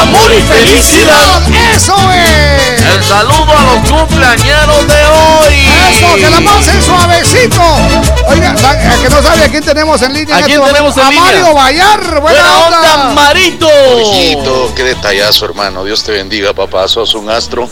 amor 0.00 0.30
y 0.32 0.42
felicidad. 0.42 1.42
¡Eso 1.74 1.94
es! 2.12 2.82
El 2.82 3.04
saludo 3.04 3.52
a 3.56 3.74
los 3.74 3.90
cumpleañeros 3.90 4.86
de 4.88 5.06
hoy. 5.06 5.68
Eso, 5.90 6.14
que 6.16 6.30
la 6.30 6.40
pasen 6.40 6.82
suavecito. 6.82 7.62
Oiga, 8.26 8.50
a 8.50 8.96
que 9.02 9.08
no 9.08 9.22
sabe 9.22 9.44
a 9.44 9.48
quién 9.48 9.62
tenemos 9.62 10.02
en 10.02 10.14
línea. 10.14 10.36
¿A 10.36 10.42
quién 10.42 10.60
este 10.60 10.72
tenemos 10.72 10.96
en 10.96 11.02
a 11.04 11.10
línea? 11.10 11.24
Mario 11.24 11.54
Bayar. 11.54 12.20
Buena, 12.20 12.20
Buena 12.20 12.66
onda, 12.66 13.10
Marito. 13.14 13.68
Hijito, 14.00 14.72
qué 14.74 14.84
detallazo, 14.84 15.44
hermano. 15.44 15.84
Dios 15.84 16.02
te 16.02 16.12
bendiga, 16.12 16.52
papá. 16.52 16.88
Sos 16.88 17.14
un 17.14 17.30
astro. 17.30 17.68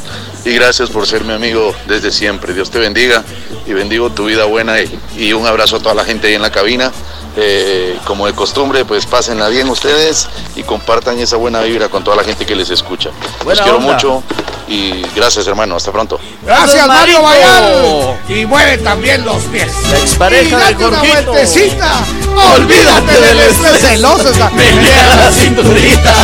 Y 0.49 0.55
gracias 0.55 0.89
por 0.89 1.07
ser 1.07 1.25
mi 1.25 1.35
amigo 1.35 1.75
desde 1.87 2.11
siempre. 2.11 2.55
Dios 2.55 2.71
te 2.71 2.79
bendiga 2.79 3.23
y 3.67 3.75
bendigo 3.75 4.09
tu 4.11 4.25
vida 4.25 4.47
buena. 4.47 4.81
Y, 4.81 4.99
y 5.19 5.33
un 5.35 5.47
abrazo 5.47 5.77
a 5.77 5.81
toda 5.81 5.95
la 5.95 6.05
gente 6.07 6.29
ahí 6.29 6.35
en 6.35 6.41
la 6.41 6.51
cabina. 6.51 6.91
Eh, 7.37 7.99
como 8.05 8.27
de 8.27 8.33
costumbre, 8.33 8.87
pues 8.87 9.05
pásenla 9.05 9.49
bien 9.49 9.69
ustedes 9.69 10.27
y 10.57 10.63
compartan 10.63 11.19
esa 11.19 11.37
buena 11.37 11.61
vibra 11.61 11.91
con 11.91 12.03
toda 12.03 12.17
la 12.17 12.25
gente 12.25 12.47
que 12.47 12.57
les 12.57 12.71
escucha. 12.71 13.11
Los 13.45 13.61
quiero 13.61 13.77
onda. 13.77 13.93
mucho 13.93 14.23
y 14.69 15.03
gracias, 15.15 15.47
hermano. 15.47 15.77
Hasta 15.77 15.93
pronto. 15.93 16.19
Gracias, 16.43 16.87
Mario 16.87 17.23
Marito. 17.23 18.17
Bayar. 18.27 18.41
Y 18.41 18.47
mueve 18.47 18.79
también 18.79 19.27
los 19.27 19.43
pies. 19.45 19.71
La 19.91 19.99
expareja 19.99 20.43
y 20.43 20.51
de 20.51 20.57
date 20.57 20.85
una 20.87 20.99
Jorgito. 20.99 21.33
vueltecita. 21.33 21.93
Olvídate 22.37 23.21
del 23.21 23.39
estrés 23.41 23.81
celoso. 23.81 24.31
está. 24.31 24.51
Menea 24.51 25.17
la 25.17 25.31
cinturita 25.33 26.15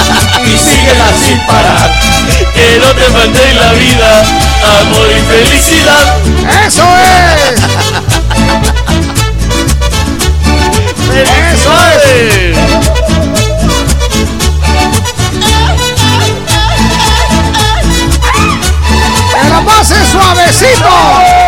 y 0.45 0.59
síguela 0.59 1.13
sin 1.21 1.39
parar. 1.47 1.91
Que 2.55 2.79
no 2.79 2.93
te 2.93 3.05
falte 3.05 3.51
en 3.51 3.57
la 3.57 3.73
vida 3.73 4.25
amor 4.81 5.09
y 5.11 5.21
felicidad. 5.33 6.17
¡Eso 6.67 6.85
es! 7.03 7.61
¡Eso 11.53 11.73
es! 11.93 12.57
¡Que 19.43 19.49
la 19.51 19.61
pasen 19.65 20.07
suavecito! 20.11 21.44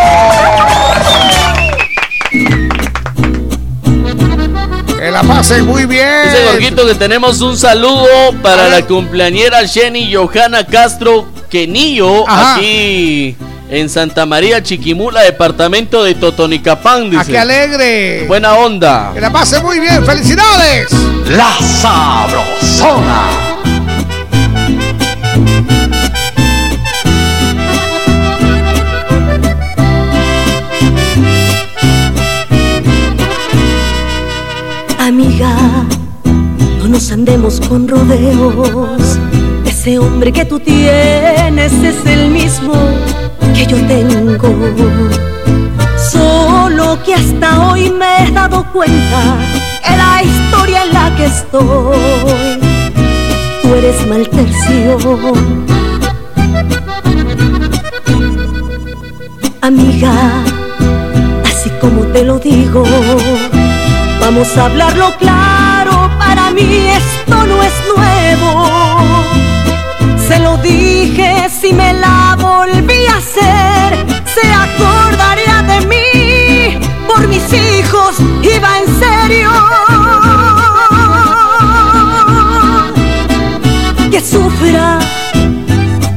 La 5.16 5.22
pasen 5.22 5.64
muy 5.64 5.86
bien. 5.86 6.24
Dice 6.24 6.44
Jorgito 6.50 6.86
que 6.86 6.94
tenemos 6.94 7.40
un 7.40 7.56
saludo 7.56 8.06
para 8.42 8.68
la 8.68 8.82
cumpleañera 8.82 9.66
Jenny 9.66 10.12
Johanna 10.12 10.66
Castro 10.66 11.26
Quenillo 11.48 12.28
Ajá. 12.28 12.56
aquí 12.56 13.34
en 13.70 13.88
Santa 13.88 14.26
María 14.26 14.62
Chiquimula, 14.62 15.22
departamento 15.22 16.04
de 16.04 16.14
Totonicapán. 16.16 17.06
¡A 17.06 17.20
Dice. 17.20 17.32
qué 17.32 17.38
alegre! 17.38 18.24
Buena 18.28 18.56
onda. 18.56 19.12
Que 19.14 19.20
la 19.22 19.32
pasen 19.32 19.62
muy 19.62 19.80
bien. 19.80 20.04
¡Felicidades! 20.04 20.88
La 21.30 21.56
Sabrosona. 21.80 23.45
Amiga, 35.18 35.56
no 36.78 36.88
nos 36.88 37.10
andemos 37.10 37.58
con 37.70 37.88
rodeos. 37.88 39.18
Ese 39.64 39.98
hombre 39.98 40.30
que 40.30 40.44
tú 40.44 40.60
tienes 40.60 41.72
es 41.72 42.04
el 42.04 42.28
mismo 42.28 42.74
que 43.54 43.64
yo 43.64 43.78
tengo. 43.86 44.54
Solo 45.96 47.02
que 47.02 47.14
hasta 47.14 47.66
hoy 47.66 47.88
me 47.88 48.24
he 48.28 48.30
dado 48.30 48.62
cuenta 48.74 49.38
que 49.82 49.96
la 49.96 50.22
historia 50.22 50.82
en 50.82 50.92
la 50.92 51.16
que 51.16 51.24
estoy, 51.24 52.60
tú 53.62 53.74
eres 53.74 54.06
mal 54.06 54.28
tercio. 54.28 54.98
Amiga, 59.62 60.12
así 61.42 61.70
como 61.80 62.02
te 62.12 62.22
lo 62.22 62.38
digo, 62.38 62.84
vamos 64.26 64.58
a 64.58 64.64
hablarlo 64.64 65.16
claro, 65.18 66.10
para 66.18 66.50
mí 66.50 66.88
esto 66.88 67.46
no 67.46 67.62
es 67.62 67.72
nuevo. 67.94 69.04
Se 70.26 70.40
lo 70.40 70.56
dije, 70.56 71.48
si 71.48 71.72
me 71.72 71.92
la 71.92 72.36
volví 72.36 73.06
a 73.06 73.18
hacer, 73.18 74.04
se 74.34 74.44
acordaría 74.52 75.62
de 75.70 75.86
mí, 75.86 76.86
por 77.06 77.28
mis 77.28 77.52
hijos 77.52 78.16
iba 78.42 78.70
en 78.80 78.86
serio. 78.98 79.50
Que 84.10 84.20
sufra 84.20 84.98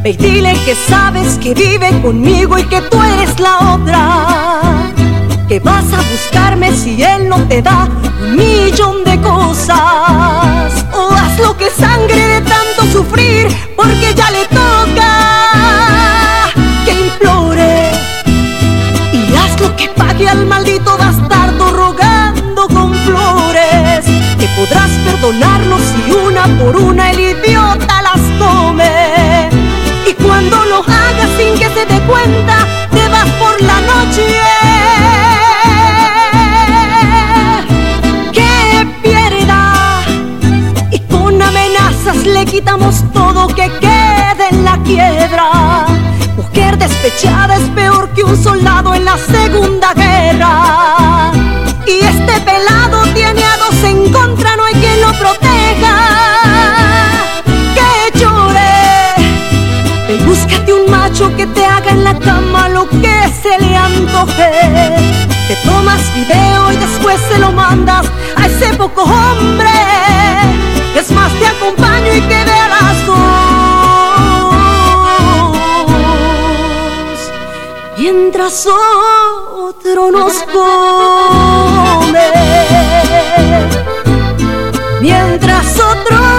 y 0.04 0.14
dile 0.14 0.54
que 0.66 0.74
sabes 0.74 1.38
que 1.38 1.54
vive 1.54 1.92
conmigo 2.02 2.58
y 2.58 2.64
que 2.64 2.82
tú 2.82 2.98
eres 3.04 3.40
la 3.40 3.76
otra. 3.76 4.89
Que 5.50 5.60
vas 5.60 5.92
a 5.92 5.98
buscarme 6.12 6.72
si 6.74 7.02
él 7.02 7.28
no 7.28 7.38
te 7.48 7.64
da 7.64 7.90
un 8.22 8.36
millón 8.36 9.04
de 9.04 9.20
cosas. 9.20 10.86
O 10.94 11.12
haz 11.12 11.40
lo 11.40 11.58
que 11.58 11.72
sangre 11.72 12.16
de 12.16 12.42
tanto 12.42 12.84
sufrir, 12.94 13.48
porque 13.76 14.14
ya 14.14 14.30
le 14.30 14.46
toca. 14.46 16.52
Que 16.86 16.92
implore 16.92 17.90
y 19.12 19.36
haz 19.36 19.60
lo 19.60 19.76
que 19.76 19.90
pague 19.90 20.30
al 20.30 20.46
maldito 20.46 20.96
bastardo 20.96 21.72
rogando 21.72 22.68
con 22.68 22.94
flores. 22.94 24.06
Que 24.38 24.48
podrás 24.56 24.92
perdonarlo 25.04 25.80
si 25.80 26.12
una 26.12 26.46
por 26.60 26.76
una 26.76 27.10
el 27.10 27.22
idiota 27.22 28.04
las 28.04 28.22
come. 28.38 29.50
Y 30.08 30.14
cuando 30.14 30.64
lo 30.66 30.84
hagas 30.84 31.30
sin 31.40 31.58
que 31.58 31.74
se 31.74 31.88
dé 31.88 32.00
cuenta, 32.06 32.68
te 32.92 33.10
vas 33.10 33.30
por 33.40 33.60
la 33.64 33.82
noche 33.82 34.69
quitamos 42.60 43.06
todo 43.14 43.48
que 43.48 43.72
quede 43.80 44.50
en 44.52 44.66
la 44.66 44.78
quiebra. 44.84 45.86
Mujer 46.36 46.78
despechada 46.78 47.56
es 47.56 47.70
peor 47.70 48.10
que 48.10 48.22
un 48.22 48.36
soldado 48.36 48.94
en 48.94 49.06
la 49.06 49.18
segunda 49.18 49.94
guerra. 49.94 51.32
Y 51.88 52.00
este 52.06 52.34
pelado 52.42 53.04
tiene 53.14 53.42
a 53.46 53.56
dos 53.64 53.84
en 53.86 54.12
contra, 54.12 54.58
no 54.58 54.66
hay 54.66 54.74
quien 54.74 55.00
lo 55.00 55.12
proteja. 55.24 55.96
Que 57.76 58.20
llore, 58.20 58.76
Ve 60.08 60.16
y 60.16 60.24
búscate 60.26 60.74
un 60.74 60.92
macho 60.92 61.34
que 61.38 61.48
te 61.48 61.66
haga 61.66 61.92
en 61.92 62.04
la 62.04 62.20
cama 62.20 62.68
lo 62.68 62.90
que 62.90 63.18
se 63.42 63.58
le 63.58 63.78
antoje. 63.78 64.52
Te 65.48 65.56
tomas 65.64 66.02
video 66.14 66.74
y 66.74 66.76
después 66.76 67.22
se 67.32 67.40
lo 67.40 67.54
mandas 67.54 68.06
a 68.36 68.48
ese 68.48 68.74
poco 68.76 69.04
hombre. 69.04 70.49
Es 71.00 71.12
más, 71.12 71.32
te 71.40 71.48
acompaño 71.48 72.14
y 72.14 72.20
que 72.20 72.46
las 72.46 73.06
dos. 73.08 73.50
Mientras 77.98 78.68
otro 78.68 80.12
nos 80.12 80.34
come. 80.44 82.20
Mientras 85.00 85.80
otro 85.80 86.39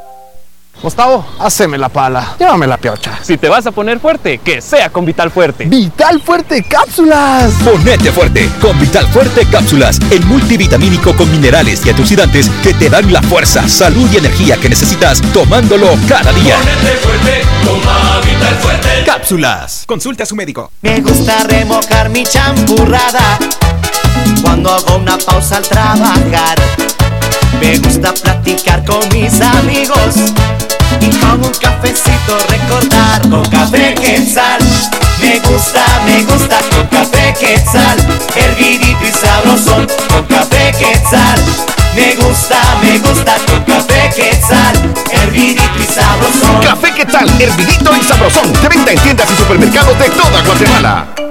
Gustavo, 0.81 1.23
haceme 1.37 1.77
la 1.77 1.89
pala. 1.89 2.35
Llévame 2.39 2.65
la 2.65 2.77
piocha. 2.77 3.19
Si 3.21 3.37
te 3.37 3.49
vas 3.49 3.67
a 3.67 3.71
poner 3.71 3.99
fuerte, 3.99 4.39
que 4.39 4.61
sea 4.61 4.89
con 4.89 5.05
Vital 5.05 5.29
Fuerte. 5.29 5.65
Vital 5.65 6.19
Fuerte 6.21 6.63
Cápsulas. 6.63 7.51
Ponete 7.63 8.11
fuerte 8.11 8.49
con 8.59 8.79
Vital 8.79 9.05
Fuerte 9.07 9.45
Cápsulas, 9.45 9.99
el 10.09 10.25
multivitamínico 10.25 11.15
con 11.15 11.29
minerales 11.31 11.85
y 11.85 11.89
antioxidantes 11.89 12.49
que 12.63 12.73
te 12.73 12.89
dan 12.89 13.13
la 13.13 13.21
fuerza, 13.21 13.67
salud 13.67 14.09
y 14.11 14.17
energía 14.17 14.57
que 14.57 14.69
necesitas 14.69 15.21
tomándolo 15.33 15.87
cada 16.09 16.31
día. 16.33 16.57
fuerte, 16.57 17.41
toma 17.63 18.19
Vital 18.21 18.55
Fuerte. 18.55 19.03
Cápsulas. 19.05 19.83
Consulte 19.85 20.23
a 20.23 20.25
su 20.25 20.35
médico. 20.35 20.71
Me 20.81 20.99
gusta 21.01 21.43
remojar 21.43 22.09
mi 22.09 22.23
champurrada 22.23 23.37
cuando 24.41 24.71
hago 24.71 24.95
una 24.95 25.17
pausa 25.19 25.57
al 25.57 25.63
trabajar. 25.63 26.59
Me 27.59 27.77
gusta 27.77 28.13
platicar 28.15 28.83
con 28.83 29.07
mis 29.09 29.39
amigos 29.41 30.15
y 30.99 31.09
con 31.17 31.45
un 31.45 31.51
cafecito 31.59 32.37
recordar 32.49 33.21
con 33.29 33.43
café 33.45 33.95
quetzal. 33.95 34.61
Me 35.19 35.39
gusta, 35.39 35.83
me 36.05 36.23
gusta 36.23 36.59
con 36.71 36.87
café 36.87 37.33
quetzal, 37.39 37.97
hervidito 38.35 39.05
y 39.05 39.11
sabrosón 39.11 39.87
con 40.09 40.25
café 40.25 40.71
quetzal. 40.77 41.39
Me 41.95 42.15
gusta, 42.15 42.59
me 42.81 42.97
gusta 42.99 43.35
con 43.47 43.63
café 43.63 44.09
quetzal, 44.15 44.75
hervidito 45.11 45.79
y 45.79 45.85
sabrosón. 45.85 46.61
Café 46.61 46.93
Quetzal, 46.93 47.29
hervidito 47.41 47.95
y 47.95 48.03
sabrosón. 48.03 48.53
De 48.61 48.69
venta 48.69 48.91
en 48.91 48.99
tiendas 48.99 49.29
y 49.31 49.35
supermercados 49.35 49.97
de 49.99 50.09
toda 50.09 50.41
Guatemala. 50.41 51.30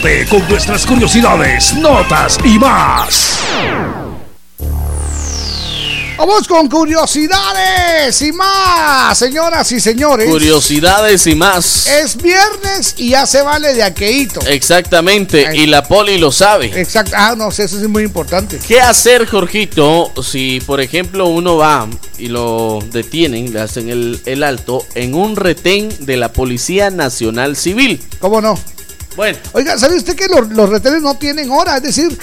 Entérate 0.00 0.26
con 0.28 0.48
nuestras 0.48 0.86
curiosidades, 0.86 1.74
notas 1.74 2.38
y 2.44 2.58
más. 2.58 3.40
Vamos 6.16 6.46
con 6.46 6.68
curiosidades 6.68 8.20
y 8.20 8.30
más, 8.32 9.16
señoras 9.16 9.72
y 9.72 9.80
señores. 9.80 10.28
Curiosidades 10.28 11.26
y 11.26 11.34
más. 11.34 11.86
Es 11.86 12.16
viernes 12.16 12.94
y 12.98 13.10
ya 13.10 13.26
se 13.26 13.40
vale 13.40 13.72
de 13.72 13.82
aqueíto. 13.82 14.40
Exactamente, 14.46 15.48
y 15.54 15.66
la 15.66 15.82
poli 15.82 16.18
lo 16.18 16.30
sabe. 16.30 16.66
Exacto. 16.78 17.12
Ah, 17.16 17.34
no 17.36 17.50
sé, 17.50 17.64
eso 17.64 17.78
es 17.78 17.88
muy 17.88 18.02
importante. 18.02 18.58
¿Qué 18.68 18.82
hacer, 18.82 19.26
Jorgito, 19.26 20.12
si 20.22 20.60
por 20.60 20.82
ejemplo 20.82 21.26
uno 21.28 21.56
va 21.56 21.88
y 22.18 22.28
lo 22.28 22.80
detienen, 22.92 23.52
le 23.54 23.60
hacen 23.60 23.88
el, 23.88 24.20
el 24.26 24.42
alto 24.42 24.84
en 24.94 25.14
un 25.14 25.36
retén 25.36 25.88
de 26.00 26.18
la 26.18 26.32
Policía 26.32 26.90
Nacional 26.90 27.56
Civil? 27.56 27.98
¿Cómo 28.18 28.42
no? 28.42 28.58
Bueno. 29.20 29.38
Oiga, 29.52 29.76
¿sabe 29.78 29.96
usted 29.98 30.16
que 30.16 30.28
los, 30.28 30.48
los 30.48 30.70
retenes 30.70 31.02
no 31.02 31.14
tienen 31.18 31.50
hora? 31.50 31.76
Es 31.76 31.82
decir, 31.82 32.18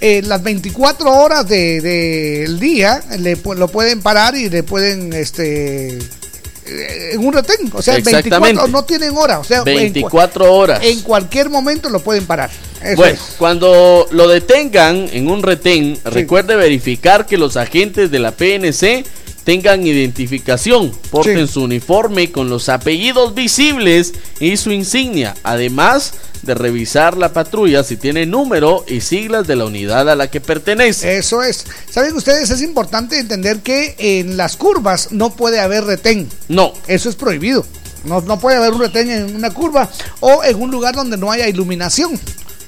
eh, 0.00 0.22
las 0.24 0.40
24 0.44 1.10
horas 1.12 1.48
del 1.48 1.82
de, 1.82 2.40
del 2.42 2.60
día 2.60 3.02
le, 3.18 3.36
lo 3.56 3.66
pueden 3.66 4.00
parar 4.00 4.36
y 4.36 4.48
le 4.48 4.62
pueden, 4.62 5.12
este, 5.12 5.98
eh, 5.98 7.10
en 7.14 7.26
un 7.26 7.32
retén. 7.32 7.68
O 7.72 7.82
sea, 7.82 7.96
Exactamente. 7.96 8.30
24 8.60 8.68
no 8.68 8.84
tienen 8.84 9.16
hora. 9.16 9.40
O 9.40 9.44
sea, 9.44 9.58
en 9.58 9.64
cua- 9.64 9.74
24 9.76 10.54
horas. 10.54 10.80
En 10.84 11.00
cualquier 11.00 11.50
momento 11.50 11.90
lo 11.90 11.98
pueden 11.98 12.26
parar. 12.26 12.48
Eso 12.80 12.94
Bueno, 12.94 13.14
es. 13.14 13.34
cuando 13.38 14.06
lo 14.12 14.28
detengan 14.28 15.08
en 15.12 15.28
un 15.28 15.42
retén, 15.42 15.98
recuerde 16.04 16.54
verificar 16.54 17.26
que 17.26 17.38
los 17.38 17.56
agentes 17.56 18.12
de 18.12 18.20
la 18.20 18.30
PNC 18.30 19.04
tengan 19.44 19.84
identificación, 19.86 20.90
porten 21.10 21.46
su 21.48 21.62
uniforme 21.62 22.30
con 22.32 22.48
los 22.50 22.68
apellidos 22.68 23.34
visibles 23.34 24.12
y 24.40 24.56
su 24.56 24.72
insignia, 24.72 25.34
además 25.44 26.14
de 26.46 26.54
revisar 26.54 27.16
la 27.16 27.32
patrulla 27.32 27.82
si 27.84 27.96
tiene 27.96 28.24
número 28.24 28.84
y 28.88 29.00
siglas 29.00 29.46
de 29.46 29.56
la 29.56 29.66
unidad 29.66 30.08
a 30.08 30.16
la 30.16 30.30
que 30.30 30.40
pertenece. 30.40 31.18
Eso 31.18 31.42
es. 31.42 31.66
¿Saben 31.90 32.14
ustedes? 32.14 32.50
Es 32.50 32.62
importante 32.62 33.18
entender 33.18 33.60
que 33.60 33.94
en 33.98 34.36
las 34.36 34.56
curvas 34.56 35.12
no 35.12 35.34
puede 35.34 35.60
haber 35.60 35.84
retén. 35.84 36.28
No. 36.48 36.72
Eso 36.86 37.08
es 37.08 37.16
prohibido. 37.16 37.66
No, 38.04 38.20
no 38.20 38.38
puede 38.38 38.56
haber 38.56 38.72
un 38.72 38.80
retén 38.80 39.10
en 39.10 39.34
una 39.34 39.52
curva 39.52 39.90
o 40.20 40.44
en 40.44 40.60
un 40.62 40.70
lugar 40.70 40.94
donde 40.94 41.16
no 41.16 41.30
haya 41.30 41.48
iluminación. 41.48 42.18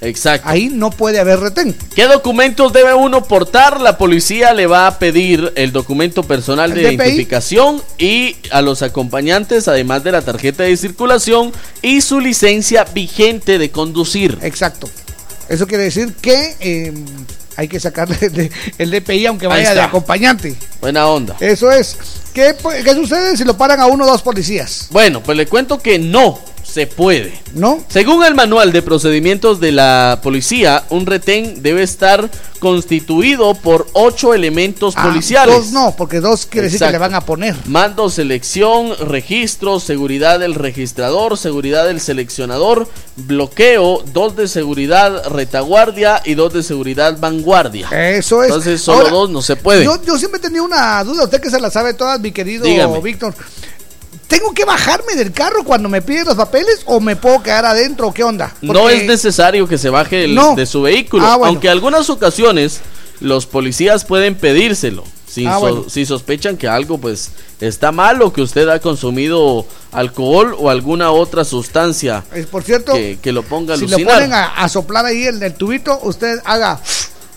Exacto. 0.00 0.48
Ahí 0.48 0.70
no 0.72 0.90
puede 0.90 1.18
haber 1.18 1.40
retén. 1.40 1.74
¿Qué 1.94 2.06
documentos 2.06 2.72
debe 2.72 2.94
uno 2.94 3.24
portar? 3.24 3.80
La 3.80 3.98
policía 3.98 4.52
le 4.54 4.66
va 4.66 4.86
a 4.86 4.98
pedir 4.98 5.52
el 5.56 5.72
documento 5.72 6.22
personal 6.22 6.72
de 6.72 6.92
identificación 6.92 7.82
y 7.98 8.36
a 8.50 8.62
los 8.62 8.82
acompañantes, 8.82 9.68
además 9.68 10.04
de 10.04 10.12
la 10.12 10.22
tarjeta 10.22 10.62
de 10.62 10.76
circulación 10.76 11.52
y 11.82 12.00
su 12.00 12.20
licencia 12.20 12.84
vigente 12.84 13.58
de 13.58 13.70
conducir. 13.70 14.38
Exacto. 14.42 14.88
Eso 15.48 15.66
quiere 15.66 15.84
decir 15.84 16.14
que 16.20 16.56
eh, 16.60 16.92
hay 17.56 17.66
que 17.66 17.80
sacarle 17.80 18.16
el, 18.20 18.50
el 18.78 18.90
DPI 18.90 19.26
aunque 19.26 19.46
vaya 19.46 19.74
de 19.74 19.80
acompañante. 19.80 20.54
Buena 20.80 21.08
onda. 21.08 21.36
Eso 21.40 21.72
es. 21.72 21.96
¿Qué, 22.32 22.54
qué 22.84 22.94
sucede 22.94 23.36
si 23.36 23.44
lo 23.44 23.56
paran 23.56 23.80
a 23.80 23.86
uno 23.86 24.04
o 24.04 24.06
dos 24.06 24.22
policías? 24.22 24.86
Bueno, 24.90 25.22
pues 25.22 25.36
le 25.36 25.46
cuento 25.46 25.78
que 25.80 25.98
no 25.98 26.38
se 26.70 26.86
puede. 26.86 27.32
¿No? 27.54 27.82
Según 27.88 28.24
el 28.24 28.34
manual 28.34 28.72
de 28.72 28.82
procedimientos 28.82 29.58
de 29.58 29.72
la 29.72 30.20
policía, 30.22 30.84
un 30.90 31.06
retén 31.06 31.62
debe 31.62 31.82
estar 31.82 32.30
constituido 32.58 33.54
por 33.54 33.86
ocho 33.94 34.34
elementos 34.34 34.94
Ah, 34.96 35.04
policiales. 35.04 35.54
Dos 35.56 35.72
no, 35.72 35.94
porque 35.96 36.20
dos 36.20 36.44
quiere 36.46 36.66
decir 36.68 36.84
que 36.86 36.92
le 36.92 36.98
van 36.98 37.14
a 37.14 37.22
poner. 37.22 37.54
Mando, 37.66 38.10
selección, 38.10 38.92
registro, 39.08 39.80
seguridad 39.80 40.38
del 40.40 40.54
registrador, 40.54 41.38
seguridad 41.38 41.86
del 41.86 42.00
seleccionador, 42.00 42.88
bloqueo, 43.16 44.02
dos 44.12 44.36
de 44.36 44.46
seguridad 44.48 45.26
retaguardia 45.28 46.20
y 46.24 46.34
dos 46.34 46.52
de 46.52 46.62
seguridad 46.62 47.16
vanguardia. 47.18 47.88
Eso 47.90 48.42
es. 48.42 48.48
Entonces 48.48 48.80
solo 48.82 48.98
Ahora, 48.98 49.10
dos 49.10 49.30
no 49.30 49.40
se 49.42 49.56
puede. 49.56 49.84
Yo, 49.84 50.02
yo 50.04 50.18
siempre 50.18 50.40
tenía 50.40 50.62
una 50.62 51.02
duda, 51.04 51.24
usted 51.24 51.40
que 51.40 51.50
se 51.50 51.60
la 51.60 51.70
sabe 51.70 51.94
todas, 51.94 52.20
mi 52.20 52.32
querido 52.32 52.64
Dígame. 52.64 53.00
Víctor. 53.00 53.34
¿Tengo 54.26 54.52
que 54.52 54.64
bajarme 54.64 55.14
del 55.14 55.32
carro 55.32 55.64
cuando 55.64 55.88
me 55.88 56.02
piden 56.02 56.26
los 56.26 56.36
papeles 56.36 56.80
o 56.84 57.00
me 57.00 57.16
puedo 57.16 57.42
quedar 57.42 57.64
adentro 57.64 58.08
o 58.08 58.14
qué 58.14 58.24
onda? 58.24 58.54
No 58.60 58.90
es 58.90 59.06
necesario 59.06 59.66
que 59.66 59.78
se 59.78 59.88
baje 59.90 60.24
el- 60.24 60.34
No. 60.34 60.54
de 60.54 60.66
su 60.66 60.82
vehículo, 60.82 61.24
Ah, 61.26 61.36
bueno. 61.36 61.52
aunque 61.52 61.68
en 61.68 61.72
algunas 61.72 62.10
ocasiones 62.10 62.80
los 63.20 63.46
policías 63.46 64.04
pueden 64.04 64.34
pedírselo. 64.34 65.04
Si, 65.26 65.46
Ah, 65.46 65.58
so- 65.60 65.88
si 65.90 66.06
sospechan 66.06 66.56
que 66.56 66.68
algo 66.68 66.98
pues 66.98 67.30
está 67.60 67.92
mal 67.92 68.20
o 68.22 68.32
que 68.32 68.40
usted 68.42 68.66
ha 68.68 68.80
consumido 68.80 69.66
alcohol 69.92 70.54
o 70.58 70.70
alguna 70.70 71.10
otra 71.10 71.44
sustancia 71.44 72.24
Eh, 72.34 72.46
por 72.50 72.62
cierto, 72.62 72.92
que, 72.94 73.18
que 73.20 73.32
lo 73.32 73.42
ponga 73.42 73.74
a 73.74 73.76
si 73.76 73.86
lo 73.86 73.98
ponen 73.98 74.32
a, 74.32 74.46
a 74.46 74.68
soplar 74.68 75.04
ahí 75.06 75.24
el, 75.24 75.42
el 75.42 75.54
tubito, 75.54 75.98
usted 76.02 76.38
haga, 76.44 76.80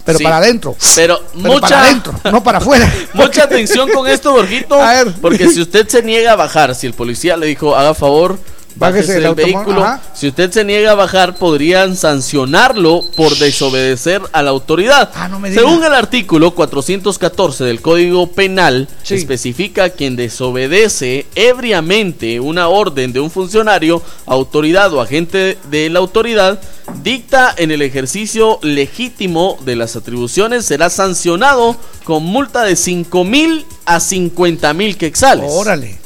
pero 0.05 0.17
Sí. 0.17 0.23
para 0.23 0.37
adentro. 0.37 0.75
Pero, 0.95 1.19
Pero 1.33 1.53
mucha, 1.53 1.59
para 1.61 1.81
adentro, 1.83 2.13
no 2.31 2.43
para 2.43 2.57
afuera. 2.59 2.91
mucha 3.13 3.43
atención 3.43 3.89
con 3.91 4.07
esto, 4.07 4.31
Borjito. 4.33 4.77
Porque 5.21 5.47
si 5.49 5.61
usted 5.61 5.87
se 5.87 6.01
niega 6.03 6.33
a 6.33 6.35
bajar, 6.35 6.73
si 6.75 6.87
el 6.87 6.93
policía 6.93 7.37
le 7.37 7.47
dijo, 7.47 7.75
haga 7.75 7.93
favor, 7.93 8.37
Bájese 8.75 9.17
automóvil", 9.25 9.55
vehículo. 9.55 9.83
ajá. 9.83 10.01
Si 10.13 10.27
usted 10.27 10.51
se 10.51 10.63
niega 10.63 10.91
a 10.91 10.95
bajar, 10.95 11.35
podrían 11.35 11.95
sancionarlo 11.95 13.03
por 13.15 13.35
desobedecer 13.37 14.21
a 14.31 14.41
la 14.41 14.49
autoridad. 14.51 15.09
Ah, 15.13 15.27
me 15.39 15.49
diga. 15.49 15.61
Según 15.61 15.83
el 15.83 15.93
artículo 15.93 16.51
414 16.51 17.63
del 17.63 17.81
Código 17.81 18.27
Penal, 18.27 18.87
especifica 19.09 19.89
quien 19.89 20.15
desobedece 20.15 21.25
ebriamente 21.35 22.39
una 22.39 22.67
orden 22.67 23.13
de 23.13 23.19
un 23.19 23.29
funcionario, 23.31 24.01
autoridad 24.25 24.93
o 24.93 25.01
agente 25.01 25.57
de 25.69 25.89
la 25.89 25.99
autoridad, 25.99 26.59
dicta 27.03 27.53
en 27.57 27.71
el 27.71 27.81
ejercicio 27.81 28.59
legítimo 28.61 29.57
de 29.65 29.75
las 29.75 29.95
atribuciones, 29.95 30.65
será 30.65 30.89
sancionado 30.89 31.75
con 32.03 32.23
multa 32.23 32.63
de 32.63 32.75
5 32.75 33.23
mil 33.23 33.65
a 33.85 33.99
50 33.99 34.73
mil 34.73 34.97
quexales. 34.97 35.51
Órale. 35.51 35.99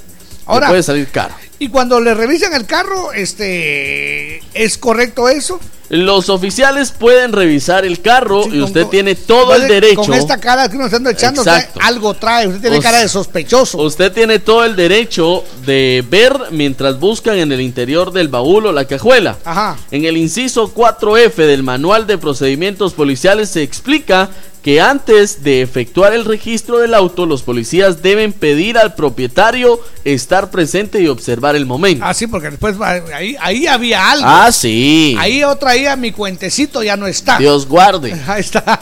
Ahora 0.45 0.67
Ahora- 0.67 0.67
puede 0.69 0.83
salir 0.83 1.07
caro. 1.07 1.33
Y 1.59 1.69
cuando 1.69 2.01
le 2.01 2.13
revisan 2.13 2.53
el 2.53 2.65
carro, 2.65 3.13
este, 3.13 4.41
¿es 4.53 4.77
correcto 4.77 5.29
eso? 5.29 5.59
Los 5.87 6.29
oficiales 6.29 6.89
pueden 6.91 7.31
revisar 7.31 7.85
el 7.85 8.01
carro 8.01 8.47
y 8.51 8.59
usted 8.59 8.81
con- 8.81 8.89
tiene 8.89 9.13
todo 9.13 9.53
el 9.53 9.67
derecho. 9.67 10.01
Con 10.01 10.15
esta 10.15 10.39
cara 10.39 10.67
que 10.67 10.75
uno 10.77 10.87
está 10.87 10.97
echando, 11.11 11.41
Exacto. 11.43 11.79
algo 11.83 12.15
trae. 12.15 12.47
Usted 12.47 12.59
tiene 12.61 12.79
cara 12.81 12.99
de 13.01 13.07
sospechoso. 13.07 13.77
Usted 13.77 14.11
tiene 14.11 14.39
todo 14.39 14.65
el 14.65 14.75
derecho 14.75 15.43
de 15.63 16.03
ver 16.09 16.35
mientras 16.51 16.99
buscan 16.99 17.37
en 17.37 17.51
el 17.51 17.61
interior 17.61 18.11
del 18.11 18.29
baúl 18.29 18.65
o 18.65 18.71
la 18.71 18.85
cajuela. 18.85 19.37
Ajá. 19.45 19.77
En 19.91 20.05
el 20.05 20.17
inciso 20.17 20.73
4F 20.73 21.35
del 21.45 21.61
Manual 21.61 22.07
de 22.07 22.17
Procedimientos 22.17 22.93
Policiales 22.93 23.49
se 23.49 23.61
explica 23.61 24.29
que 24.65 24.81
antes 24.81 25.43
de 25.43 25.61
efectuar 25.61 26.13
el 26.13 26.25
registro 26.25 26.79
del 26.79 26.95
auto, 26.95 27.27
los 27.27 27.43
policías 27.43 28.01
deben 28.01 28.33
pedir 28.33 28.79
al 28.79 28.95
propietario 28.95 29.79
estar 30.03 30.49
presente 30.49 30.99
y 30.99 31.07
observar 31.07 31.55
el 31.55 31.67
momento. 31.67 32.03
Ah, 32.03 32.15
sí, 32.15 32.25
porque 32.25 32.49
después 32.49 32.75
ahí, 32.81 33.35
ahí 33.39 33.67
había 33.67 34.09
algo. 34.09 34.25
Ah, 34.27 34.51
sí. 34.51 35.15
Ahí 35.19 35.43
otra 35.43 35.69
ahí 35.69 35.85
a 35.85 35.95
mi 35.95 36.11
cuentecito 36.11 36.81
ya 36.81 36.97
no 36.97 37.05
está. 37.05 37.37
Dios 37.37 37.67
guarde. 37.67 38.19
Ahí 38.27 38.41
está. 38.41 38.79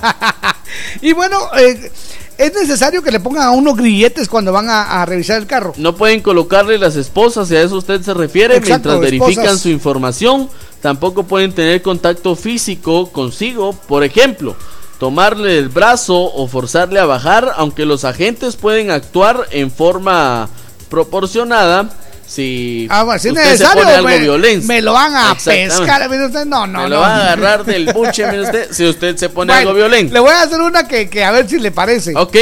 y 1.02 1.12
bueno, 1.12 1.38
eh, 1.58 1.92
es 2.38 2.54
necesario 2.54 3.04
que 3.04 3.12
le 3.12 3.20
pongan 3.20 3.44
a 3.44 3.52
uno 3.52 3.76
grilletes 3.76 4.30
cuando 4.30 4.54
van 4.54 4.70
a, 4.70 5.02
a 5.02 5.06
revisar 5.06 5.38
el 5.38 5.48
carro. 5.48 5.74
No 5.76 5.98
pueden 5.98 6.22
colocarle 6.22 6.78
las 6.78 6.96
esposas, 6.96 7.50
si 7.50 7.58
a 7.58 7.62
eso 7.62 7.76
usted 7.76 8.02
se 8.02 8.14
refiere, 8.14 8.56
Exacto, 8.56 8.88
mientras 8.88 9.00
verifican 9.02 9.44
esposas. 9.44 9.60
su 9.60 9.68
información. 9.68 10.50
Tampoco 10.80 11.24
pueden 11.24 11.52
tener 11.52 11.82
contacto 11.82 12.38
físico 12.38 13.12
consigo, 13.12 13.74
por 13.74 14.06
ejemplo, 14.06 14.56
tomarle 15.04 15.58
el 15.58 15.68
brazo 15.68 16.16
o 16.34 16.48
forzarle 16.48 16.98
a 16.98 17.06
bajar, 17.06 17.52
aunque 17.58 17.86
los 17.86 18.06
agentes 18.06 18.56
pueden 18.56 18.90
actuar 18.90 19.48
en 19.52 19.70
forma 19.70 20.48
proporcionada 20.90 21.90
si 22.26 22.88
Ah, 22.90 23.04
bueno, 23.04 23.20
si 23.20 23.28
es 23.28 23.34
usted 23.34 23.58
se 23.58 23.66
pone 23.76 23.92
algo 23.92 24.08
me, 24.08 24.20
violento. 24.20 24.66
me 24.66 24.82
lo 24.82 24.94
van 24.94 25.14
a 25.14 25.36
pescar. 25.36 26.10
mire 26.10 26.28
usted, 26.28 26.46
No, 26.46 26.66
no, 26.66 26.84
Me 26.84 26.84
no. 26.84 26.90
lo 26.96 27.00
va 27.02 27.08
a 27.16 27.24
agarrar 27.34 27.66
del 27.66 27.92
buche, 27.92 28.26
mire 28.28 28.44
usted, 28.44 28.72
si 28.72 28.86
usted 28.88 29.18
se 29.18 29.28
pone 29.28 29.52
Bueno, 29.52 29.70
algo 29.72 29.74
violento. 29.74 30.14
Le 30.14 30.22
voy 30.22 30.32
a 30.32 30.44
hacer 30.44 30.62
una 30.62 30.88
que, 30.88 31.10
que 31.10 31.22
a 31.22 31.32
ver 31.32 31.50
si 31.50 31.60
le 31.60 31.72
parece. 31.72 32.14
Ok. 32.16 32.36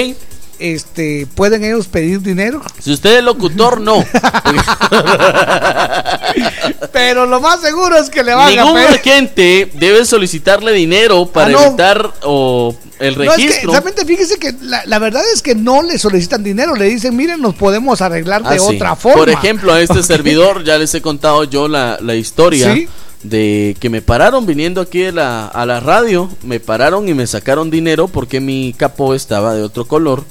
Este, 0.62 1.28
¿pueden 1.34 1.64
ellos 1.64 1.88
pedir 1.88 2.22
dinero? 2.22 2.62
Si 2.80 2.94
usted 2.94 3.18
es 3.18 3.24
locutor, 3.24 3.82
no. 3.82 4.06
Pero 6.92 7.26
lo 7.26 7.40
más 7.42 7.62
seguro 7.62 7.98
es 7.98 8.10
que 8.10 8.24
le 8.24 8.34
van 8.34 8.48
a 8.48 8.64
Ningún 8.64 8.74
pedir. 8.76 8.88
agente 9.00 9.72
debe 9.74 10.06
solicitarle 10.06 10.72
dinero 10.74 11.26
para 11.26 11.48
Ah, 11.48 11.52
no. 11.52 11.64
evitar 11.68 12.14
o 12.24 12.76
el 13.00 13.18
No, 13.18 13.24
es 13.24 13.30
que 13.32 13.36
registro. 13.48 13.72
realmente 13.72 14.06
fíjese 14.06 14.38
que 14.38 14.54
la, 14.62 14.86
la 14.86 15.00
verdad 15.00 15.24
es 15.34 15.42
que 15.42 15.56
no 15.56 15.82
le 15.82 15.98
solicitan 15.98 16.44
dinero, 16.44 16.76
le 16.76 16.86
dicen, 16.86 17.16
miren, 17.16 17.42
nos 17.42 17.56
podemos 17.56 18.02
arreglar 18.02 18.44
de 18.44 18.56
Ah, 18.56 18.60
sí. 18.60 18.76
otra 18.76 18.96
forma. 18.96 19.18
Por 19.18 19.30
ejemplo, 19.30 19.74
a 19.74 19.82
este 19.82 20.04
servidor 20.04 20.64
ya 20.64 20.78
les 20.78 20.94
he 20.94 21.02
contado 21.02 21.44
yo 21.46 21.68
la, 21.68 21.98
la 22.02 22.16
historia 22.16 22.74
Sí. 22.74 22.88
de 23.24 23.76
que 23.80 23.90
me 23.90 24.02
pararon 24.02 24.46
viniendo 24.46 24.80
aquí 24.82 25.06
a 25.06 25.12
la, 25.12 25.48
a 25.48 25.66
la 25.66 25.80
radio, 25.80 26.30
me 26.44 26.60
pararon 26.60 27.10
y 27.10 27.14
me 27.16 27.26
sacaron 27.26 27.72
dinero 27.72 28.08
porque 28.08 28.40
mi 28.40 28.74
capó 28.78 29.16
estaba 29.16 29.56
de 29.56 29.64
otro 29.64 29.86
color 29.86 30.24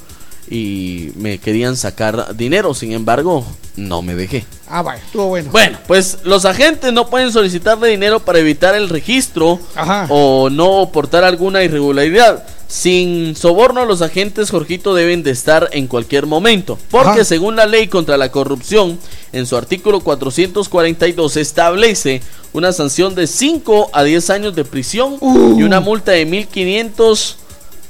y 0.51 1.13
me 1.15 1.39
querían 1.39 1.77
sacar 1.77 2.37
dinero, 2.37 2.75
sin 2.75 2.93
embargo, 2.93 3.47
no 3.77 4.03
me 4.03 4.17
dejé. 4.17 4.45
Ah, 4.69 4.83
vaya, 4.83 5.03
estuvo 5.03 5.27
bueno. 5.29 5.51
Bueno, 5.53 5.79
pues 5.87 6.19
los 6.25 6.45
agentes 6.45 6.93
no 6.93 7.09
pueden 7.09 7.33
solicitarle 7.33 7.89
dinero 7.89 8.21
para 8.21 8.41
evitar 8.41 8.75
el 8.75 8.89
registro 8.89 9.61
Ajá. 9.77 10.07
o 10.11 10.51
no 10.51 10.91
portar 10.93 11.23
alguna 11.25 11.63
irregularidad. 11.63 12.45
Sin 12.67 13.35
soborno, 13.35 13.85
los 13.85 14.01
agentes, 14.01 14.51
Jorgito, 14.51 14.95
deben 14.95 15.25
de 15.25 15.33
estar 15.33 15.69
en 15.73 15.89
cualquier 15.89 16.27
momento. 16.27 16.79
Porque 16.91 17.11
Ajá. 17.11 17.25
según 17.25 17.57
la 17.57 17.67
ley 17.67 17.89
contra 17.89 18.17
la 18.17 18.31
corrupción, 18.31 18.99
en 19.33 19.47
su 19.47 19.57
artículo 19.57 19.99
442 20.01 21.37
establece 21.37 22.23
una 22.53 22.73
sanción 22.73 23.15
de 23.17 23.27
5 23.27 23.91
a 23.93 24.05
10 24.05 24.31
años 24.31 24.55
de 24.55 24.65
prisión 24.65 25.17
Uh. 25.21 25.59
y 25.59 25.63
una 25.65 25.81
multa 25.81 26.13
de 26.13 26.27
1.500 26.29 27.35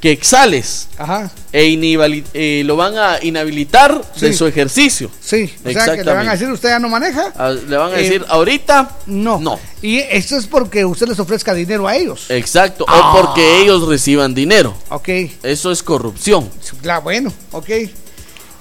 quexales. 0.00 0.88
Ajá. 0.98 1.30
E 1.52 1.76
eh, 2.34 2.62
lo 2.64 2.76
van 2.76 2.96
a 2.96 3.18
inhabilitar 3.22 4.02
de 4.20 4.32
su 4.32 4.46
ejercicio. 4.46 5.10
Sí, 5.20 5.52
o 5.64 5.70
sea 5.70 5.96
que 5.96 6.04
le 6.04 6.12
van 6.12 6.28
a 6.28 6.32
decir, 6.32 6.48
¿usted 6.50 6.68
ya 6.70 6.78
no 6.78 6.88
maneja? 6.88 7.32
Ah, 7.36 7.50
Le 7.50 7.76
van 7.76 7.92
a 7.92 7.98
Eh, 7.98 8.02
decir, 8.02 8.24
ahorita 8.28 8.98
No. 9.06 9.38
no. 9.40 9.58
Y 9.82 9.98
eso 9.98 10.36
es 10.36 10.46
porque 10.46 10.84
usted 10.84 11.08
les 11.08 11.18
ofrezca 11.18 11.52
dinero 11.54 11.86
a 11.88 11.96
ellos. 11.96 12.26
Exacto, 12.30 12.84
Ah. 12.88 13.12
o 13.14 13.20
porque 13.22 13.60
ellos 13.62 13.86
reciban 13.88 14.34
dinero. 14.34 14.74
Ok, 14.88 15.08
Eso 15.42 15.70
es 15.70 15.82
corrupción. 15.82 16.48
claro, 16.82 17.02
bueno, 17.02 17.32
ok. 17.52 17.68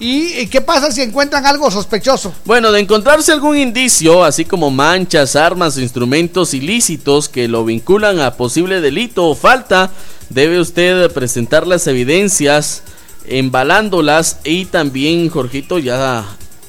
¿Y, 0.02 0.46
qué 0.46 0.62
pasa 0.62 0.90
si 0.90 1.02
encuentran 1.02 1.44
algo 1.44 1.70
sospechoso? 1.70 2.32
Bueno, 2.46 2.72
de 2.72 2.80
encontrarse 2.80 3.32
algún 3.32 3.58
indicio, 3.58 4.24
así 4.24 4.46
como 4.46 4.70
manchas, 4.70 5.36
armas, 5.36 5.76
instrumentos 5.76 6.54
ilícitos 6.54 7.28
que 7.28 7.48
lo 7.48 7.66
vinculan 7.66 8.18
a 8.18 8.32
posible 8.34 8.80
delito 8.80 9.26
o 9.26 9.34
falta, 9.34 9.90
debe 10.30 10.58
usted 10.58 11.10
presentar 11.12 11.66
las 11.66 11.86
evidencias, 11.86 12.82
embalándolas 13.26 14.38
y 14.42 14.64
también, 14.64 15.28
Jorgito, 15.28 15.78
ya 15.78 16.24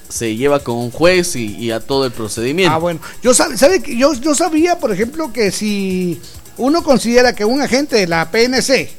se 0.09 0.35
lleva 0.35 0.59
con 0.59 0.75
un 0.75 0.91
juez 0.91 1.37
y, 1.37 1.55
y 1.55 1.71
a 1.71 1.79
todo 1.79 2.05
el 2.05 2.11
procedimiento. 2.11 2.75
Ah, 2.75 2.79
bueno. 2.79 2.99
Yo, 3.23 3.31
sab- 3.31 3.55
¿sabe 3.55 3.81
que 3.81 3.95
yo, 3.95 4.13
yo 4.13 4.35
sabía, 4.35 4.77
por 4.77 4.91
ejemplo, 4.91 5.31
que 5.31 5.51
si 5.51 6.19
uno 6.57 6.83
considera 6.83 7.33
que 7.33 7.45
un 7.45 7.61
agente 7.61 7.95
de 7.95 8.07
la 8.07 8.29
PNC 8.29 8.89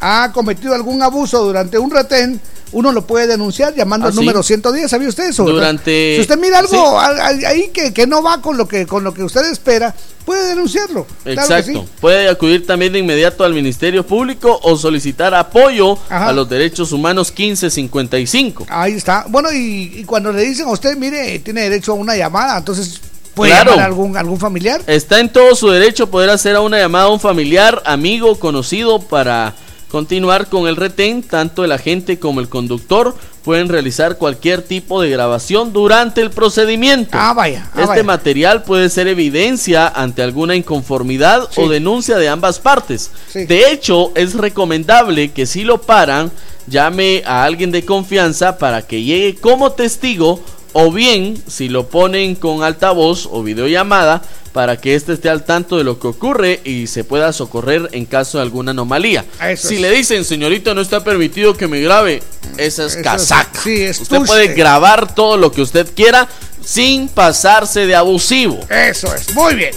ha 0.00 0.30
cometido 0.34 0.74
algún 0.74 1.02
abuso 1.02 1.42
durante 1.42 1.78
un 1.78 1.90
retén, 1.90 2.38
uno 2.72 2.92
lo 2.92 3.06
puede 3.06 3.26
denunciar 3.26 3.74
llamando 3.74 4.06
Ah, 4.06 4.08
al 4.08 4.12
sí. 4.14 4.20
número 4.20 4.42
110. 4.42 4.90
¿Sabía 4.90 5.08
usted 5.08 5.28
eso? 5.30 5.44
Durante- 5.44 6.14
Si 6.16 6.20
usted 6.20 6.38
mira 6.38 6.58
algo 6.58 7.00
sí. 7.00 7.44
ahí 7.46 7.70
que, 7.72 7.92
que 7.92 8.06
no 8.06 8.22
va 8.22 8.40
con 8.42 8.56
lo 8.56 8.68
que, 8.68 8.86
con 8.86 9.04
lo 9.04 9.14
que 9.14 9.22
usted 9.24 9.50
espera, 9.50 9.94
puede 10.24 10.48
denunciarlo. 10.48 11.06
Claro 11.24 11.40
Exacto. 11.40 11.72
sí. 11.72 11.88
Puede 12.00 12.28
acudir 12.28 12.66
también 12.66 12.92
de 12.92 12.98
inmediato 12.98 13.44
al 13.44 13.54
Ministerio 13.54 14.06
Público 14.06 14.60
o 14.62 14.76
solicitar 14.76 15.34
apoyo 15.34 15.98
Ajá. 16.10 16.28
a 16.28 16.32
los 16.32 16.48
derechos 16.48 16.92
humanos 16.92 17.32
1555. 17.36 18.66
Ahí 18.68 18.92
está. 18.94 19.24
Bueno, 19.28 19.50
y, 19.52 19.92
y 20.00 20.04
cuando 20.04 20.32
le 20.32 20.42
dicen 20.42 20.66
a 20.68 20.72
usted, 20.72 20.96
mire, 20.96 21.38
tiene 21.40 21.62
derecho 21.62 21.92
a 21.92 21.94
una 21.94 22.16
llamada, 22.16 22.58
entonces 22.58 23.00
puede 23.34 23.52
Claro. 23.52 23.70
llamar 23.70 23.84
a 23.84 23.86
algún, 23.86 24.16
algún 24.16 24.38
familiar. 24.38 24.82
Está 24.86 25.20
en 25.20 25.30
todo 25.32 25.54
su 25.54 25.70
derecho 25.70 26.10
poder 26.10 26.28
hacer 26.30 26.56
a 26.56 26.60
una 26.60 26.78
llamada 26.78 27.04
a 27.06 27.08
un 27.08 27.20
familiar, 27.20 27.82
amigo, 27.86 28.38
conocido 28.38 29.00
para 29.00 29.54
continuar 29.90 30.48
con 30.48 30.66
el 30.68 30.76
retén. 30.76 31.22
Tanto 31.22 31.64
el 31.64 31.72
agente 31.72 32.18
como 32.18 32.40
el 32.40 32.48
conductor 32.48 33.14
pueden 33.44 33.68
realizar 33.68 34.18
cualquier 34.18 34.62
tipo 34.62 35.00
de 35.00 35.10
grabación 35.10 35.72
durante 35.72 36.20
el 36.20 36.30
procedimiento. 36.30 37.10
Ah, 37.18 37.32
vaya. 37.32 37.64
ah, 37.72 37.76
Este 37.76 37.86
vaya. 37.88 38.04
material 38.04 38.62
puede 38.62 38.90
ser 38.90 39.08
evidencia 39.08 39.88
ante 39.88 40.22
alguna 40.22 40.54
inconformidad 40.54 41.48
Sí. 41.50 41.60
o 41.62 41.68
denuncia 41.68 42.18
de 42.18 42.28
ambas 42.28 42.58
partes. 42.58 43.10
Sí. 43.32 43.46
De 43.46 43.70
hecho, 43.72 44.12
es 44.14 44.34
recomendable 44.34 45.30
que 45.32 45.46
si 45.46 45.62
lo 45.64 45.80
paran, 45.80 46.30
llame 46.66 47.22
a 47.24 47.44
alguien 47.44 47.70
de 47.70 47.84
confianza 47.84 48.58
para 48.58 48.82
que 48.82 49.02
llegue 49.02 49.36
como 49.36 49.72
testigo 49.72 50.40
o 50.80 50.92
bien 50.92 51.42
si 51.48 51.68
lo 51.68 51.88
ponen 51.88 52.36
con 52.36 52.62
altavoz 52.62 53.26
o 53.32 53.42
videollamada 53.42 54.22
para 54.52 54.80
que 54.80 54.94
éste 54.94 55.12
esté 55.12 55.28
al 55.28 55.44
tanto 55.44 55.76
de 55.76 55.82
lo 55.82 55.98
que 55.98 56.06
ocurre 56.06 56.60
y 56.62 56.86
se 56.86 57.02
pueda 57.02 57.32
socorrer 57.32 57.88
en 57.92 58.06
caso 58.06 58.38
de 58.38 58.42
alguna 58.42 58.70
anomalía. 58.70 59.24
Eso 59.42 59.66
si 59.68 59.74
es. 59.74 59.80
le 59.80 59.90
dicen, 59.90 60.24
señorita, 60.24 60.74
no 60.74 60.80
está 60.80 61.02
permitido 61.02 61.56
que 61.56 61.66
me 61.66 61.80
grabe, 61.80 62.22
esa 62.58 62.84
es 62.84 62.92
Eso 62.92 62.98
es- 62.98 63.04
casaca. 63.04 63.60
sí, 63.60 63.82
es 63.82 64.00
usted 64.00 64.22
puede 64.24 64.54
grabar 64.54 65.12
todo 65.16 65.36
lo 65.36 65.50
que 65.50 65.62
usted 65.62 65.88
quiera 65.96 66.28
sin 66.64 67.08
pasarse 67.08 67.84
de 67.86 67.96
abusivo. 67.96 68.60
Eso 68.70 69.12
es, 69.12 69.34
muy 69.34 69.56
bien. 69.56 69.74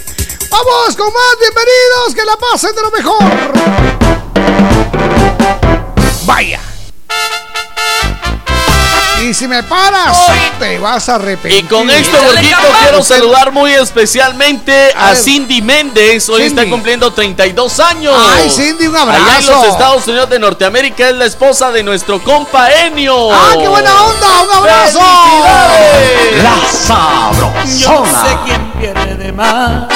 Vamos 0.50 0.96
con 0.96 1.06
más, 1.12 1.36
bienvenidos, 1.40 2.14
que 2.14 2.24
la 2.24 2.36
pasen 2.36 2.74
de 2.76 2.82
lo 2.82 2.90
mejor. 2.92 3.52
Vaya. 6.26 6.60
Y 9.22 9.34
si 9.34 9.46
me 9.46 9.62
paras, 9.62 10.16
te 10.58 10.78
vas 10.80 11.08
a 11.08 11.14
arrepentir. 11.14 11.64
Y 11.64 11.68
con 11.68 11.88
esto, 11.88 12.16
Jorgito, 12.24 12.56
quiero 12.80 13.02
saludar 13.04 13.52
muy 13.52 13.72
especialmente 13.72 14.92
a. 14.96 15.14
Cindy 15.14 15.62
Méndez. 15.62 16.28
Hoy 16.28 16.42
Cindy. 16.42 16.60
está 16.60 16.70
cumpliendo 16.70 17.12
32 17.12 17.80
años. 17.80 18.14
Ay, 18.18 18.50
Cindy, 18.50 18.88
un 18.88 18.96
abrazo. 18.96 19.24
Allá 19.24 19.38
en 19.38 19.46
los 19.46 19.64
Estados 19.66 20.08
Unidos 20.08 20.28
de 20.28 20.38
Norteamérica 20.40 21.08
es 21.08 21.14
la 21.14 21.26
esposa 21.26 21.70
de 21.70 21.84
nuestro 21.84 22.22
compa 22.22 22.68
Enio. 22.72 23.32
¡Ah, 23.32 23.54
qué 23.60 23.68
buena 23.68 24.02
onda! 24.02 24.42
¡Un 24.42 24.50
abrazo! 24.50 25.00
La 26.42 26.56
Yo 27.78 28.00
no 28.00 28.06
sé 28.06 28.12
sabrosona. 28.12 28.40
quién 28.44 28.72
pierde 28.72 29.32
más 29.32 29.86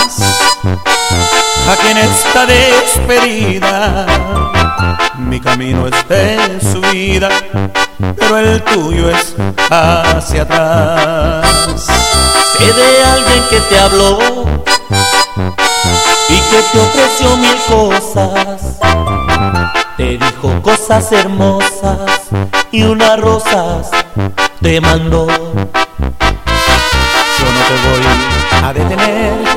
aquí 1.69 1.89
en 1.89 1.99
esta 1.99 2.47
despedida. 2.47 4.07
Mi 5.37 5.43
camino 5.43 5.87
es 5.87 6.09
de 6.09 6.59
subida, 6.63 7.29
pero 8.17 8.39
el 8.39 8.63
tuyo 8.63 9.11
es 9.11 9.37
hacia 9.71 10.45
atrás. 10.45 11.47
Sé 12.57 12.73
de 12.73 13.05
alguien 13.05 13.45
que 13.51 13.61
te 13.61 13.79
habló 13.79 14.19
y 16.31 16.41
que 16.41 16.63
te 16.73 16.79
ofreció 16.81 17.37
mil 17.37 17.55
cosas. 17.69 18.79
Te 19.99 20.17
dijo 20.17 20.63
cosas 20.63 21.13
hermosas 21.13 22.31
y 22.73 22.85
unas 22.85 23.21
rosas 23.21 23.91
te 24.63 24.81
mandó. 24.81 25.27
Yo 25.27 25.35
no 27.53 27.61
te 27.69 27.75
voy 27.85 28.01
a 28.63 28.73
detener. 28.73 29.56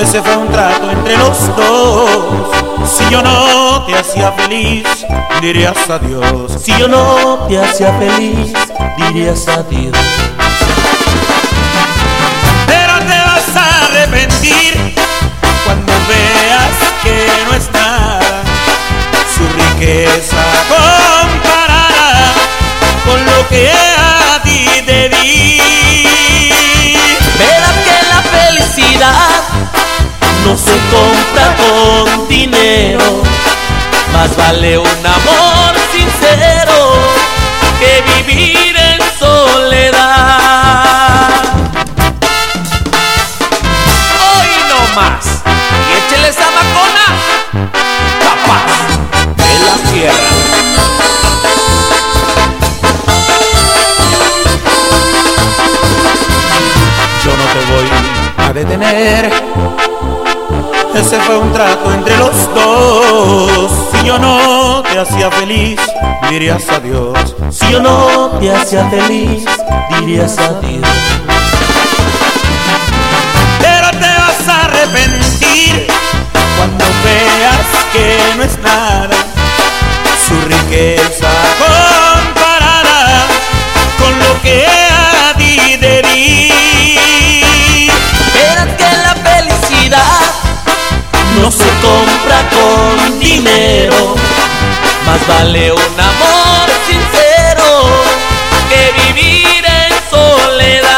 Ese 0.00 0.22
fue 0.22 0.34
un 0.34 0.48
trato 0.48 0.90
entre 0.90 1.14
los 1.18 1.56
dos. 1.56 2.90
Si 2.90 3.06
yo 3.10 3.22
no 3.22 3.84
te 3.84 3.94
hacía 3.94 4.32
feliz, 4.32 4.86
dirías 5.42 5.76
adiós. 5.90 6.52
Si 6.58 6.72
yo 6.78 6.88
no 6.88 7.46
te 7.46 7.60
hacía 7.60 7.92
feliz, 7.98 8.50
dirías 8.96 9.46
adiós. 9.46 9.94
Pero 12.66 12.98
te 13.00 13.18
vas 13.18 13.56
a 13.56 13.84
arrepentir 13.84 14.94
cuando 15.66 15.92
veas 16.08 16.76
que 17.02 17.28
no 17.46 17.54
es 17.54 17.70
nada 17.70 18.42
su 19.36 19.46
riqueza 19.54 20.42
comparada 20.68 22.32
con 23.04 23.22
lo 23.26 23.48
que 23.48 23.70
a 23.70 24.40
ti 24.42 24.66
te 24.86 25.10
di. 25.10 25.60
Verás 27.38 27.76
que 27.84 27.96
la 28.08 28.22
felicidad 28.22 29.50
no 30.50 30.56
se 30.56 30.76
compra 30.90 31.56
con 31.56 32.26
dinero, 32.28 33.22
más 34.12 34.36
vale 34.36 34.78
un 34.78 35.06
amor 35.06 35.74
sincero 35.92 36.92
que 37.78 38.02
vivir 38.10 38.76
en 38.76 39.00
soledad. 39.16 40.48
Hoy 44.26 44.50
no 44.68 44.80
más, 45.00 45.24
y 45.88 45.92
échele 45.98 46.28
esa 46.30 46.48
macona, 46.56 47.06
capaz 48.26 48.66
de 49.36 49.50
la 49.66 49.74
tierra. 49.92 50.30
Yo 57.24 57.30
no 57.36 57.44
te 57.52 57.60
voy 57.72 57.88
a 58.36 58.52
detener. 58.52 59.89
Ese 60.94 61.20
fue 61.20 61.38
un 61.38 61.52
trato 61.52 61.92
entre 61.92 62.16
los 62.16 62.54
dos. 62.54 63.70
Si 63.92 64.06
yo 64.06 64.18
no 64.18 64.82
te 64.82 64.98
hacía 64.98 65.30
feliz, 65.30 65.80
dirías 66.28 66.68
adiós. 66.68 67.34
Si 67.50 67.70
yo 67.70 67.80
no 67.80 68.38
te 68.40 68.54
hacía 68.54 68.88
feliz, 68.90 69.44
dirías 69.98 70.36
adiós. 70.38 70.86
Pero 73.60 73.90
te 73.90 73.98
vas 73.98 74.48
a 74.48 74.64
arrepentir 74.64 75.86
cuando 76.56 76.84
veas 77.04 77.66
que 77.92 78.36
no 78.36 78.42
es 78.42 78.58
nada 78.58 79.16
su 80.26 80.34
riqueza 80.46 81.28
con 92.50 93.18
dinero, 93.18 94.14
más 95.06 95.26
vale 95.26 95.72
un 95.72 96.00
amor 96.00 96.70
sincero 96.86 97.68
que 98.68 98.92
vivir 99.02 99.64
en 99.64 99.92
soledad. 100.10 100.88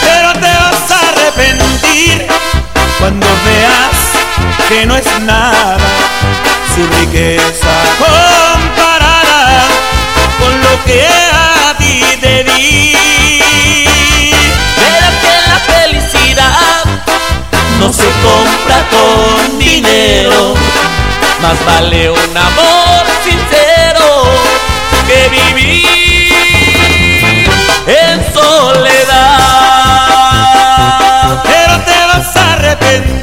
Pero 0.00 0.32
te 0.34 0.52
vas 0.62 0.90
a 0.90 0.98
arrepentir 1.08 2.26
cuando 2.98 3.26
veas 3.44 3.98
que 4.68 4.86
no 4.86 4.96
es 4.96 5.06
nada 5.20 5.76
su 6.74 6.86
riqueza 6.98 7.74
comparada 7.98 9.64
con 10.38 10.60
lo 10.60 10.84
que 10.84 11.06
a 11.32 11.74
ti 11.78 12.02
te 12.20 12.44
di. 12.44 12.95
Con 18.96 19.58
dinero, 19.58 20.54
más 21.42 21.64
vale 21.64 22.10
un 22.10 22.36
amor 22.36 23.06
sincero 23.24 24.24
que 25.06 25.28
vivir 25.28 26.32
en 27.86 28.32
soledad. 28.32 29.36
Pero 31.44 31.74
te 31.84 32.06
vas 32.06 32.36
a 32.36 32.52
arrepentir. 32.54 33.15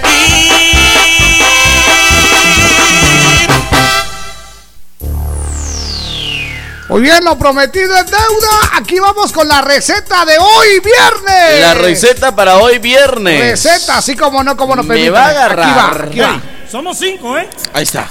Muy 6.94 7.02
bien, 7.02 7.24
lo 7.24 7.36
prometido 7.40 7.98
es 7.98 8.06
deuda. 8.06 8.70
Aquí 8.74 9.00
vamos 9.00 9.32
con 9.34 9.48
la 9.48 9.62
receta 9.62 10.26
de 10.26 10.38
hoy 10.38 10.80
viernes. 10.80 11.60
La 11.60 11.74
receta 11.74 12.36
para 12.36 12.58
hoy 12.58 12.78
viernes. 12.78 13.40
Receta, 13.40 13.98
así 13.98 14.16
como 14.16 14.44
no, 14.44 14.56
como 14.56 14.76
no 14.76 14.84
Me 14.84 14.90
permíteme. 14.90 15.10
va 15.18 15.26
a 15.26 15.30
agarrar. 15.30 15.70
Aquí 15.70 15.80
va, 15.80 16.06
aquí 16.06 16.20
va. 16.20 16.42
Somos 16.70 17.00
cinco, 17.00 17.36
¿eh? 17.36 17.50
Ahí 17.74 17.82
está. 17.82 18.08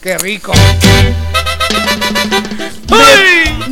Qué 0.00 0.16
rico. 0.16 0.52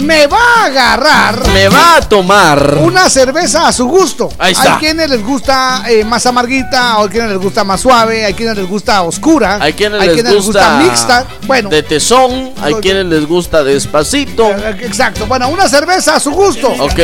Me, 0.04 0.26
va 0.26 0.38
a 0.38 0.64
agarrar. 0.66 1.48
Me 1.48 1.68
va 1.68 1.96
a 1.96 2.00
tomar. 2.02 2.78
Una 2.80 3.08
cerveza 3.08 3.66
a 3.66 3.72
su 3.72 3.86
gusto. 3.86 4.30
Ahí 4.38 4.52
está. 4.52 4.74
Hay 4.74 4.80
quienes 4.80 5.08
les 5.10 5.22
gusta 5.24 5.84
eh, 5.88 6.04
más 6.04 6.26
amarguita, 6.26 7.00
hay 7.00 7.08
quienes 7.08 7.30
les 7.30 7.38
gusta 7.38 7.64
más 7.64 7.80
suave, 7.80 8.24
hay 8.24 8.34
quienes 8.34 8.56
les 8.56 8.68
gusta 8.68 9.02
oscura, 9.02 9.58
Hay 9.60 9.72
quienes, 9.72 10.00
les, 10.04 10.44
gusta 10.44 10.76
mixta. 10.78 11.26
Bueno, 11.46 11.70
de 11.70 11.82
tesón, 11.82 12.52
hay 12.60 12.74
quienes 12.74 13.06
les 13.06 13.26
gusta 13.26 13.64
despacito. 13.64 14.50
exacto. 14.80 15.26
Bueno, 15.26 15.48
una 15.48 15.68
cerveza 15.68 16.16
a 16.16 16.20
su 16.20 16.32
gusto. 16.32 16.68
Ok. 16.68 17.00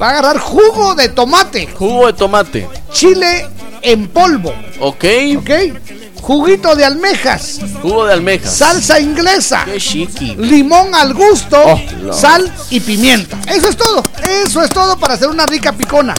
Va 0.00 0.08
a 0.08 0.10
agarrar 0.10 0.38
jugo 0.38 0.94
de 0.94 1.08
tomate, 1.08 1.66
Jugo 1.74 2.06
de 2.06 2.12
tomate. 2.12 2.68
chile 2.92 3.48
en 3.82 4.08
polvo, 4.08 4.52
Ok. 4.80 5.04
¿ok? 5.38 5.50
Juguito 6.26 6.74
de 6.74 6.84
almejas, 6.84 7.60
Jugo 7.82 8.04
de 8.06 8.14
almejas. 8.14 8.52
salsa 8.52 8.98
inglesa, 8.98 9.64
Qué 9.64 9.78
chiqui. 9.78 10.34
limón 10.36 10.92
al 10.92 11.14
gusto, 11.14 11.56
Oh, 11.64 11.80
no. 12.02 12.12
sal 12.12 12.52
y 12.70 12.80
pimienta. 12.80 13.38
Eso 13.48 13.68
es 13.68 13.76
todo. 13.76 14.02
Eso 14.44 14.60
es 14.62 14.70
todo 14.70 14.98
para 14.98 15.14
hacer 15.14 15.28
una 15.28 15.46
rica 15.46 15.70
picona. 15.72 16.14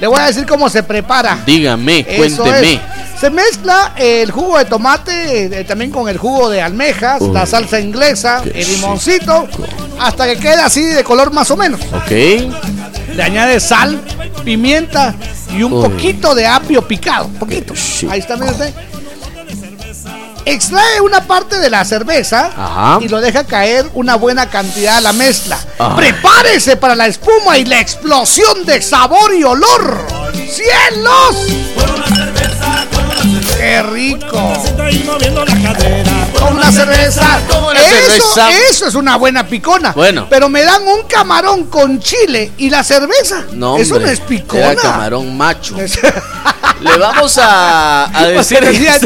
Le 0.00 0.08
voy 0.08 0.18
a 0.18 0.26
decir 0.26 0.46
cómo 0.46 0.68
se 0.68 0.82
prepara. 0.82 1.38
Dígame, 1.46 2.00
Eso 2.08 2.42
cuénteme. 2.42 2.72
es. 2.74 2.80
Se 3.20 3.30
mezcla 3.30 3.92
el 3.96 4.32
jugo 4.32 4.58
de 4.58 4.64
tomate 4.64 5.60
eh, 5.60 5.62
también 5.62 5.92
con 5.92 6.08
el 6.08 6.18
jugo 6.18 6.50
de 6.50 6.60
almejas, 6.60 7.20
Uy, 7.20 7.30
la 7.32 7.46
salsa 7.46 7.78
inglesa, 7.78 8.42
el 8.52 8.66
limoncito, 8.68 9.46
hasta 10.00 10.26
que 10.26 10.38
quede 10.40 10.60
así 10.60 10.82
de 10.82 11.04
color 11.04 11.32
más 11.32 11.48
o 11.52 11.56
menos. 11.56 11.80
Ok. 11.94 12.10
Le 13.14 13.22
añade 13.22 13.60
sal, 13.60 14.00
pimienta 14.44 15.14
y 15.56 15.62
un 15.62 15.72
Uy. 15.74 15.82
poquito 15.88 16.34
de 16.34 16.48
apio 16.48 16.82
picado. 16.88 17.28
Poquito. 17.38 17.72
Ahí 18.10 18.18
está, 18.18 18.34
mire. 18.36 18.50
Extrae 20.44 21.00
una 21.00 21.26
parte 21.26 21.58
de 21.58 21.70
la 21.70 21.84
cerveza 21.84 22.50
Ajá. 22.56 22.98
y 23.00 23.08
lo 23.08 23.20
deja 23.20 23.44
caer 23.44 23.88
una 23.94 24.16
buena 24.16 24.50
cantidad 24.50 24.96
a 24.96 25.00
la 25.00 25.12
mezcla. 25.12 25.58
Prepárese 25.96 26.76
para 26.76 26.94
la 26.94 27.06
espuma 27.06 27.58
y 27.58 27.64
la 27.64 27.80
explosión 27.80 28.64
de 28.64 28.82
sabor 28.82 29.34
y 29.34 29.44
olor. 29.44 30.06
¡Cielos! 30.32 31.91
¡Qué 33.62 33.80
rico! 33.84 34.52
Con 36.36 36.54
una 36.56 36.72
cerveza. 36.72 37.38
eso, 37.76 38.34
cerveza. 38.34 38.50
eso 38.68 38.86
es 38.88 38.94
una 38.96 39.14
buena 39.16 39.46
picona. 39.46 39.92
Bueno. 39.92 40.26
Pero 40.28 40.48
me 40.48 40.64
dan 40.64 40.82
un 40.82 41.04
camarón 41.06 41.66
con 41.66 42.00
chile 42.00 42.50
y 42.58 42.70
la 42.70 42.82
cerveza. 42.82 43.44
No, 43.52 43.76
eso 43.76 43.94
hombre, 43.94 44.06
no 44.08 44.12
es 44.14 44.18
picona. 44.20 44.72
Era 44.72 44.82
camarón 44.82 45.36
macho. 45.36 45.76
Le 46.80 46.98
vamos 46.98 47.38
a, 47.38 48.06
a 48.18 48.26
decir. 48.26 48.58
Fíjate 48.64 49.04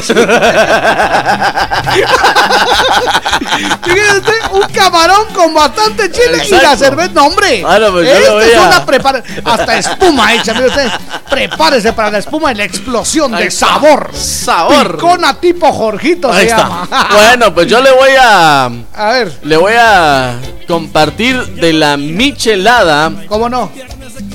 usted, 4.19 4.33
un 4.53 4.63
camarón 4.73 5.27
con 5.35 5.53
bastante 5.53 6.11
chile 6.11 6.43
y 6.47 6.51
la 6.51 6.75
cerveza. 6.77 7.11
No, 7.13 7.27
hombre. 7.27 7.61
Claro, 7.61 7.93
pues 7.93 8.09
yo 8.09 8.15
Esto 8.15 8.41
es 8.41 8.57
a- 8.57 8.67
una 8.69 8.87
prepara. 8.87 9.23
Hasta 9.45 9.77
espuma 9.79 10.33
hecha, 10.35 10.55
mire 10.55 10.69
usted. 10.69 10.89
Prepárese 11.29 11.93
para 11.93 12.11
la 12.11 12.19
espuma 12.19 12.53
y 12.53 12.55
la 12.55 12.65
explosión 12.65 13.35
Ahí 13.35 13.43
de 13.43 13.49
está. 13.49 13.67
sabor. 13.67 14.11
Sabor. 14.47 14.97
Picona 14.97 15.35
tipo 15.41 15.73
Jorgito 15.73 16.33
Ahí 16.33 16.45
se 16.45 16.51
está. 16.51 16.63
llama. 16.63 16.89
Bueno, 17.13 17.55
pues 17.55 17.67
yo 17.67 17.81
le 17.81 17.93
voy 17.93 18.11
a. 18.21 18.65
A 18.95 19.07
ver, 19.13 19.33
Le 19.43 19.57
voy 19.57 19.75
a 19.79 20.37
compartir 20.67 21.37
de 21.57 21.73
la 21.73 21.97
michelada 21.97 23.13
¿cómo 23.29 23.49
no? 23.49 23.71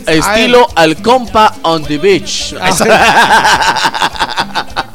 estilo 0.05 0.67
al 0.75 0.97
compa 1.01 1.53
on 1.63 1.83
the 1.83 1.97
beach. 1.97 2.53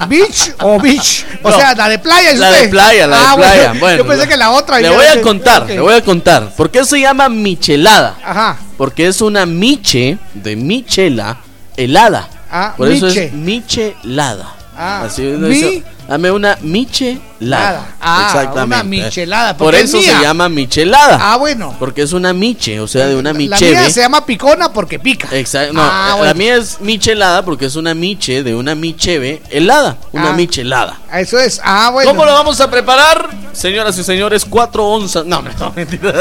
¿Beach 0.08 0.52
o 0.60 0.78
beach? 0.78 1.24
O 1.42 1.50
No. 1.50 1.56
sea, 1.56 1.74
la 1.74 1.88
de 1.88 1.98
playa. 1.98 2.30
¿es 2.30 2.38
La 2.38 2.50
usted? 2.50 2.62
de 2.62 2.68
playa, 2.68 3.06
la 3.06 3.16
de 3.16 3.22
Ah, 3.26 3.34
playa. 3.36 3.72
Bueno, 3.78 3.96
yo 3.98 4.06
pensé 4.06 4.28
que 4.28 4.36
la 4.36 4.50
otra. 4.50 4.78
Le 4.80 4.90
voy 4.90 5.06
a 5.06 5.20
contar, 5.22 5.62
Ok. 5.62 5.68
le 5.70 5.80
voy 5.80 5.94
a 5.94 6.04
contar. 6.04 6.50
¿Por 6.54 6.70
qué 6.70 6.84
se 6.84 7.00
llama 7.00 7.28
michelada? 7.28 8.14
Ajá. 8.24 8.56
Porque 8.76 9.06
es 9.08 9.20
una 9.20 9.46
miche 9.46 10.18
de 10.34 10.54
michela 10.56 11.38
helada. 11.76 12.28
Ah, 12.50 12.74
Por 12.76 12.88
eso 12.88 13.06
miche. 13.06 13.24
es 13.26 13.32
michelada. 13.32 14.52
Ah, 14.78 15.02
Así 15.04 15.26
uno 15.26 15.48
mi- 15.48 15.54
dice, 15.54 15.82
dame 16.06 16.30
una 16.30 16.58
michelada. 16.60 17.86
Ah, 18.00 18.26
Exactamente. 18.26 18.74
una 18.74 18.84
michelada, 18.84 19.56
Por 19.56 19.74
es 19.74 19.84
eso 19.84 20.00
se 20.02 20.12
llama 20.20 20.48
michelada. 20.48 21.18
Ah, 21.20 21.36
bueno. 21.36 21.74
Porque 21.78 22.02
es 22.02 22.12
una 22.12 22.32
miche, 22.32 22.78
o 22.80 22.86
sea, 22.86 23.06
de 23.06 23.16
una 23.16 23.32
La 23.32 23.38
micheve. 23.38 23.70
mía 23.72 23.90
se 23.90 24.00
llama 24.00 24.24
picona 24.26 24.72
porque 24.72 24.98
pica. 24.98 25.28
Exacto. 25.32 25.72
No, 25.72 25.82
Ah, 25.82 26.06
la 26.10 26.14
bueno. 26.16 26.34
mía 26.34 26.56
es 26.56 26.80
michelada 26.80 27.42
porque 27.44 27.66
es 27.66 27.76
una 27.76 27.94
miche 27.94 28.42
de 28.42 28.54
una 28.54 28.74
micheve 28.74 29.42
helada. 29.50 29.96
Una 30.12 30.30
Ah. 30.30 30.34
michelada. 30.34 30.98
Eso 31.14 31.38
es. 31.38 31.60
Ah, 31.64 31.90
bueno. 31.92 32.10
¿Cómo 32.10 32.24
lo 32.24 32.32
vamos 32.32 32.60
a 32.60 32.70
preparar? 32.70 33.28
Señoras 33.52 33.96
y 33.98 34.04
señores, 34.04 34.44
cuatro 34.44 34.86
onzas. 34.86 35.24
No, 35.24 35.40
no, 35.42 35.50
no, 35.58 35.72
mentira. 35.74 36.12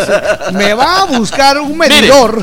Me 0.54 0.74
va 0.74 1.02
a 1.02 1.06
buscar 1.06 1.58
un 1.60 1.78
medidor. 1.78 2.42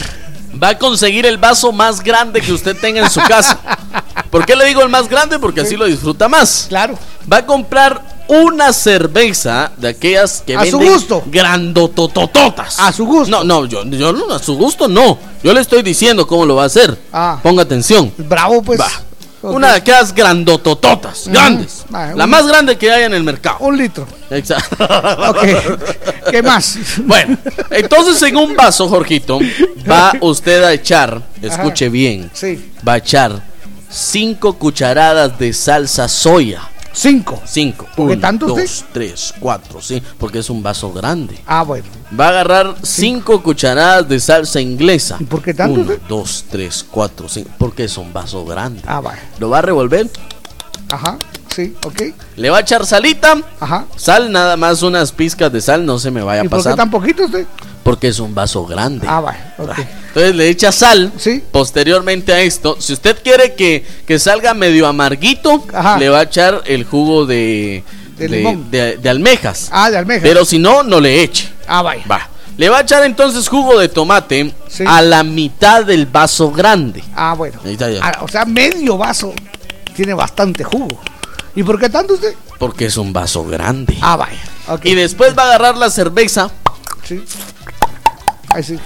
Va 0.62 0.68
a 0.68 0.78
conseguir 0.78 1.24
el 1.24 1.38
vaso 1.38 1.72
más 1.72 2.02
grande 2.02 2.40
que 2.42 2.52
usted 2.52 2.76
tenga 2.76 3.00
en 3.00 3.10
su 3.10 3.20
casa. 3.22 3.58
¿Por 4.32 4.44
qué 4.46 4.56
le 4.56 4.64
digo 4.64 4.82
el 4.82 4.88
más 4.88 5.08
grande? 5.08 5.38
Porque 5.38 5.60
así 5.60 5.76
lo 5.76 5.84
disfruta 5.84 6.26
más. 6.28 6.66
Claro. 6.68 6.98
Va 7.30 7.36
a 7.38 7.46
comprar 7.46 8.24
una 8.28 8.72
cerveza 8.72 9.70
de 9.76 9.88
aquellas 9.88 10.42
que 10.44 10.56
A 10.56 10.64
su 10.64 10.78
gusto. 10.78 11.22
grandototototas. 11.26 12.80
A 12.80 12.92
su 12.92 13.04
gusto. 13.06 13.30
No, 13.30 13.44
no, 13.44 13.66
yo, 13.66 13.84
yo 13.84 14.12
no, 14.12 14.32
a 14.34 14.38
su 14.38 14.56
gusto 14.56 14.88
no. 14.88 15.18
Yo 15.44 15.52
le 15.52 15.60
estoy 15.60 15.82
diciendo 15.82 16.26
cómo 16.26 16.46
lo 16.46 16.56
va 16.56 16.62
a 16.64 16.66
hacer. 16.66 16.98
Ah. 17.12 17.38
Ponga 17.42 17.62
atención. 17.62 18.12
Bravo, 18.16 18.62
pues. 18.62 18.80
Va. 18.80 18.88
Una 19.42 19.72
de 19.72 19.78
aquellas 19.78 20.14
grandotototas, 20.14 21.26
grandes. 21.26 21.84
Va, 21.92 22.14
La 22.14 22.24
un- 22.24 22.30
más 22.30 22.46
grande 22.46 22.78
que 22.78 22.90
haya 22.92 23.06
en 23.06 23.14
el 23.14 23.24
mercado. 23.24 23.56
Un 23.60 23.76
litro. 23.76 24.06
Exacto. 24.30 24.76
Ok. 25.28 26.30
¿Qué 26.30 26.42
más? 26.42 26.78
Bueno, 27.04 27.36
entonces 27.70 28.22
en 28.22 28.36
un 28.36 28.54
vaso, 28.54 28.88
Jorgito, 28.88 29.40
va 29.90 30.12
usted 30.20 30.62
a 30.62 30.72
echar, 30.72 31.20
escuche 31.42 31.88
bien, 31.88 32.30
Sí. 32.32 32.70
va 32.86 32.92
a 32.94 32.96
echar 32.98 33.42
cinco 33.92 34.54
cucharadas 34.54 35.38
de 35.38 35.52
salsa 35.52 36.08
soya. 36.08 36.62
Cinco. 36.94 37.40
Cinco. 37.46 37.86
¿Por 37.96 38.14
tanto 38.20 38.46
usted? 38.46 38.62
dos, 38.62 38.84
tres, 38.92 39.34
cuatro, 39.40 39.80
sí, 39.80 40.02
porque 40.18 40.40
es 40.40 40.50
un 40.50 40.62
vaso 40.62 40.92
grande. 40.92 41.38
Ah, 41.46 41.62
bueno. 41.62 41.86
Va 42.18 42.26
a 42.26 42.28
agarrar 42.28 42.74
cinco 42.82 43.42
cucharadas 43.42 44.06
de 44.08 44.20
salsa 44.20 44.60
inglesa. 44.60 45.16
¿Y 45.18 45.24
por 45.24 45.40
qué 45.42 45.54
tanto 45.54 45.80
Uno, 45.80 45.92
usted? 45.92 46.00
dos, 46.06 46.44
tres, 46.50 46.84
cuatro, 46.90 47.28
cinco, 47.30 47.50
porque 47.58 47.84
es 47.84 47.96
un 47.96 48.12
vaso 48.12 48.44
grande. 48.44 48.82
Ah, 48.86 49.00
vale. 49.00 49.20
Lo 49.38 49.48
va 49.48 49.58
a 49.58 49.62
revolver, 49.62 50.10
Ajá. 50.90 51.16
Sí, 51.54 51.74
ok. 51.84 52.02
le 52.36 52.50
va 52.50 52.58
a 52.58 52.60
echar 52.60 52.86
salita, 52.86 53.36
Ajá. 53.60 53.84
sal, 53.96 54.32
nada 54.32 54.56
más 54.56 54.82
unas 54.82 55.12
pizcas 55.12 55.52
de 55.52 55.60
sal, 55.60 55.84
no 55.84 55.98
se 55.98 56.10
me 56.10 56.22
vaya 56.22 56.42
a 56.42 56.44
¿Y 56.44 56.48
por 56.48 56.58
qué 56.58 56.64
pasar. 56.64 56.76
tan 56.76 56.90
poquito 56.90 57.24
usted? 57.24 57.46
Porque 57.82 58.08
es 58.08 58.18
un 58.20 58.34
vaso 58.34 58.64
grande. 58.64 59.06
Ah, 59.10 59.20
vale. 59.20 59.38
Ok. 59.58 59.76
Entonces 60.08 60.34
le 60.36 60.48
echa 60.48 60.70
sal. 60.72 61.12
Sí. 61.18 61.42
Posteriormente 61.50 62.32
a 62.32 62.40
esto, 62.40 62.76
si 62.78 62.92
usted 62.92 63.16
quiere 63.22 63.54
que, 63.54 63.84
que 64.06 64.18
salga 64.18 64.54
medio 64.54 64.86
amarguito, 64.86 65.64
Ajá. 65.74 65.98
le 65.98 66.08
va 66.08 66.20
a 66.20 66.22
echar 66.22 66.62
el 66.66 66.84
jugo 66.84 67.26
de, 67.26 67.82
De 68.16 68.28
de, 68.28 68.36
limón. 68.36 68.70
de- 68.70 68.96
de 68.98 69.08
almejas. 69.10 69.68
Ah, 69.72 69.90
de 69.90 69.98
almeja. 69.98 70.22
Pero 70.22 70.44
si 70.44 70.58
no, 70.58 70.82
no 70.84 71.00
le 71.00 71.22
eche. 71.22 71.48
Ah, 71.66 71.82
vaya. 71.82 72.04
Va. 72.10 72.28
Le 72.56 72.68
va 72.68 72.78
a 72.78 72.80
echar 72.82 73.02
entonces 73.04 73.48
jugo 73.48 73.78
de 73.78 73.88
tomate 73.88 74.54
Sí. 74.68 74.84
a 74.86 75.02
la 75.02 75.22
mitad 75.24 75.84
del 75.84 76.06
vaso 76.06 76.50
grande. 76.52 77.02
Ah, 77.16 77.34
bueno. 77.36 77.58
Ahí 77.64 77.72
está 77.72 77.90
ya. 77.90 78.00
Ah, 78.02 78.18
o 78.22 78.28
sea, 78.28 78.44
medio 78.44 78.96
vaso 78.96 79.34
tiene 79.96 80.14
bastante 80.14 80.62
jugo. 80.62 81.00
¿Y 81.54 81.62
por 81.62 81.78
qué 81.78 81.88
tanto 81.90 82.14
usted? 82.14 82.34
Porque 82.58 82.86
es 82.86 82.96
un 82.96 83.12
vaso 83.12 83.44
grande. 83.44 83.96
Ah, 84.00 84.16
vaya. 84.16 84.38
Y 84.84 84.94
después 84.94 85.36
va 85.36 85.42
a 85.42 85.46
agarrar 85.46 85.76
la 85.76 85.90
cerveza 85.90 86.50
Sí. 87.04 87.22
Ahí 88.48 88.62
sí. 88.62 88.78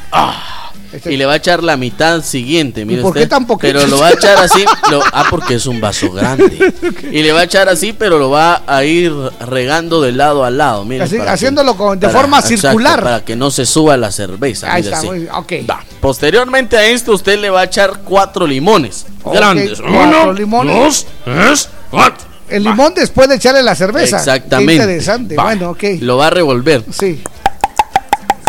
Este- 0.92 1.12
y 1.12 1.16
le 1.16 1.26
va 1.26 1.32
a 1.34 1.36
echar 1.36 1.62
la 1.62 1.76
mitad 1.76 2.22
siguiente. 2.22 2.84
Mire 2.84 3.02
por 3.02 3.12
qué 3.12 3.20
usted. 3.20 3.28
tan 3.28 3.46
poquito? 3.46 3.72
Pero 3.74 3.86
lo 3.88 3.98
va 3.98 4.06
a 4.08 4.12
echar 4.12 4.38
así. 4.38 4.64
lo- 4.90 5.02
ah, 5.12 5.26
porque 5.28 5.54
es 5.54 5.66
un 5.66 5.80
vaso 5.80 6.10
grande. 6.12 6.72
Y 7.12 7.22
le 7.22 7.32
va 7.32 7.40
a 7.40 7.42
echar 7.44 7.68
así, 7.68 7.92
pero 7.92 8.18
lo 8.18 8.30
va 8.30 8.62
a 8.66 8.84
ir 8.84 9.12
regando 9.40 10.00
de 10.00 10.12
lado 10.12 10.44
a 10.44 10.50
lado. 10.50 10.84
Mire, 10.84 11.04
Así- 11.04 11.16
que- 11.16 11.22
haciéndolo 11.28 11.76
con- 11.76 11.98
de 12.00 12.06
para- 12.06 12.18
forma 12.20 12.38
exacto, 12.38 12.56
circular. 12.68 13.02
Para 13.02 13.24
que 13.24 13.34
no 13.36 13.50
se 13.50 13.66
suba 13.66 13.96
la 13.96 14.10
cerveza. 14.12 14.72
Ahí 14.72 14.82
mire 14.82 14.94
está. 14.94 14.98
así. 14.98 15.06
muy- 15.08 15.28
ok. 15.30 15.52
Va. 15.68 15.80
Posteriormente 16.00 16.76
a 16.78 16.86
esto, 16.86 17.12
usted 17.12 17.38
le 17.40 17.50
va 17.50 17.60
a 17.60 17.64
echar 17.64 18.00
cuatro 18.04 18.46
limones 18.46 19.04
grandes. 19.24 19.80
cuatro 19.80 20.22
Uno, 20.22 20.32
limones. 20.32 20.76
dos, 20.76 21.06
tres, 21.24 21.68
cuatro. 21.90 22.26
El 22.48 22.64
limón 22.64 22.94
después 22.94 23.28
de 23.28 23.36
echarle 23.36 23.62
la 23.62 23.74
cerveza. 23.74 24.18
Exactamente. 24.18 24.76
Qué 24.76 24.82
interesante. 24.82 25.34
Bueno, 25.36 25.70
ok. 25.70 25.84
Lo 26.00 26.16
va 26.16 26.28
a 26.28 26.30
revolver. 26.30 26.84
Sí. 26.90 27.22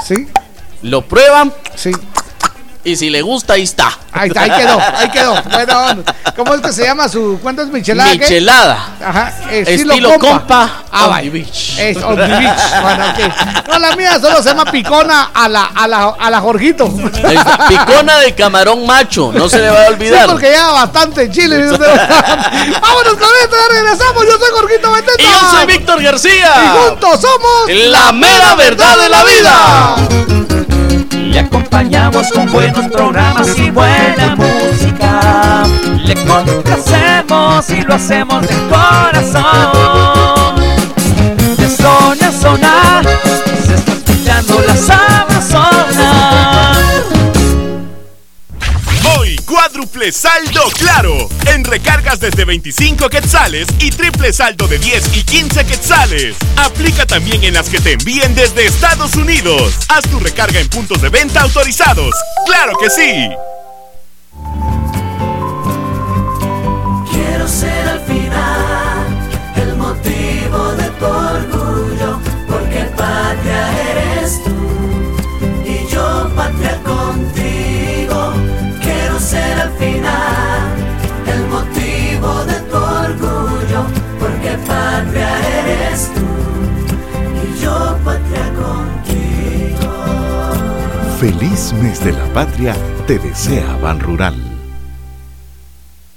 Sí. 0.06 0.28
Lo 0.84 1.02
prueba. 1.08 1.52
Sí. 1.76 1.92
Y 2.88 2.96
si 2.96 3.10
le 3.10 3.22
gusta, 3.22 3.54
ahí 3.56 3.64
está. 3.64 3.92
Ahí 4.14 4.30
está, 4.30 4.44
ahí 4.44 4.50
quedó, 4.52 4.80
ahí 4.96 5.10
quedó. 5.10 5.44
Bueno, 5.52 6.04
¿cómo 6.38 6.56
es 6.56 6.62
que 6.62 6.72
se 6.72 6.86
llama 6.86 7.10
su 7.10 7.38
cuánto 7.44 7.62
es 7.64 7.68
michelada? 7.68 8.12
qué? 8.14 8.20
Michelada. 8.20 8.88
Ajá, 9.06 9.34
estilo, 9.52 9.92
Estilo 9.94 10.10
compa. 10.12 10.30
compa 10.30 10.84
Ah, 10.90 11.20
beach. 11.22 11.78
Es 11.78 11.98
on 11.98 12.16
the 12.16 12.26
beach. 12.26 12.82
Bueno, 12.82 13.06
ok. 13.10 13.68
No, 13.68 13.80
la 13.80 13.96
mía 13.98 14.18
solo 14.22 14.42
se 14.42 14.50
llama 14.50 14.64
picona 14.72 15.32
a 15.34 15.50
la, 15.50 15.66
a 15.66 15.86
la, 15.86 16.16
a 16.18 16.30
la 16.30 16.40
Jorgito. 16.40 16.86
Está. 17.14 17.68
Picona 17.68 18.20
de 18.20 18.34
camarón 18.34 18.86
macho, 18.88 19.34
no 19.34 19.50
se 19.50 19.60
le 19.60 19.70
va 19.70 19.82
a 19.82 19.88
Sí, 19.88 19.94
olvidar. 19.94 20.28
porque 20.28 20.50
lleva 20.50 20.72
bastante 20.72 21.30
chile. 21.30 21.58
Vámonos 21.68 23.14
con 23.16 23.30
esto, 23.44 23.56
ya 23.58 23.74
regresamos. 23.76 24.26
Yo 24.26 24.38
soy 24.40 24.50
Jorgito 24.54 24.92
Beteta. 24.94 25.22
Y 25.22 25.26
yo 25.26 25.52
soy 25.52 25.66
Víctor 25.66 26.02
García. 26.02 26.54
Y 26.64 26.88
juntos 26.90 27.20
somos 27.20 27.70
La 27.90 28.14
mera 28.14 28.56
verdad 28.56 28.98
de 28.98 29.10
la 29.10 29.24
vida. 29.26 30.77
Le 31.38 31.44
acompañamos 31.44 32.32
con 32.32 32.52
buenos 32.52 32.88
programas 32.88 33.60
y 33.60 33.70
buena 33.70 34.36
música. 34.36 35.66
Le 36.04 36.16
complacemos 36.16 37.70
y 37.70 37.82
lo 37.84 37.94
hacemos 37.94 38.42
de 38.42 38.56
corazón. 38.68 40.56
De 41.58 41.70
Cuádruple 49.88 50.12
saldo 50.12 50.64
claro. 50.78 51.30
En 51.46 51.64
recargas 51.64 52.20
desde 52.20 52.44
25 52.44 53.10
quetzales 53.10 53.68
y 53.80 53.90
triple 53.90 54.34
saldo 54.34 54.68
de 54.68 54.80
10 54.80 55.16
y 55.16 55.24
15 55.24 55.66
quetzales. 55.66 56.36
Aplica 56.58 57.06
también 57.06 57.44
en 57.46 57.54
las 57.54 57.70
que 57.70 57.80
te 57.80 57.94
envíen 57.94 58.36
desde 58.36 58.66
Estados 58.66 59.16
Unidos. 59.16 59.74
Haz 59.88 60.04
tu 60.10 60.20
recarga 60.20 60.60
en 60.60 60.68
puntos 60.68 61.02
de 61.02 61.10
venta 61.10 61.42
autorizados. 61.42 62.14
¡Claro 62.46 62.74
que 62.82 62.90
sí! 62.90 63.30
Quiero 67.10 67.48
ser 67.48 67.88
al 67.88 68.02
final 68.02 69.30
el 69.56 69.76
motivo 69.78 70.72
de 70.74 70.90
tu 71.00 71.06
Feliz 91.20 91.74
mes 91.82 92.04
de 92.04 92.14
la 92.14 92.26
patria 92.26 92.76
te 93.08 93.18
desea 93.18 93.76
Ban 93.82 94.00
Rural. 94.00 94.36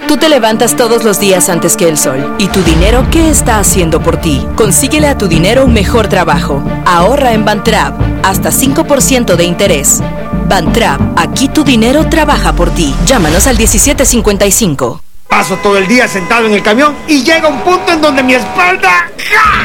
Tú 0.07 0.19
te 0.19 0.29
levantas 0.29 0.77
todos 0.77 1.05
los 1.05 1.19
días 1.19 1.49
antes 1.49 1.75
que 1.79 1.89
el 1.89 1.97
sol. 1.97 2.37
¿Y 2.39 2.49
tu 2.49 2.63
dinero 2.63 3.07
qué 3.11 3.31
está 3.31 3.59
haciendo 3.59 4.03
por 4.03 4.19
ti? 4.19 4.47
Consíguele 4.57 5.09
a 5.09 5.17
tu 5.17 5.27
dinero 5.27 5.65
un 5.65 5.73
mejor 5.73 6.09
trabajo. 6.09 6.63
Ahorra 6.85 7.33
en 7.33 7.47
Bantrap. 7.47 7.99
Hasta 8.23 8.51
5% 8.51 9.37
de 9.37 9.45
interés. 9.45 10.03
Bantrap, 10.47 11.01
aquí 11.17 11.49
tu 11.49 11.65
dinero 11.65 12.07
trabaja 12.11 12.53
por 12.53 12.69
ti. 12.69 12.95
Llámanos 13.07 13.47
al 13.47 13.57
1755. 13.57 15.03
Paso 15.29 15.57
todo 15.63 15.79
el 15.79 15.87
día 15.87 16.09
sentado 16.09 16.47
en 16.47 16.53
el 16.53 16.63
camión 16.63 16.95
y 17.09 17.23
llega 17.23 17.49
un 17.49 17.61
punto 17.61 17.93
en 17.93 18.03
donde 18.03 18.23
mi 18.23 18.35
espalda... 18.35 19.11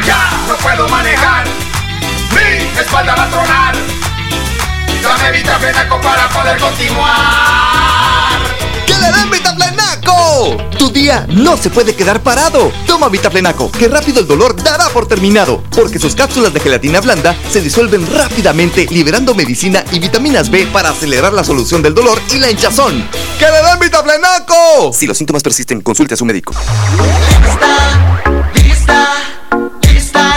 Ya 0.06 0.30
no 0.48 0.56
puedo 0.56 0.88
manejar, 0.88 1.46
mi 2.32 2.80
espalda 2.80 3.16
va 3.16 3.24
a 3.24 3.30
tronar. 3.30 3.95
Dame 5.06 5.32
Vitaflenaco 5.32 6.02
para 6.02 6.28
poder 6.30 6.58
continuar. 6.58 8.40
¡Que 8.88 8.94
le 8.94 9.12
den 9.12 9.30
Vitaflenaco! 9.30 10.58
Tu 10.80 10.90
día 10.90 11.28
no 11.30 11.58
se 11.58 11.70
puede 11.70 11.96
quedar 11.96 12.22
parado. 12.24 12.72
Toma 12.88 13.08
Vitaflenaco, 13.10 13.72
que 13.72 13.88
rápido 13.88 14.20
el 14.20 14.28
dolor 14.28 14.56
dará 14.62 14.90
por 14.90 15.08
terminado, 15.08 15.64
porque 15.76 16.00
sus 16.00 16.16
cápsulas 16.16 16.54
de 16.54 16.60
gelatina 16.60 17.02
blanda 17.02 17.36
se 17.52 17.62
disuelven 17.62 18.08
rápidamente, 18.16 18.88
liberando 18.90 19.36
medicina 19.36 19.84
y 19.92 20.00
vitaminas 20.00 20.50
B 20.50 20.68
para 20.74 20.90
acelerar 20.90 21.34
la 21.34 21.44
solución 21.44 21.84
del 21.84 21.94
dolor 21.94 22.20
y 22.32 22.40
la 22.40 22.50
hinchazón. 22.50 23.08
¡Que 23.38 23.46
le 23.46 23.62
den 23.64 23.80
Vitaflenaco! 23.80 24.92
Si 24.92 25.06
los 25.06 25.18
síntomas 25.18 25.44
persisten, 25.44 25.82
consulte 25.82 26.16
a 26.16 26.18
su 26.18 26.26
médico. 26.26 26.54
Lista, 27.44 28.02
lista, 28.56 29.08
lista, 29.82 30.35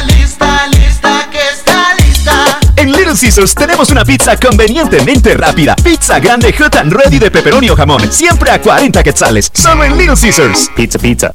Tenemos 3.19 3.91
una 3.91 4.05
pizza 4.05 4.37
convenientemente 4.37 5.35
rápida. 5.35 5.75
Pizza 5.75 6.21
grande 6.21 6.53
hot 6.53 6.77
and 6.77 6.93
ready 6.93 7.19
de 7.19 7.33
pepperoni 7.33 7.69
o 7.69 7.75
jamón. 7.75 8.13
Siempre 8.13 8.49
a 8.49 8.61
40 8.61 9.03
quetzales. 9.03 9.51
Solo 9.53 9.83
en 9.83 9.99
Little 9.99 10.15
Caesars. 10.15 10.71
Pizza, 10.77 11.01
pizza. 11.01 11.35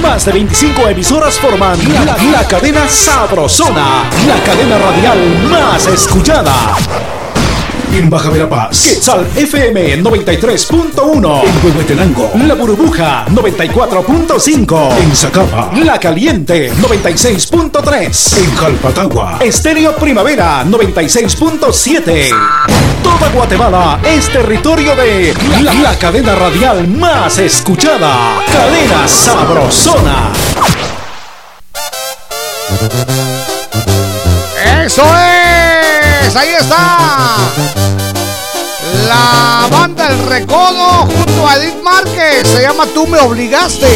Más 0.00 0.24
de 0.24 0.32
25 0.32 0.88
emisoras 0.88 1.38
forman 1.38 1.78
la, 1.92 2.16
la 2.32 2.48
cadena 2.48 2.88
Sabrosona, 2.88 4.04
la 4.26 4.42
cadena 4.42 4.78
radial 4.78 5.18
más 5.50 5.86
escuchada. 5.86 6.76
En 7.96 8.10
Baja 8.10 8.28
Verapaz, 8.28 8.82
Quetzal 8.82 9.26
FM 9.34 10.02
93.1. 10.02 11.42
En 11.44 11.64
Huehuetenango, 11.64 12.30
La 12.46 12.52
Burbuja 12.54 13.24
94.5. 13.28 14.98
En 14.98 15.16
Zacapa, 15.16 15.70
La 15.82 15.98
Caliente 15.98 16.70
96.3. 16.74 18.36
En 18.36 18.54
Jalpatagua, 18.54 19.38
Estéreo 19.40 19.96
Primavera 19.96 20.62
96.7. 20.66 22.28
Toda 23.02 23.30
Guatemala 23.30 23.98
es 24.04 24.30
territorio 24.30 24.94
de 24.94 25.34
la, 25.62 25.72
la 25.72 25.98
cadena 25.98 26.34
radial 26.34 26.86
más 26.88 27.38
escuchada. 27.38 28.42
Cadena 28.52 29.08
Sabrosona. 29.08 30.32
¡Eso 34.84 35.02
es! 35.02 35.35
¡Ahí 36.34 36.48
está! 36.58 37.36
La 39.06 39.68
banda 39.70 40.08
El 40.08 40.18
Recodo 40.28 41.06
junto 41.06 41.48
a 41.48 41.56
Edith 41.56 41.82
Márquez. 41.82 42.48
Se 42.48 42.62
llama 42.62 42.84
Tú 42.92 43.06
me 43.06 43.18
obligaste. 43.18 43.86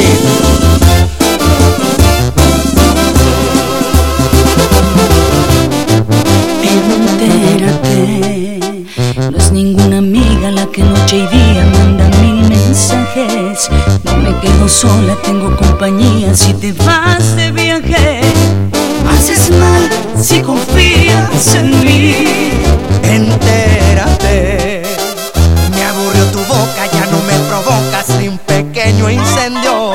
Entérate, 7.22 8.60
no 9.30 9.36
es 9.36 9.52
ninguna 9.52 9.98
amiga 9.98 10.50
la 10.50 10.66
que 10.66 10.82
noche 10.82 11.16
y 11.16 11.26
día 11.26 11.66
manda 11.78 12.08
mil 12.20 12.48
mensajes. 12.48 13.68
No 14.04 14.16
me 14.18 14.38
quedo 14.40 14.68
sola, 14.68 15.16
tengo 15.24 15.56
compañía 15.56 16.34
si 16.34 16.54
te 16.54 16.72
vas 16.72 17.36
de 17.36 17.50
viaje. 17.50 18.20
Haces 19.10 19.49
si 20.22 20.40
confías 20.42 21.54
en 21.54 21.84
mí. 21.84 22.14
Entérate, 23.02 24.82
me 25.74 25.82
aburrió 25.84 26.24
tu 26.26 26.38
boca, 26.40 26.86
ya 26.92 27.06
no 27.06 27.18
me 27.26 27.38
provocas 27.48 28.08
ni 28.18 28.28
un 28.28 28.38
pequeño 28.38 29.10
incendio. 29.10 29.92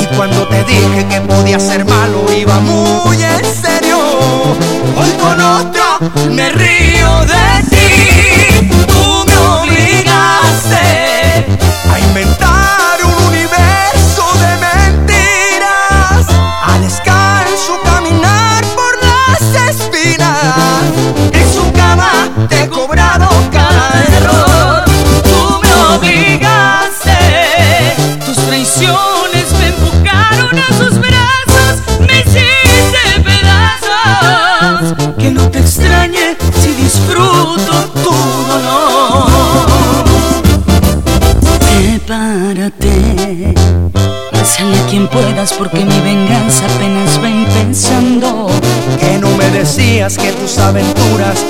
Y 0.00 0.06
cuando 0.16 0.46
te 0.48 0.64
dije 0.64 1.06
que 1.08 1.20
podía 1.20 1.58
ser 1.58 1.84
malo, 1.84 2.24
iba 2.36 2.58
muy 2.60 2.79
porque 45.48 45.86
mi 45.86 46.00
venganza 46.00 46.66
apenas 46.66 47.18
va 47.22 47.30
empezando. 47.30 48.48
Que 48.98 49.18
no 49.18 49.30
me 49.38 49.48
decías 49.50 50.18
que 50.18 50.32
tus 50.32 50.58
aventuras 50.58 51.42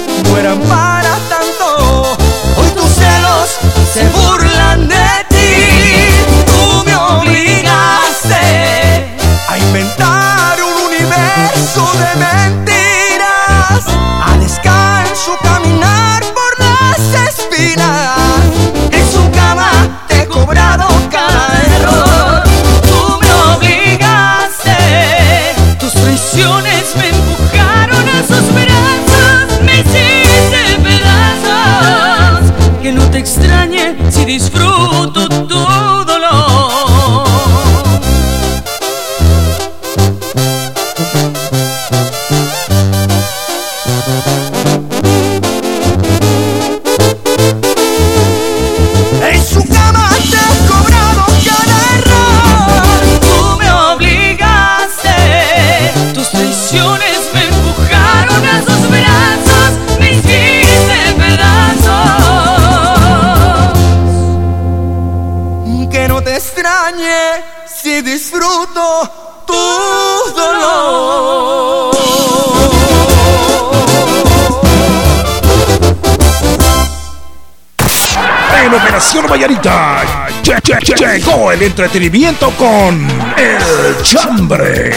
el 81.53 81.63
entretenimiento 81.63 82.51
con 82.53 83.09
El 83.37 84.03
Chambre. 84.03 84.93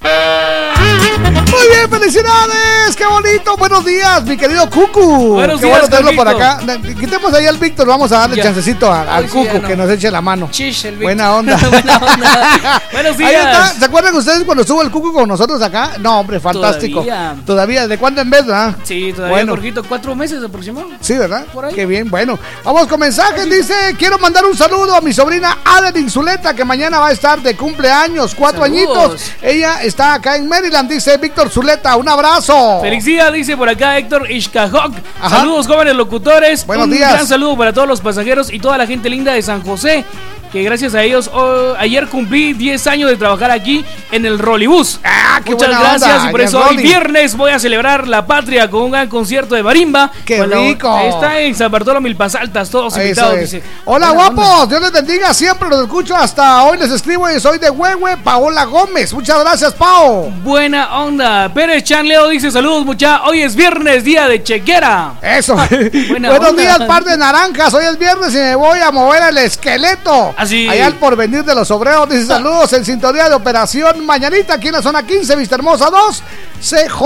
Muy 0.00 1.68
bien, 1.68 1.90
felicidades, 1.90 2.96
qué 2.96 3.04
bonito. 3.06 3.56
Buenos 3.84 4.00
días, 4.02 4.24
mi 4.24 4.36
querido 4.38 4.70
Cucu. 4.70 5.34
Buenos 5.34 5.60
qué 5.60 5.66
días, 5.66 5.78
bueno 5.80 5.94
tenerlo 5.94 6.16
por 6.16 6.26
acá. 6.26 6.58
Quitemos 6.98 7.34
ahí 7.34 7.44
al 7.46 7.58
Víctor, 7.58 7.86
vamos 7.86 8.10
a 8.12 8.20
darle 8.20 8.36
Ya. 8.36 8.44
chancecito 8.44 8.90
a- 8.90 9.02
al 9.02 9.24
sí, 9.28 9.32
Cucu 9.36 9.60
no. 9.60 9.68
que 9.68 9.76
nos 9.76 9.90
eche 9.90 10.10
la 10.10 10.22
mano. 10.22 10.48
Chish, 10.50 10.86
el. 10.86 10.96
Buena 10.96 11.34
onda. 11.34 11.54
Buena 11.70 11.96
onda. 11.98 12.82
Buenos 12.92 13.12
Ahí 13.12 13.26
días. 13.26 13.44
está. 13.44 13.78
¿Se 13.78 13.84
acuerdan 13.84 14.16
ustedes 14.16 14.42
cuando 14.44 14.62
estuvo 14.62 14.80
el 14.80 14.90
Cucu 14.90 15.12
con 15.12 15.28
nosotros 15.28 15.60
acá? 15.60 15.92
No, 16.00 16.20
hombre, 16.20 16.40
fantástico. 16.40 17.02
Todavía. 17.02 17.36
Todavía, 17.44 17.86
¿de 17.86 17.98
cuándo 17.98 18.22
en 18.22 18.30
vez, 18.30 18.46
verdad? 18.46 18.74
Sí, 18.84 19.12
todavía, 19.14 19.36
Bueno. 19.36 19.52
Jorgito, 19.52 19.84
cuatro 19.86 20.14
meses 20.14 20.42
aproximadamente. 20.42 21.04
Sí, 21.04 21.12
¿verdad? 21.18 21.44
Por 21.52 21.66
ahí. 21.66 21.74
Qué 21.74 21.84
bien, 21.84 22.08
bueno. 22.08 22.38
Vamos 22.64 22.86
con 22.86 22.98
mensajes. 23.00 23.44
Dice, 23.50 23.74
quiero 23.98 24.18
mandar 24.18 24.46
un 24.46 24.56
saludo 24.56 24.94
a 24.96 25.02
mi 25.02 25.12
sobrina 25.12 25.58
Adeline 25.62 26.08
Zuleta, 26.08 26.54
que 26.54 26.64
mañana 26.64 27.00
va 27.00 27.08
a 27.08 27.12
estar 27.12 27.42
de 27.42 27.54
cumpleaños, 27.54 28.34
cuatro 28.34 28.62
Saludos. 28.62 29.10
añitos. 29.12 29.30
Ella 29.42 29.82
está 29.82 30.14
acá 30.14 30.36
en 30.36 30.48
Maryland, 30.48 30.88
dice 30.90 31.18
Víctor 31.18 31.50
Zuleta, 31.50 31.96
un 31.96 32.08
abrazo. 32.08 32.78
Feliz 32.80 33.04
día, 33.04 33.30
dice 33.30 33.58
por 33.58 33.68
acá 33.74 33.98
Héctor 33.98 34.30
Ishkahok. 34.30 34.94
Saludos, 35.28 35.66
jóvenes 35.66 35.94
locutores. 35.94 36.66
Buenos 36.66 36.86
un 36.86 36.92
días. 36.92 37.12
gran 37.12 37.26
saludo 37.26 37.56
para 37.56 37.72
todos 37.72 37.86
los 37.86 38.00
pasajeros 38.00 38.52
y 38.52 38.58
toda 38.58 38.78
la 38.78 38.86
gente 38.86 39.10
linda 39.10 39.32
de 39.32 39.42
San 39.42 39.62
José. 39.62 40.04
Que 40.54 40.62
gracias 40.62 40.94
a 40.94 41.02
ellos, 41.02 41.28
oh, 41.34 41.74
ayer 41.80 42.06
cumplí 42.06 42.52
10 42.52 42.86
años 42.86 43.10
de 43.10 43.16
trabajar 43.16 43.50
aquí 43.50 43.84
en 44.12 44.24
el 44.24 44.38
Rollibus. 44.38 45.00
Ah, 45.02 45.40
qué 45.44 45.50
Muchas 45.50 45.68
gracias 45.68 46.14
onda, 46.18 46.28
y 46.28 46.30
por 46.30 46.40
eso 46.42 46.64
hoy 46.64 46.76
viernes 46.76 47.36
voy 47.36 47.50
a 47.50 47.58
celebrar 47.58 48.06
la 48.06 48.24
patria 48.24 48.70
con 48.70 48.82
un 48.82 48.92
gran 48.92 49.08
concierto 49.08 49.56
de 49.56 49.64
marimba. 49.64 50.12
¡Qué 50.24 50.46
la- 50.46 50.56
rico! 50.58 50.96
Está 50.96 51.40
en 51.40 51.56
San 51.56 51.72
Bartolo 51.72 52.00
Milpas 52.00 52.36
Altas, 52.36 52.70
todos 52.70 52.96
invitados. 52.96 53.40
dice. 53.40 53.64
Hola 53.84 54.12
onda. 54.12 54.30
guapos, 54.30 54.68
Dios 54.68 54.80
les 54.80 54.92
bendiga, 54.92 55.34
siempre 55.34 55.68
los 55.68 55.82
escucho, 55.82 56.14
hasta 56.14 56.62
hoy 56.62 56.78
les 56.78 56.92
escribo 56.92 57.28
y 57.28 57.40
soy 57.40 57.58
de 57.58 57.70
Huehue, 57.70 58.16
Paola 58.18 58.62
Gómez. 58.62 59.12
Muchas 59.12 59.40
gracias, 59.40 59.72
Pao. 59.74 60.30
Buena 60.44 61.00
onda. 61.00 61.52
Pérez 61.52 61.82
Chanleo 61.82 62.28
dice 62.28 62.52
saludos 62.52 62.84
mucha. 62.84 63.24
Hoy 63.24 63.42
es 63.42 63.56
viernes, 63.56 64.04
día 64.04 64.28
de 64.28 64.40
chequera. 64.40 65.14
Eso. 65.20 65.56
Buenos 66.10 66.38
onda. 66.38 66.62
días, 66.62 66.78
par 66.84 67.02
de 67.02 67.16
naranjas. 67.18 67.74
Hoy 67.74 67.86
es 67.86 67.98
viernes 67.98 68.32
y 68.32 68.36
me 68.38 68.54
voy 68.54 68.78
a 68.78 68.92
mover 68.92 69.20
el 69.30 69.38
esqueleto. 69.38 70.32
Así. 70.44 70.68
Allá 70.68 70.86
al 70.86 70.94
porvenir 70.94 71.44
de 71.44 71.54
los 71.54 71.70
obreros. 71.70 72.08
Dice 72.08 72.26
saludos 72.26 72.72
en 72.72 72.84
sintonía 72.84 73.28
de 73.28 73.34
operación 73.34 74.04
Mañanita, 74.04 74.54
aquí 74.54 74.68
en 74.68 74.74
la 74.74 74.82
zona 74.82 75.06
15, 75.06 75.36
Vista 75.36 75.56
Hermosa 75.56 75.90
2, 75.90 76.22
CJ 76.60 77.04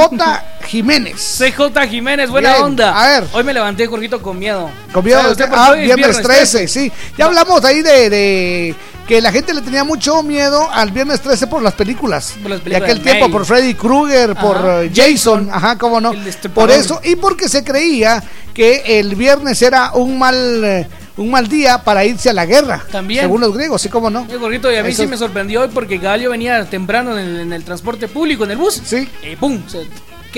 Jiménez. 0.67 1.39
CJ 1.39 1.89
Jiménez, 1.89 2.31
buena 2.31 2.53
Bien, 2.53 2.65
onda. 2.65 3.03
a 3.03 3.07
ver. 3.07 3.29
Hoy 3.33 3.45
me 3.45 3.53
levanté, 3.53 3.87
Jorgito, 3.87 4.21
con 4.21 4.39
miedo. 4.39 4.71
Con 4.93 5.05
miedo, 5.05 5.21
¿Sabe 5.21 5.33
usted 5.33 5.49
ah, 5.53 5.73
viernes 5.73 6.23
13, 6.23 6.69
sí. 6.69 6.93
Ya 7.17 7.27
hablamos 7.27 7.65
ahí 7.65 7.83
de, 7.83 8.11
de 8.11 8.75
que 9.09 9.23
la 9.23 9.33
gente 9.33 9.55
le 9.55 9.63
tenía 9.63 9.85
mucho 9.85 10.23
miedo 10.23 10.69
al 10.71 10.91
viernes 10.91 11.23
13 11.23 11.47
por 11.47 11.63
las 11.63 11.73
películas. 11.73 12.35
Por 12.43 12.51
las 12.51 12.61
de 12.61 12.65
películas 12.65 12.83
aquel 12.83 12.99
de 12.99 13.05
tiempo, 13.05 13.25
May. 13.25 13.33
por 13.33 13.47
Freddy 13.47 13.75
Krueger, 13.75 14.35
por 14.35 14.57
eh, 14.63 14.91
Jason, 14.95 15.49
ajá, 15.51 15.79
cómo 15.79 15.99
no. 15.99 16.13
Por 16.55 16.71
eso, 16.71 17.01
y 17.03 17.17
porque 17.17 17.49
se 17.49 17.65
creía 17.65 18.23
que 18.53 18.99
el 18.99 19.15
viernes 19.15 19.63
era 19.63 19.93
un 19.93 20.19
mal, 20.19 20.63
eh, 20.63 20.87
un 21.19 21.31
mal 21.31 21.49
día 21.49 21.83
para 21.83 22.05
irse 22.05 22.31
a 22.31 22.33
la 22.33 22.47
guerra. 22.47 22.85
También. 22.91 23.23
Según 23.23 23.41
los 23.41 23.55
griegos, 23.55 23.83
sí, 23.83 23.89
cómo 23.89 24.09
no. 24.09 24.27
Eh, 24.31 24.37
Gorrito, 24.37 24.73
y 24.73 24.77
a 24.77 24.83
mí 24.83 24.91
Eso 24.91 25.03
sí 25.03 25.09
me 25.09 25.17
sorprendió 25.17 25.63
hoy 25.63 25.69
porque 25.73 25.99
Galio 25.99 26.31
venía 26.31 26.65
temprano 26.65 27.19
en 27.19 27.27
el, 27.27 27.41
en 27.41 27.53
el 27.53 27.65
transporte 27.65 28.09
público, 28.09 28.45
en 28.45 28.53
el 28.53 28.57
bus. 28.57 28.81
Sí. 28.85 29.09
Y 29.23 29.37
pum, 29.37 29.61
se 29.67 29.87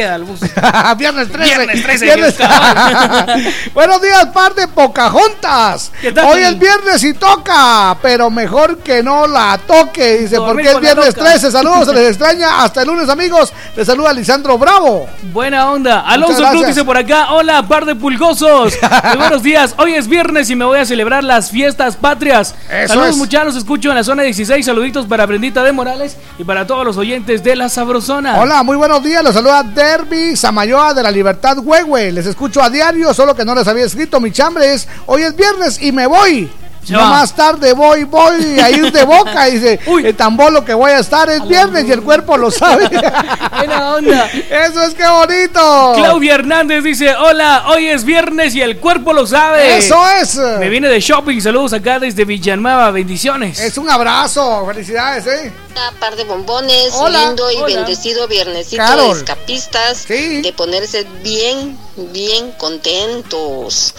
queda 0.00 0.14
el 0.16 0.24
bus. 0.24 0.40
Viernes 0.96 1.30
13. 1.30 1.56
Viernes 1.56 1.82
13. 1.82 2.04
Viernes- 2.06 2.34
cabal. 2.36 3.54
Buenos 3.74 4.00
días, 4.02 4.26
par 4.32 4.54
de 4.54 4.66
Pocahontas. 4.68 5.92
¿Qué 6.00 6.12
tal? 6.12 6.24
Hoy 6.26 6.40
es 6.40 6.58
viernes 6.58 7.04
y 7.04 7.12
toca, 7.14 7.96
pero 8.00 8.30
mejor 8.30 8.78
que 8.78 9.02
no 9.02 9.26
la 9.26 9.58
toque. 9.66 10.18
Dice, 10.18 10.36
Dormir 10.36 10.68
porque 10.72 10.86
es 10.88 10.94
viernes 10.94 11.16
loca. 11.16 11.30
13. 11.30 11.50
Saludos, 11.50 11.86
se 11.88 11.92
les 11.94 12.08
extraña. 12.08 12.62
Hasta 12.62 12.82
el 12.82 12.88
lunes, 12.88 13.08
amigos. 13.08 13.52
Les 13.76 13.86
saluda 13.86 14.12
Lisandro 14.12 14.56
Bravo. 14.56 15.06
Buena 15.32 15.70
onda. 15.70 16.00
Alonso 16.00 16.42
Cruz 16.50 16.66
dice 16.68 16.84
por 16.84 16.96
acá, 16.96 17.32
hola, 17.32 17.62
par 17.66 17.84
de 17.84 17.94
pulgosos. 17.94 18.74
Muy 19.04 19.16
buenos 19.18 19.42
días. 19.42 19.74
Hoy 19.76 19.94
es 19.94 20.08
viernes 20.08 20.48
y 20.48 20.56
me 20.56 20.64
voy 20.64 20.78
a 20.78 20.86
celebrar 20.86 21.24
las 21.24 21.50
fiestas 21.50 21.96
patrias. 21.96 22.54
Eso 22.70 22.88
Saludos, 22.94 23.10
es. 23.10 23.16
muchachos. 23.16 23.40
Los 23.50 23.56
escucho 23.56 23.88
en 23.90 23.96
la 23.96 24.04
zona 24.04 24.22
16. 24.22 24.64
Saluditos 24.64 25.06
para 25.06 25.26
Brendita 25.26 25.62
de 25.62 25.72
Morales 25.72 26.16
y 26.38 26.44
para 26.44 26.66
todos 26.66 26.84
los 26.84 26.96
oyentes 26.96 27.42
de 27.42 27.56
La 27.56 27.68
Sabrosona. 27.68 28.38
Hola, 28.38 28.62
muy 28.62 28.76
buenos 28.76 29.02
días. 29.02 29.22
Los 29.24 29.34
saluda 29.34 29.62
Derby 29.90 30.36
Samayoa 30.36 30.94
de 30.94 31.02
la 31.02 31.10
Libertad 31.10 31.58
Huehue. 31.58 32.12
Les 32.12 32.24
escucho 32.24 32.62
a 32.62 32.70
diario, 32.70 33.12
solo 33.12 33.34
que 33.34 33.44
no 33.44 33.56
les 33.56 33.66
había 33.66 33.84
escrito. 33.84 34.20
Mi 34.20 34.30
chambre 34.30 34.72
es, 34.72 34.86
hoy 35.06 35.22
es 35.22 35.34
viernes 35.34 35.82
y 35.82 35.90
me 35.90 36.06
voy. 36.06 36.48
No 36.90 37.06
más 37.06 37.34
tarde 37.34 37.72
voy, 37.72 38.04
voy 38.04 38.58
a 38.60 38.70
ir 38.70 38.90
de 38.92 39.04
boca. 39.04 39.46
Dice, 39.46 39.78
el 40.04 40.16
tan 40.16 40.36
bolo 40.36 40.64
que 40.64 40.74
voy 40.74 40.90
a 40.92 40.98
estar 40.98 41.28
es 41.30 41.46
viernes 41.46 41.86
y 41.86 41.92
el 41.92 42.02
cuerpo 42.02 42.36
lo 42.36 42.50
sabe. 42.50 42.88
Buena 43.56 43.94
onda. 43.94 44.26
Eso 44.50 44.82
es 44.82 44.94
que 44.94 45.06
bonito. 45.06 45.92
Claudia 45.96 46.34
Hernández 46.34 46.82
dice, 46.84 47.14
hola, 47.14 47.64
hoy 47.68 47.88
es 47.88 48.04
viernes 48.04 48.54
y 48.54 48.62
el 48.62 48.78
cuerpo 48.78 49.12
lo 49.12 49.26
sabe. 49.26 49.78
Eso 49.78 49.96
es. 50.20 50.36
Me 50.36 50.68
viene 50.68 50.88
de 50.88 51.00
shopping. 51.00 51.40
Saludos 51.40 51.72
acá 51.72 51.98
desde 51.98 52.24
Villanueva. 52.24 52.90
Bendiciones. 52.90 53.58
Es 53.60 53.76
un 53.78 53.88
abrazo. 53.88 54.64
Felicidades, 54.66 55.26
eh. 55.26 55.52
Una 55.72 55.92
par 56.00 56.16
de 56.16 56.24
bombones, 56.24 56.90
Hola, 56.94 57.26
lindo 57.26 57.50
y 57.50 57.56
hola. 57.56 57.76
bendecido 57.76 58.26
viernesito 58.26 58.82
Carol. 58.82 59.12
de 59.14 59.18
escapistas, 59.20 60.08
de 60.08 60.52
ponerse 60.56 61.06
bien, 61.22 61.78
bien 62.12 62.52
contentos. 62.58 63.94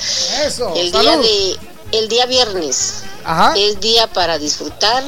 Eso, 0.46 0.74
El 0.76 0.92
salud. 0.92 1.02
día 1.04 1.18
de, 1.18 1.58
el 1.92 2.08
día 2.08 2.26
viernes 2.26 3.04
Ajá. 3.24 3.54
es 3.56 3.80
día 3.80 4.08
para 4.08 4.38
disfrutar, 4.38 5.04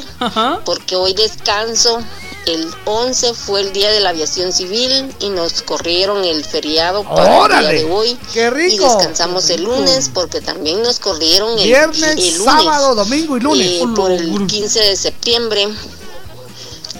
porque 0.65 0.95
hoy 0.95 1.13
descanso. 1.13 1.99
El 2.45 2.69
11 2.83 3.35
fue 3.35 3.61
el 3.61 3.71
día 3.71 3.89
de 3.89 4.01
la 4.01 4.09
aviación 4.09 4.51
civil 4.51 5.15
y 5.19 5.29
nos 5.29 5.61
corrieron 5.61 6.25
el 6.25 6.43
feriado 6.43 7.03
para 7.03 7.45
el 7.45 7.61
día 7.61 7.69
de 7.69 7.85
hoy. 7.89 8.19
¡Qué 8.33 8.49
rico! 8.49 8.75
Y 8.75 8.79
descansamos 8.79 9.49
el 9.49 9.63
lunes 9.63 10.11
porque 10.13 10.41
también 10.41 10.83
nos 10.83 10.99
corrieron 10.99 11.57
el, 11.57 11.63
Viernes, 11.63 12.03
el 12.03 12.37
lunes. 12.39 12.43
sábado, 12.43 12.95
domingo 12.95 13.37
y 13.37 13.39
lunes. 13.39 13.67
Eh, 13.67 13.85
por 13.95 14.11
el 14.11 14.45
15 14.45 14.79
de 14.81 14.95
septiembre. 14.97 15.69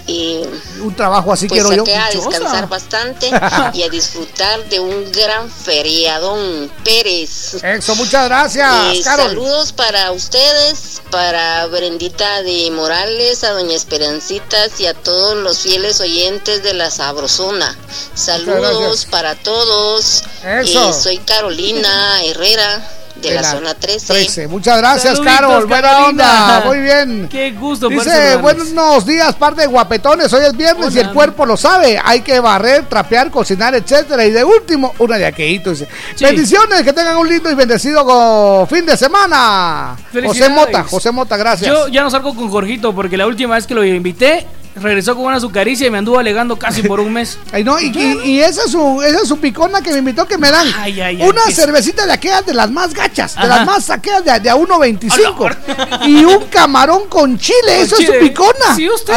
Y 0.05 0.41
Un 0.81 0.93
trabajo 0.95 1.31
así 1.31 1.47
pues 1.47 1.63
quiero 1.63 1.85
yo. 1.85 1.95
a 1.97 2.09
descansar 2.09 2.67
bastante 2.67 3.31
y 3.73 3.83
a 3.83 3.89
disfrutar 3.89 4.67
de 4.67 4.79
un 4.81 5.11
gran 5.13 5.49
feriadón 5.49 6.69
Pérez. 6.83 7.63
Eso, 7.63 7.95
muchas 7.95 8.25
gracias, 8.25 8.69
Eh, 8.97 9.01
Carol. 9.03 9.27
saludos 9.27 9.71
para 9.71 10.11
ustedes, 10.11 11.01
para 11.09 11.67
Brendita 11.67 12.41
de 12.43 12.69
Morales, 12.71 13.43
a 13.45 13.51
Doña 13.51 13.75
Esperancitas 13.75 14.79
y 14.81 14.87
a 14.87 14.93
todos 14.93 15.37
los 15.37 15.59
fieles 15.59 16.01
oyentes 16.01 16.63
de 16.63 16.73
la 16.73 16.91
Sabrosona. 16.91 17.77
Saludos 18.13 19.05
para 19.09 19.35
todos. 19.35 20.23
Eso. 20.45 20.89
Eh, 20.89 20.93
soy 20.93 21.17
Carolina 21.19 22.23
Herrera 22.25 22.81
de, 23.15 23.29
De 23.29 23.35
la, 23.35 23.41
la 23.41 23.51
zona 23.51 23.73
13. 23.75 24.13
13. 24.13 24.47
Muchas 24.47 24.77
gracias, 24.77 25.17
Saluditos, 25.17 25.35
Carol. 25.35 25.65
Buena 25.65 26.05
onda. 26.07 26.63
Muy 26.65 26.79
bien. 26.79 27.27
Qué 27.29 27.51
gusto 27.51 27.89
Dice, 27.89 28.37
buenos 28.37 29.05
días, 29.05 29.35
par 29.35 29.55
de 29.55 29.67
guapetones. 29.67 30.31
Hoy 30.33 30.45
es 30.45 30.55
viernes 30.55 30.95
y 30.95 30.99
el 30.99 31.11
cuerpo 31.11 31.45
lo 31.45 31.57
sabe. 31.57 31.99
Hay 32.03 32.21
que 32.21 32.39
barrer, 32.39 32.85
trapear, 32.87 33.29
cocinar, 33.31 33.75
etcétera. 33.75 34.25
Y 34.25 34.31
de 34.31 34.43
último, 34.43 34.93
una 34.99 35.17
de 35.17 35.25
aquelito. 35.25 35.71
Dice, 35.71 35.87
bendiciones, 36.19 36.83
que 36.83 36.93
tengan 36.93 37.17
un 37.17 37.27
lindo 37.27 37.49
y 37.49 37.55
bendecido 37.55 38.65
fin 38.67 38.85
de 38.85 38.97
semana. 38.97 39.95
José. 40.25 40.49
Mota, 40.49 40.83
José 40.83 41.11
Mota, 41.11 41.37
gracias. 41.37 41.67
Yo 41.67 41.87
ya 41.87 42.03
no 42.03 42.09
salgo 42.09 42.35
con 42.35 42.49
Jorgito 42.49 42.93
porque 42.93 43.17
la 43.17 43.27
última 43.27 43.55
vez 43.55 43.65
que 43.65 43.73
lo 43.73 43.83
invité 43.83 44.45
regresó 44.75 45.15
con 45.15 45.25
una 45.25 45.37
azucaricia 45.37 45.87
y 45.87 45.89
me 45.91 45.97
anduvo 45.99 46.19
alegando 46.19 46.57
casi 46.57 46.83
por 46.83 46.99
un 46.99 47.13
mes. 47.13 47.37
Ay, 47.51 47.63
no, 47.63 47.79
y, 47.79 47.85
y- 47.95 48.31
y 48.31 48.39
esa, 48.41 48.63
es 48.65 48.71
su, 48.71 49.01
esa 49.01 49.21
es 49.21 49.27
su 49.27 49.37
picona 49.39 49.81
que 49.81 49.91
me 49.91 49.99
invitó 49.99 50.25
que 50.27 50.37
me 50.37 50.49
dan. 50.51 50.67
Ay, 50.77 50.99
ay, 51.01 51.21
ay, 51.21 51.27
una 51.29 51.41
cervecita 51.51 52.05
de 52.05 52.13
aquellas 52.13 52.45
de 52.45 52.53
las 52.53 52.69
más 52.71 52.93
gachas, 52.93 53.35
de 53.35 53.47
las 53.47 53.65
más 53.65 53.85
saqueas 53.85 54.23
de, 54.25 54.39
de 54.39 54.49
a 54.49 54.55
1.25. 54.55 55.55
y 56.07 56.23
un 56.25 56.45
camarón 56.45 57.07
con 57.09 57.37
chile, 57.37 57.57
Con 57.65 57.75
eso 57.85 57.97
chile. 57.97 58.09
es 58.13 58.19
su 58.19 58.27
picona. 58.27 58.75
Sí, 58.75 58.89
usted. 58.89 59.13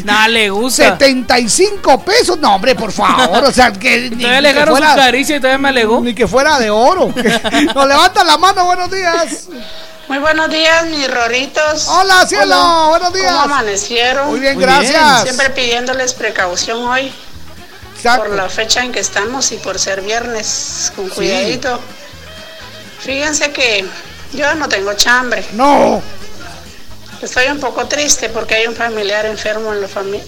Nada 0.04 0.28
le 0.28 0.50
gusta. 0.50 0.84
75 0.90 2.04
pesos. 2.04 2.38
No, 2.38 2.54
hombre, 2.54 2.74
por 2.74 2.92
favor. 2.92 3.44
O 3.44 3.52
sea, 3.52 3.72
que. 3.72 4.10
ni- 4.10 4.16
Todavía 4.22 4.40
le 4.40 4.48
agarro 4.50 4.76
su 4.76 4.82
fuera- 4.82 4.94
caricia 4.94 5.36
y 5.36 5.40
todavía 5.40 5.58
me 5.58 5.68
alegó. 5.70 6.00
Ni 6.00 6.14
que 6.14 6.26
fuera 6.28 6.58
de 6.58 6.70
oro. 6.70 7.12
Nos 7.74 7.86
levanta 7.88 8.22
la 8.24 8.36
mano, 8.38 8.64
buenos 8.64 8.90
días. 8.90 9.48
Muy 10.10 10.18
buenos 10.18 10.50
días, 10.50 10.86
mis 10.86 11.08
roritos. 11.08 11.86
Hola, 11.86 12.26
cielo, 12.26 12.88
buenos 12.88 13.12
días. 13.12 13.30
¿Cómo 13.30 13.44
amanecieron? 13.44 14.26
Muy 14.26 14.40
bien, 14.40 14.56
Muy 14.56 14.64
gracias. 14.64 14.92
bien. 14.92 15.22
Siempre 15.22 15.50
pidiéndoles 15.50 16.14
precaución 16.14 16.82
hoy. 16.82 17.12
Exacto. 17.94 18.24
Por 18.24 18.34
la 18.34 18.48
fecha 18.48 18.82
en 18.82 18.90
que 18.90 18.98
estamos 18.98 19.52
y 19.52 19.58
por 19.58 19.78
ser 19.78 20.00
viernes, 20.00 20.92
con 20.96 21.08
cuidadito. 21.10 21.78
Fíjense 22.98 23.52
que 23.52 23.86
yo 24.32 24.52
no 24.56 24.68
tengo 24.68 24.94
chambre. 24.94 25.46
No. 25.52 26.02
Estoy 27.22 27.46
un 27.46 27.60
poco 27.60 27.86
triste 27.86 28.30
porque 28.30 28.56
hay 28.56 28.66
un 28.66 28.74
familiar 28.74 29.26
enfermo 29.26 29.72
en 29.72 29.80
la 29.80 29.86
familia. 29.86 30.26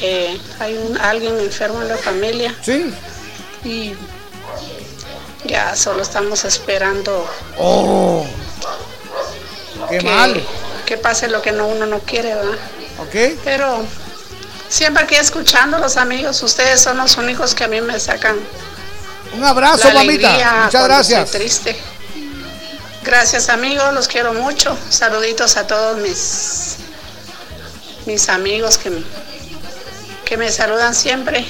hay 0.60 0.76
un, 0.76 0.96
alguien 0.96 1.36
enfermo 1.40 1.82
en 1.82 1.88
la 1.88 1.96
familia. 1.96 2.54
Sí. 2.64 2.94
Y 3.64 3.96
ya 5.44 5.74
solo 5.74 6.02
estamos 6.02 6.44
esperando 6.44 7.28
Oh. 7.58 8.24
Qué 9.88 9.98
que, 9.98 10.04
mal. 10.04 10.42
que 10.86 10.96
pase 10.98 11.28
lo 11.28 11.40
que 11.42 11.52
no, 11.52 11.66
uno 11.66 11.86
no 11.86 11.98
quiere, 12.00 12.34
¿verdad? 12.34 12.58
Ok. 12.98 13.38
Pero 13.44 13.84
siempre 14.68 15.04
aquí 15.04 15.14
escuchando 15.14 15.78
los 15.78 15.96
amigos, 15.96 16.42
ustedes 16.42 16.80
son 16.80 16.96
los 16.98 17.16
únicos 17.16 17.54
que 17.54 17.64
a 17.64 17.68
mí 17.68 17.80
me 17.80 17.98
sacan. 18.00 18.36
Un 19.34 19.44
abrazo, 19.44 19.88
la 19.88 19.94
mamita. 19.94 20.62
Muchas 20.64 20.84
gracias. 20.84 21.30
Triste. 21.30 21.76
Gracias 23.04 23.48
amigos, 23.48 23.92
los 23.94 24.06
quiero 24.06 24.32
mucho. 24.32 24.76
Saluditos 24.90 25.56
a 25.56 25.66
todos 25.66 25.98
mis 25.98 26.76
mis 28.06 28.28
amigos 28.28 28.78
que, 28.78 28.90
me- 28.90 29.02
que 30.24 30.36
me 30.36 30.50
saludan 30.50 30.94
siempre. 30.94 31.46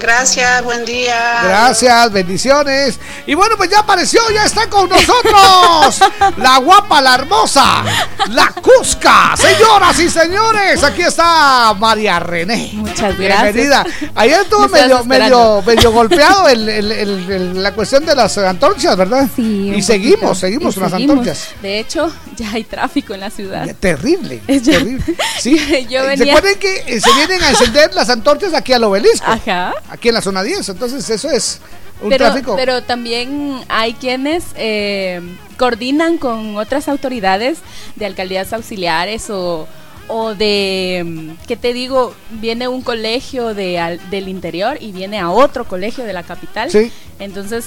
Gracias, 0.00 0.64
buen 0.64 0.84
día. 0.86 1.40
Gracias, 1.44 2.10
bendiciones. 2.12 2.98
Y 3.26 3.34
bueno, 3.34 3.56
pues 3.56 3.68
ya 3.70 3.80
apareció, 3.80 4.20
ya 4.34 4.44
está 4.46 4.66
con 4.68 4.88
nosotros. 4.88 6.00
la 6.38 6.56
guapa, 6.58 7.00
la 7.02 7.14
hermosa, 7.16 7.84
la 8.30 8.48
Cusca. 8.48 9.34
Señoras 9.36 9.98
y 10.00 10.08
señores, 10.08 10.82
aquí 10.82 11.02
está 11.02 11.74
María 11.78 12.18
René. 12.18 12.70
Muchas 12.74 13.16
gracias. 13.18 13.52
Bienvenida. 13.54 13.86
Ayer 14.14 14.40
estuvo 14.40 14.68
Me 14.68 14.80
medio, 14.82 15.04
medio, 15.04 15.62
medio 15.62 15.92
golpeado 16.00 16.48
el- 16.48 16.68
el- 16.68 16.92
el- 16.92 17.30
el- 17.30 17.62
la 17.62 17.72
cuestión 17.72 18.04
de 18.06 18.14
las 18.14 18.36
antorchas, 18.38 18.96
¿verdad? 18.96 19.28
Sí, 19.36 19.72
y 19.76 19.82
seguimos, 19.82 20.38
seguimos 20.38 20.74
Y 20.76 20.80
con 20.80 20.90
las 20.90 20.92
antorchas. 21.00 21.48
De 21.60 21.78
hecho, 21.78 22.10
ya 22.36 22.50
hay 22.52 22.64
tráfico 22.64 23.12
en 23.14 23.20
la 23.20 23.30
ciudad. 23.30 23.68
Terrible, 23.78 24.42
Es 24.46 24.62
ya- 24.64 24.72
terrible. 24.78 25.04
Sí. 25.40 25.86
Yo 25.90 26.00
¿Se 26.02 26.06
venía- 26.06 26.34
acuerdan 26.36 26.58
que 26.58 26.84
eh, 26.86 27.00
se 27.00 27.12
vienen 27.12 27.42
a 27.42 27.50
encender 27.50 27.92
las 27.94 28.08
antorchas 28.08 28.54
aquí 28.54 28.72
al 28.72 28.84
obelisco? 28.84 29.26
Ajá. 29.30 29.72
Aquí 29.90 30.08
en 30.08 30.14
la 30.14 30.22
zona 30.22 30.42
10. 30.42 30.68
Entonces, 30.68 31.08
eso 31.10 31.28
es 31.30 31.60
un 32.00 32.08
Pero, 32.08 32.26
tráfico. 32.26 32.56
pero 32.56 32.82
también 32.82 33.60
hay 33.68 33.92
quienes 33.94 34.44
eh, 34.56 35.20
coordinan 35.58 36.16
con 36.16 36.56
otras 36.56 36.88
autoridades 36.88 37.58
de 37.96 38.06
alcaldías 38.06 38.52
auxiliares 38.52 39.28
o, 39.30 39.66
o 40.08 40.34
de, 40.34 41.34
¿qué 41.46 41.56
te 41.56 41.72
digo? 41.72 42.14
Viene 42.30 42.68
un 42.68 42.82
colegio 42.82 43.52
de, 43.54 43.78
al- 43.78 44.10
del 44.10 44.28
interior 44.28 44.78
y 44.80 44.92
viene 44.92 45.18
a 45.20 45.30
otro 45.30 45.64
colegio 45.66 46.04
de 46.04 46.12
la 46.12 46.22
capital. 46.22 46.70
Sí. 46.70 46.90
Entonces 47.18 47.66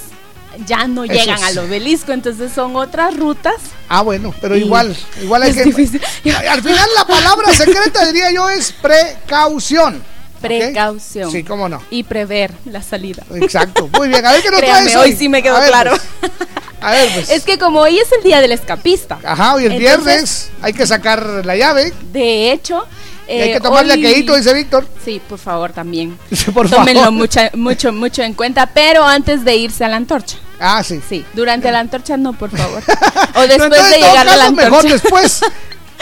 ya 0.65 0.87
no 0.87 1.03
llegan 1.05 1.37
es. 1.39 1.43
al 1.43 1.57
obelisco, 1.59 2.11
entonces 2.11 2.51
son 2.53 2.75
otras 2.75 3.15
rutas. 3.17 3.55
Ah, 3.89 4.01
bueno, 4.01 4.33
pero 4.39 4.55
igual, 4.55 4.95
igual 5.21 5.43
hay 5.43 5.49
es 5.51 5.57
que. 5.57 5.63
difícil. 5.65 6.01
Al 6.49 6.61
final 6.61 6.87
la 6.95 7.05
palabra 7.05 7.51
secreta 7.53 8.05
diría 8.05 8.31
yo 8.31 8.49
es 8.49 8.71
precaución. 8.71 10.01
Precaución. 10.47 11.31
Sí, 11.31 11.43
cómo 11.43 11.67
no. 11.69 11.81
Y 11.89 12.03
prever 12.03 12.51
la 12.65 12.81
salida. 12.83 13.23
Exacto. 13.35 13.89
Muy 13.97 14.07
bien, 14.09 14.25
a 14.25 14.31
ver 14.31 14.41
qué 14.41 14.49
nos 14.51 14.59
Créame, 14.59 14.91
traes 14.91 14.95
hoy 14.97 15.15
sí 15.15 15.29
me 15.29 15.41
quedó 15.43 15.57
A 15.57 15.59
ver, 15.61 15.69
claro. 15.69 15.91
pues. 16.19 16.31
A 16.81 16.91
ver, 16.91 17.09
pues. 17.13 17.29
Es 17.29 17.43
que 17.43 17.57
como 17.57 17.79
hoy 17.79 17.97
es 17.97 18.11
el 18.11 18.23
día 18.23 18.41
del 18.41 18.51
escapista. 18.51 19.19
Ajá, 19.23 19.55
hoy 19.55 19.65
el 19.65 19.73
entonces, 19.73 20.03
viernes 20.05 20.49
hay 20.61 20.73
que 20.73 20.85
sacar 20.85 21.45
la 21.45 21.55
llave. 21.55 21.93
De 22.11 22.51
hecho. 22.51 22.85
Hay 23.25 23.39
eh, 23.39 23.53
que 23.53 23.61
tomarle 23.61 23.93
hoy- 23.93 24.05
aqueíto, 24.05 24.35
dice 24.35 24.53
Víctor. 24.53 24.85
Sí, 25.05 25.21
por 25.29 25.39
favor, 25.39 25.71
también. 25.71 26.19
Por 26.53 26.69
Tómenlo 26.69 27.03
favor. 27.03 27.13
mucha- 27.17 27.51
mucho, 27.53 27.93
mucho 27.93 28.21
en 28.21 28.33
cuenta, 28.33 28.65
pero 28.65 29.05
antes 29.05 29.45
de 29.45 29.55
irse 29.55 29.85
a 29.85 29.87
la 29.87 29.95
antorcha. 29.95 30.37
Ah, 30.59 30.83
sí. 30.83 30.99
Sí, 31.07 31.25
durante 31.33 31.71
la 31.71 31.79
antorcha 31.79 32.15
no, 32.17 32.33
por 32.33 32.49
favor. 32.55 32.83
O 33.35 33.41
después 33.41 33.57
No, 33.57 33.65
entonces, 33.65 33.89
de 33.91 33.97
llegar 33.97 34.27
a 34.27 34.35
la 34.35 34.45
antorcha. 34.47 34.69
mejor 34.69 34.83
después. 34.89 35.41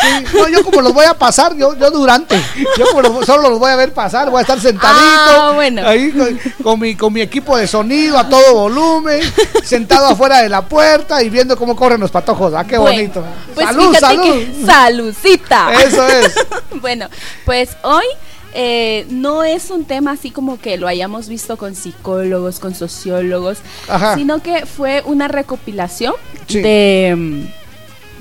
Sí, 0.02 0.26
no, 0.38 0.48
yo 0.50 0.64
como 0.64 0.82
los 0.82 0.94
voy 0.94 1.06
a 1.06 1.14
pasar, 1.14 1.56
yo, 1.56 1.78
yo 1.78 1.92
durante. 1.92 2.36
Yo 2.78 2.86
como 2.88 3.02
los- 3.02 3.26
solo 3.26 3.50
los 3.50 3.60
voy 3.60 3.72
a 3.72 3.76
ver 3.76 3.94
pasar, 3.94 4.30
voy 4.30 4.40
a 4.40 4.42
estar 4.42 4.60
sentadito. 4.60 5.00
Ah, 5.02 5.52
bueno. 5.54 5.88
Ahí 5.88 6.12
con, 6.12 6.40
con 6.64 6.80
mi, 6.80 6.96
con 6.96 7.14
mi 7.14 7.22
equipo 7.22 7.56
de 7.58 7.68
sonido 7.68 8.18
a 8.18 8.28
todo 8.28 8.54
volumen, 8.54 9.22
sentado 9.64 10.08
afuera 10.08 10.40
de 10.42 10.50
la 10.50 10.64
puerta 10.64 11.22
y 11.24 11.30
viendo 11.30 11.56
cómo 11.56 11.76
corren 11.76 12.00
los 12.00 12.12
patojos. 12.12 12.54
Ah, 12.56 12.66
qué 12.66 12.78
Bueno, 12.78 12.96
bonito. 12.98 13.24
Pues 13.54 13.68
salud, 13.68 13.96
salud. 14.00 14.24
que 14.24 14.66
salucita. 14.66 15.74
Eso 15.84 16.08
es. 16.08 16.34
bueno, 16.82 17.08
pues 17.46 17.70
hoy 17.84 18.06
eh, 18.54 19.06
no 19.10 19.44
es 19.44 19.70
un 19.70 19.86
tema 19.86 20.12
así 20.12 20.32
como 20.32 20.60
que 20.60 20.78
lo 20.78 20.88
hayamos 20.88 21.28
visto 21.30 21.58
con 21.58 21.76
psicólogos, 21.76 22.60
con 22.60 22.76
sociólogos, 22.76 23.60
Ajá. 23.88 24.16
sino 24.16 24.42
que 24.42 24.66
fue 24.66 25.02
una 25.06 25.28
recopilación 25.28 26.14
Sí. 26.48 26.60
de, 26.62 27.48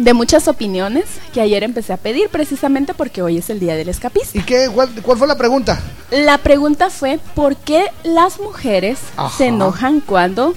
de 0.04 0.14
muchas 0.14 0.48
opiniones 0.48 1.04
que 1.32 1.40
ayer 1.40 1.62
empecé 1.62 1.92
a 1.92 1.96
pedir 1.98 2.30
precisamente 2.30 2.94
porque 2.94 3.22
hoy 3.22 3.36
es 3.38 3.50
el 3.50 3.60
día 3.60 3.76
del 3.76 3.88
escapista. 3.88 4.38
¿Y 4.38 4.42
qué, 4.42 4.68
cuál, 4.72 4.88
cuál 5.02 5.18
fue 5.18 5.28
la 5.28 5.36
pregunta? 5.36 5.80
La 6.10 6.38
pregunta 6.38 6.88
fue, 6.90 7.20
¿por 7.34 7.56
qué 7.56 7.86
las 8.02 8.40
mujeres 8.40 8.98
Ajá. 9.16 9.36
se 9.36 9.46
enojan 9.46 10.00
cuando 10.00 10.54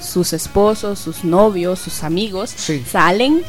sus 0.00 0.32
esposos, 0.32 0.98
sus 0.98 1.22
novios, 1.22 1.78
sus 1.78 2.02
amigos 2.02 2.54
salen 2.90 3.42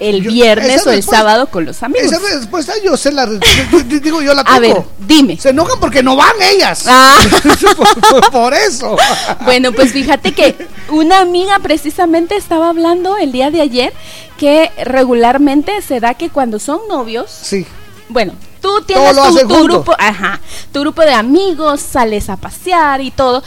el 0.00 0.22
Yo- 0.22 0.30
viernes 0.30 0.86
o 0.86 0.90
el 0.92 1.02
sábado 1.02 1.46
con 1.48 1.64
los 1.64 1.82
amigos? 1.82 2.12
Esa 2.12 2.18
respuesta 2.38 2.72
yo 2.84 2.96
sé 2.96 3.10
la 3.12 3.26
yo- 3.26 3.82
digo 4.00 4.22
yo 4.22 4.32
la 4.34 4.44
tengo. 4.44 4.56
A 4.56 4.60
ver, 4.60 4.76
dime. 5.06 5.36
Se 5.38 5.50
enojan 5.50 5.80
porque 5.80 6.02
no 6.02 6.14
van 6.16 6.34
ellas. 6.40 6.84
Ah. 6.86 7.18
por, 7.76 8.00
por- 8.00 8.30
por 8.30 8.54
eso. 8.54 8.96
Bueno, 9.44 9.72
pues 9.72 9.92
fíjate 9.92 10.32
que 10.32 10.54
una 10.90 11.20
amiga 11.20 11.58
precisamente 11.60 12.36
estaba 12.36 12.68
hablando 12.68 13.16
el 13.16 13.32
día 13.32 13.50
de 13.50 13.60
ayer 13.60 13.92
que 14.36 14.70
regularmente 14.84 15.80
se 15.82 16.00
da 16.00 16.14
que 16.14 16.28
cuando 16.30 16.58
son 16.58 16.80
novios, 16.88 17.30
Sí. 17.30 17.66
bueno, 18.08 18.34
tú 18.60 18.82
tienes 18.86 19.16
tu, 19.16 19.48
tu 19.48 19.62
grupo, 19.64 19.94
ajá, 19.98 20.40
tu 20.72 20.80
grupo 20.80 21.02
de 21.02 21.12
amigos, 21.12 21.80
sales 21.80 22.28
a 22.28 22.36
pasear 22.36 23.00
y 23.00 23.10
todo. 23.10 23.42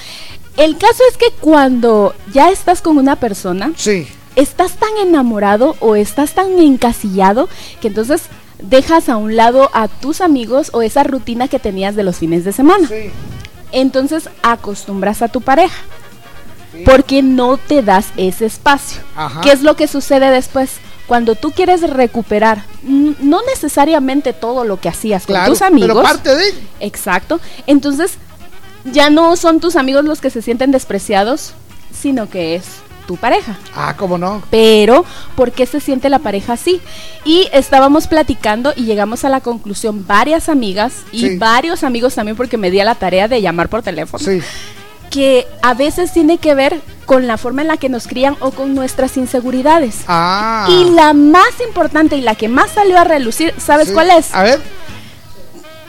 El 0.58 0.78
caso 0.78 1.04
es 1.10 1.16
que 1.18 1.32
cuando 1.40 2.14
ya 2.34 2.50
estás 2.52 2.82
con 2.82 2.98
una 2.98 3.16
persona, 3.16 3.72
Sí. 3.78 4.08
Estás 4.36 4.74
tan 4.74 4.90
enamorado 5.02 5.76
o 5.80 5.96
estás 5.96 6.34
tan 6.34 6.58
encasillado 6.60 7.50
que 7.82 7.88
entonces 7.90 8.24
dejas 8.62 9.10
a 9.10 9.18
un 9.18 9.36
lado 9.36 9.70
a 9.74 9.88
tus 9.88 10.22
amigos 10.22 10.70
o 10.74 10.82
esa 10.82 11.04
rutina 11.04 11.48
que 11.48 11.60
tenías 11.60 11.96
de 11.96 12.04
los 12.04 12.18
fines 12.18 12.44
de 12.46 12.52
semana. 12.54 12.88
Entonces 13.72 14.30
acostumbras 14.44 15.22
a 15.22 15.28
tu 15.30 15.42
pareja 15.42 15.78
porque 16.86 17.22
no 17.22 17.58
te 17.58 17.82
das 17.82 18.08
ese 18.18 18.46
espacio. 18.46 19.02
Ajá. 19.16 19.42
¿Qué 19.42 19.52
es 19.52 19.62
lo 19.62 19.76
que 19.76 19.88
sucede 19.88 20.30
después? 20.32 20.72
Cuando 21.08 21.36
tú 21.36 21.52
quieres 21.52 21.82
recuperar, 21.90 22.64
no 22.84 23.40
necesariamente 23.54 24.32
todo 24.32 24.64
lo 24.64 24.80
que 24.80 24.88
hacías 24.88 25.26
Claro, 25.26 25.46
con 25.46 25.54
tus 25.54 25.62
amigos, 25.62 25.90
pero 25.90 26.02
parte 26.04 26.34
de- 26.36 26.54
Exacto. 26.80 27.42
Entonces, 27.68 28.14
ya 28.86 29.10
no 29.10 29.36
son 29.36 29.60
tus 29.60 29.76
amigos 29.76 30.06
los 30.06 30.22
que 30.22 30.30
se 30.30 30.42
sienten 30.42 30.72
despreciados, 30.72 31.54
sino 31.94 32.30
que 32.30 32.56
es 32.56 32.64
tu 33.08 33.18
pareja. 33.18 33.58
Ah, 33.76 33.96
cómo 33.98 34.18
no. 34.18 34.42
Pero, 34.50 35.06
¿por 35.36 35.52
qué 35.52 35.66
se 35.66 35.80
siente 35.80 36.10
la 36.10 36.20
pareja 36.20 36.54
así? 36.54 36.82
Y 37.26 37.48
estábamos 37.54 38.08
platicando 38.08 38.74
y 38.76 38.84
llegamos 38.86 39.26
a 39.26 39.30
la 39.30 39.42
conclusión, 39.42 40.06
varias 40.08 40.50
amigas 40.50 40.94
y 41.12 41.20
Sí. 41.30 41.38
varios 41.38 41.84
amigos 41.84 42.16
también, 42.16 42.38
porque 42.38 42.58
me 42.58 42.72
di 42.72 42.80
a 42.80 42.86
la 42.86 42.96
tarea 42.96 43.28
de 43.28 43.42
llamar 43.42 43.70
por 43.70 43.82
teléfono, 43.82 44.24
Sí. 44.24 44.42
que 45.10 45.46
a 45.62 45.74
veces 45.74 46.14
tiene 46.14 46.38
que 46.38 46.56
ver 46.56 46.80
con 47.06 47.28
la 47.28 47.38
forma 47.38 47.62
en 47.64 47.68
la 47.68 47.76
que 47.78 47.90
nos 47.90 48.08
crían 48.08 48.38
o 48.40 48.52
con 48.52 48.74
nuestras 48.74 49.18
inseguridades. 49.18 49.98
Ah. 50.08 50.68
Y 50.70 50.92
la 50.92 51.12
más 51.14 51.50
importante 51.68 52.16
y 52.16 52.22
la 52.22 52.36
que 52.36 52.48
más 52.48 52.72
salió 52.72 52.98
a 52.98 53.04
relucir, 53.04 53.54
¿sabes 53.58 53.90
Sí. 53.90 53.94
cuál 53.94 54.12
es? 54.12 54.34
A 54.34 54.44
ver. 54.44 54.62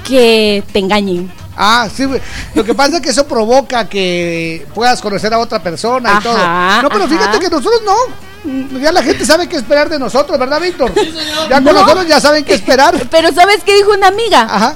Que 0.06 0.62
te 0.72 0.78
engañen. 0.78 1.32
Ah, 1.56 1.88
sí, 1.94 2.06
lo 2.54 2.64
que 2.64 2.74
pasa 2.74 2.96
es 2.96 3.02
que 3.02 3.10
eso 3.10 3.26
provoca 3.26 3.88
que 3.88 4.66
puedas 4.74 5.00
conocer 5.02 5.32
a 5.34 5.38
otra 5.38 5.62
persona 5.62 6.08
y 6.08 6.12
Ajá, 6.12 6.22
todo. 6.22 6.82
No, 6.82 6.88
pero 6.88 7.04
ajá. 7.04 7.08
fíjate 7.14 7.38
que 7.40 7.50
nosotros 7.50 7.82
no. 7.84 8.78
Ya 8.80 8.90
la 8.90 9.02
gente 9.02 9.24
sabe 9.24 9.48
qué 9.48 9.56
esperar 9.56 9.88
de 9.88 9.98
nosotros, 9.98 10.36
¿verdad, 10.38 10.60
Víctor? 10.60 10.92
Ya 11.48 11.56
con 11.56 11.64
No. 11.64 11.72
nosotros 11.74 12.08
ya 12.08 12.20
saben 12.20 12.44
qué 12.44 12.54
esperar. 12.54 13.00
Pero 13.10 13.32
¿sabes 13.32 13.62
qué 13.64 13.76
dijo 13.76 13.92
una 13.92 14.08
amiga? 14.08 14.48
Ajá. 14.50 14.74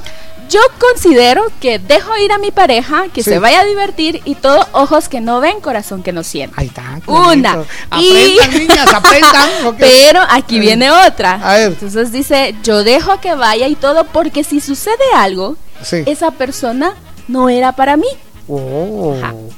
Yo 0.48 0.60
considero 0.78 1.44
que 1.60 1.78
dejo 1.78 2.16
ir 2.18 2.30
a 2.32 2.38
mi 2.38 2.50
pareja, 2.50 3.04
que 3.12 3.22
Sí. 3.22 3.30
se 3.30 3.38
vaya 3.38 3.60
a 3.60 3.64
divertir 3.64 4.22
y 4.24 4.34
todo 4.36 4.66
ojos 4.72 5.08
que 5.08 5.20
no 5.20 5.40
ven, 5.40 5.60
corazón 5.60 6.02
que 6.02 6.12
no 6.12 6.22
siente. 6.22 6.54
Ahí 6.58 6.68
está. 6.68 7.00
Una. 7.06 7.56
bonito. 7.56 7.66
Y- 7.98 8.38
Aprendan, 8.38 8.60
niñas, 8.68 8.94
aprendan. 8.94 9.48
Pero 9.78 10.20
aquí 10.28 10.58
Mm. 10.58 10.60
viene 10.60 10.90
otra. 10.90 11.32
A 11.42 11.54
ver. 11.54 11.68
Entonces 11.68 12.12
dice, 12.12 12.54
yo 12.62 12.84
dejo 12.84 13.20
que 13.20 13.34
vaya 13.34 13.66
y 13.68 13.74
todo 13.74 14.04
porque 14.04 14.44
si 14.44 14.60
sucede 14.60 15.04
algo, 15.14 15.56
Sí. 15.82 16.02
esa 16.06 16.30
persona 16.30 16.94
no 17.28 17.48
era 17.48 17.72
para 17.72 17.96
mí. 17.96 18.06
Oh. 18.48 19.16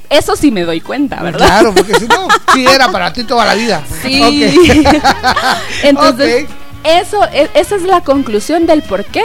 Eso 0.08 0.34
sí 0.36 0.50
me 0.50 0.62
doy 0.64 0.80
cuenta, 0.80 1.22
¿verdad? 1.22 1.46
Claro, 1.46 1.74
porque 1.74 1.94
si 1.96 2.06
no, 2.06 2.26
sí 2.54 2.64
era 2.66 2.90
para 2.90 3.12
ti 3.12 3.24
toda 3.24 3.44
la 3.44 3.54
vida. 3.54 3.82
Sí. 4.02 4.50
Entonces, 5.82 6.46
eso, 6.84 7.22
e- 7.32 7.50
esa 7.54 7.76
es 7.76 7.82
la 7.82 8.00
conclusión 8.00 8.66
del 8.66 8.82
por 8.82 9.04
qué 9.04 9.22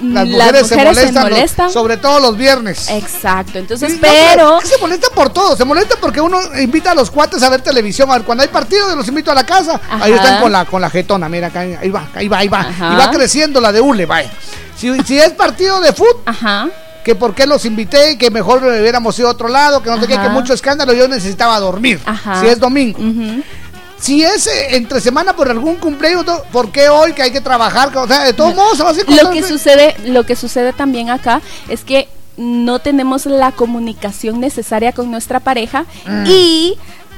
Las 0.00 0.26
mujeres, 0.26 0.66
se 0.66 0.76
molestan, 0.76 1.14
lo- 1.14 1.20
molestan. 1.22 1.70
sobre 1.70 1.96
todo 1.96 2.20
los 2.20 2.36
viernes. 2.36 2.90
Exacto, 2.90 3.58
entonces, 3.58 3.92
Sí, 3.92 3.98
no, 4.00 4.02
pero... 4.02 4.58
que 4.60 4.66
se 4.68 4.78
molesta 4.78 5.08
por 5.14 5.30
todo, 5.30 5.56
se 5.56 5.64
molesta 5.64 5.96
porque 6.00 6.20
uno 6.20 6.38
invita 6.60 6.90
a 6.90 6.94
los 6.94 7.10
cuates 7.10 7.42
a 7.42 7.48
ver 7.48 7.62
televisión, 7.62 8.10
a 8.10 8.14
ver, 8.14 8.22
cuando 8.22 8.42
hay 8.42 8.48
partido 8.48 8.94
los 8.94 9.08
invito 9.08 9.30
a 9.30 9.34
la 9.34 9.46
casa, 9.46 9.80
ahí 9.90 10.12
están 10.12 10.40
con 10.42 10.52
la 10.52 10.64
con 10.66 10.80
la 10.80 10.90
jetona, 10.90 11.28
mira, 11.28 11.46
acá, 11.48 11.60
ahí 11.60 11.90
va, 11.90 12.08
ahí 12.14 12.28
va, 12.28 12.38
ahí 12.38 12.48
va, 12.48 12.60
Ajá. 12.60 12.92
y 12.92 12.96
va 12.96 13.10
creciendo 13.10 13.60
la 13.60 13.72
de 13.72 13.80
Ule, 13.80 14.04
vaya. 14.06 14.30
Si, 14.76 15.02
si 15.04 15.18
es 15.18 15.30
partido 15.30 15.80
de 15.80 15.92
fútbol, 15.94 16.20
Ajá. 16.26 16.68
que 17.02 17.14
por 17.14 17.34
qué 17.34 17.46
los 17.46 17.64
invité, 17.64 18.18
que 18.18 18.30
mejor 18.30 18.62
hubiéramos 18.62 19.18
ido 19.18 19.28
a 19.28 19.30
otro 19.30 19.48
lado, 19.48 19.82
que 19.82 19.88
no 19.88 19.98
sé 20.00 20.06
qué, 20.06 20.18
que 20.18 20.28
mucho 20.28 20.52
escándalo, 20.52 20.92
yo 20.92 21.08
necesitaba 21.08 21.58
dormir, 21.60 22.00
Ajá. 22.04 22.40
si 22.40 22.48
es 22.48 22.58
domingo. 22.60 22.98
Ujú. 22.98 23.42
Si 23.98 24.22
es 24.22 24.46
eh, 24.46 24.76
entre 24.76 25.00
semana 25.00 25.34
por 25.34 25.50
algún 25.50 25.76
cumpleaños, 25.76 26.24
no, 26.26 26.42
¿por 26.52 26.70
qué 26.70 26.88
hoy 26.88 27.12
que 27.12 27.22
hay 27.22 27.30
que 27.30 27.40
trabajar? 27.40 27.96
O 27.96 28.06
sea, 28.06 28.24
de 28.24 28.32
todos 28.32 28.54
modos 28.54 28.76
se 28.76 28.82
va 28.82 28.90
a 28.90 28.92
hacer 28.92 29.08
Lo 29.08 29.30
que 29.30 29.42
sucede, 29.42 29.96
lo 30.04 30.24
que 30.24 30.36
sucede 30.36 30.72
también 30.72 31.10
acá 31.10 31.40
es 31.68 31.82
que 31.84 32.08
no 32.36 32.78
tenemos 32.80 33.24
la 33.24 33.52
comunicación 33.52 34.40
necesaria 34.40 34.92
con 34.92 35.10
nuestra 35.10 35.40
pareja 35.40 35.86
Mm. 36.06 36.24
y 36.26 36.76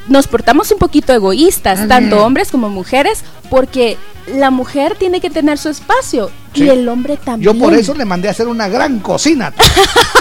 nos 0.09 0.27
portamos 0.27 0.71
un 0.71 0.79
poquito 0.79 1.13
egoístas, 1.13 1.87
tanto 1.89 2.25
hombres 2.25 2.51
como 2.51 2.69
mujeres, 2.69 3.23
porque 3.51 3.97
la 4.27 4.51
mujer 4.51 4.97
tiene 4.99 5.21
que 5.21 5.31
tener 5.31 5.59
su 5.59 5.69
espacio 5.69 6.31
y 6.55 6.69
el 6.69 6.89
hombre 6.89 7.17
también. 7.17 7.53
Yo 7.53 7.59
por 7.59 7.75
eso 7.75 7.95
le 7.95 8.05
mandé 8.05 8.29
a 8.29 8.33
hacer 8.33 8.49
una 8.49 8.69
gran 8.69 9.01
cocina, 9.01 9.53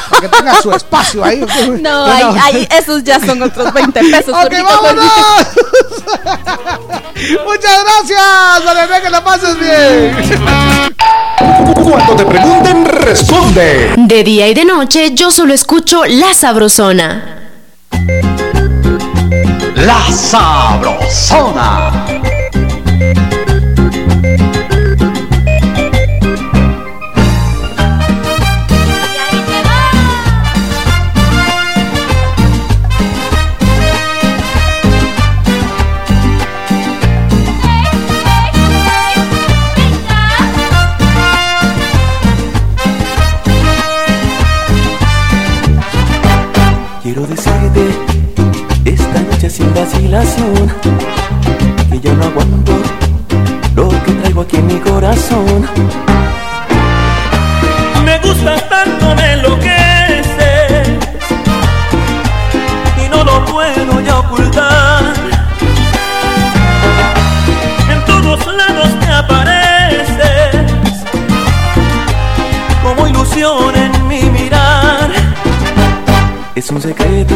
para 0.10 0.22
que 0.22 0.30
tenga 0.30 0.62
su 0.62 0.72
espacio 0.72 1.24
ahí. 1.24 1.46
No, 1.82 2.06
ay, 2.06 2.68
esos 2.78 3.04
ya 3.04 3.20
son 3.20 3.42
otros 3.42 3.74
20 3.74 4.00
pesos. 4.00 4.34
Ok, 4.34 4.54
vámonos. 4.64 5.06
Muchas 7.46 7.84
gracias, 7.84 8.66
Valeria, 8.66 9.02
que 9.02 9.10
la 9.10 9.24
pases 9.24 9.60
bien. 9.60 10.16
Cuando 11.84 12.16
te 12.16 12.26
pregunten, 12.26 12.86
responde. 12.86 13.94
De 13.98 14.24
día 14.24 14.48
y 14.48 14.54
de 14.54 14.66
noche 14.66 15.12
yo 15.14 15.32
solo 15.32 15.54
escucho 15.54 16.06
La 16.06 16.34
Sabrosona. 16.34 17.34
La 19.86 20.12
Sabrosona. 20.12 21.92
vacilación 50.08 50.72
que 51.92 52.00
ya 52.00 52.14
no 52.14 52.26
aguanto 52.26 52.72
lo 53.76 53.90
que 53.90 54.12
traigo 54.14 54.42
aquí 54.42 54.56
en 54.58 54.68
mi 54.68 54.80
corazón. 54.80 55.68
Me 58.06 58.18
gusta 58.20 58.56
tanto, 58.70 59.16
me 59.16 59.34
enloqueces 59.34 60.88
y 63.06 63.10
no 63.10 63.24
lo 63.24 63.46
puedo 63.46 64.02
ya 64.02 64.20
ocultar. 64.20 65.04
En 67.92 68.06
todos 68.06 68.40
lados 68.56 69.00
te 69.00 69.12
apareces 69.12 70.56
como 72.82 73.08
ilusión 73.08 73.76
en 73.76 74.08
mi 74.08 74.22
mirar. 74.30 75.12
Es 76.56 76.70
un 76.72 76.82
secreto 76.82 77.36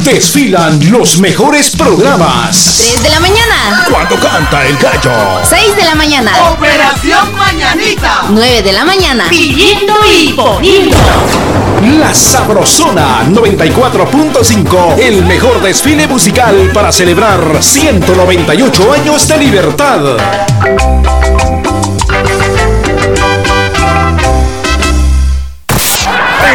Desfilan 0.00 0.90
los 0.90 1.18
mejores 1.18 1.76
programas. 1.76 2.78
3 2.78 3.02
de 3.04 3.10
la 3.10 3.20
mañana. 3.20 3.86
Cuando 3.88 4.16
canta 4.16 4.66
el 4.66 4.76
gallo. 4.76 5.12
6 5.44 5.76
de 5.76 5.84
la 5.84 5.94
mañana. 5.94 6.32
Operación 6.50 7.32
Mañanita. 7.36 8.24
9 8.28 8.62
de 8.62 8.72
la 8.72 8.84
mañana. 8.84 9.26
Pidiendo 9.28 9.94
y 10.04 10.32
poniendo. 10.32 10.96
La 11.96 12.12
Sabrosona 12.12 13.22
94.5, 13.28 14.98
el 14.98 15.24
mejor 15.24 15.62
desfile 15.62 16.08
musical 16.08 16.72
para 16.74 16.90
celebrar 16.90 17.62
198 17.62 18.92
años 18.92 19.28
de 19.28 19.38
libertad. 19.38 20.16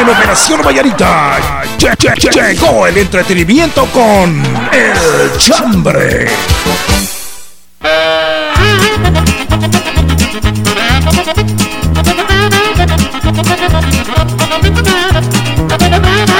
En 0.02 0.10
Operación 0.10 0.62
Vallarita 0.64 1.38
lle- 1.78 1.96
lle- 1.96 2.16
lle- 2.16 2.54
llegó 2.54 2.88
el 2.88 2.98
entretenimiento 2.98 3.86
con 3.92 4.42
El 4.72 5.38
Chambre. 5.38 6.28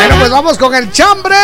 Bueno, 0.02 0.16
pues 0.18 0.32
vamos 0.32 0.58
con 0.58 0.74
el 0.74 0.92
chambre. 0.92 1.36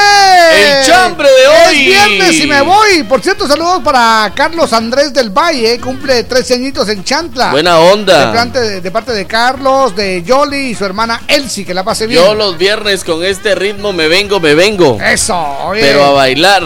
El 0.55 0.83
chambre 0.83 1.27
de 1.29 1.47
hoy. 1.47 1.91
Es 1.91 2.07
viernes 2.07 2.39
y 2.41 2.47
me 2.47 2.61
voy. 2.61 3.03
Por 3.03 3.21
cierto, 3.21 3.47
saludos 3.47 3.81
para 3.83 4.31
Carlos 4.33 4.73
Andrés 4.73 5.13
del 5.13 5.29
Valle. 5.29 5.79
Cumple 5.79 6.23
13 6.23 6.55
añitos 6.55 6.89
en 6.89 7.03
Chantla. 7.03 7.51
Buena 7.51 7.77
onda. 7.77 8.31
De 8.31 8.35
parte 8.35 8.59
de, 8.59 8.81
de 8.81 8.91
parte 8.91 9.11
de 9.11 9.27
Carlos, 9.27 9.95
de 9.95 10.23
Yoli 10.23 10.71
y 10.71 10.75
su 10.75 10.85
hermana 10.85 11.21
Elsie. 11.27 11.65
Que 11.65 11.75
la 11.75 11.83
pase 11.83 12.07
bien. 12.07 12.19
Yo 12.19 12.33
los 12.33 12.57
viernes 12.57 13.03
con 13.03 13.23
este 13.23 13.53
ritmo 13.53 13.93
me 13.93 14.07
vengo, 14.07 14.39
me 14.39 14.55
vengo. 14.55 14.97
Eso, 14.99 15.37
oye. 15.65 15.81
Pero 15.81 16.03
a 16.05 16.11
bailar. 16.13 16.63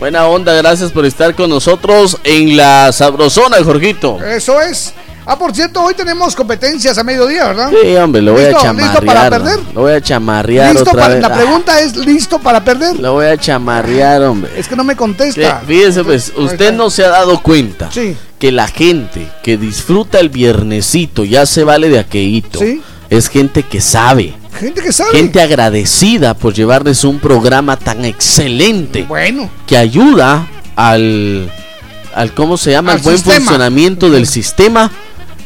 Buena 0.00 0.26
onda, 0.26 0.54
gracias 0.54 0.90
por 0.90 1.06
estar 1.06 1.36
con 1.36 1.50
nosotros 1.50 2.18
en 2.24 2.56
la 2.56 2.90
Sabrosona, 2.90 3.62
Jorgito. 3.62 4.18
Eso 4.24 4.60
es. 4.60 4.92
Ah, 5.26 5.38
por 5.38 5.54
cierto, 5.54 5.82
hoy 5.82 5.94
tenemos 5.94 6.34
competencias 6.34 6.96
a 6.98 7.04
mediodía, 7.04 7.48
¿verdad? 7.48 7.70
Sí, 7.82 7.94
hombre, 7.96 8.22
lo 8.22 8.32
voy 8.32 8.44
a 8.44 8.52
chamarrear. 8.54 8.90
¿Listo 8.94 9.06
para 9.06 9.30
perder? 9.30 9.58
Lo 9.74 9.80
voy 9.82 9.92
a 9.92 10.00
chamarrear 10.00 10.74
¿Listo 10.74 10.90
otra 10.90 11.02
para- 11.02 11.14
vez. 11.14 11.22
la 11.22 11.34
pregunta 11.34 11.80
es, 11.80 11.96
¿listo 11.96 12.38
para 12.38 12.64
perder? 12.64 12.94
Ah, 12.98 13.00
lo 13.02 13.12
voy 13.14 13.26
a 13.26 13.36
chamarrear, 13.36 14.22
hombre. 14.22 14.50
Es 14.56 14.66
que 14.66 14.76
no 14.76 14.82
me 14.84 14.96
contesta. 14.96 15.62
fíjese, 15.66 16.02
pues, 16.04 16.32
usted 16.36 16.72
no 16.72 16.90
se 16.90 17.04
ha 17.04 17.08
dado 17.10 17.40
cuenta 17.42 17.90
Sí. 17.92 18.16
que 18.38 18.50
la 18.50 18.66
gente 18.66 19.28
que 19.42 19.56
disfruta 19.56 20.18
el 20.18 20.30
viernesito 20.30 21.24
ya 21.24 21.46
se 21.46 21.64
vale 21.64 21.88
de 21.90 21.98
aqueíto. 21.98 22.58
Sí. 22.58 22.80
Es 23.10 23.28
gente 23.28 23.62
que 23.64 23.80
sabe. 23.80 24.34
Gente 24.58 24.82
que 24.82 24.92
sabe. 24.92 25.10
Gente 25.12 25.40
agradecida 25.40 26.34
por 26.34 26.54
llevarles 26.54 27.04
un 27.04 27.18
programa 27.20 27.76
tan 27.76 28.04
excelente. 28.04 29.04
Bueno. 29.08 29.50
Que 29.66 29.76
ayuda 29.76 30.46
al, 30.76 31.50
al 32.14 32.34
¿cómo 32.34 32.56
se 32.56 32.70
llama? 32.72 32.92
Al 32.92 32.98
buen 33.00 33.16
sistema. 33.16 33.36
funcionamiento 33.38 34.10
del 34.10 34.26
sistema 34.26 34.90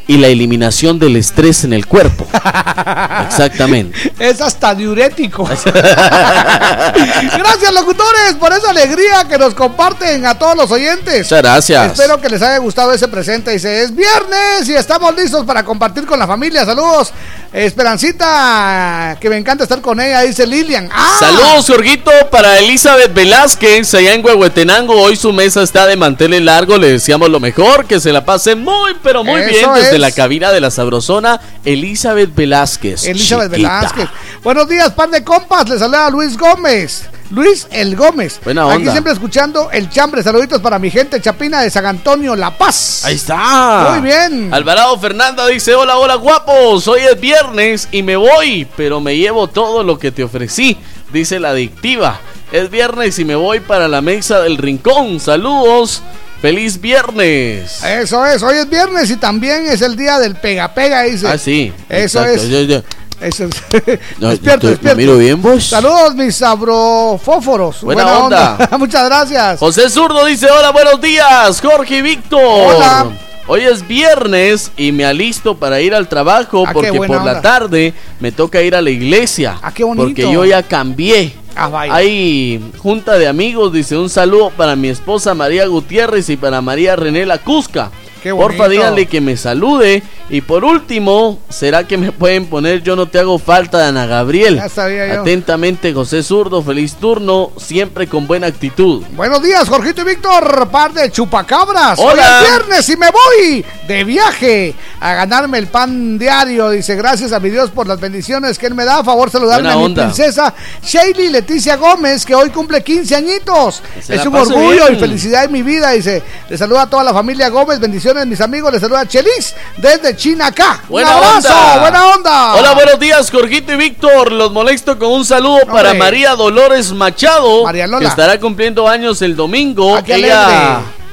y 0.06 0.18
la 0.18 0.28
eliminación 0.28 0.98
del 0.98 1.16
estrés 1.16 1.64
en 1.64 1.72
el 1.72 1.86
cuerpo. 1.86 2.26
Exactamente. 3.26 4.12
Es 4.18 4.40
hasta 4.40 4.74
diurético. 4.74 5.44
Gracias, 5.64 7.72
locutores, 7.72 8.34
por 8.38 8.52
esa 8.52 8.70
alegría 8.70 9.26
que 9.28 9.38
nos 9.38 9.54
comparten 9.54 10.26
a 10.26 10.38
todos 10.38 10.56
los 10.56 10.70
oyentes. 10.70 11.24
Muchas 11.24 11.42
gracias. 11.42 11.92
Espero 11.92 12.20
que 12.20 12.28
les 12.28 12.42
haya 12.42 12.58
gustado 12.58 12.92
ese 12.92 13.08
presente. 13.08 13.52
Dice, 13.52 13.82
es 13.82 13.94
viernes 13.94 14.68
y 14.68 14.74
estamos 14.74 15.14
listos 15.14 15.44
para 15.44 15.64
compartir 15.64 16.06
con 16.06 16.18
la 16.18 16.26
familia. 16.26 16.64
Saludos. 16.64 17.12
Esperancita, 17.54 19.16
que 19.20 19.30
me 19.30 19.36
encanta 19.36 19.62
estar 19.62 19.80
con 19.80 20.00
ella, 20.00 20.22
dice 20.22 20.44
Lilian. 20.44 20.90
¡Ah! 20.92 21.16
Saludos, 21.20 21.66
Jorgito, 21.68 22.10
para 22.28 22.58
Elizabeth 22.58 23.14
Velázquez, 23.14 23.94
allá 23.94 24.12
en 24.12 24.26
Huehuetenango. 24.26 25.00
Hoy 25.00 25.14
su 25.14 25.32
mesa 25.32 25.62
está 25.62 25.86
de 25.86 25.96
manteles 25.96 26.42
largo. 26.42 26.78
Le 26.78 26.90
deseamos 26.90 27.28
lo 27.28 27.38
mejor, 27.38 27.86
que 27.86 28.00
se 28.00 28.12
la 28.12 28.24
pase 28.24 28.56
muy, 28.56 28.96
pero 29.04 29.22
muy 29.22 29.40
Eso 29.40 29.50
bien 29.50 29.70
desde 29.72 29.93
desde 29.94 30.00
la 30.00 30.10
cabina 30.10 30.50
de 30.50 30.60
la 30.60 30.70
Sabrosona, 30.72 31.40
Elizabeth 31.64 32.34
Velázquez. 32.34 33.04
Elizabeth 33.06 33.52
chiquita. 33.52 33.80
Velázquez. 33.80 34.08
Buenos 34.42 34.68
días, 34.68 34.90
par 34.90 35.08
de 35.10 35.22
compas. 35.22 35.68
Les 35.68 35.78
saluda 35.78 36.10
Luis 36.10 36.36
Gómez. 36.36 37.04
Luis 37.30 37.68
El 37.70 37.94
Gómez. 37.94 38.40
Buena 38.44 38.64
Aquí 38.66 38.78
onda. 38.78 38.92
siempre 38.92 39.12
escuchando 39.12 39.70
el 39.70 39.88
chambre. 39.88 40.22
Saluditos 40.22 40.60
para 40.60 40.80
mi 40.80 40.90
gente 40.90 41.20
chapina 41.20 41.60
de 41.60 41.70
San 41.70 41.86
Antonio, 41.86 42.34
La 42.34 42.56
Paz. 42.58 43.04
Ahí 43.04 43.14
está. 43.14 43.90
Muy 43.92 44.08
bien. 44.10 44.52
Alvarado 44.52 44.98
Fernanda 44.98 45.46
dice, 45.46 45.74
hola, 45.76 45.96
hola 45.96 46.16
guapos, 46.16 46.88
hoy 46.88 47.00
es 47.00 47.20
viernes 47.20 47.88
y 47.92 48.02
me 48.02 48.16
voy, 48.16 48.66
pero 48.76 49.00
me 49.00 49.16
llevo 49.16 49.46
todo 49.46 49.84
lo 49.84 49.98
que 49.98 50.10
te 50.10 50.24
ofrecí, 50.24 50.76
dice 51.12 51.38
la 51.38 51.50
adictiva. 51.50 52.18
Es 52.50 52.68
viernes 52.68 53.18
y 53.20 53.24
me 53.24 53.36
voy 53.36 53.60
para 53.60 53.86
la 53.86 54.00
mesa 54.00 54.40
del 54.40 54.58
rincón. 54.58 55.20
Saludos. 55.20 56.02
Feliz 56.44 56.78
viernes. 56.78 57.82
Eso 57.82 58.26
es, 58.26 58.42
hoy 58.42 58.58
es 58.58 58.68
viernes 58.68 59.08
y 59.08 59.16
también 59.16 59.64
es 59.66 59.80
el 59.80 59.96
día 59.96 60.18
del 60.18 60.34
pega 60.36 60.74
pega, 60.74 61.00
dice. 61.04 61.26
Ah, 61.26 61.38
sí. 61.38 61.72
Eso 61.88 62.22
exacto. 62.22 62.42
es. 62.42 62.48
Yo- 62.50 62.60
yo- 62.60 62.82
Eso 63.18 63.44
es. 63.44 63.98
No, 64.18 64.28
despierto, 64.28 64.66
despierto. 64.66 64.94
¿me 64.94 65.02
miro 65.06 65.16
bien, 65.16 65.40
vos? 65.40 65.64
Saludos, 65.64 66.14
mis 66.14 66.36
sabrofóforos. 66.36 67.80
Buena 67.80 68.18
onda. 68.18 68.68
Muchas 68.78 69.06
gracias. 69.06 69.58
José 69.58 69.88
Zurdo 69.88 70.22
dice, 70.26 70.50
hola, 70.50 70.70
buenos 70.70 71.00
días, 71.00 71.58
Jorge 71.62 71.96
y 71.96 72.02
Víctor. 72.02 72.42
Hola. 72.42 73.06
Hoy 73.46 73.60
es 73.60 73.86
viernes 73.86 74.72
y 74.76 74.92
me 74.92 75.04
alisto 75.04 75.54
para 75.56 75.80
ir 75.80 75.94
al 75.94 76.08
trabajo 76.08 76.64
Ah, 76.66 76.72
porque 76.72 76.92
por 76.92 77.22
la 77.24 77.42
tarde 77.42 77.92
me 78.18 78.32
toca 78.32 78.62
ir 78.62 78.74
a 78.74 78.80
la 78.80 78.90
iglesia. 78.90 79.58
Ah, 79.62 79.72
qué 79.72 79.84
bonito. 79.84 80.06
Porque 80.06 80.22
yo 80.32 80.44
ya 80.46 80.62
cambié. 80.62 81.34
Ah. 81.54 81.70
Hay 81.90 82.60
junta 82.78 83.18
de 83.18 83.28
amigos, 83.28 83.72
dice 83.72 83.96
un 83.98 84.08
saludo 84.08 84.50
para 84.50 84.76
mi 84.76 84.88
esposa 84.88 85.34
María 85.34 85.66
Gutiérrez 85.66 86.28
y 86.30 86.36
para 86.36 86.62
María 86.62 86.96
René 86.96 87.26
La 87.26 87.38
Cusca. 87.38 87.90
Porfa, 88.32 88.68
díganle 88.68 89.06
que 89.06 89.20
me 89.20 89.36
salude. 89.36 90.02
Y 90.30 90.40
por 90.40 90.64
último, 90.64 91.38
¿será 91.50 91.86
que 91.86 91.98
me 91.98 92.12
pueden 92.24 92.46
poner 92.46 92.82
Yo 92.82 92.96
no 92.96 93.06
te 93.06 93.18
hago 93.18 93.38
falta 93.38 93.78
de 93.78 93.84
Ana 93.84 94.06
Gabriel? 94.06 94.56
Ya 94.56 94.68
sabía 94.68 95.14
yo. 95.14 95.20
Atentamente, 95.20 95.92
José 95.92 96.22
Zurdo, 96.22 96.62
feliz 96.62 96.94
turno, 96.94 97.52
siempre 97.56 98.06
con 98.06 98.26
buena 98.26 98.46
actitud. 98.46 99.02
Buenos 99.14 99.42
días, 99.42 99.68
Jorgito 99.68 100.02
y 100.02 100.04
Víctor, 100.04 100.68
par 100.70 100.92
de 100.92 101.10
chupacabras. 101.10 101.98
Hola. 101.98 102.12
Hoy 102.12 102.18
es 102.20 102.50
viernes 102.50 102.88
y 102.88 102.96
me 102.96 103.10
voy 103.10 103.64
de 103.86 104.04
viaje 104.04 104.74
a 105.00 105.14
ganarme 105.14 105.58
el 105.58 105.66
pan 105.66 106.18
diario. 106.18 106.70
Dice, 106.70 106.94
gracias 106.96 107.32
a 107.32 107.40
mi 107.40 107.50
Dios 107.50 107.70
por 107.70 107.86
las 107.86 108.00
bendiciones 108.00 108.58
que 108.58 108.66
Él 108.66 108.74
me 108.74 108.84
da. 108.84 108.98
A 108.98 109.04
favor, 109.04 109.30
saludarme 109.30 109.70
a 109.70 109.76
mi 109.76 109.94
princesa 109.94 110.54
Shaylee 110.82 111.30
Leticia 111.30 111.76
Gómez, 111.76 112.24
que 112.24 112.34
hoy 112.34 112.50
cumple 112.50 112.82
15 112.82 113.16
añitos. 113.16 113.82
se 114.00 114.14
es 114.14 114.24
un 114.24 114.34
orgullo 114.34 114.86
bien. 114.86 114.94
y 114.94 115.00
felicidad 115.00 115.44
en 115.44 115.52
mi 115.52 115.62
vida. 115.62 115.90
Dice, 115.90 116.22
le 116.48 116.56
saluda 116.56 116.82
a 116.82 116.90
toda 116.90 117.04
la 117.04 117.12
familia 117.12 117.48
Gómez. 117.48 117.80
Bendiciones, 117.80 118.13
mis 118.26 118.40
amigos. 118.40 118.72
Le 118.72 118.80
saluda 118.80 119.06
Chelis 119.06 119.54
desde 119.76 120.14
China 120.16 120.46
acá. 120.46 120.82
Buena 120.88 121.10
un 121.10 121.24
abrazo, 121.24 121.48
onda. 121.48 121.80
buena 121.80 122.06
onda. 122.06 122.54
Hola, 122.54 122.74
buenos 122.74 122.98
días, 123.00 123.30
Jorgito 123.30 123.72
y 123.72 123.76
Víctor. 123.76 124.32
Los 124.32 124.52
molesto 124.52 124.98
con 124.98 125.12
un 125.12 125.24
saludo 125.24 125.60
para. 125.66 125.94
María 125.94 126.34
Dolores 126.34 126.92
Machado, 126.92 127.64
María 127.64 127.86
Lola. 127.86 128.00
que 128.00 128.06
estará 128.06 128.38
cumpliendo 128.40 128.88
años 128.88 129.20
el 129.22 129.36
domingo. 129.36 129.96
Ah, 129.96 130.02
qué 130.02 130.14
Ella 130.14 130.46
alegre. 130.46 131.03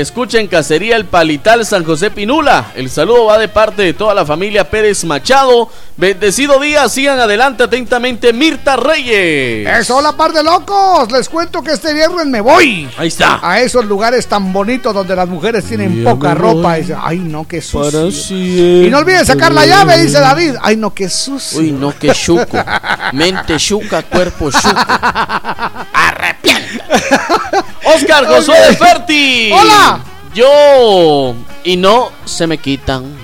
Escucha 0.00 0.38
en 0.38 0.46
Cacería 0.46 0.96
El 0.96 1.06
Palital 1.06 1.64
San 1.64 1.84
José 1.84 2.10
Pinula. 2.10 2.72
El 2.74 2.90
saludo 2.90 3.26
va 3.26 3.38
de 3.38 3.48
parte 3.48 3.82
de 3.82 3.94
toda 3.94 4.14
la 4.14 4.26
familia 4.26 4.68
Pérez 4.68 5.04
Machado. 5.04 5.70
Bendecido 5.96 6.60
día, 6.60 6.88
sigan 6.88 7.18
adelante 7.18 7.62
atentamente 7.62 8.32
Mirta 8.32 8.76
Reyes. 8.76 9.68
Eso, 9.68 9.96
hola 9.96 10.12
par 10.12 10.32
de 10.32 10.42
locos. 10.42 11.10
Les 11.10 11.28
cuento 11.28 11.62
que 11.62 11.72
este 11.72 11.94
viernes 11.94 12.26
me 12.26 12.40
voy. 12.40 12.88
Ahí 12.98 13.08
está. 13.08 13.40
A 13.42 13.60
esos 13.60 13.84
lugares 13.86 14.26
tan 14.26 14.52
bonitos 14.52 14.92
donde 14.92 15.16
las 15.16 15.28
mujeres 15.28 15.64
tienen 15.64 16.04
Ya 16.04 16.10
poca 16.10 16.34
ropa. 16.34 16.74
Dice, 16.74 16.94
ay, 17.00 17.20
no, 17.20 17.48
qué 17.48 17.62
sucio. 17.62 18.84
Y 18.84 18.90
no 18.90 18.98
olviden 18.98 19.24
sacar 19.24 19.52
la 19.52 19.64
llave, 19.64 19.98
dice 19.98 20.20
David. 20.20 20.56
Ay, 20.60 20.76
no, 20.76 20.92
qué 20.92 21.08
sucio. 21.08 21.60
Uy, 21.60 21.72
no, 21.72 21.94
qué 21.98 22.12
chuco. 22.12 22.58
Mente 23.12 23.56
chuca, 23.56 24.02
cuerpo 24.02 24.50
chuco. 24.50 24.68
Oscar 27.94 28.26
Josué 28.26 28.58
de 28.68 28.76
Ferti. 28.76 29.52
Hola. 29.52 30.00
Yo 30.34 31.34
y 31.64 31.76
no 31.76 32.10
se 32.26 32.46
me 32.46 32.58
quitan 32.58 33.16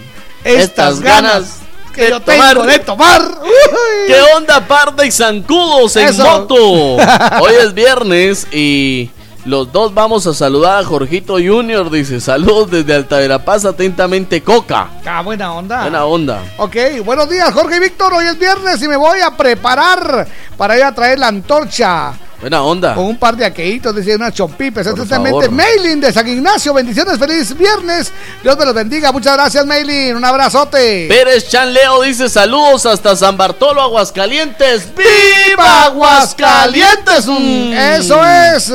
Estas 0.45 1.01
ganas 1.01 1.59
que 1.95 2.05
de 2.05 2.11
yo 2.11 2.21
tengo 2.21 2.65
de 2.65 2.79
tomar. 2.79 3.21
Uy. 3.43 4.07
¿Qué 4.07 4.17
onda, 4.35 4.67
parda 4.67 5.05
y 5.05 5.11
zancudos 5.13 5.95
en 5.97 6.09
Eso. 6.09 6.25
moto? 6.25 6.55
Hoy 7.41 7.55
es 7.61 7.75
viernes 7.75 8.47
y 8.51 9.11
los 9.45 9.71
dos 9.73 9.93
vamos 9.93 10.27
a 10.27 10.33
saludar 10.33 10.79
a 10.79 10.85
Jorgito 10.85 11.35
Junior. 11.35 11.91
Dice, 11.91 12.21
saludos 12.21 12.71
desde 12.71 12.95
Alta 12.95 13.19
Verapaz, 13.19 13.65
atentamente 13.67 14.43
Coca. 14.43 14.89
Ah, 15.05 15.21
buena 15.21 15.53
onda. 15.53 15.83
Buena 15.83 16.05
onda. 16.07 16.43
Ok, 16.57 16.77
buenos 17.05 17.29
días, 17.29 17.53
Jorge 17.53 17.77
y 17.77 17.81
Víctor. 17.81 18.15
Hoy 18.15 18.25
es 18.25 18.39
viernes 18.39 18.81
y 18.83 18.89
me 18.89 18.97
voy 18.97 19.21
a 19.21 19.37
preparar 19.37 20.27
para 20.57 20.79
ir 20.79 20.85
a 20.85 20.95
traer 20.95 21.19
la 21.19 21.29
antorcha. 21.29 22.15
Buena 22.43 22.61
onda. 22.61 22.97
Con 22.97 23.05
un 23.05 23.17
par 23.17 23.37
de 23.37 23.45
aqueitos, 23.45 23.95
dice 23.95 24.17
unas 24.17 24.35
chompipes. 24.35 24.85
Favor. 24.85 25.49
Maylin 25.53 26.01
de 26.01 26.13
San 26.13 26.27
Ignacio. 26.27 26.75
Bendiciones, 26.75 27.17
feliz 27.17 27.57
viernes. 27.57 28.13
Dios 28.43 28.59
me 28.59 28.65
los 28.65 28.75
bendiga. 28.75 29.13
Muchas 29.13 29.35
gracias, 29.35 29.65
Maylin. 29.65 30.17
Un 30.17 30.25
abrazote. 30.25 31.07
Pérez 31.09 31.49
Chanleo 31.49 32.03
dice 32.03 32.29
saludos 32.29 32.85
hasta 32.85 33.15
San 33.15 33.37
Bartolo, 33.37 33.81
Aguascalientes. 33.81 34.89
¡Viva 34.97 35.85
Aguascalientes! 35.85 37.27
Mm. 37.29 37.73
Eso 37.75 38.21
es. 38.27 38.73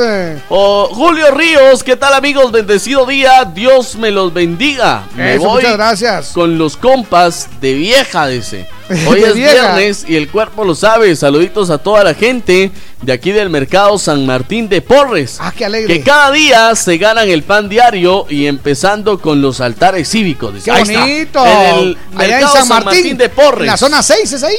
Oh, 0.48 0.88
Julio 0.94 1.32
Ríos, 1.32 1.84
¿qué 1.84 1.98
tal 1.98 2.14
amigos? 2.14 2.54
Bendecido 2.54 3.06
día, 3.06 3.44
Dios 3.54 3.98
me 3.98 4.12
los 4.12 4.34
bendiga. 4.34 5.04
Me 5.14 5.36
Eso, 5.36 5.44
voy 5.44 5.56
muchas 5.62 5.74
gracias. 5.74 6.32
con 6.32 6.58
los 6.58 6.78
compas 6.78 7.50
de 7.60 7.74
vieja, 7.74 8.28
dice. 8.28 8.66
Hoy 9.08 9.22
es 9.24 9.34
vieja. 9.36 9.54
viernes 9.76 10.06
y 10.08 10.16
el 10.16 10.30
cuerpo 10.30 10.64
lo 10.64 10.76
sabe. 10.76 11.16
Saluditos 11.16 11.70
a 11.70 11.78
toda 11.78 12.04
la 12.04 12.14
gente 12.14 12.72
de 13.02 13.12
aquí 13.14 13.32
del 13.32 13.50
mercado 13.50 13.98
San 13.98 14.26
Martín 14.26 14.70
de 14.70 14.82
Porres. 14.82 15.38
Ah, 15.40 15.54
qué 15.56 15.66
alegre. 15.66 15.94
Que 15.94 16.04
cada 16.04 16.32
día 16.32 16.76
se 16.76 16.98
ganan 16.98 17.30
el 17.30 17.44
pan 17.44 17.68
diario 17.70 18.26
y 18.30 18.46
empezando 18.48 19.20
con 19.20 19.42
los 19.42 19.60
altares 19.62 20.10
cívicos. 20.10 20.54
dice. 20.54 20.66
Qué 20.66 20.72
Ahí 20.72 20.82
está. 20.84 21.00
bonito. 21.02 21.46
En 21.46 21.76
el 21.80 21.98
Allá 22.16 22.26
en 22.26 22.30
mercado 22.44 22.56
San 22.56 22.68
Martín, 22.84 23.18
de 23.18 23.30
Porres. 23.30 23.62
En 23.62 23.68
la 23.68 23.78
zona 23.78 24.02
6, 24.04 24.32
¿es 24.34 24.44
ahí? 24.44 24.56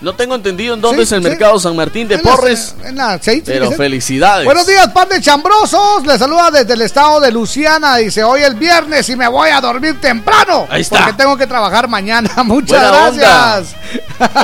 No 0.00 0.12
tengo 0.14 0.36
entendido 0.36 0.74
en 0.74 0.80
dónde 0.80 0.98
Sí, 0.98 1.02
es 1.02 1.12
el 1.12 1.22
sí. 1.24 1.28
mercado 1.28 1.58
San 1.58 1.74
Martín 1.74 2.06
de 2.06 2.14
En 2.14 2.22
la- 2.22 2.30
Porres. 2.30 2.74
en 2.84 2.94
la 2.96 3.18
6. 3.20 3.42
Pero 3.44 3.72
felicidades. 3.72 4.44
Buenos 4.44 4.64
días, 4.64 4.88
pan 4.92 5.08
de 5.08 5.20
chambrosos. 5.20 6.06
Les 6.06 6.18
saluda 6.20 6.52
desde 6.52 6.74
el 6.74 6.82
estado 6.82 7.20
de 7.20 7.32
Luciana. 7.32 7.96
Dice, 7.96 8.22
hoy 8.22 8.42
es 8.42 8.56
viernes 8.56 9.08
y 9.08 9.16
me 9.16 9.26
voy 9.26 9.50
a 9.50 9.60
dormir 9.60 10.00
temprano. 10.00 10.68
Ahí 10.70 10.82
está. 10.82 10.98
Porque 10.98 11.12
tengo 11.14 11.36
que 11.36 11.48
trabajar 11.48 11.88
mañana. 11.88 12.30
Muchas 12.44 12.80
Buena 12.80 13.10
gracias. 13.10 13.74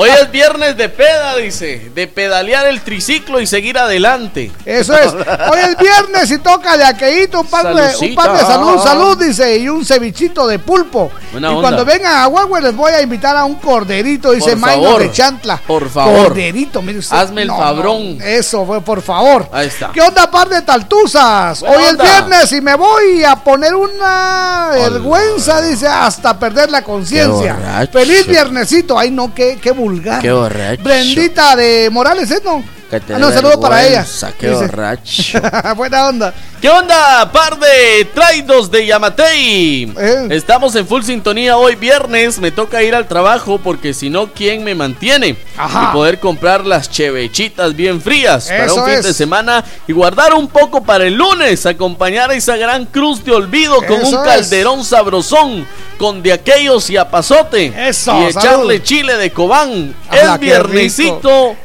Hoy 0.00 0.10
es 0.10 0.30
viernes 0.30 0.76
de 0.76 0.88
peda, 0.88 1.36
dice. 1.36 1.90
De 1.94 2.06
pedalear 2.06 2.66
el 2.66 2.82
triciclo 2.82 3.40
y 3.40 3.46
seguir 3.46 3.78
adelante. 3.78 4.52
Eso 4.64 4.96
es. 4.96 5.12
Hoy 5.12 5.58
es 5.68 5.76
viernes 5.78 6.30
y 6.30 6.38
toca 6.38 6.76
de 6.76 6.84
aqueíto 6.84 7.40
un 7.40 7.46
par 7.46 7.74
de, 7.74 8.06
un 8.06 8.14
par 8.14 8.32
de 8.32 8.40
salud, 8.40 8.78
salud, 8.82 9.18
dice, 9.18 9.58
y 9.58 9.68
un 9.68 9.84
cevichito 9.84 10.46
de 10.46 10.58
pulpo. 10.58 11.10
Buena 11.32 11.48
y 11.48 11.50
onda. 11.50 11.62
cuando 11.62 11.84
vengan 11.84 12.22
a 12.22 12.28
Huehue 12.28 12.60
les 12.60 12.74
voy 12.74 12.92
a 12.92 13.02
invitar 13.02 13.36
a 13.36 13.44
un 13.44 13.56
corderito, 13.56 14.32
dice 14.32 14.56
Maino 14.56 14.98
de 14.98 15.10
Chantla. 15.10 15.60
Por 15.66 15.88
favor. 15.88 16.28
Corderito, 16.28 16.82
mire 16.82 16.98
usted. 16.98 17.16
Hazme 17.16 17.42
el 17.42 17.48
fabrón. 17.48 18.18
no, 18.18 18.24
eso 18.24 18.64
fue, 18.66 18.80
por 18.80 19.02
favor. 19.02 19.48
Ahí 19.52 19.68
está. 19.68 19.90
¿Qué 19.92 20.00
onda, 20.00 20.30
par 20.30 20.48
de 20.48 20.62
taltuzas? 20.62 21.60
Buena 21.60 21.76
Hoy 21.76 21.84
onda. 21.90 22.04
es 22.04 22.10
viernes 22.10 22.52
y 22.52 22.60
me 22.60 22.74
voy 22.74 23.24
a 23.24 23.36
poner 23.36 23.74
una 23.74 24.70
vergüenza, 24.72 25.60
dice, 25.60 25.86
hasta 25.86 26.38
perder 26.38 26.70
la 26.70 26.82
conciencia. 26.82 27.88
Feliz 27.92 28.26
viernesito. 28.26 28.98
Ay, 28.98 29.10
no, 29.10 29.34
qué, 29.34 29.58
qué 29.64 29.70
vulgar. 29.72 30.20
Qué 30.20 30.30
borracho. 30.30 30.82
Brendita 30.82 31.56
de 31.56 31.88
Morales, 31.90 32.30
¿eh? 32.30 32.40
No. 32.44 32.62
Ah, 32.92 33.18
no, 33.18 33.28
dé 33.28 33.34
saludo 33.34 33.60
para 33.60 33.84
ella. 33.84 34.06
Qué 34.38 34.48
Dice. 34.50 34.66
borracho. 34.66 35.40
Buena 35.76 36.08
onda. 36.08 36.34
¿Qué 36.60 36.68
onda, 36.70 37.30
par 37.32 37.58
de 37.58 38.04
traidos 38.14 38.70
de 38.70 38.86
Yamatei? 38.86 39.92
Eh. 39.98 40.28
Estamos 40.30 40.74
en 40.76 40.86
full 40.86 41.02
sintonía 41.02 41.56
hoy 41.56 41.74
viernes. 41.74 42.38
Me 42.38 42.50
toca 42.50 42.82
ir 42.82 42.94
al 42.94 43.06
trabajo 43.08 43.58
porque 43.58 43.92
si 43.92 44.08
no, 44.10 44.32
¿quién 44.32 44.64
me 44.64 44.74
mantiene? 44.74 45.36
Ajá. 45.56 45.88
Y 45.90 45.92
poder 45.92 46.20
comprar 46.20 46.64
las 46.64 46.90
chevechitas 46.90 47.74
bien 47.74 48.00
frías 48.00 48.48
para 48.48 48.72
un 48.72 48.84
fin 48.84 48.94
es. 48.94 49.04
de 49.04 49.14
semana 49.14 49.64
y 49.86 49.92
guardar 49.92 50.32
un 50.34 50.48
poco 50.48 50.82
para 50.84 51.04
el 51.04 51.14
lunes. 51.14 51.66
Acompañar 51.66 52.30
a 52.30 52.34
esa 52.34 52.56
gran 52.56 52.86
cruz 52.86 53.24
de 53.24 53.32
olvido 53.32 53.76
con 53.86 54.00
Eso 54.00 54.20
un 54.20 54.26
es. 54.28 54.32
calderón 54.34 54.84
sabrosón 54.84 55.66
con 55.98 56.22
de 56.22 56.32
aquellos 56.32 56.88
y 56.90 56.96
a 56.96 57.10
pasote. 57.10 57.72
Eso, 57.88 58.18
y 58.20 58.24
echarle 58.26 58.76
salud. 58.76 58.82
chile 58.82 59.16
de 59.16 59.30
cobán. 59.32 59.94
Es 60.10 60.20
qué 60.30 60.38
viernesito. 60.38 61.56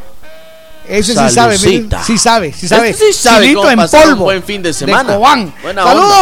Ese 0.89 1.13
sí 1.13 1.29
sabe, 1.29 1.57
mire, 1.57 1.59
Salucita. 1.59 2.03
sí 2.03 2.17
sabe, 2.17 2.53
sí 2.53 2.67
sabe. 2.67 2.89
Este 2.89 3.05
sí 3.05 3.13
sabe 3.13 3.45
Chilito 3.45 3.69
en 3.69 3.79
un 3.79 3.89
polvo. 3.89 4.23
buen 4.23 4.43
fin 4.43 4.61
de 4.63 4.73
semana. 4.73 5.09
Saludos 5.13 5.45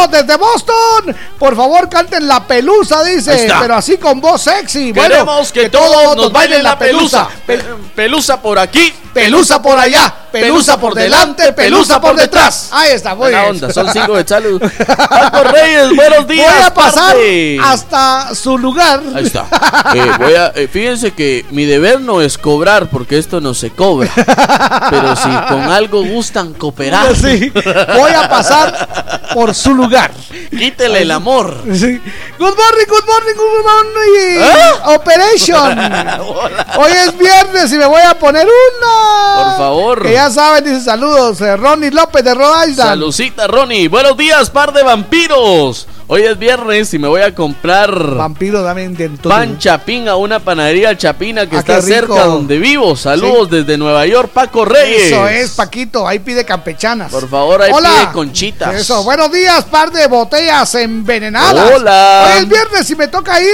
onda. 0.04 0.08
desde 0.08 0.36
Boston. 0.36 1.16
Por 1.38 1.56
favor, 1.56 1.88
canten 1.88 2.28
la 2.28 2.46
pelusa, 2.46 3.02
dice. 3.02 3.48
Pero 3.60 3.74
así 3.74 3.96
con 3.96 4.20
voz 4.20 4.42
sexy. 4.42 4.92
Queremos 4.92 5.24
Bueno, 5.24 5.52
que, 5.52 5.70
todos 5.70 6.16
nos 6.16 6.30
bailen 6.32 6.62
la 6.62 6.78
pelusa. 6.78 7.28
Pe- 7.46 7.58
Pe- 7.58 7.64
pelusa 7.94 8.40
por 8.42 8.58
aquí, 8.58 8.92
pelusa 9.12 9.60
por 9.60 9.78
allá, 9.78 10.12
pelusa 10.30 10.78
por 10.78 10.94
delante, 10.94 11.52
pelusa 11.52 12.00
por 12.00 12.16
detrás. 12.16 12.68
Ahí 12.72 12.92
está, 12.92 13.10
muy 13.10 13.30
Buena 13.30 13.40
bien. 13.42 13.54
onda, 13.54 13.72
son 13.72 13.92
cinco 13.92 14.16
de 14.16 14.26
salud. 14.26 14.60
Paco 14.86 15.44
Reyes, 15.44 15.94
buenos 15.96 16.26
días. 16.28 16.52
Voy 16.54 16.62
a 16.64 16.74
pasar 16.74 17.06
parte. 17.12 17.58
hasta 17.62 18.34
su 18.34 18.58
lugar. 18.58 19.02
Ahí 19.14 19.24
está. 19.26 19.46
Eh, 19.94 20.12
voy 20.18 20.34
a, 20.34 20.52
eh, 20.54 20.68
fíjense 20.70 21.12
que 21.12 21.44
mi 21.50 21.64
deber 21.64 22.00
no 22.00 22.20
es 22.20 22.38
cobrar 22.38 22.88
porque 22.88 23.18
esto 23.18 23.40
no 23.40 23.54
se 23.54 23.70
cobra. 23.70 24.10
Pero 24.90 25.16
si 25.16 25.30
con 25.48 25.62
algo 25.70 26.04
gustan 26.04 26.54
cooperar. 26.54 27.14
Sí, 27.16 27.50
voy 27.96 28.12
a 28.12 28.28
pasar 28.28 29.28
por 29.34 29.54
su 29.54 29.74
lugar. 29.74 30.10
Quítele 30.50 31.02
el 31.02 31.10
amor. 31.10 31.62
Sí. 31.72 32.00
Good 32.38 32.54
morning, 32.56 32.86
good 32.88 33.04
morning, 33.06 33.34
good 33.36 33.64
morning. 33.64 34.40
¿Ah? 34.42 34.94
Operation. 34.94 35.78
Hoy 36.78 36.92
es 36.92 37.18
viernes 37.18 37.72
y 37.72 37.76
me 37.76 37.86
voy 37.86 38.02
a 38.02 38.18
poner 38.18 38.46
una. 38.46 38.97
Por 39.44 39.56
favor. 39.56 40.02
Que 40.02 40.12
ya 40.12 40.30
saben, 40.30 40.64
dice 40.64 40.80
saludos. 40.82 41.40
eh, 41.40 41.56
Ronnie 41.56 41.90
López 41.90 42.24
de 42.24 42.34
Rhode 42.34 42.70
Island. 42.70 42.90
Salucita, 42.90 43.46
Ronnie. 43.46 43.88
Buenos 43.88 44.16
días, 44.16 44.50
par 44.50 44.72
de 44.72 44.82
vampiros. 44.82 45.86
Hoy 46.10 46.22
es 46.22 46.38
viernes 46.38 46.94
y 46.94 46.98
me 46.98 47.06
voy 47.06 47.20
a 47.20 47.34
comprar 47.34 47.90
Vampiro, 48.14 48.62
dame 48.62 48.88
dentro. 48.88 49.28
pan 49.28 49.58
chapín 49.58 50.08
a 50.08 50.16
una 50.16 50.38
panadería 50.40 50.96
chapina 50.96 51.46
que 51.46 51.56
Ah, 51.56 51.58
está 51.58 51.82
cerca 51.82 52.24
donde 52.24 52.56
vivo. 52.58 52.96
Saludos 52.96 53.50
desde 53.50 53.76
Nueva 53.76 54.06
York, 54.06 54.30
Paco 54.32 54.64
Reyes. 54.64 55.08
Eso 55.12 55.28
es, 55.28 55.50
Paquito. 55.50 56.08
Ahí 56.08 56.18
pide 56.20 56.46
campechanas. 56.46 57.12
Por 57.12 57.28
favor, 57.28 57.60
ahí 57.60 57.70
Hola. 57.74 57.90
pide 57.90 58.12
conchitas. 58.12 58.74
Eso, 58.76 59.04
buenos 59.04 59.30
días, 59.30 59.64
par 59.66 59.92
de 59.92 60.06
botellas 60.06 60.74
envenenadas. 60.76 61.72
Hola. 61.76 62.24
Hoy 62.36 62.42
es 62.42 62.48
viernes 62.48 62.90
y 62.90 62.96
me 62.96 63.08
toca 63.08 63.38
ir 63.42 63.48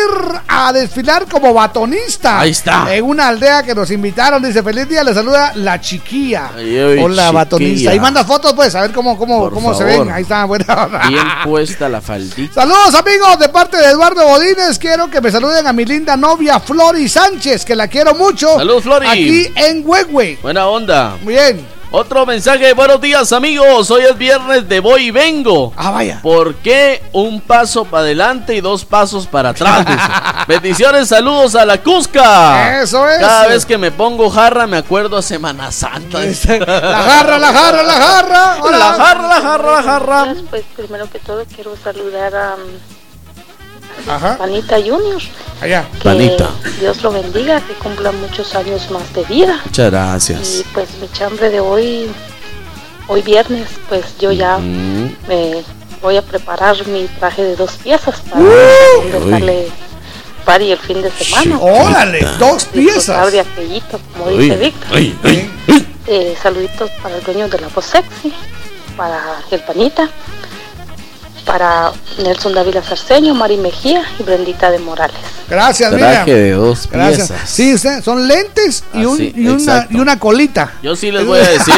a 0.46 0.72
desfilar 0.72 1.26
como 1.28 1.52
batonista. 1.52 2.38
Ahí 2.38 2.50
está. 2.50 2.94
En 2.94 3.04
una 3.04 3.26
aldea 3.28 3.64
que 3.64 3.74
nos 3.74 3.90
invitaron. 3.90 4.40
Dice, 4.40 4.62
feliz 4.62 4.88
día, 4.88 5.02
le 5.02 5.12
saluda 5.12 5.50
la 5.56 5.80
chiquilla. 5.80 6.52
Ay, 6.56 6.78
ay, 6.78 6.98
Hola, 7.02 7.22
chiquilla. 7.24 7.30
batonista. 7.32 7.90
Ahí 7.90 7.98
manda 7.98 8.22
fotos, 8.24 8.52
pues, 8.52 8.72
a 8.76 8.82
ver 8.82 8.92
cómo, 8.92 9.18
cómo, 9.18 9.40
Por 9.40 9.54
cómo 9.54 9.74
se 9.74 9.82
ven. 9.82 10.08
Ahí 10.12 10.22
está, 10.22 10.44
buena. 10.44 10.64
Bien 11.08 11.26
puesta 11.42 11.88
la 11.88 12.00
faldita. 12.00 12.43
Saludos 12.52 12.94
amigos 12.94 13.38
de 13.38 13.48
parte 13.48 13.76
de 13.76 13.86
Eduardo 13.86 14.26
Bodines. 14.26 14.78
Quiero 14.78 15.08
que 15.08 15.20
me 15.20 15.30
saluden 15.30 15.66
a 15.66 15.72
mi 15.72 15.84
linda 15.84 16.16
novia 16.16 16.60
Flori 16.60 17.08
Sánchez, 17.08 17.64
que 17.64 17.74
la 17.74 17.88
quiero 17.88 18.14
mucho. 18.14 18.56
Saludos, 18.56 18.82
Flori. 18.82 19.06
Aquí 19.06 19.52
en 19.54 19.82
Huehue. 19.86 20.38
Buena 20.42 20.66
onda. 20.66 21.16
Muy 21.22 21.34
bien. 21.34 21.66
Otro 21.96 22.26
mensaje, 22.26 22.72
buenos 22.72 23.00
días 23.00 23.32
amigos, 23.32 23.88
hoy 23.88 24.02
es 24.02 24.18
viernes 24.18 24.68
de 24.68 24.80
voy 24.80 25.04
y 25.04 25.10
vengo. 25.12 25.72
Ah, 25.76 25.92
vaya. 25.92 26.18
¿Por 26.20 26.56
qué 26.56 27.00
un 27.12 27.40
paso 27.40 27.84
para 27.84 28.02
adelante 28.02 28.56
y 28.56 28.60
dos 28.60 28.84
pasos 28.84 29.28
para 29.28 29.50
atrás? 29.50 29.86
Bendiciones, 30.48 31.06
saludos 31.06 31.54
a 31.54 31.64
la 31.64 31.80
Cusca. 31.80 32.82
Eso 32.82 33.08
es. 33.08 33.20
Cada 33.20 33.46
vez 33.46 33.64
que 33.64 33.78
me 33.78 33.92
pongo 33.92 34.28
jarra 34.28 34.66
me 34.66 34.78
acuerdo 34.78 35.18
a 35.18 35.22
Semana 35.22 35.70
Santa. 35.70 36.18
La 36.66 37.02
jarra, 37.02 37.38
la 37.38 37.52
jarra, 37.52 37.82
la 37.84 37.94
jarra. 37.94 38.56
Hola. 38.60 38.78
La 38.78 38.92
jarra, 38.94 39.28
la 39.28 39.40
jarra, 39.40 39.72
la 39.74 39.82
jarra. 39.84 40.34
Pues 40.50 40.64
primero 40.74 41.08
que 41.08 41.20
todo 41.20 41.44
quiero 41.54 41.76
saludar 41.76 42.34
a, 42.34 42.56
Ajá. 44.08 44.38
Junior. 44.38 45.22
Allá. 45.60 45.88
Que 45.94 45.98
Panita. 46.04 46.50
Dios 46.80 47.02
lo 47.02 47.12
bendiga, 47.12 47.60
que 47.60 47.72
cumpla 47.74 48.12
muchos 48.12 48.54
años 48.54 48.90
más 48.90 49.12
de 49.14 49.24
vida. 49.24 49.60
Muchas 49.64 49.90
gracias. 49.90 50.54
Y 50.60 50.64
pues 50.74 50.88
mi 51.00 51.08
chambre 51.12 51.50
de 51.50 51.60
hoy, 51.60 52.10
hoy 53.08 53.22
viernes, 53.22 53.66
pues 53.88 54.04
yo 54.18 54.32
ya 54.32 54.58
Mm. 54.58 55.16
me 55.28 55.62
voy 56.02 56.16
a 56.16 56.22
preparar 56.22 56.86
mi 56.86 57.06
traje 57.18 57.42
de 57.42 57.56
dos 57.56 57.72
piezas 57.82 58.20
para 58.30 58.44
darle 59.30 59.68
party 60.44 60.72
el 60.72 60.78
fin 60.78 61.00
de 61.00 61.10
semana. 61.10 61.58
Órale, 61.58 62.20
dos 62.38 62.64
piezas. 62.66 63.32
de 63.32 63.40
aquellito, 63.40 63.98
como 64.12 64.26
Uy, 64.26 64.38
dice 64.38 64.56
Víctor. 64.56 64.96
uy, 64.98 65.16
uy. 65.24 65.50
Eh, 66.06 66.36
saluditos 66.42 66.90
para 67.02 67.16
el 67.16 67.24
dueño 67.24 67.48
de 67.48 67.58
la 67.60 67.68
voz 67.68 67.86
sexy, 67.86 68.30
para 68.94 69.18
el 69.50 69.60
Panita, 69.60 70.10
para 71.44 71.92
Nelson 72.22 72.54
Dávila 72.54 72.82
Sarceño, 72.82 73.34
Mari 73.34 73.56
Mejía 73.56 74.02
y 74.18 74.22
Brendita 74.22 74.70
de 74.70 74.78
Morales. 74.78 75.16
Gracias, 75.48 75.90
Traje 75.90 76.34
de 76.34 76.50
dos 76.52 76.88
Gracias. 76.90 77.28
piezas. 77.28 77.50
Sí, 77.50 77.74
usted- 77.74 78.02
son 78.02 78.26
lentes 78.26 78.82
y, 78.94 79.04
un- 79.04 79.20
y 79.20 79.46
una, 79.48 79.86
y 79.90 79.96
una 79.96 80.18
colita. 80.18 80.72
Yo 80.82 80.96
sí 80.96 81.10
les 81.10 81.26
voy 81.26 81.38
a 81.40 81.48
decir, 81.48 81.74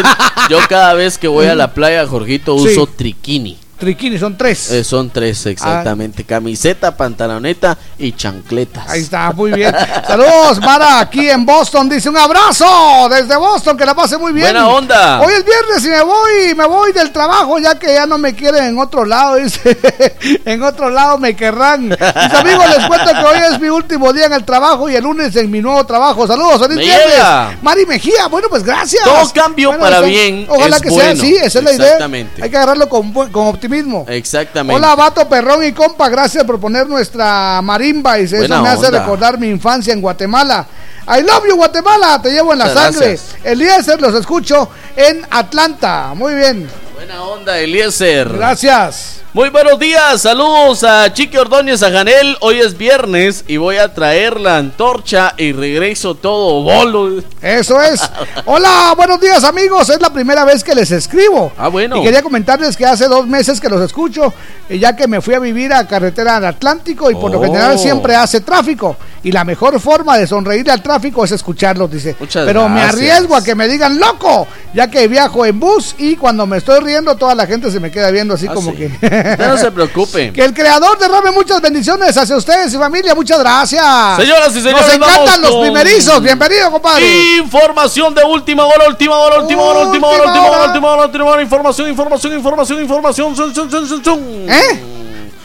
yo 0.49 0.59
cada 0.69 0.95
vez 0.95 1.19
que 1.19 1.29
voy 1.29 1.47
a 1.47 1.55
la 1.55 1.73
playa, 1.75 2.07
Jorgito, 2.07 2.57
Sí. 2.59 2.69
uso 2.69 2.87
triquini. 2.87 3.59
Triquini, 3.79 4.19
son 4.19 4.37
tres. 4.39 4.71
Eh, 4.71 4.83
son 4.85 5.11
tres 5.11 5.45
exactamente. 5.47 6.25
Camiseta, 6.25 6.97
pantaloneta 6.97 7.77
y 7.99 8.13
chancletas. 8.13 8.89
Ahí 8.89 9.03
está, 9.03 9.33
muy 9.33 9.53
bien. 9.53 9.75
Saludos, 10.07 10.61
Mara, 10.61 11.01
aquí 11.01 11.29
en 11.29 11.45
Boston. 11.45 11.89
Dice 11.89 12.09
un 12.09 12.17
abrazo 12.17 13.09
desde 13.11 13.37
Boston, 13.37 13.77
que 13.77 13.85
la 13.85 13.95
pase 13.95 14.17
muy 14.17 14.33
bien. 14.33 14.47
Buena 14.47 14.69
onda. 14.69 15.21
Hoy 15.21 15.35
es 15.35 15.45
viernes 15.45 15.85
y 15.85 15.89
me 15.89 16.03
voy, 16.03 16.55
me 16.57 16.65
voy 16.67 16.93
del 16.93 17.13
trabajo, 17.13 17.59
ya 17.59 17.79
que 17.79 17.93
ya 17.93 18.07
no 18.07 18.17
me 18.17 18.35
quieren 18.35 18.65
en 18.65 18.79
otro 18.79 19.05
lado. 19.05 19.37
Dice, 19.37 19.77
en 20.47 20.63
otro 20.63 20.89
lado 20.89 21.19
me 21.19 21.37
querrán. 21.37 21.89
Mis 21.89 22.01
amigos, 22.35 22.65
les 22.79 22.87
cuento 22.87 23.11
que 23.13 23.25
hoy 23.25 23.39
es 23.53 23.61
mi 23.61 23.69
último 23.69 24.11
día 24.15 24.25
en 24.25 24.33
el 24.33 24.45
trabajo 24.45 24.89
y 24.89 24.97
el 24.97 25.05
lunes 25.05 25.37
en 25.37 25.51
mi 25.51 25.61
nuevo 25.61 25.85
trabajo. 25.85 26.27
Saludos, 26.27 26.63
feliz 26.63 26.77
Me 26.79 26.83
viernes. 26.85 27.13
llega. 27.15 27.59
Mari 27.61 27.85
Mejía, 27.85 28.29
bueno, 28.29 28.49
pues 28.49 28.63
gracias. 28.65 29.05
Todo 29.05 29.31
cambio 29.35 29.69
Bueno, 29.69 29.85
para 29.85 29.99
eso- 29.99 30.07
bien 30.07 30.47
Ojalá 30.49 30.77
es 30.77 30.83
que 30.83 30.91
sea 30.91 31.11
así, 31.11 31.35
esa 31.37 31.59
es 31.59 31.65
la 31.65 31.73
idea. 31.73 31.85
Exactamente. 31.87 32.43
Hay 32.43 32.49
que 32.49 32.57
agarrarlo 32.57 32.89
con, 32.89 33.13
con 33.13 33.49
optimismo. 33.49 33.66
Exactamente. 34.09 34.77
Hola, 34.77 34.95
Vato 34.95 35.29
Perrón 35.29 35.65
y 35.65 35.73
compa, 35.73 36.09
gracias 36.09 36.45
por 36.45 36.59
poner 36.61 36.87
nuestra 36.87 37.61
marimba. 37.63 38.19
Y 38.19 38.25
eso 38.25 38.37
Buena 38.37 38.63
me 38.63 38.69
hace 38.69 38.91
recordar 38.91 39.39
mi 39.39 39.49
infancia 39.49 39.93
en 39.93 40.01
Guatemala. 40.01 40.67
I 41.09 41.23
love 41.23 41.45
you, 41.49 41.57
Guatemala, 41.57 42.21
te 42.21 42.31
llevo 42.33 42.53
en 42.53 42.59
la 42.59 42.67
Muchas 42.67 42.83
sangre. 42.83 43.09
gracias. 43.11 43.37
Eliezer, 43.45 44.01
los 44.01 44.15
escucho 44.15 44.69
en 44.97 45.25
Atlanta. 45.31 46.13
Muy 46.15 46.35
bien, 46.35 46.69
Buena 46.95 47.23
onda, 47.23 47.59
Eliezer. 47.59 48.29
gracias. 48.29 49.21
Muy 49.37 49.51
buenos 49.51 49.79
días, 49.79 50.23
saludos 50.23 50.83
a 50.83 51.13
Chiqui 51.13 51.37
Ordóñez, 51.37 51.83
a 51.83 51.91
Janel. 51.91 52.39
Hoy 52.41 52.59
es 52.61 52.79
viernes 52.79 53.45
y 53.47 53.59
voy 53.59 53.77
a 53.77 53.93
traer 53.93 54.41
la 54.41 54.57
antorcha 54.57 55.35
y 55.37 55.53
regreso 55.53 56.15
todo 56.15 56.63
bolo. 56.63 57.23
Eso 57.43 57.79
es. 57.83 58.01
Hola, 58.47 58.95
buenos 58.97 59.21
días 59.21 59.45
amigos. 59.45 59.91
Es 59.91 60.01
la 60.01 60.09
primera 60.09 60.47
vez 60.47 60.65
que 60.65 60.75
les 60.75 60.91
escribo. 60.91 61.53
Ah, 61.59 61.69
bueno. 61.69 61.99
Y 61.99 62.03
quería 62.03 62.23
comentarles 62.23 62.79
que 62.79 62.87
hace 62.87 63.09
dos 63.09 63.27
meses 63.27 63.61
que 63.61 63.69
los 63.69 63.83
escucho, 63.83 64.33
ya 64.71 64.97
que 64.97 65.07
me 65.07 65.21
fui 65.21 65.35
a 65.35 65.39
vivir 65.39 65.71
a 65.75 65.87
carretera 65.87 66.37
del 66.37 66.47
Atlántico 66.47 67.11
y 67.11 67.15
por 67.15 67.31
lo 67.31 67.39
Oh. 67.39 67.43
general 67.43 67.79
siempre 67.79 68.17
hace 68.17 68.41
tráfico. 68.41 68.97
Y 69.23 69.33
la 69.33 69.45
mejor 69.45 69.79
forma 69.81 70.17
de 70.17 70.27
sonreírle 70.27 70.73
al 70.73 70.81
tráfico 70.83 71.25
es 71.25 71.33
escucharlos, 71.33 71.91
dice. 71.91 72.17
Muchas 72.19 72.47
Pero 72.47 72.69
me 72.71 72.81
arriesgo 72.81 73.37
a 73.37 73.45
que 73.45 73.55
me 73.55 73.69
digan 73.69 73.99
loco, 73.99 74.47
ya 74.73 74.89
que 74.89 75.09
viajo 75.09 75.45
en 75.45 75.61
bus 75.61 75.95
y 75.99 76.17
cuando 76.17 76.47
me 76.47 76.57
estoy 76.59 76.81
riendo 76.81 77.17
toda 77.17 77.35
la 77.35 77.45
gente 77.47 77.71
se 77.71 77.81
me 77.81 77.91
queda 77.91 78.11
viendo 78.11 78.33
así 78.35 78.47
Ah, 78.49 78.55
como 78.55 78.71
sí. 78.71 78.77
que... 78.79 79.26
Usted 79.33 79.49
no 79.49 79.57
se 79.57 79.71
preocupe. 79.71 80.33
Que 80.33 80.45
el 80.45 80.55
creador 80.55 80.99
derrame 80.99 81.31
muchas 81.33 81.61
bendiciones 81.61 82.17
hacia 82.17 82.37
ustedes 82.37 82.73
y 82.75 82.79
familia. 82.79 83.15
Muchas 83.15 83.39
gracias. 83.39 83.85
Señoras 84.17 84.55
y 84.55 84.61
señores, 84.61 84.87
Nos 84.87 84.95
encantan 84.95 85.25
vamos 85.25 85.41
los 85.41 85.51
con- 85.51 85.61
primerizos. 85.63 86.23
Bienvenido, 86.23 86.71
compadre. 86.71 87.37
Información 87.39 88.15
de 88.15 88.25
última 88.25 88.65
hora, 88.65 88.87
última 88.89 89.17
hora, 89.17 89.39
última 89.41 89.63
hora, 89.63 89.81
última 89.87 90.07
hora, 90.09 90.25
Última 90.27 90.47
hora, 90.49 90.65
última 90.67 90.89
hora, 90.93 91.05
última 91.07 91.25
hora, 91.31 91.43
información, 91.43 91.89
información, 91.89 92.33
información, 92.35 92.81
información, 92.83 93.37
zum, 93.37 93.53
zum, 93.55 93.71
zum, 93.71 94.03
zum. 94.03 94.21
¿Eh? 94.49 94.83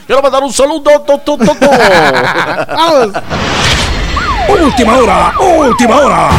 Quiero 0.05 0.21
mandar 0.21 0.43
un 0.43 0.51
saludo, 0.51 0.81
to, 1.01 1.17
to, 1.19 1.37
to, 1.37 1.55
to. 1.55 1.69
Vamos. 2.75 3.09
Última 4.49 4.97
hora, 4.97 5.33
última 5.39 5.95
hora. 6.01 6.29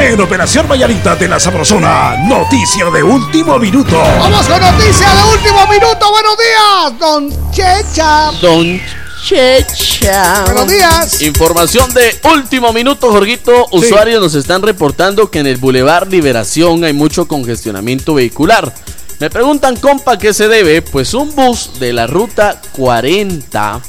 En 0.00 0.18
Operación 0.18 0.66
Vallarita 0.66 1.14
de 1.14 1.28
la 1.28 1.38
Sabrosona, 1.38 2.16
noticia 2.26 2.86
de 2.86 3.02
último 3.02 3.58
minuto. 3.58 3.98
Vamos 4.18 4.48
con 4.48 4.58
noticias 4.58 5.14
de 5.14 5.22
último 5.30 5.66
minuto. 5.66 6.10
Buenos 6.10 6.36
días, 6.38 6.98
don 6.98 7.50
Checha. 7.52 8.30
Don 8.40 8.80
Checha. 9.22 10.44
Buenos 10.46 10.68
días. 10.68 11.20
Información 11.20 11.92
de 11.92 12.18
último 12.32 12.72
minuto, 12.72 13.12
Jorgito. 13.12 13.66
Usuarios 13.72 14.22
nos 14.22 14.34
están 14.34 14.62
reportando 14.62 15.30
que 15.30 15.40
en 15.40 15.46
el 15.46 15.58
Boulevard 15.58 16.08
Liberación 16.08 16.82
hay 16.82 16.94
mucho 16.94 17.28
congestionamiento 17.28 18.14
vehicular. 18.14 18.72
Me 19.20 19.28
preguntan, 19.28 19.76
compa, 19.76 20.18
¿qué 20.18 20.32
se 20.32 20.48
debe? 20.48 20.80
Pues 20.80 21.12
un 21.12 21.34
bus 21.34 21.72
de 21.78 21.92
la 21.92 22.06
ruta 22.06 22.58
40. 22.72 23.82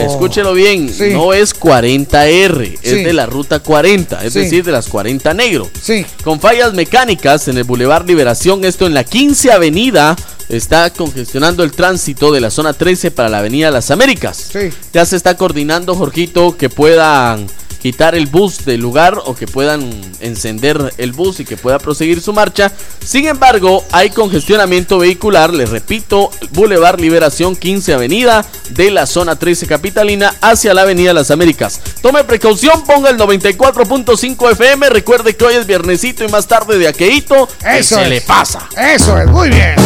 Escúchelo 0.00 0.52
bien, 0.52 0.92
Sí. 0.92 1.10
no 1.12 1.32
es 1.32 1.54
40R, 1.54 2.66
Sí. 2.66 2.76
es 2.82 3.04
de 3.04 3.12
la 3.12 3.26
ruta 3.26 3.60
40, 3.60 4.24
es 4.24 4.32
Sí. 4.32 4.40
decir, 4.40 4.64
de 4.64 4.72
las 4.72 4.88
40 4.88 5.32
negro. 5.32 5.70
Sí. 5.80 6.04
Con 6.24 6.40
fallas 6.40 6.74
mecánicas 6.74 7.46
en 7.46 7.56
el 7.56 7.64
Boulevard 7.64 8.04
Liberación, 8.06 8.64
esto 8.64 8.84
en 8.86 8.94
la 8.94 9.04
15 9.04 9.52
Avenida, 9.52 10.16
está 10.48 10.90
congestionando 10.90 11.62
el 11.62 11.70
tránsito 11.70 12.32
de 12.32 12.40
la 12.40 12.50
zona 12.50 12.72
13 12.72 13.12
para 13.12 13.28
la 13.28 13.38
Avenida 13.38 13.70
Las 13.70 13.92
Américas. 13.92 14.48
Sí. 14.52 14.70
Ya 14.92 15.06
se 15.06 15.14
está 15.14 15.36
coordinando, 15.36 15.94
Jorgito, 15.94 16.56
que 16.56 16.68
puedan 16.68 17.46
quitar 17.88 18.14
el 18.14 18.26
bus 18.26 18.66
del 18.66 18.82
lugar 18.82 19.18
o 19.24 19.34
que 19.34 19.46
puedan 19.46 19.90
encender 20.20 20.92
el 20.98 21.12
bus 21.12 21.40
y 21.40 21.46
que 21.46 21.56
pueda 21.56 21.78
proseguir 21.78 22.20
su 22.20 22.34
marcha. 22.34 22.70
Sin 23.02 23.26
embargo, 23.26 23.82
hay 23.92 24.10
congestionamiento 24.10 24.98
vehicular, 24.98 25.54
les 25.54 25.70
repito, 25.70 26.30
Boulevard 26.50 27.00
Liberación 27.00 27.56
15 27.56 27.94
Avenida 27.94 28.44
de 28.68 28.90
la 28.90 29.06
zona 29.06 29.36
13 29.36 29.66
capitalina 29.66 30.34
hacia 30.42 30.74
la 30.74 30.82
Avenida 30.82 31.14
Las 31.14 31.30
Américas. 31.30 31.80
Tome 32.02 32.24
precaución, 32.24 32.84
ponga 32.84 33.08
el 33.08 33.16
94.5 33.16 34.52
FM, 34.52 34.90
recuerde 34.90 35.34
que 35.34 35.46
hoy 35.46 35.54
es 35.54 35.66
viernesito 35.66 36.24
y 36.24 36.28
más 36.28 36.46
tarde 36.46 36.76
de 36.76 36.88
aqueíto, 36.88 37.48
que 37.58 37.78
Eso 37.78 37.94
se 37.94 38.02
es. 38.02 38.08
le 38.10 38.20
pasa. 38.20 38.68
Eso 38.76 39.16
es, 39.16 39.26
muy 39.28 39.48
bien. 39.48 39.76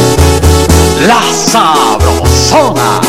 La 1.06 1.22
Sabrosona. 1.32 3.00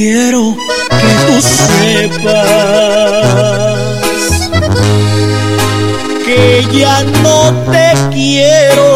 Quiero 0.00 0.44
que 0.90 1.12
tú 1.26 1.36
sepas 1.42 2.30
que 6.24 6.64
ya 6.72 7.02
no 7.24 7.38
te 7.72 7.86
quiero, 8.12 8.90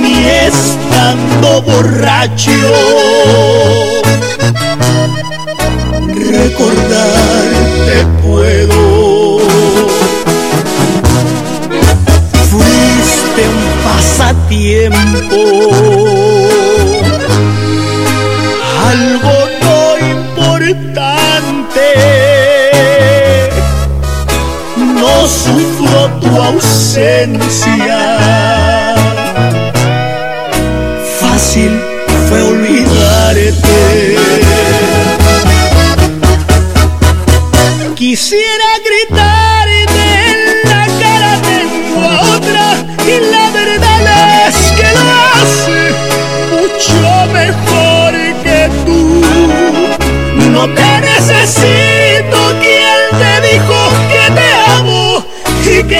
ni 0.00 0.16
estando 0.24 1.60
borracho. 1.60 2.58
Recordarte 6.08 7.96
puedo. 8.22 8.80
Fuiste 12.50 13.42
un 13.46 13.62
pasatiempo 13.84 16.11
tu 26.22 26.36
ausencia. 26.36 27.98
Fácil 31.20 31.80
fue 32.28 32.42
olvidarte. 32.42 34.16
Quisiera 37.94 38.71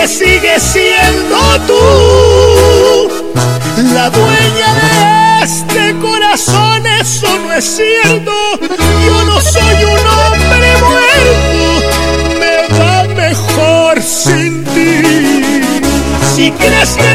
que 0.03 0.09
sigue 0.09 0.59
siendo 0.59 1.39
tú 1.69 3.09
la 3.95 4.11
dueña 4.11 4.75
de 4.75 5.45
este 5.45 5.97
corazón. 6.01 6.85
Eso 7.01 7.29
no 7.39 7.53
es 7.53 7.65
cierto. 7.65 8.33
Yo 9.07 9.25
no 9.25 9.41
soy 9.41 9.85
un 9.85 10.07
hombre 10.19 10.71
muerto. 10.89 11.67
Me 12.41 12.57
va 12.77 13.05
mejor 13.15 14.03
sin 14.03 14.65
ti. 14.65 15.61
Si 16.35 16.51
crees 16.51 16.91
que 16.97 17.15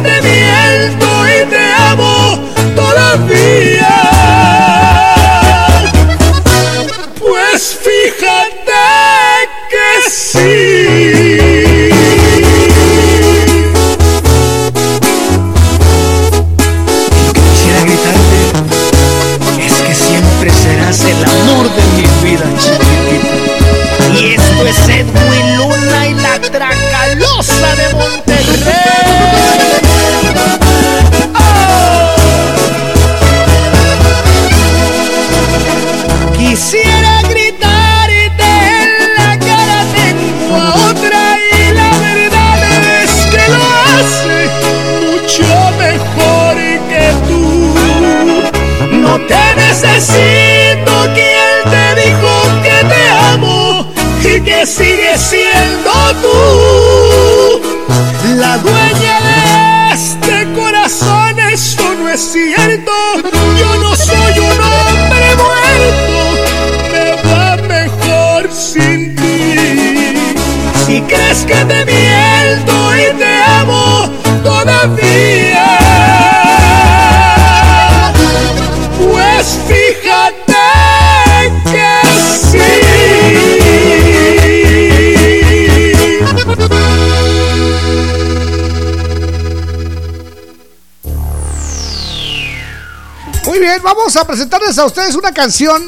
necesito 50.08 50.37
vamos 93.96 94.16
a 94.18 94.28
presentarles 94.28 94.78
a 94.78 94.86
ustedes 94.86 95.16
una 95.16 95.32
canción 95.32 95.82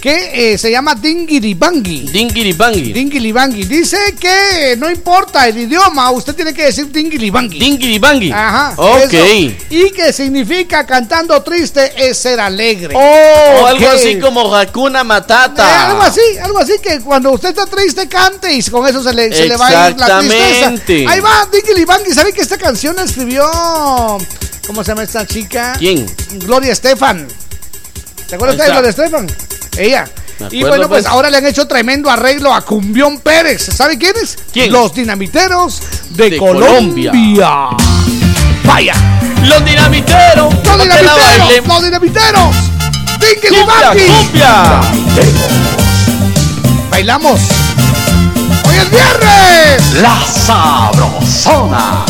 que 0.00 0.52
eh, 0.54 0.58
se 0.58 0.70
llama 0.70 0.94
Dingiri 0.96 1.54
Bangi. 1.54 2.08
Dingiri 2.08 2.54
Bangi. 2.54 2.92
Dingiri 2.92 3.30
Bangi. 3.30 3.64
Dice 3.64 3.96
que 4.18 4.74
no 4.76 4.90
importa 4.90 5.46
el 5.46 5.58
idioma, 5.58 6.10
usted 6.10 6.34
tiene 6.34 6.52
que 6.54 6.64
decir 6.64 6.90
Dingiri 6.90 7.30
Bangi. 7.30 7.58
Dingiri 7.58 7.98
Bangi. 8.00 8.32
Ajá. 8.32 8.72
Ok. 8.78 9.12
eso. 9.12 9.54
Y 9.70 9.90
que 9.92 10.12
significa 10.12 10.84
cantando 10.86 11.40
triste 11.42 11.92
es 11.96 12.16
ser 12.18 12.40
alegre. 12.40 12.96
Oh, 12.96 13.66
algo 13.66 13.86
así 13.90 14.18
como 14.18 14.52
Hakuna 14.56 15.02
Eh, 15.02 15.04
Matata. 15.04 15.90
algo 15.90 16.02
así, 16.02 16.20
algo 16.42 16.58
así 16.58 16.72
que 16.82 16.98
cuando 17.00 17.30
usted 17.32 17.50
está 17.50 17.66
triste 17.66 18.08
cante 18.08 18.52
y 18.52 18.62
con 18.62 18.86
eso 18.88 19.02
se 19.04 19.12
le, 19.12 19.32
se 19.32 19.44
le 19.44 19.56
va 19.56 19.66
a 19.68 19.70
ir 19.90 19.96
la 19.98 20.06
Exactamente. 20.06 20.80
tristeza. 20.84 21.12
Ahí 21.12 21.20
va, 21.20 21.46
Dingili 21.52 21.84
Bangi. 21.84 22.12
¿Sabe 22.12 22.32
que 22.32 22.40
esta 22.40 22.56
canción 22.58 22.96
la 22.96 23.02
escribió? 23.02 23.48
¿Cómo 24.66 24.82
se 24.82 24.90
llama 24.90 25.02
esta 25.04 25.26
chica? 25.26 25.74
¿Quién? 25.78 26.06
Gloria 26.38 26.72
Estefan. 26.72 27.28
¿Te 28.32 28.36
acuerdas 28.36 28.56
de 28.56 28.72
Gloria 28.72 28.88
está. 28.88 29.04
Estefan? 29.04 29.26
Ella. 29.76 30.08
Y 30.50 30.62
bueno, 30.62 30.88
pues, 30.88 31.02
pues. 31.02 31.06
ahora 31.06 31.28
le 31.28 31.36
han 31.36 31.44
hecho 31.44 31.68
tremendo 31.68 32.10
arreglo 32.10 32.54
a 32.54 32.62
Cumbión 32.62 33.20
Pérez. 33.20 33.62
¿Sabe 33.62 33.98
quiénes? 33.98 34.38
¿Quién? 34.50 34.72
Los 34.72 34.94
dinamiteros 34.94 35.82
de, 36.12 36.30
De 36.30 36.38
Colombia. 36.38 37.10
Colombia. 37.10 37.68
Vaya. 38.64 38.94
Los 39.44 39.62
dinamiteros. 39.62 40.54
Los 40.64 40.78
la 40.78 40.82
dinamiteros. 40.82 41.66
Los 41.68 41.84
dinamiteros. 41.84 42.56
Dingili 43.20 43.60
Cumbia, 43.60 43.90
cumbia. 43.90 44.80
Bailamos. 46.90 47.38
Hoy 48.66 48.76
es 48.76 48.90
viernes. 48.90 49.92
La 50.00 50.24
Sabrosona. 50.24 52.06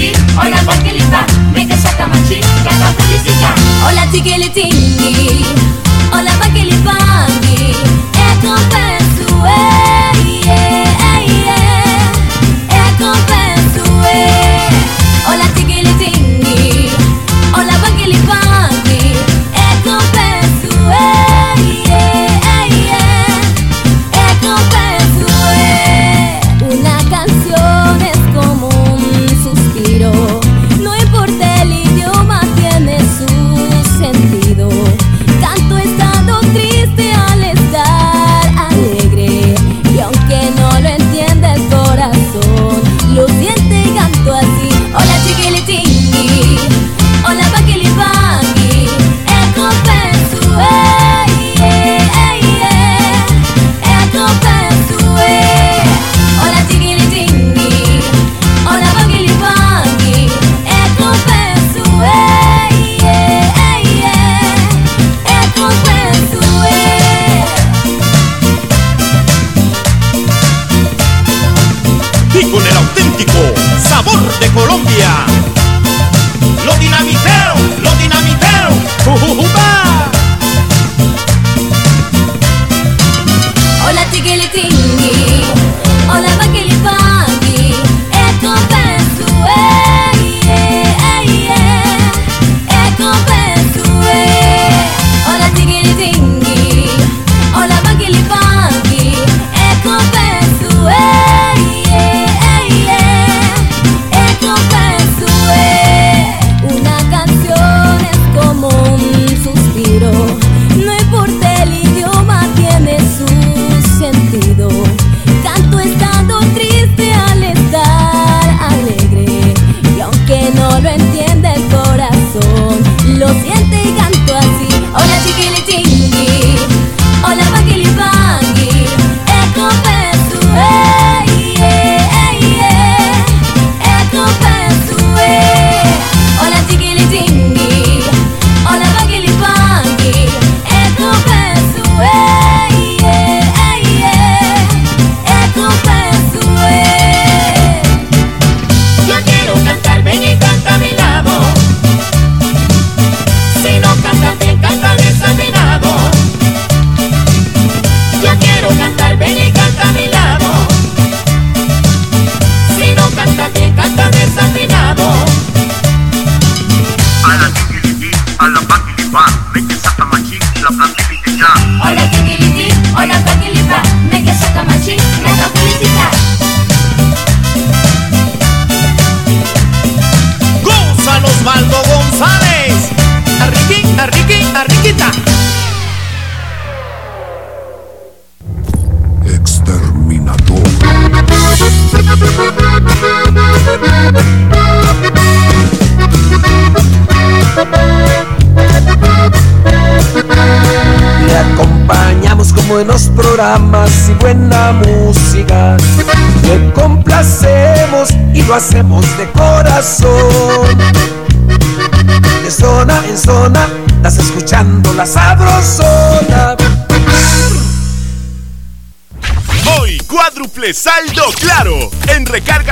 Hola 0.00 0.16
tiquiliti, 0.16 0.36
hola 0.38 0.56
paquilita, 0.64 1.26
me 1.52 1.66
que 1.68 1.76
saca 1.76 2.06
machi, 2.06 2.40
canta 2.64 2.86
felicita. 2.96 3.54
Hola 3.86 4.06
tiquilitingi, 4.10 5.44
hola 6.10 6.32
paquilipangi, 6.38 7.76
e 8.14 8.36
compenso, 8.40 9.44
eh, 9.44 9.50
eh, 9.50 9.52
eh, 9.52 9.96
eh, 9.96 9.99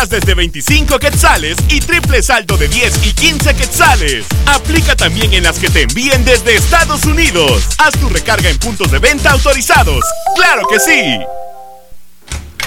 desde 0.09 0.35
25 0.35 0.99
quetzales 0.99 1.57
y 1.69 1.81
triple 1.81 2.23
saldo 2.23 2.57
de 2.57 2.69
10 2.69 3.07
y 3.07 3.13
15 3.13 3.55
quetzales. 3.55 4.27
Aplica 4.47 4.97
también 4.97 5.33
en 5.35 5.45
las 5.45 5.59
que 5.59 5.71
te 5.71 5.83
envíen 5.83 6.25
desde 6.25 6.57
Estados 6.57 7.05
Unidos. 7.05 7.65
Haz 7.79 7.93
tu 7.99 8.09
recarga 8.09 8.49
en 8.49 8.59
puntos 8.59 8.91
de 8.91 8.99
venta 8.99 9.31
autorizados. 9.33 10.05
¡Claro 10.37 10.67
que 10.69 10.81
sí! 10.81 11.19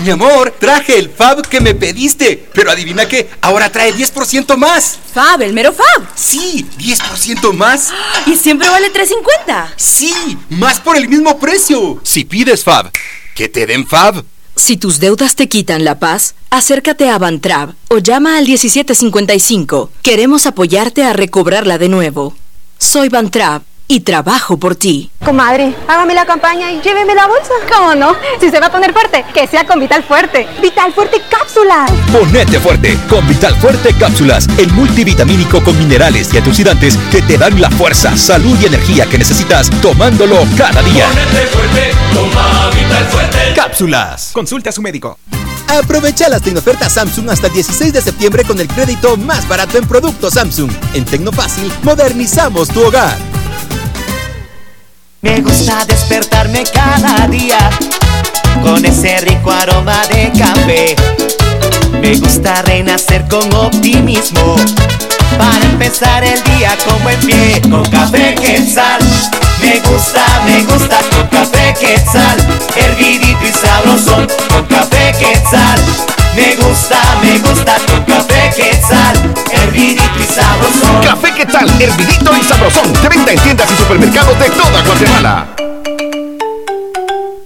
Mi 0.03 0.09
amor, 0.09 0.55
traje 0.59 0.97
el 0.97 1.11
Fab 1.11 1.47
que 1.47 1.61
me 1.61 1.75
pediste. 1.75 2.49
Pero 2.53 2.71
adivina 2.71 3.07
qué, 3.07 3.29
ahora 3.41 3.71
trae 3.71 3.93
10% 3.93 4.57
más. 4.57 4.97
Fab, 5.13 5.41
el 5.43 5.53
mero 5.53 5.73
Fab. 5.73 6.07
Sí, 6.15 6.65
10% 6.79 7.53
más. 7.53 7.89
¿Y 8.25 8.35
siempre 8.35 8.67
vale 8.67 8.91
3.50? 8.91 9.73
Sí, 9.75 10.13
más 10.49 10.79
por 10.79 10.97
el 10.97 11.07
mismo 11.07 11.39
precio. 11.39 12.01
Si 12.03 12.25
pides 12.25 12.63
Fab, 12.63 12.91
que 13.35 13.47
te 13.47 13.67
den 13.67 13.85
Fab. 13.85 14.25
Si 14.55 14.77
tus 14.77 14.99
deudas 14.99 15.35
te 15.35 15.47
quitan 15.47 15.85
la 15.85 15.99
paz, 15.99 16.33
acércate 16.51 17.09
a 17.09 17.17
Bantrab 17.17 17.73
o 17.89 17.97
llama 17.97 18.37
al 18.37 18.45
1755. 18.45 19.89
Queremos 20.03 20.45
apoyarte 20.45 21.03
a 21.03 21.13
recobrarla 21.13 21.77
de 21.77 21.89
nuevo. 21.89 22.35
Soy 22.77 23.09
Bantrab 23.09 23.63
y 23.87 24.01
trabajo 24.01 24.57
por 24.57 24.75
ti. 24.75 25.11
Comadre, 25.23 25.73
hágame 25.87 26.13
la 26.13 26.25
campaña 26.25 26.71
y 26.71 26.81
lléveme 26.81 27.13
la 27.13 27.27
bolsa. 27.27 27.51
¿Cómo 27.73 27.95
no? 27.95 28.15
Si 28.39 28.49
se 28.49 28.59
va 28.59 28.67
a 28.67 28.71
poner 28.71 28.93
fuerte, 28.93 29.25
que 29.33 29.47
sea 29.47 29.65
con 29.65 29.79
Vital 29.79 30.03
Fuerte. 30.03 30.47
Vital 30.61 30.93
Fuerte 30.93 31.21
Cápsulas. 31.29 31.91
Ponete 32.11 32.59
fuerte 32.59 32.97
con 33.09 33.27
Vital 33.27 33.55
Fuerte 33.55 33.93
Cápsulas, 33.99 34.47
el 34.57 34.71
multivitamínico 34.73 35.61
con 35.63 35.77
minerales 35.77 36.33
y 36.33 36.37
antioxidantes 36.37 36.97
que 37.11 37.21
te 37.21 37.37
dan 37.37 37.59
la 37.59 37.69
fuerza, 37.69 38.15
salud 38.15 38.57
y 38.61 38.65
energía 38.65 39.05
que 39.07 39.17
necesitas 39.17 39.69
tomándolo 39.81 40.37
cada 40.57 40.81
día. 40.83 41.07
fuerte, 41.51 41.91
toma 42.13 42.69
Vital 42.69 43.05
Fuerte. 43.07 43.53
Cápsulas. 43.55 44.31
Consulte 44.33 44.69
a 44.69 44.71
su 44.71 44.81
médico. 44.81 45.17
Aprovecha 45.79 46.27
las 46.27 46.41
tecnofertas 46.41 46.93
Samsung 46.93 47.29
hasta 47.29 47.47
el 47.47 47.53
16 47.53 47.93
de 47.93 48.01
septiembre 48.01 48.43
con 48.43 48.59
el 48.59 48.67
crédito 48.67 49.15
más 49.15 49.47
barato 49.47 49.77
en 49.77 49.87
productos 49.87 50.33
Samsung. 50.33 50.69
En 50.93 51.05
Tecnofácil, 51.05 51.71
modernizamos 51.83 52.67
tu 52.67 52.81
hogar. 52.81 53.17
Me 55.21 55.39
gusta 55.39 55.85
despertarme 55.85 56.63
cada 56.73 57.25
día 57.27 57.69
con 58.61 58.83
ese 58.85 59.21
rico 59.21 59.49
aroma 59.49 60.05
de 60.07 60.31
café. 60.37 60.95
Me 62.01 62.17
gusta 62.17 62.61
renacer 62.63 63.25
con 63.29 63.53
optimismo 63.53 64.57
para 65.37 65.65
empezar 65.65 66.23
el 66.25 66.43
día 66.43 66.77
con 66.85 67.01
buen 67.01 67.19
pie. 67.21 67.61
Con 67.61 67.85
café 67.85 68.35
quetzal, 68.35 68.99
me 69.61 69.79
gusta, 69.79 70.23
me 70.45 70.63
gusta 70.63 70.97
con 71.11 71.27
café 71.27 71.73
quetzal, 71.79 72.37
hervidito 72.75 73.45
y 73.45 73.51
sabrosón. 73.51 74.27
Con 74.49 74.65
café 74.65 75.13
quetzal, 75.17 75.79
me 76.35 76.55
gusta, 76.55 76.99
me 77.21 77.39
gusta 77.39 77.75
con 77.87 78.03
café 78.03 78.51
quetzal, 78.55 79.33
hervidito 79.51 80.19
y 80.19 80.33
sabrosón. 80.33 81.03
Café 81.03 81.33
Quetzal, 81.33 81.81
hervidito 81.81 82.31
y 82.35 82.43
sabrosón. 82.43 82.93
De 83.01 83.09
venta 83.09 83.31
en 83.31 83.39
tiendas 83.39 83.71
y 83.71 83.75
supermercados 83.75 84.37
de 84.39 84.49
toda 84.49 84.81
Guatemala. 84.83 85.47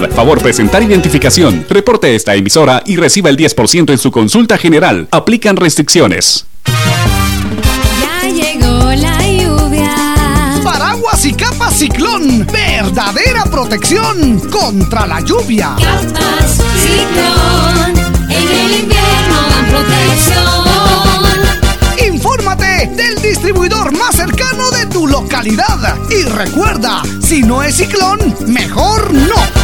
favor 0.00 0.40
presentar 0.40 0.82
identificación. 0.82 1.66
Reporte 1.68 2.14
esta 2.14 2.34
emisora 2.34 2.82
y 2.86 2.96
reciba 2.96 3.30
el 3.30 3.36
10% 3.36 3.90
en 3.90 3.98
su 3.98 4.10
consulta 4.10 4.58
general. 4.58 5.08
Aplican 5.10 5.56
restricciones. 5.56 6.46
Ya 8.00 8.28
llegó 8.28 8.92
la 8.92 9.30
lluvia. 9.30 10.60
Paraguas 10.62 11.24
y 11.24 11.34
capa 11.34 11.70
ciclón. 11.70 12.46
Verdadera 12.46 13.44
protección 13.44 14.40
contra 14.50 15.06
la 15.06 15.20
lluvia. 15.20 15.76
Capas 15.78 16.62
ciclón. 16.82 18.14
En 18.30 18.48
el 18.48 18.80
invierno 18.80 19.36
dan 19.50 19.66
protección. 19.70 20.54
distribuidor 23.34 23.92
más 23.92 24.16
cercano 24.16 24.70
de 24.70 24.86
tu 24.86 25.06
localidad. 25.06 25.98
Y 26.08 26.22
recuerda, 26.24 27.02
si 27.20 27.42
no 27.42 27.62
es 27.62 27.76
ciclón, 27.76 28.18
mejor 28.46 29.12
no. 29.12 29.63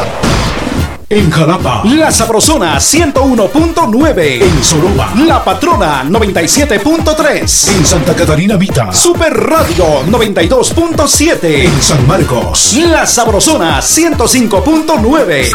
En 1.13 1.29
Jalapa, 1.29 1.81
La 1.83 2.09
Sabrosona 2.09 2.77
101.9. 2.77 4.41
En 4.43 4.63
Soroba, 4.63 5.11
La 5.17 5.43
Patrona 5.43 6.05
97.3. 6.05 7.67
En 7.75 7.85
Santa 7.85 8.15
Catarina 8.15 8.55
Vita, 8.55 8.93
Super 8.93 9.33
Radio 9.33 10.03
92.7. 10.05 11.65
En 11.65 11.81
San 11.81 12.07
Marcos, 12.07 12.77
La 12.77 13.05
Sabrosona 13.05 13.81
105.9. 13.81 15.49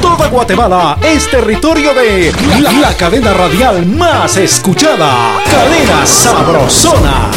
Toda 0.00 0.28
Guatemala 0.28 0.96
es 1.02 1.30
territorio 1.30 1.92
de 1.92 2.32
la, 2.58 2.72
la 2.72 2.96
cadena 2.96 3.34
radial 3.34 3.84
más 3.84 4.38
escuchada. 4.38 5.38
Cadena 5.50 6.06
Sabrosona. 6.06 7.30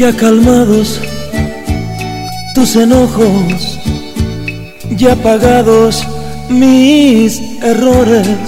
Ya 0.00 0.16
calmados 0.16 0.98
tus 2.54 2.74
enojos, 2.74 3.78
ya 4.96 5.14
pagados 5.16 6.02
mis 6.48 7.38
errores. 7.62 8.38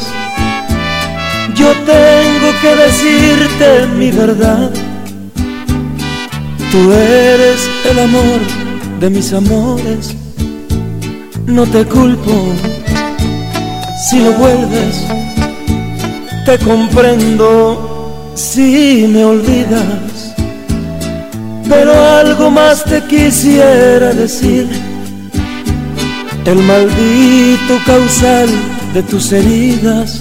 Yo 1.55 1.70
tengo 1.84 2.48
que 2.62 2.74
decirte 2.74 3.86
mi 3.98 4.10
verdad. 4.10 4.70
Tú 6.70 6.90
eres 6.90 7.68
el 7.90 7.98
amor 7.98 8.40
de 8.98 9.10
mis 9.10 9.31
amores. 9.34 10.16
No 11.44 11.66
te 11.66 11.84
culpo 11.84 12.32
si 14.08 14.16
no 14.20 14.32
vuelves. 14.32 15.05
Te 16.47 16.58
comprendo 16.60 18.32
si 18.34 19.06
me 19.06 19.22
olvidas 19.22 20.11
pero 21.73 21.92
algo 22.20 22.51
más 22.51 22.84
te 22.84 23.01
quisiera 23.05 24.12
decir. 24.12 24.68
El 26.44 26.59
maldito 26.65 27.75
causal 27.86 28.49
de 28.92 29.02
tus 29.02 29.33
heridas. 29.33 30.20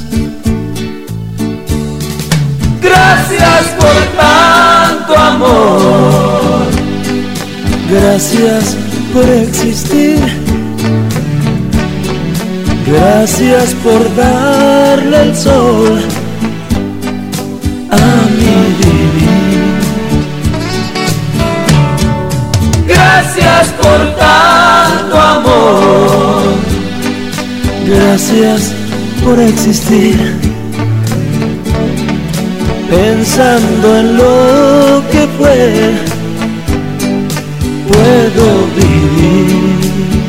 Gracias 2.81 3.63
por 3.81 3.99
tanto 4.21 5.17
amor. 5.17 6.67
Gracias 7.89 8.77
por 9.13 9.25
existir. 9.25 10.19
Gracias 12.88 13.73
por 13.83 14.15
darle 14.15 15.21
el 15.23 15.35
sol 15.35 16.20
Gracias 23.14 23.67
por 23.73 24.15
tanto 24.15 25.19
amor. 25.19 26.43
Gracias 27.85 28.72
por 29.22 29.38
existir. 29.38 30.17
Pensando 32.90 33.98
en 33.98 34.15
lo 34.15 35.03
que 35.11 35.27
fue, 35.38 35.91
puedo 37.90 38.48
vivir. 38.77 40.20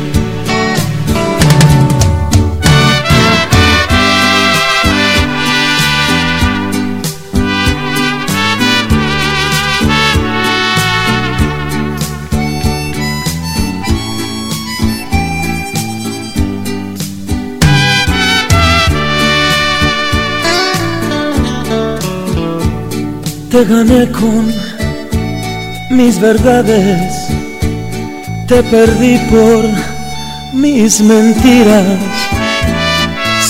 Te 23.52 23.66
gané 23.66 24.10
con 24.10 24.50
mis 25.90 26.18
verdades, 26.18 27.12
te 28.48 28.62
perdí 28.62 29.18
por 29.30 29.62
mis 30.54 31.02
mentiras. 31.02 31.98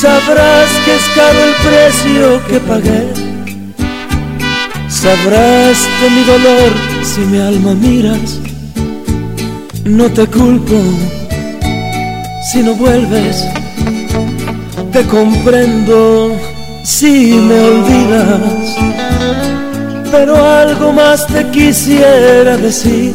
Sabrás 0.00 0.70
que 0.84 0.96
es 0.96 1.04
caro 1.14 1.38
el 1.44 1.54
precio 1.68 2.46
que 2.48 2.58
pagué. 2.58 3.12
Sabrás 4.88 5.78
de 6.00 6.10
mi 6.10 6.24
dolor 6.24 6.72
si 7.04 7.20
mi 7.20 7.38
alma 7.38 7.72
miras. 7.74 8.40
No 9.84 10.10
te 10.10 10.26
culpo 10.26 10.82
si 12.50 12.58
no 12.64 12.74
vuelves. 12.74 13.44
Te 14.90 15.04
comprendo 15.04 16.36
si 16.82 17.34
me 17.34 17.60
olvidas 17.60 18.81
pero 20.12 20.36
algo 20.36 20.92
más 20.92 21.26
te 21.26 21.42
quisiera 21.48 22.58
decir. 22.58 23.14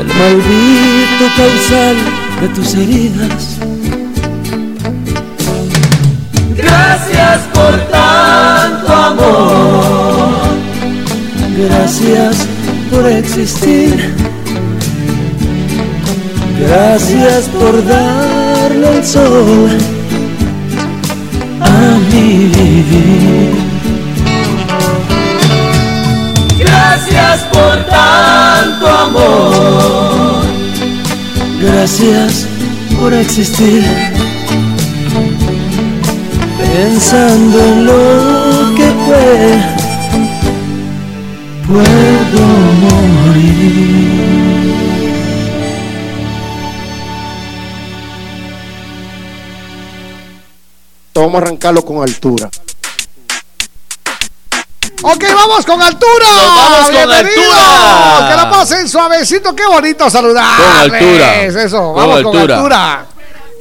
El 0.00 0.06
maldito 0.06 1.24
causal 1.36 1.96
de 2.40 2.48
tus 2.48 2.74
heridas. 2.74 3.58
Gracias 6.56 7.38
por 7.52 7.78
tanto 7.90 8.92
amor. 8.92 10.30
Gracias 11.68 12.36
por 12.90 13.06
existir. 13.06 14.14
Gracias 16.66 17.44
por 17.48 17.86
darle 17.86 18.96
el 18.96 19.04
sol 19.04 19.70
a 21.60 21.98
mi 22.10 22.46
vivir. 22.46 23.59
Gracias 27.30 27.48
por 27.52 27.84
tanto 27.86 28.88
amor. 28.88 30.42
Gracias 31.62 32.48
por 32.98 33.14
existir. 33.14 33.84
Pensando 36.58 37.58
en 37.60 37.86
lo 37.86 38.74
que 38.74 38.90
fue, 39.06 39.62
puedo 41.68 42.46
morir. 42.82 43.70
Vamos 51.14 51.34
a 51.34 51.38
arrancarlo 51.38 51.84
con 51.84 52.02
altura. 52.02 52.50
Ok, 55.02 55.24
vamos 55.34 55.64
con 55.64 55.80
altura. 55.80 56.26
Nos 56.36 56.56
vamos 56.56 56.90
con 56.90 57.12
altura. 57.12 58.28
Que 58.28 58.36
la 58.36 58.50
pasen 58.50 58.88
suavecito. 58.88 59.54
Qué 59.56 59.66
bonito 59.66 60.10
saludarles. 60.10 60.90
Con 60.90 60.94
altura. 60.94 61.42
Eso, 61.42 61.92
vamos 61.92 62.22
con 62.22 62.36
altura. 62.36 62.56
altura. 62.56 63.06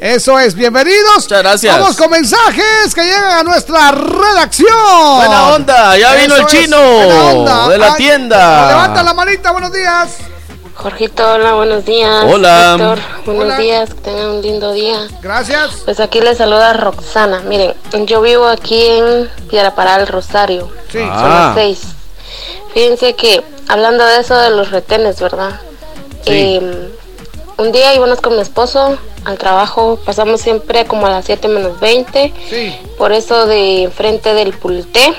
Eso 0.01 0.39
es, 0.39 0.53
bienvenidos. 0.55 1.23
Muchas 1.23 1.39
gracias. 1.39 1.77
Vamos 1.79 1.97
con 1.97 2.09
mensajes 2.11 2.93
que 2.95 3.03
llegan 3.03 3.31
a 3.31 3.43
nuestra 3.43 3.91
redacción. 3.91 5.15
Buena 5.17 5.47
onda, 5.49 5.97
ya 5.97 6.13
vino 6.15 6.35
el 6.35 6.45
chino 6.45 6.77
buena 6.79 7.23
onda. 7.23 7.67
de 7.69 7.77
la 7.77 7.87
Ay, 7.87 7.97
tienda. 7.97 8.67
Levanta 8.67 9.03
la 9.03 9.13
manita, 9.13 9.51
buenos 9.51 9.73
días. 9.73 10.09
Jorgito, 10.83 11.33
hola, 11.33 11.55
buenos 11.55 11.83
días. 11.83 12.23
Hola. 12.25 12.75
Víctor, 12.77 12.99
buenos 13.25 13.43
Hola. 13.45 13.57
días, 13.57 13.93
que 13.93 13.99
tengan 14.01 14.29
un 14.29 14.41
lindo 14.41 14.71
día. 14.71 15.07
Gracias. 15.21 15.81
Pues 15.83 15.99
aquí 15.99 16.21
les 16.21 16.37
saluda 16.37 16.71
Roxana. 16.71 17.41
Miren, 17.41 17.73
yo 18.05 18.21
vivo 18.21 18.45
aquí 18.45 18.81
en 18.81 19.29
Piedra 19.49 19.75
Paral, 19.75 20.07
Rosario. 20.07 20.69
Sí. 20.89 20.99
Son 20.99 21.09
Ah. 21.11 21.47
las 21.47 21.55
seis. 21.55 21.81
Fíjense 22.73 23.13
que, 23.15 23.43
hablando 23.67 24.05
de 24.05 24.19
eso 24.21 24.37
de 24.37 24.51
los 24.51 24.71
retenes, 24.71 25.19
¿verdad? 25.19 25.59
Sí. 26.25 26.31
Eh, 26.31 26.89
un 27.57 27.71
día 27.73 27.93
íbamos 27.93 28.21
con 28.21 28.35
mi 28.37 28.41
esposo 28.41 28.97
al 29.25 29.37
trabajo, 29.37 29.99
pasamos 30.05 30.39
siempre 30.39 30.85
como 30.85 31.07
a 31.07 31.09
las 31.09 31.25
7 31.25 31.49
menos 31.49 31.77
20, 31.81 32.33
por 32.97 33.11
eso 33.11 33.47
de 33.47 33.83
enfrente 33.83 34.33
del 34.33 34.53
Pulté. 34.53 35.13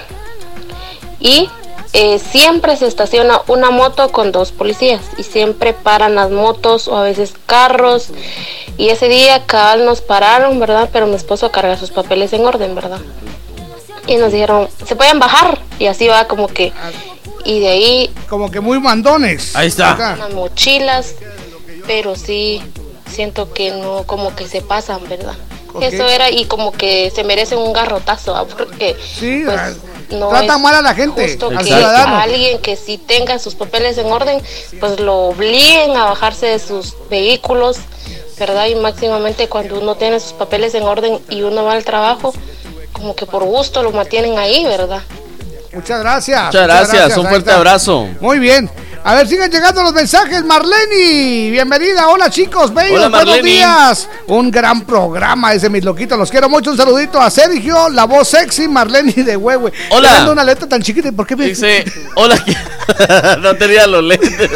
Y 1.20 1.50
eh, 1.92 2.18
siempre 2.18 2.76
se 2.76 2.86
estaciona 2.86 3.40
una 3.48 3.70
moto 3.70 4.12
con 4.12 4.30
dos 4.32 4.52
policías 4.52 5.02
y 5.18 5.24
siempre 5.24 5.72
paran 5.72 6.14
las 6.14 6.30
motos 6.30 6.88
o 6.88 6.96
a 6.96 7.02
veces 7.02 7.34
carros. 7.46 8.08
Y 8.76 8.90
ese 8.90 9.08
día 9.08 9.44
cabal 9.46 9.84
nos 9.84 10.00
pararon, 10.00 10.58
¿verdad? 10.60 10.88
Pero 10.92 11.06
mi 11.06 11.16
esposo 11.16 11.50
carga 11.50 11.76
sus 11.76 11.90
papeles 11.90 12.32
en 12.32 12.46
orden, 12.46 12.74
¿verdad? 12.74 13.00
Y 14.06 14.16
nos 14.16 14.32
dijeron, 14.32 14.68
se 14.86 14.96
pueden 14.96 15.18
bajar. 15.18 15.58
Y 15.78 15.86
así 15.86 16.06
va 16.08 16.26
como 16.26 16.48
que... 16.48 16.72
Y 17.44 17.60
de 17.60 17.68
ahí... 17.68 18.14
Como 18.28 18.50
que 18.50 18.60
muy 18.60 18.78
mandones. 18.78 19.56
Ahí 19.56 19.68
está. 19.68 19.92
Acá. 19.92 20.14
Unas 20.16 20.34
mochilas, 20.34 21.14
pero 21.86 22.14
sí 22.14 22.62
siento 23.10 23.52
que 23.52 23.72
no, 23.72 24.04
como 24.04 24.34
que 24.34 24.46
se 24.46 24.62
pasan, 24.62 25.00
¿verdad? 25.08 25.36
Eso 25.80 26.08
era 26.08 26.30
y 26.30 26.46
como 26.46 26.72
que 26.72 27.10
se 27.14 27.24
merecen 27.24 27.58
un 27.58 27.72
garrotazo, 27.72 28.32
¿va? 28.32 28.44
porque 28.46 28.96
Sí, 29.00 29.42
pues, 29.44 29.58
ah, 29.58 29.72
no 30.10 30.28
tratan 30.28 30.62
mal 30.62 30.74
a 30.74 30.82
la 30.82 30.94
gente, 30.94 31.38
al 31.40 31.64
ciudadano. 31.64 32.16
a 32.16 32.22
alguien 32.22 32.58
que 32.60 32.76
sí 32.76 32.98
tenga 32.98 33.38
sus 33.38 33.54
papeles 33.54 33.98
en 33.98 34.06
orden, 34.06 34.42
pues 34.78 35.00
lo 35.00 35.26
obliguen 35.28 35.96
a 35.96 36.04
bajarse 36.06 36.46
de 36.46 36.58
sus 36.58 36.94
vehículos, 37.08 37.78
¿verdad? 38.38 38.66
Y 38.66 38.74
máximamente 38.74 39.48
cuando 39.48 39.78
uno 39.80 39.94
tiene 39.96 40.20
sus 40.20 40.32
papeles 40.32 40.74
en 40.74 40.84
orden 40.84 41.20
y 41.28 41.42
uno 41.42 41.64
va 41.64 41.72
al 41.72 41.84
trabajo, 41.84 42.32
como 42.92 43.14
que 43.14 43.26
por 43.26 43.44
gusto 43.44 43.82
lo 43.82 43.92
mantienen 43.92 44.38
ahí, 44.38 44.64
¿verdad? 44.64 45.02
Muchas 45.72 46.00
gracias. 46.00 46.46
Muchas 46.46 46.62
gracias, 46.66 47.16
un 47.16 47.26
Ahí 47.26 47.30
fuerte 47.30 47.50
está. 47.50 47.56
abrazo. 47.56 48.08
Muy 48.20 48.38
bien. 48.38 48.68
A 49.02 49.14
ver, 49.14 49.26
siguen 49.26 49.50
llegando 49.50 49.82
los 49.82 49.94
mensajes. 49.94 50.44
Marleni, 50.44 51.50
bienvenida. 51.50 52.08
Hola, 52.08 52.28
chicos. 52.28 52.72
Bellos, 52.74 53.10
buenos 53.10 53.42
días. 53.42 54.08
Un 54.26 54.50
gran 54.50 54.82
programa, 54.82 55.54
ese 55.54 55.70
mis 55.70 55.82
loquitos. 55.82 56.18
Los 56.18 56.30
quiero 56.30 56.50
mucho. 56.50 56.70
Un 56.70 56.76
saludito 56.76 57.18
a 57.18 57.30
Sergio, 57.30 57.88
la 57.88 58.04
voz 58.04 58.28
sexy, 58.28 58.68
Marleni 58.68 59.12
de 59.12 59.38
Huehue. 59.38 59.72
Hola. 59.90 60.12
Dando 60.12 60.32
una 60.32 60.44
letra 60.44 60.68
tan 60.68 60.82
chiquita. 60.82 61.08
¿y 61.08 61.12
¿Por 61.12 61.26
qué 61.26 61.34
me 61.34 61.46
Dice, 61.46 61.82
hola, 62.14 62.44
no 63.40 63.56
tenía 63.56 63.86
los 63.86 64.04
lentes. 64.04 64.50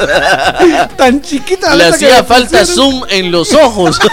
tan 0.96 1.22
chiquita? 1.22 1.70
la 1.70 1.76
Le 1.76 1.84
que 1.84 1.94
hacía 2.06 2.24
falta 2.24 2.60
pusieron? 2.60 2.74
zoom 2.74 3.04
en 3.08 3.32
los 3.32 3.50
ojos. 3.54 3.98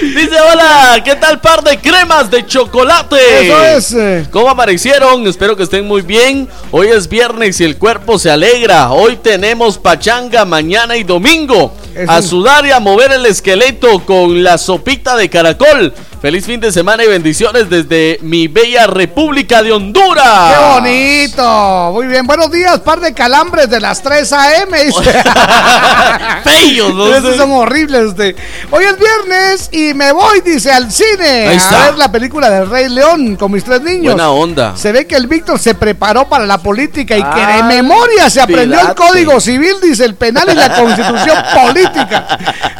Dice, 0.00 0.36
hola, 0.40 1.02
¿qué 1.04 1.16
tal 1.16 1.40
par 1.40 1.62
de 1.62 1.78
cremas 1.78 2.30
de 2.30 2.46
chocolate? 2.46 3.16
Eso 3.46 3.64
es, 3.64 3.92
eh. 3.92 4.26
¿Cómo 4.30 4.48
amanecieron? 4.48 5.26
Espero 5.26 5.56
que 5.56 5.64
estén 5.64 5.86
muy 5.86 6.02
bien. 6.02 6.48
Hoy 6.70 6.88
es 6.88 7.08
viernes 7.08 7.60
y 7.60 7.64
el 7.64 7.76
cuerpo 7.76 8.18
se 8.18 8.30
alegra. 8.30 8.59
Hoy 8.68 9.16
tenemos 9.16 9.78
pachanga 9.78 10.44
mañana 10.44 10.94
y 10.94 11.02
domingo. 11.02 11.72
A 12.08 12.22
sudar 12.22 12.64
y 12.66 12.70
a 12.70 12.80
mover 12.80 13.12
el 13.12 13.26
esqueleto 13.26 14.04
con 14.04 14.42
la 14.42 14.58
sopita 14.58 15.16
de 15.16 15.28
caracol. 15.28 15.92
Feliz 16.20 16.44
fin 16.44 16.60
de 16.60 16.70
semana 16.70 17.02
y 17.02 17.06
bendiciones 17.08 17.70
desde 17.70 18.18
mi 18.20 18.46
bella 18.46 18.86
República 18.86 19.62
de 19.62 19.72
Honduras. 19.72 20.52
¡Qué 20.54 20.64
bonito! 20.80 21.90
Muy 21.94 22.06
bien, 22.08 22.26
buenos 22.26 22.50
días, 22.50 22.78
par 22.80 23.00
de 23.00 23.14
calambres 23.14 23.70
de 23.70 23.80
las 23.80 24.02
3 24.02 24.30
a.m. 24.34 24.78
Feos, 26.44 26.94
¿no? 26.94 27.14
Esos 27.14 27.36
son 27.36 27.50
horribles. 27.52 28.10
este. 28.10 28.36
Hoy 28.70 28.84
es 28.84 28.96
viernes 28.98 29.68
y 29.72 29.94
me 29.94 30.12
voy, 30.12 30.42
dice, 30.42 30.70
al 30.70 30.92
cine 30.92 31.48
Ahí 31.48 31.48
a 31.48 31.52
está. 31.54 31.84
ver 31.86 31.94
la 31.98 32.12
película 32.12 32.50
del 32.50 32.68
Rey 32.68 32.90
León 32.90 33.36
con 33.36 33.52
mis 33.52 33.64
tres 33.64 33.80
niños. 33.80 34.12
Buena 34.14 34.30
onda. 34.30 34.76
Se 34.76 34.92
ve 34.92 35.06
que 35.06 35.16
el 35.16 35.26
Víctor 35.26 35.58
se 35.58 35.74
preparó 35.74 36.28
para 36.28 36.44
la 36.44 36.58
política 36.58 37.16
y 37.16 37.22
que 37.22 37.40
de 37.46 37.52
Ay, 37.52 37.62
memoria 37.62 38.28
se 38.28 38.42
aprendió 38.42 38.78
el. 38.80 38.94
Código 38.94 39.40
Civil, 39.40 39.76
dice 39.82 40.04
el 40.04 40.14
penal 40.16 40.48
y 40.50 40.54
la 40.54 40.74
Constitución 40.76 41.38
política. 41.54 41.79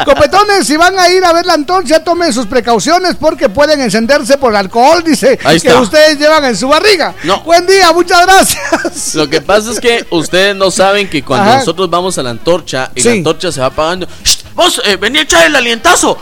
Copetones, 0.04 0.66
si 0.66 0.76
van 0.76 0.98
a 0.98 1.08
ir 1.10 1.24
a 1.24 1.32
ver 1.32 1.46
la 1.46 1.54
antorcha, 1.54 2.02
tomen 2.02 2.32
sus 2.32 2.46
precauciones 2.46 3.16
porque 3.16 3.48
pueden 3.48 3.80
encenderse 3.80 4.38
por 4.38 4.54
alcohol, 4.56 5.02
dice, 5.04 5.38
Ahí 5.44 5.60
que 5.60 5.68
está. 5.68 5.80
ustedes 5.80 6.18
llevan 6.18 6.44
en 6.44 6.56
su 6.56 6.68
barriga. 6.68 7.14
No. 7.24 7.42
Buen 7.42 7.66
día, 7.66 7.92
muchas 7.92 8.22
gracias. 8.26 9.14
Lo 9.14 9.28
que 9.28 9.40
pasa 9.40 9.70
es 9.72 9.80
que 9.80 10.06
ustedes 10.10 10.56
no 10.56 10.70
saben 10.70 11.08
que 11.08 11.22
cuando 11.22 11.48
Ajá. 11.50 11.58
nosotros 11.58 11.88
vamos 11.90 12.16
a 12.18 12.22
la 12.22 12.30
antorcha 12.30 12.90
y 12.94 13.00
Sí. 13.02 13.08
la 13.08 13.14
antorcha 13.14 13.52
se 13.52 13.60
va 13.60 13.66
apagando. 13.66 14.06
Vos, 14.54 14.80
eh, 14.84 14.96
vení 14.96 15.18
a 15.18 15.22
echar 15.22 15.46
el 15.46 15.56
alientazo. 15.56 16.18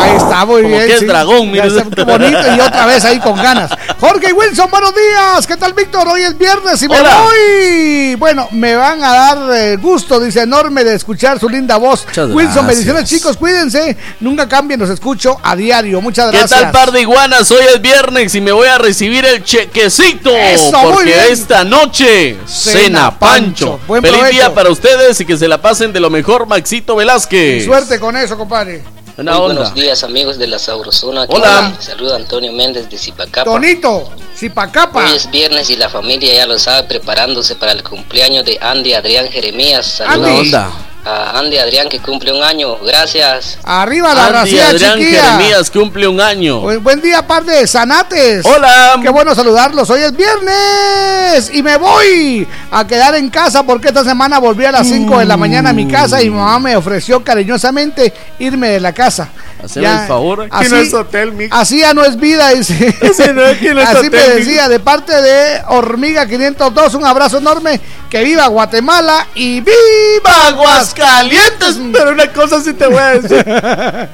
Ahí 0.00 0.16
está, 0.16 0.44
muy 0.44 0.62
Como 0.62 0.74
bien. 0.76 0.86
que 0.88 0.94
es 0.94 1.00
sí. 1.00 1.06
dragón, 1.06 1.50
mira. 1.50 1.64
qué 1.94 2.02
bonito 2.04 2.38
y 2.56 2.60
otra 2.60 2.86
vez 2.86 3.04
ahí 3.04 3.18
con 3.20 3.36
ganas. 3.36 3.70
Jorge 3.98 4.32
Wilson, 4.32 4.70
buenos 4.70 4.92
días. 4.94 5.46
¿Qué 5.46 5.56
tal, 5.56 5.72
Víctor? 5.72 6.06
Hoy 6.08 6.22
es 6.22 6.36
viernes 6.38 6.82
y 6.82 6.88
me 6.88 7.00
Hola. 7.00 7.22
voy. 7.22 8.14
Bueno, 8.16 8.48
me 8.52 8.76
van 8.76 9.02
a 9.02 9.12
dar 9.12 9.56
eh, 9.56 9.76
gusto, 9.76 10.20
dice 10.20 10.42
enorme, 10.42 10.84
de 10.84 10.94
escuchar 10.94 11.38
su 11.38 11.48
linda 11.48 11.76
voz. 11.76 12.04
Muchas 12.06 12.28
Wilson, 12.30 12.36
gracias. 12.54 12.66
bendiciones, 12.66 13.04
chicos. 13.10 13.36
Cuídense. 13.36 13.96
Nunca 14.20 14.48
cambien, 14.48 14.78
los 14.80 14.90
escucho 14.90 15.38
a 15.42 15.56
diario. 15.56 16.00
Muchas 16.00 16.30
¿Qué 16.30 16.38
gracias. 16.38 16.60
tal, 16.60 16.72
par 16.72 16.92
de 16.92 17.00
iguanas? 17.02 17.50
Hoy 17.50 17.64
es 17.74 17.80
viernes 17.80 18.34
y 18.34 18.40
me 18.40 18.52
voy 18.52 18.68
a 18.68 18.78
recibir 18.78 19.24
el 19.24 19.42
chequecito. 19.44 20.30
Eso, 20.36 20.78
muy 20.78 20.92
porque 20.92 21.04
bien. 21.12 21.24
esta 21.30 21.64
noche 21.64 22.36
Cena 22.46 22.80
cena 22.80 23.18
Pancho. 23.18 23.66
Pancho. 23.72 23.80
Buen 23.86 24.02
Feliz 24.02 24.18
provecho. 24.18 24.36
día 24.36 24.54
para 24.54 24.70
ustedes 24.70 25.20
y 25.20 25.24
que 25.26 25.36
se 25.36 25.48
la 25.48 25.60
pasen 25.60 25.92
de 25.92 26.00
lo 26.00 26.10
mejor, 26.10 26.46
Maxito 26.46 26.96
Velázquez. 26.96 27.39
Suerte 27.64 27.98
con 27.98 28.16
eso, 28.16 28.36
compadre. 28.36 28.82
Buena 29.16 29.32
Muy 29.32 29.40
onda. 29.42 29.54
buenos 29.54 29.74
días 29.74 30.02
amigos 30.02 30.38
de 30.38 30.46
la 30.46 30.58
Sabrosona. 30.58 31.22
Aquí 31.22 31.34
Hola. 31.36 31.74
Saluda 31.78 32.16
Antonio 32.16 32.52
Méndez 32.52 32.88
de 32.88 32.96
Zipacapa. 32.96 33.50
Tonito, 33.50 34.08
Zipacapa. 34.36 35.04
Hoy 35.04 35.16
es 35.16 35.30
viernes 35.30 35.68
y 35.70 35.76
la 35.76 35.88
familia 35.88 36.34
ya 36.34 36.46
lo 36.46 36.58
sabe 36.58 36.88
preparándose 36.88 37.54
para 37.56 37.72
el 37.72 37.82
cumpleaños 37.82 38.44
de 38.44 38.58
Andy 38.60 38.94
Adrián 38.94 39.28
Jeremías. 39.28 39.86
Saludos 39.86 40.54
Andy. 40.54 40.89
A 41.04 41.38
Andy 41.38 41.58
Adrián 41.58 41.88
que 41.88 41.98
cumple 42.00 42.32
un 42.32 42.42
año. 42.42 42.76
Gracias. 42.78 43.58
Arriba 43.64 44.14
la 44.14 44.26
Andy 44.26 44.38
racía 44.38 44.68
Adrián 44.68 44.98
chiquilla. 44.98 45.22
Jeremías 45.22 45.70
cumple 45.70 46.08
un 46.08 46.20
año. 46.20 46.60
Buen, 46.60 46.82
buen 46.82 47.00
día, 47.00 47.26
par 47.26 47.44
de 47.44 47.66
zanates. 47.66 48.44
Hola. 48.44 48.98
Qué 49.02 49.08
bueno 49.08 49.34
saludarlos. 49.34 49.88
Hoy 49.90 50.02
es 50.02 50.14
viernes 50.14 51.50
y 51.52 51.62
me 51.62 51.76
voy 51.76 52.46
a 52.70 52.86
quedar 52.86 53.14
en 53.14 53.30
casa 53.30 53.62
porque 53.62 53.88
esta 53.88 54.04
semana 54.04 54.38
volví 54.38 54.64
a 54.64 54.72
las 54.72 54.86
5 54.86 55.18
de 55.18 55.24
la 55.24 55.36
mañana 55.36 55.70
a 55.70 55.72
mi 55.72 55.86
casa 55.86 56.22
y 56.22 56.30
mi 56.30 56.36
mamá 56.36 56.58
me 56.58 56.76
ofreció 56.76 57.22
cariñosamente 57.24 58.12
irme 58.38 58.70
de 58.70 58.80
la 58.80 58.92
casa. 58.92 59.28
Haceme 59.64 59.86
el 60.02 60.08
favor. 60.08 60.42
Aquí 60.42 60.50
Así, 60.66 60.68
no 60.70 60.76
es 60.76 60.94
hotel, 60.94 61.32
mijo. 61.32 61.54
así 61.54 61.80
ya 61.80 61.94
no 61.94 62.04
es 62.04 62.16
vida, 62.18 62.48
dice. 62.50 62.96
Ese 63.00 63.32
no 63.32 63.42
no 63.42 63.46
es 63.48 63.88
así 63.88 64.06
hotel, 64.06 64.10
me 64.10 64.18
mijo. 64.18 64.30
decía, 64.36 64.68
de 64.68 64.80
parte 64.80 65.20
de 65.20 65.62
Hormiga 65.68 66.26
502, 66.26 66.94
un 66.94 67.04
abrazo 67.04 67.38
enorme. 67.38 67.80
Que 68.08 68.24
viva 68.24 68.46
Guatemala 68.48 69.26
y 69.34 69.60
viva 69.60 70.46
Aguascalientes. 70.48 71.78
Pero 71.92 72.12
una 72.12 72.32
cosa 72.32 72.60
sí 72.62 72.72
te 72.72 72.86
voy 72.86 72.98
a 72.98 73.18
decir. 73.20 73.44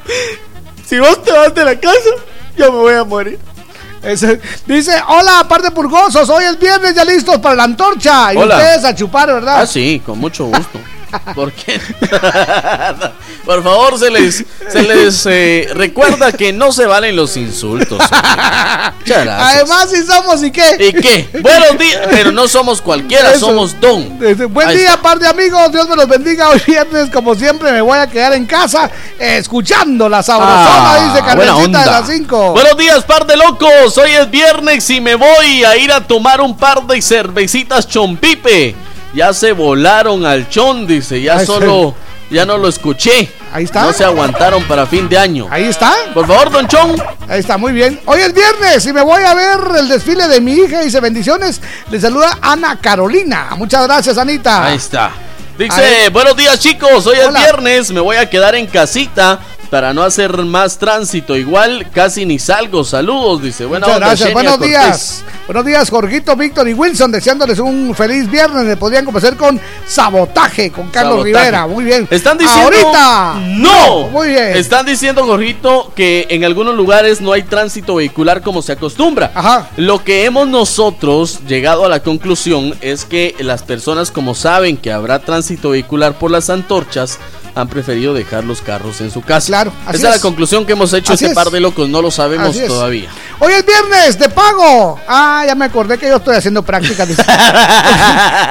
si 0.88 0.98
vos 0.98 1.22
te 1.22 1.32
vas 1.32 1.54
de 1.54 1.64
la 1.64 1.78
casa, 1.78 2.10
yo 2.56 2.72
me 2.72 2.78
voy 2.78 2.94
a 2.94 3.04
morir. 3.04 3.38
Ese- 4.02 4.40
dice, 4.66 4.92
hola, 5.08 5.46
par 5.48 5.62
de 5.62 5.70
purgosos, 5.72 6.28
hoy 6.28 6.44
es 6.44 6.58
viernes, 6.58 6.94
ya 6.94 7.04
listos 7.04 7.38
para 7.38 7.56
la 7.56 7.64
antorcha. 7.64 8.32
Y 8.32 8.36
Hola. 8.36 8.56
ustedes 8.56 8.84
a 8.84 8.94
chupar, 8.94 9.26
¿verdad? 9.32 9.62
Ah, 9.62 9.66
sí, 9.66 10.00
con 10.04 10.18
mucho 10.18 10.44
gusto. 10.44 10.78
¿Por 11.34 11.52
qué? 11.52 11.80
Por 13.44 13.62
favor, 13.62 13.98
se 13.98 14.10
les, 14.10 14.44
se 14.70 14.82
les 14.82 15.26
eh, 15.26 15.68
recuerda 15.74 16.32
que 16.32 16.52
no 16.52 16.72
se 16.72 16.86
valen 16.86 17.14
los 17.16 17.36
insultos. 17.36 18.00
Además, 18.10 19.90
si 19.90 20.02
somos 20.04 20.42
y 20.42 20.50
qué. 20.50 20.76
¿Y 20.80 20.92
qué? 21.00 21.28
Buenos 21.40 21.78
días, 21.78 22.02
pero 22.10 22.32
no 22.32 22.48
somos 22.48 22.82
cualquiera, 22.82 23.30
Eso. 23.30 23.46
somos 23.46 23.80
don. 23.80 24.18
Este, 24.22 24.46
Buen 24.46 24.68
Ahí 24.68 24.78
día, 24.78 24.90
está. 24.90 25.02
par 25.02 25.18
de 25.18 25.28
amigos. 25.28 25.70
Dios 25.72 25.88
me 25.88 25.96
los 25.96 26.08
bendiga. 26.08 26.48
Hoy 26.48 26.60
viernes, 26.66 27.10
como 27.10 27.34
siempre, 27.34 27.70
me 27.72 27.80
voy 27.80 27.98
a 27.98 28.06
quedar 28.08 28.32
en 28.32 28.46
casa 28.46 28.90
eh, 29.18 29.36
escuchando 29.38 30.08
la 30.08 30.22
sabrosona, 30.22 30.92
Ah, 30.92 31.12
dice 31.12 31.24
Carmencita 31.24 31.80
de 31.80 31.86
las 31.86 32.06
5. 32.08 32.52
Buenos 32.52 32.76
días, 32.76 33.04
par 33.04 33.26
de 33.26 33.36
locos. 33.36 33.96
Hoy 33.98 34.10
es 34.10 34.30
viernes 34.30 34.88
y 34.90 35.00
me 35.00 35.14
voy 35.14 35.64
a 35.64 35.76
ir 35.76 35.92
a 35.92 36.06
tomar 36.06 36.40
un 36.40 36.56
par 36.56 36.82
de 36.86 37.00
cervecitas 37.00 37.86
chompipe. 37.88 38.74
Ya 39.16 39.32
se 39.32 39.52
volaron 39.52 40.26
al 40.26 40.46
chon, 40.50 40.86
dice. 40.86 41.22
Ya 41.22 41.38
Ay, 41.38 41.46
solo, 41.46 41.94
ya 42.30 42.44
no 42.44 42.58
lo 42.58 42.68
escuché. 42.68 43.30
Ahí 43.50 43.64
está. 43.64 43.80
No 43.80 43.94
se 43.94 44.04
aguantaron 44.04 44.62
para 44.64 44.84
fin 44.84 45.08
de 45.08 45.16
año. 45.16 45.48
Ahí 45.50 45.64
está. 45.64 45.94
Por 46.12 46.26
favor, 46.26 46.50
don 46.50 46.68
Chon. 46.68 47.02
Ahí 47.26 47.40
está, 47.40 47.56
muy 47.56 47.72
bien. 47.72 47.98
Hoy 48.04 48.20
es 48.20 48.34
viernes 48.34 48.84
y 48.84 48.92
me 48.92 49.02
voy 49.02 49.22
a 49.22 49.32
ver 49.32 49.58
el 49.78 49.88
desfile 49.88 50.28
de 50.28 50.42
mi 50.42 50.52
hija. 50.52 50.82
Dice 50.82 51.00
bendiciones. 51.00 51.62
Le 51.90 51.98
saluda 51.98 52.38
Ana 52.42 52.78
Carolina. 52.78 53.54
Muchas 53.56 53.86
gracias, 53.86 54.18
Anita. 54.18 54.66
Ahí 54.66 54.76
está. 54.76 55.10
Dice, 55.58 56.10
buenos 56.10 56.36
días 56.36 56.60
chicos, 56.60 57.06
hoy 57.06 57.16
Hola. 57.16 57.38
es 57.38 57.44
viernes, 57.46 57.90
me 57.90 58.00
voy 58.00 58.16
a 58.16 58.28
quedar 58.28 58.54
en 58.54 58.66
casita 58.66 59.40
para 59.70 59.92
no 59.92 60.02
hacer 60.02 60.36
más 60.44 60.78
tránsito. 60.78 61.36
Igual 61.36 61.90
casi 61.92 62.26
ni 62.26 62.38
salgo. 62.38 62.84
Saludos, 62.84 63.42
dice. 63.42 63.64
Buena 63.64 63.86
Muchas 63.86 64.00
gracias. 64.00 64.32
Buenos 64.32 64.52
Cortés. 64.52 64.70
días. 64.70 65.24
Buenos 65.46 65.64
días, 65.64 65.90
Jorgito, 65.90 66.36
Víctor 66.36 66.68
y 66.68 66.74
Wilson. 66.74 67.12
Deseándoles 67.12 67.58
un 67.58 67.94
feliz 67.94 68.30
viernes. 68.30 68.64
Le 68.64 68.76
podrían 68.76 69.04
comenzar 69.04 69.36
con 69.36 69.60
sabotaje 69.86 70.70
con 70.70 70.90
Carlos 70.90 71.18
Sabotaje. 71.18 71.44
Rivera. 71.44 71.66
Muy 71.66 71.84
bien. 71.84 72.08
Están 72.10 72.38
diciendo. 72.38 72.64
Ahorita. 72.64 73.34
¡No! 73.56 74.08
Muy 74.08 74.28
bien. 74.28 74.56
Están 74.56 74.86
diciendo, 74.86 75.24
Jorgito, 75.24 75.92
que 75.94 76.26
en 76.30 76.44
algunos 76.44 76.74
lugares 76.74 77.20
no 77.20 77.32
hay 77.32 77.42
tránsito 77.42 77.96
vehicular 77.96 78.42
como 78.42 78.62
se 78.62 78.72
acostumbra. 78.72 79.32
Ajá. 79.34 79.70
Lo 79.76 80.02
que 80.02 80.24
hemos 80.24 80.48
nosotros 80.48 81.40
llegado 81.46 81.84
a 81.84 81.88
la 81.88 82.00
conclusión 82.00 82.74
es 82.80 83.04
que 83.04 83.34
las 83.38 83.62
personas, 83.62 84.10
como 84.10 84.34
saben 84.34 84.76
que 84.76 84.92
habrá 84.92 85.20
tránsito 85.20 85.70
vehicular 85.70 86.18
por 86.18 86.30
las 86.30 86.50
antorchas, 86.50 87.18
han 87.56 87.68
preferido 87.68 88.12
dejar 88.12 88.44
los 88.44 88.60
carros 88.60 89.00
en 89.00 89.10
su 89.10 89.22
casa. 89.22 89.46
Claro, 89.46 89.72
así 89.86 89.96
Esa 89.96 90.08
es 90.10 90.14
la 90.16 90.20
conclusión 90.20 90.66
que 90.66 90.72
hemos 90.72 90.92
hecho 90.92 91.14
Así 91.14 91.24
este 91.24 91.32
es. 91.32 91.34
par 91.34 91.50
de 91.50 91.58
locos, 91.58 91.88
no 91.88 92.02
lo 92.02 92.10
sabemos 92.10 92.50
Así 92.50 92.60
es. 92.60 92.68
todavía. 92.68 93.08
Hoy 93.38 93.50
es 93.54 93.64
viernes 93.64 94.18
de 94.18 94.28
pago. 94.28 95.00
Ah, 95.08 95.42
ya 95.46 95.54
me 95.54 95.64
acordé 95.64 95.96
que 95.96 96.06
yo 96.06 96.16
estoy 96.16 96.36
haciendo 96.36 96.62
prácticas. 96.62 97.08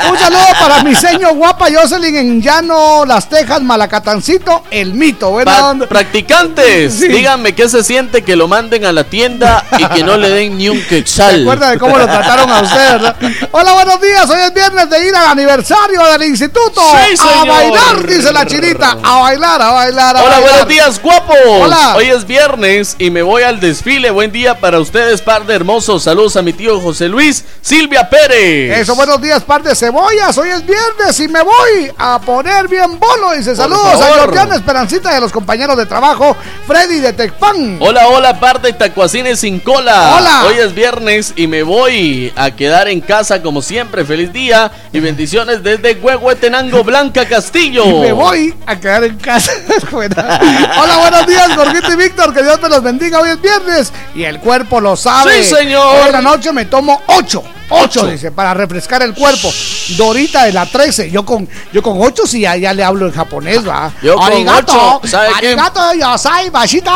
Un 0.09 0.17
saludo 0.17 0.45
para 0.59 0.83
mi 0.83 0.95
seño 0.95 1.33
guapa 1.35 1.67
Jocelyn 1.71 2.15
en 2.15 2.41
Llano, 2.41 3.05
Las 3.05 3.29
Tejas, 3.29 3.61
Malacatancito, 3.61 4.63
el 4.71 4.93
mito. 4.95 5.29
Buena 5.29 5.69
onda. 5.69 5.87
practicantes, 5.87 6.93
Sí. 6.95 7.07
díganme 7.07 7.53
qué 7.53 7.69
se 7.69 7.83
siente 7.83 8.23
que 8.23 8.35
lo 8.35 8.47
manden 8.47 8.85
a 8.85 8.91
la 8.91 9.03
tienda 9.03 9.63
y 9.77 9.85
que 9.85 10.03
no 10.03 10.17
le 10.17 10.29
den 10.31 10.57
ni 10.57 10.69
un 10.69 10.81
quetzal. 10.81 11.35
¿Se 11.35 11.41
acuerda 11.41 11.69
de 11.71 11.77
cómo 11.77 11.95
lo 11.97 12.05
trataron 12.05 12.49
a 12.49 12.61
usted, 12.61 12.77
verdad? 12.91 13.15
Hola, 13.51 13.73
buenos 13.73 14.01
días. 14.01 14.27
Hoy 14.29 14.39
es 14.41 14.53
viernes 14.53 14.89
de 14.89 15.07
ir 15.07 15.15
al 15.15 15.27
aniversario 15.27 16.03
del 16.11 16.23
instituto. 16.23 16.81
Sí, 16.81 17.13
a 17.13 17.17
señor. 17.41 17.47
bailar, 17.47 18.07
dice 18.07 18.31
la 18.33 18.45
chinita. 18.47 18.94
A 19.03 19.19
bailar, 19.21 19.61
a 19.61 19.71
bailar, 19.71 20.15
a 20.17 20.19
Hola, 20.21 20.29
bailar. 20.29 20.49
buenos 20.49 20.67
días, 20.67 21.01
guapos. 21.01 21.35
Hola. 21.47 21.95
Hoy 21.95 22.09
es 22.09 22.25
viernes 22.25 22.95
y 22.97 23.09
me 23.09 23.21
voy 23.21 23.43
al 23.43 23.59
desfile. 23.59 24.09
Buen 24.11 24.31
día 24.31 24.59
para 24.59 24.79
ustedes, 24.79 25.21
par 25.21 25.45
de 25.45 25.53
hermosos. 25.55 26.03
Saludos 26.03 26.35
a 26.37 26.41
mi 26.41 26.53
tío 26.53 26.79
José 26.79 27.07
Luis 27.07 27.43
Silvia 27.61 28.09
Pérez. 28.09 28.77
Eso, 28.79 28.95
buenos 28.95 29.21
días, 29.21 29.43
par 29.43 29.61
de 29.63 29.75
cebollas. 29.75 30.37
Hoy 30.37 30.49
es 30.49 30.65
viernes 30.65 31.19
y 31.19 31.27
me 31.27 31.41
voy 31.41 31.91
a 31.97 32.19
poner 32.19 32.67
bien 32.67 32.99
bolo. 32.99 33.31
Dice 33.33 33.51
Por 33.51 33.57
saludos 33.57 33.85
a 33.85 33.97
favor. 33.97 34.15
Georgiana 34.15 34.55
Esperancita 34.55 35.11
y 35.13 35.15
a 35.15 35.19
los 35.19 35.31
compañeros 35.31 35.77
de 35.77 35.85
trabajo, 35.85 36.35
Freddy 36.67 36.99
de 36.99 37.13
Tecpan. 37.13 37.77
Hola, 37.79 38.07
hola, 38.07 38.39
par 38.39 38.61
de 38.61 38.73
tacuacines 38.73 39.39
sin 39.39 39.59
cola. 39.59 40.15
Hola. 40.17 40.45
Hoy 40.47 40.55
es 40.59 40.73
viernes 40.73 41.33
y 41.35 41.47
me 41.47 41.63
voy 41.63 42.33
a 42.35 42.51
quedar 42.51 42.87
en 42.87 43.01
casa 43.01 43.41
como 43.41 43.61
siempre. 43.61 44.03
Feliz 44.05 44.31
día 44.33 44.71
y 44.91 44.99
bendiciones 44.99 45.63
desde 45.63 45.93
Huehuetenango, 45.95 46.83
Blanca 46.83 47.27
Castillo. 47.27 47.85
Y 47.85 47.93
me 47.99 48.11
voy 48.13 48.53
a 48.65 48.79
quedar 48.85 49.03
en 49.03 49.17
casa. 49.17 49.51
Hola, 49.91 50.97
buenos 50.99 51.25
días, 51.25 51.55
Jorgito 51.55 51.93
y 51.93 51.95
Víctor. 51.95 52.31
Que 52.35 52.43
Dios 52.43 52.61
me 52.61 52.69
los 52.69 52.83
bendiga. 52.83 53.19
Hoy 53.19 53.29
es 53.29 53.41
viernes 53.41 53.91
y 54.13 54.23
el 54.23 54.39
cuerpo 54.39 54.79
lo 54.79 54.95
sabe. 54.95 55.43
Sí, 55.43 55.55
señor. 55.55 55.87
Hoy 55.87 56.07
en 56.07 56.11
la 56.11 56.21
noche 56.21 56.53
me 56.53 56.65
tomo 56.65 57.01
ocho. 57.07 57.43
Ocho, 57.69 58.01
Ocho. 58.01 58.07
dice, 58.07 58.31
para 58.31 58.53
refrescar 58.53 59.01
el 59.01 59.13
cuerpo. 59.13 59.51
Dorita 59.97 60.43
de 60.45 60.53
la 60.53 60.65
13. 60.65 61.09
Yo 61.09 61.25
con, 61.25 61.47
yo 61.73 61.81
con 61.81 61.99
ocho 62.01 62.27
sí 62.27 62.41
ya, 62.41 62.55
ya 62.55 62.73
le 62.73 62.83
hablo 62.83 63.07
en 63.07 63.11
japonés, 63.13 63.67
va. 63.67 63.91
Yo 64.01 64.15
con 64.15 64.23
Arigato, 64.25 64.97
ocho, 65.01 65.07
¿sabe 65.07 65.29
qué? 65.39 65.47
Arigato, 65.47 65.93
yosai, 65.93 66.49
bashita. 66.51 66.93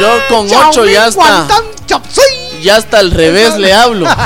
Yo 0.00 0.08
con 0.28 0.48
Chao, 0.48 0.70
ocho 0.70 0.84
ya 0.86 1.00
min, 1.00 1.08
está. 1.10 1.46
Ya 2.62 2.76
hasta 2.76 2.98
al 2.98 3.10
revés 3.10 3.56
le 3.58 3.72
hablo. 3.74 4.06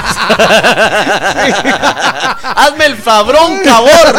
Hazme 2.57 2.86
el 2.86 2.97
fabrón, 2.97 3.59
cabor. 3.65 3.91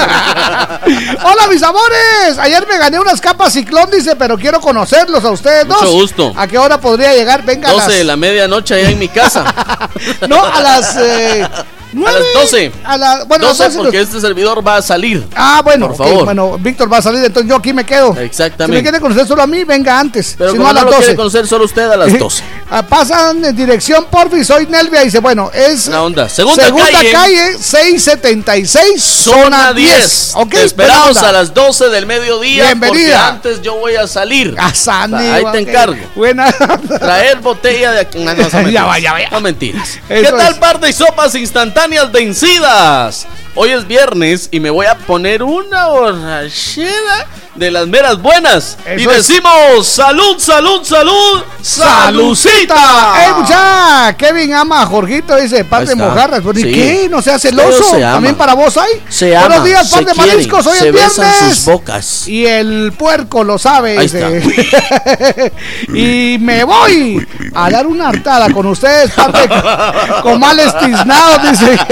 Hola, 1.23 1.47
mis 1.49 1.63
amores. 1.63 2.37
Ayer 2.39 2.65
me 2.67 2.77
gané 2.77 2.99
unas 2.99 3.19
capas 3.21 3.53
ciclón, 3.53 3.89
dice, 3.91 4.15
pero 4.15 4.37
quiero 4.37 4.59
conocerlos 4.61 5.23
a 5.23 5.31
ustedes 5.31 5.65
Mucho 5.65 5.79
dos. 5.85 5.93
gusto. 5.93 6.33
¿A 6.35 6.45
qué 6.47 6.57
hora 6.57 6.79
podría 6.79 7.13
llegar? 7.13 7.43
Venga, 7.43 7.69
a 7.69 7.73
12 7.73 7.91
de 7.91 7.97
las- 7.99 8.05
la 8.07 8.15
medianoche 8.17 8.75
allá 8.75 8.89
en 8.89 8.99
mi 8.99 9.07
casa. 9.09 9.45
No, 10.27 10.43
a 10.43 10.61
las. 10.61 10.95
eh, 10.97 11.47
A 11.91 11.95
nueve, 11.95 12.19
las 12.33 12.43
12. 12.43 12.71
A 12.83 12.97
la, 12.97 13.23
bueno, 13.25 13.45
a 13.45 13.49
las 13.49 13.57
12 13.57 13.63
12 13.71 13.77
porque 13.83 13.99
este 14.01 14.21
servidor 14.21 14.65
va 14.65 14.77
a 14.77 14.81
salir. 14.81 15.25
Ah, 15.35 15.61
bueno, 15.63 15.87
Por 15.87 15.95
ok, 15.95 16.07
favor. 16.09 16.25
bueno, 16.25 16.57
Víctor 16.57 16.91
va 16.91 16.97
a 16.97 17.01
salir, 17.01 17.23
entonces 17.25 17.49
yo 17.49 17.55
aquí 17.57 17.73
me 17.73 17.85
quedo. 17.85 18.13
Si 18.13 18.19
me 18.19 18.25
Exactamente. 18.25 18.81
quiere 18.83 18.99
conocer 18.99 19.27
solo 19.27 19.41
a 19.43 19.47
mí, 19.47 19.63
venga 19.63 19.99
antes. 19.99 20.35
Pero 20.37 20.51
si 20.51 20.57
como 20.57 20.63
no 20.65 20.69
a 20.69 20.73
no 20.73 20.75
las 20.75 20.85
lo 20.85 20.91
12. 20.91 21.03
quiere 21.03 21.15
conocer 21.17 21.47
solo 21.47 21.65
usted 21.65 21.89
a 21.91 21.97
las 21.97 22.17
12. 22.19 22.43
Ah, 22.73 22.83
pasan 22.83 23.43
en 23.43 23.53
dirección 23.53 24.05
Porfi, 24.09 24.45
soy 24.45 24.65
Nelvia. 24.65 25.01
Dice, 25.01 25.19
bueno, 25.19 25.51
es. 25.53 25.87
Una 25.87 26.03
onda. 26.03 26.29
Segunda, 26.29 26.63
calle, 26.73 27.11
calle. 27.11 27.57
676, 27.59 29.03
zona 29.03 29.73
10. 29.73 30.31
Ok, 30.35 30.51
Te 30.51 30.63
esperamos 30.63 31.03
buena 31.15 31.19
onda. 31.19 31.29
a 31.29 31.31
las 31.33 31.53
12 31.53 31.89
del 31.89 32.05
mediodía. 32.05 32.63
Bienvenida. 32.67 32.87
Porque 32.87 33.13
antes 33.49 33.61
yo 33.61 33.75
voy 33.75 33.95
a 33.97 34.07
salir. 34.07 34.55
A 34.57 34.73
Sandy, 34.73 35.17
Ahí 35.21 35.43
te 35.51 35.59
encargo. 35.59 35.97
Buena. 36.15 36.49
Traer 36.97 37.39
botella 37.39 37.91
de 37.91 37.99
aquí. 37.99 38.19
No, 38.19 38.33
Ya 38.35 38.47
mentiras. 38.49 38.87
va, 38.87 38.99
ya 38.99 39.13
va. 39.13 39.19
No 39.31 39.41
mentiras. 39.41 39.89
Eso 40.07 40.31
¿Qué 40.31 40.37
tal 40.37 40.53
es. 40.53 40.57
par 40.57 40.79
de 40.79 40.93
sopas 40.93 41.35
instantáneas 41.35 42.09
vencidas? 42.09 43.27
Hoy 43.53 43.71
es 43.71 43.85
viernes 43.85 44.47
y 44.49 44.61
me 44.61 44.69
voy 44.69 44.85
a 44.85 44.95
poner 44.95 45.43
una 45.43 45.87
borrachera 45.87 47.27
de 47.55 47.69
las 47.69 47.87
meras 47.87 48.21
buenas. 48.21 48.77
y 48.97 49.01
Eso 49.01 49.09
decimos 49.11 49.85
salud, 49.87 50.37
salud, 50.39 50.81
salud, 50.83 51.43
salucita. 51.61 53.13
¡Ey, 53.25 53.33
mucha! 53.37 54.15
Kevin 54.17 54.53
ama 54.53 54.83
a 54.83 54.85
Jorgito, 54.85 55.35
dice, 55.35 55.65
par 55.65 55.85
de 55.85 55.95
mojarras. 55.95 56.41
¿Y 56.55 56.61
Sí. 56.61 56.71
qué? 56.73 57.07
¿No 57.09 57.21
se 57.21 57.31
hace 57.31 57.51
Todo 57.51 57.71
celoso? 57.71 57.95
se 57.95 58.03
ama. 58.03 58.13
¿También 58.13 58.35
para 58.35 58.53
vos 58.53 58.77
hay? 58.77 59.01
Se 59.09 59.31
Buenos 59.31 59.57
ama, 59.57 59.65
días, 59.65 59.89
par 59.89 60.05
de 60.05 60.11
quieren, 60.13 60.31
mariscos, 60.35 60.67
hoy 60.67 60.77
se 60.79 60.87
es 60.87 60.93
besan 60.93 61.29
viernes. 61.31 61.55
sus 61.57 61.65
bocas. 61.65 62.27
Y 62.27 62.45
el 62.45 62.93
puerco 62.97 63.43
lo 63.43 63.57
sabe, 63.57 63.97
Ahí 63.97 64.07
dice. 64.07 65.51
y 65.93 66.37
me 66.39 66.63
voy 66.63 67.27
a 67.53 67.69
dar 67.69 67.85
una 67.85 68.07
hartada 68.09 68.49
con 68.51 68.65
ustedes, 68.67 69.11
par 69.11 69.31
de 69.33 69.49
comales 70.21 70.73
tiznados, 70.79 71.51
dice. 71.51 71.77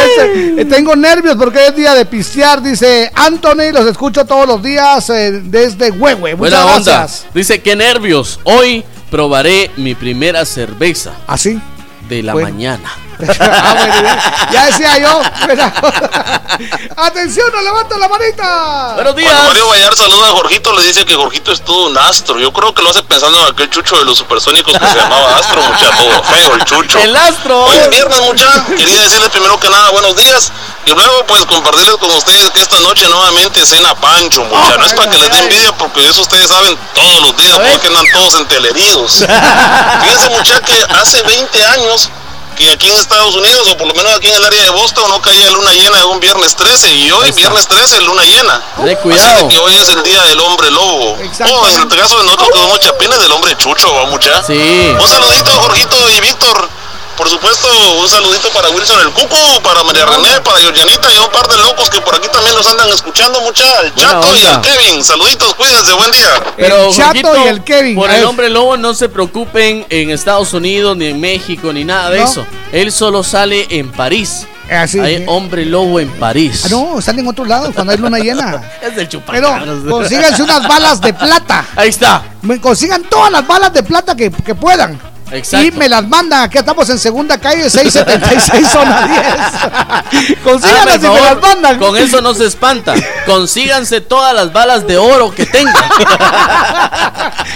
Este, 0.00 0.60
eh, 0.62 0.64
tengo 0.64 0.94
nervios 0.96 1.36
porque 1.36 1.66
es 1.66 1.76
día 1.76 1.94
de 1.94 2.04
pistear, 2.06 2.62
dice 2.62 3.10
Anthony. 3.50 3.72
Los 3.72 3.86
escucho 3.86 4.24
todos 4.24 4.46
los 4.46 4.62
días 4.62 5.08
eh, 5.10 5.32
desde 5.44 5.90
Huehue. 5.90 6.34
Muchas 6.34 6.38
Buena 6.38 6.64
onda. 6.66 6.98
gracias. 6.98 7.26
Dice 7.34 7.60
que 7.62 7.76
nervios. 7.76 8.40
Hoy 8.44 8.84
probaré 9.10 9.70
mi 9.76 9.94
primera 9.94 10.44
cerveza. 10.44 11.12
¿Así? 11.26 11.60
De 12.08 12.22
la 12.22 12.32
Bueno. 12.32 12.48
mañana. 12.48 12.90
Ah, 13.40 13.74
bueno, 13.76 13.94
ya, 14.02 14.48
ya 14.52 14.66
decía 14.66 14.98
yo. 14.98 15.20
Atención, 16.96 17.50
no 17.52 17.62
levanta 17.62 17.98
la 17.98 18.08
manita. 18.08 18.92
Buenos 18.94 19.14
Cuando 19.14 19.42
Mario 19.44 19.68
Vallar 19.68 19.96
saluda 19.96 20.28
a 20.28 20.32
Jorgito, 20.32 20.72
le 20.72 20.82
dice 20.82 21.04
que 21.04 21.14
Jorgito 21.14 21.52
es 21.52 21.62
todo 21.62 21.86
un 21.86 21.98
astro. 21.98 22.38
Yo 22.38 22.52
creo 22.52 22.74
que 22.74 22.82
lo 22.82 22.90
hace 22.90 23.02
pensando 23.02 23.38
en 23.38 23.52
aquel 23.52 23.70
chucho 23.70 23.98
de 23.98 24.04
los 24.04 24.18
supersónicos 24.18 24.72
que 24.76 24.86
se 24.86 24.96
llamaba 24.96 25.36
Astro, 25.36 25.62
mucha, 25.62 25.90
todo 25.96 26.22
feo 26.24 26.54
el 26.54 26.64
chucho. 26.64 26.98
El 26.98 27.16
astro. 27.16 27.64
Hoy 27.64 27.76
es 27.76 27.90
viernes, 27.90 28.20
mucha. 28.20 28.64
Quería 28.66 29.02
decirles 29.02 29.30
primero 29.30 29.58
que 29.58 29.70
nada 29.70 29.90
buenos 29.90 30.16
días. 30.16 30.52
Y 30.86 30.90
luego, 30.90 31.26
pues, 31.26 31.44
compartirles 31.44 31.96
con 31.96 32.10
ustedes 32.10 32.50
que 32.50 32.62
esta 32.62 32.80
noche 32.80 33.06
nuevamente 33.08 33.64
cena 33.64 33.94
Pancho, 33.94 34.44
mucha. 34.44 34.76
No 34.76 34.86
es 34.86 34.94
para 34.94 35.10
que 35.10 35.18
les 35.18 35.30
dé 35.30 35.38
envidia, 35.38 35.72
porque 35.76 36.08
eso 36.08 36.22
ustedes 36.22 36.48
saben 36.48 36.76
todos 36.94 37.22
los 37.22 37.36
días, 37.36 37.58
porque 37.58 37.86
andan 37.88 38.06
todos 38.12 38.34
enteleridos. 38.34 39.12
Fíjense, 40.02 40.30
mucha, 40.30 40.60
que 40.62 40.84
hace 41.00 41.22
20 41.22 41.64
años 41.66 42.10
que 42.56 42.70
aquí 42.70 42.88
en 42.88 42.98
Estados 42.98 43.34
Unidos, 43.34 43.68
o 43.68 43.76
por 43.76 43.86
lo 43.86 43.94
menos 43.94 44.12
aquí 44.14 44.28
en 44.28 44.36
el 44.36 44.44
área 44.44 44.64
de 44.64 44.70
Boston, 44.70 45.08
no 45.08 45.20
caía 45.22 45.50
luna 45.50 45.72
llena 45.72 45.98
de 45.98 46.04
un 46.04 46.20
viernes 46.20 46.54
13. 46.56 46.92
Y 46.92 47.10
hoy, 47.10 47.32
viernes 47.32 47.66
13, 47.66 48.00
luna 48.02 48.22
llena. 48.24 48.62
Así 48.76 48.96
cuidado. 48.96 49.42
de 49.42 49.48
que 49.48 49.58
hoy 49.58 49.74
es 49.74 49.88
el 49.88 50.02
día 50.02 50.22
del 50.22 50.40
hombre 50.40 50.70
lobo. 50.70 51.12
Oh, 51.12 51.68
en 51.68 51.80
el 51.80 51.88
caso 51.88 52.18
de 52.18 52.24
nosotros 52.24 52.48
que 52.52 52.58
somos 52.58 52.80
chapines 52.80 53.20
del 53.20 53.32
hombre 53.32 53.56
chucho, 53.56 53.92
va 53.94 54.06
mucha. 54.06 54.42
Sí. 54.42 54.94
Un 54.98 55.08
saludito, 55.08 55.50
Jorgito 55.50 56.10
y 56.10 56.20
Víctor. 56.20 56.68
Por 57.20 57.28
supuesto, 57.28 57.68
un 58.00 58.08
saludito 58.08 58.48
para 58.54 58.70
Wilson 58.70 58.98
el 59.02 59.10
Cuco, 59.10 59.36
para 59.62 59.84
María 59.84 60.06
René, 60.06 60.40
para 60.42 60.58
Georgianita 60.58 61.12
y 61.12 61.18
un 61.18 61.30
par 61.30 61.46
de 61.48 61.58
locos 61.58 61.90
que 61.90 62.00
por 62.00 62.14
aquí 62.14 62.26
también 62.32 62.54
nos 62.56 62.66
andan 62.66 62.88
escuchando 62.88 63.42
mucha. 63.42 63.62
El 63.82 63.94
Chato 63.94 64.26
y 64.34 64.42
el. 64.42 64.60
Kevin. 64.62 65.04
Saluditos, 65.04 65.54
cuídense, 65.54 65.92
buen 65.92 66.10
día. 66.12 66.30
Pero 66.56 66.86
El 66.88 66.94
Chato 66.96 67.04
Jorgito, 67.28 67.44
y 67.44 67.48
el 67.48 67.62
Kevin, 67.62 67.94
Por 67.94 68.10
el 68.10 68.24
hombre 68.24 68.48
lobo 68.48 68.78
no 68.78 68.94
se 68.94 69.10
preocupen 69.10 69.84
en 69.90 70.08
Estados 70.08 70.54
Unidos, 70.54 70.96
ni 70.96 71.08
en 71.08 71.20
México, 71.20 71.74
ni 71.74 71.84
nada 71.84 72.08
de 72.08 72.20
No. 72.20 72.24
eso. 72.24 72.46
Él 72.72 72.90
solo 72.90 73.22
sale 73.22 73.66
en 73.68 73.92
París. 73.92 74.46
Así, 74.70 74.98
Hay 74.98 75.18
sí. 75.18 75.24
hombre 75.26 75.66
lobo 75.66 76.00
en 76.00 76.08
París. 76.12 76.62
Ah, 76.64 76.68
no, 76.70 77.02
salen 77.02 77.20
en 77.24 77.28
otros 77.28 77.46
lados 77.46 77.72
cuando 77.74 77.92
hay 77.92 77.98
luna 77.98 78.18
llena. 78.18 78.62
Es 78.80 78.96
del 78.96 79.06
Pero 79.08 79.10
chupacabras. 79.10 79.68
consíganse 79.90 80.42
unas 80.42 80.66
balas 80.66 81.02
de 81.02 81.12
plata. 81.12 81.66
Ahí 81.76 81.90
está. 81.90 82.22
Me 82.40 82.58
consigan 82.58 83.02
todas 83.02 83.30
las 83.30 83.46
balas 83.46 83.74
de 83.74 83.82
plata 83.82 84.16
que, 84.16 84.30
que 84.30 84.54
puedan. 84.54 84.98
Exacto. 85.32 85.66
Y 85.66 85.70
me 85.72 85.88
las 85.88 86.06
mandan. 86.08 86.42
Aquí 86.42 86.58
estamos 86.58 86.88
en 86.90 86.98
segunda 86.98 87.38
calle 87.38 87.70
676, 87.70 88.68
zona 88.72 89.06
10. 89.06 90.38
Consíganlas 90.42 90.86
Hágame 90.86 90.90
y 90.90 90.94
el 90.94 91.00
me 91.00 91.06
favor, 91.08 91.22
las 91.22 91.40
mandan. 91.40 91.78
Con 91.78 91.96
eso 91.96 92.20
no 92.20 92.34
se 92.34 92.46
espanta. 92.46 92.94
Consíganse 93.26 94.00
todas 94.00 94.34
las 94.34 94.52
balas 94.52 94.86
de 94.86 94.98
oro 94.98 95.32
que 95.34 95.46
tengan. 95.46 95.74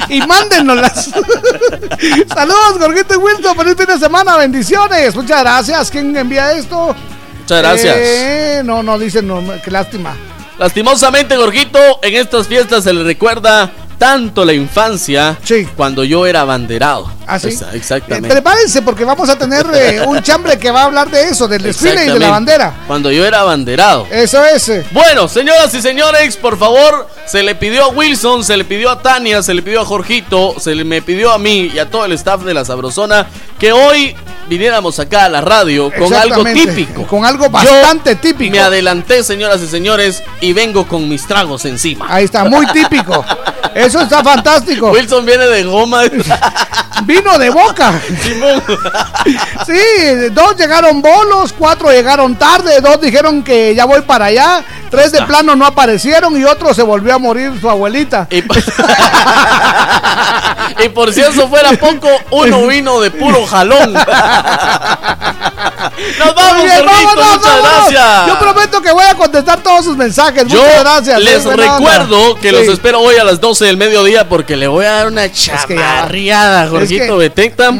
y 0.08 0.20
mándennoslas. 0.20 1.04
Saludos, 2.34 2.78
Jorgito 2.78 3.14
y 3.14 3.16
Wilson. 3.16 3.56
Feliz 3.56 3.74
fin 3.76 3.86
de 3.86 3.98
semana. 3.98 4.36
Bendiciones. 4.36 5.14
Muchas 5.14 5.40
gracias. 5.40 5.90
¿Quién 5.90 6.16
envía 6.16 6.52
esto? 6.52 6.94
Muchas 7.40 7.58
gracias. 7.58 7.96
Eh, 7.98 8.62
no, 8.64 8.82
no, 8.82 8.98
dicen, 8.98 9.26
no, 9.26 9.42
qué 9.62 9.70
lástima. 9.70 10.14
Lastimosamente, 10.58 11.36
Gorgito, 11.36 11.78
en 12.02 12.14
estas 12.14 12.46
fiestas 12.46 12.84
se 12.84 12.92
le 12.92 13.02
recuerda 13.02 13.72
tanto 14.04 14.44
la 14.44 14.52
infancia 14.52 15.38
cuando 15.76 16.04
yo 16.04 16.26
era 16.26 16.42
abanderado. 16.42 17.10
¿Ah, 17.26 17.38
sí? 17.38 17.48
Exa- 17.48 17.72
Eh, 17.72 17.76
Exactamente. 17.78 18.28
prepárense 18.28 18.82
porque 18.82 19.02
vamos 19.02 19.30
a 19.30 19.38
tener 19.38 19.64
eh, 19.74 20.02
un 20.06 20.20
chambre 20.22 20.58
que 20.58 20.70
va 20.70 20.82
a 20.82 20.84
hablar 20.84 21.10
de 21.10 21.30
eso, 21.30 21.48
del 21.48 21.62
desfile 21.62 21.92
y 21.92 21.94
de 21.94 21.96
la 21.96 22.02
Exactamente. 22.12 22.30
bandera. 22.30 22.74
Cuando 22.86 23.10
yo 23.10 23.24
era 23.24 23.40
abanderado. 23.40 24.06
Eso 24.10 24.44
es. 24.44 24.68
eh. 24.68 24.84
Bueno, 24.90 25.26
señoras 25.26 25.72
y 25.72 25.80
señores, 25.80 26.36
por 26.36 26.58
favor, 26.58 27.08
se 27.24 27.42
le 27.42 27.54
pidió 27.54 27.84
a 27.84 27.88
Wilson, 27.88 28.44
se 28.44 28.58
le 28.58 28.66
pidió 28.66 28.90
a 28.90 29.00
Tania, 29.00 29.42
se 29.42 29.54
le 29.54 29.62
pidió 29.62 29.80
a 29.80 29.86
Jorgito, 29.86 30.54
se 30.60 30.74
le 30.74 30.84
me 30.84 31.00
pidió 31.00 31.32
a 31.32 31.38
mí 31.38 31.70
y 31.74 31.78
a 31.78 31.88
todo 31.88 32.04
el 32.04 32.12
staff 32.12 32.42
de 32.42 32.52
la 32.52 32.62
Sabrosona 32.66 33.26
que 33.58 33.72
hoy 33.72 34.14
viniéramos 34.50 34.98
acá 34.98 35.24
a 35.24 35.28
la 35.30 35.40
radio 35.40 35.84
con 35.90 36.12
algo 36.12 36.40
Exactamente, 36.42 36.66
típico. 36.74 37.06
Con 37.06 37.24
algo 37.24 37.48
bastante 37.48 38.16
típico. 38.16 38.52
Me 38.52 38.60
adelanté, 38.60 39.24
señoras 39.24 39.62
y 39.62 39.66
señores, 39.66 40.22
y 40.42 40.52
vengo 40.52 40.86
con 40.86 41.08
mis 41.08 41.26
tragos 41.26 41.64
encima. 41.64 42.04
Ahí 42.10 42.24
está, 42.26 42.44
muy 42.44 42.66
típico. 42.66 43.24
Eso 43.74 44.00
está 44.00 44.22
fantástico. 44.22 44.90
Wilson 44.90 45.26
viene 45.26 45.46
de 45.46 45.64
goma. 45.64 46.02
Vino 47.02 47.38
de 47.38 47.50
boca. 47.50 48.00
Sí, 49.66 50.28
dos 50.32 50.56
llegaron 50.56 51.00
bolos, 51.00 51.54
cuatro 51.56 51.90
llegaron 51.90 52.36
tarde, 52.36 52.80
dos 52.80 53.00
dijeron 53.00 53.42
que 53.42 53.74
ya 53.74 53.86
voy 53.86 54.02
para 54.02 54.26
allá, 54.26 54.62
tres 54.90 55.12
de 55.12 55.22
plano 55.22 55.56
no 55.56 55.64
aparecieron 55.64 56.38
y 56.38 56.44
otro 56.44 56.74
se 56.74 56.82
volvió 56.82 57.14
a 57.14 57.18
morir 57.18 57.52
su 57.60 57.70
abuelita. 57.70 58.26
Y 58.30 58.42
por 58.42 58.62
si 61.14 61.20
eso 61.22 61.48
fuera 61.48 61.72
poco, 61.72 62.08
uno 62.30 62.66
vino 62.66 63.00
de 63.00 63.10
puro 63.10 63.46
jalón. 63.46 63.94
Nos 66.18 66.34
vamos, 66.34 66.64
bien, 66.64 66.84
Jorgito, 66.84 66.86
vámonos, 66.86 67.36
muchas 67.36 67.42
vámonos. 67.42 67.90
gracias. 67.90 68.26
Yo 68.28 68.38
prometo 68.38 68.82
que 68.82 68.92
voy 68.92 69.04
a 69.04 69.14
contestar 69.14 69.62
todos 69.62 69.84
sus 69.84 69.96
mensajes. 69.96 70.44
Yo 70.46 70.60
Muchas 70.60 70.80
gracias. 70.80 71.20
les 71.20 71.46
onda. 71.46 71.74
recuerdo 71.74 72.34
que 72.36 72.52
los 72.52 72.68
espero 72.68 73.00
hoy 73.00 73.16
a 73.16 73.24
las 73.24 73.40
12 73.40 73.64
del 73.66 73.76
mediodía 73.76 74.28
porque 74.28 74.56
le 74.56 74.66
voy 74.66 74.86
a 74.86 74.92
dar 74.92 75.06
una 75.08 75.30
chamarriada, 75.30 76.68
Jorgito 76.68 76.93
Betecta. 76.98 77.72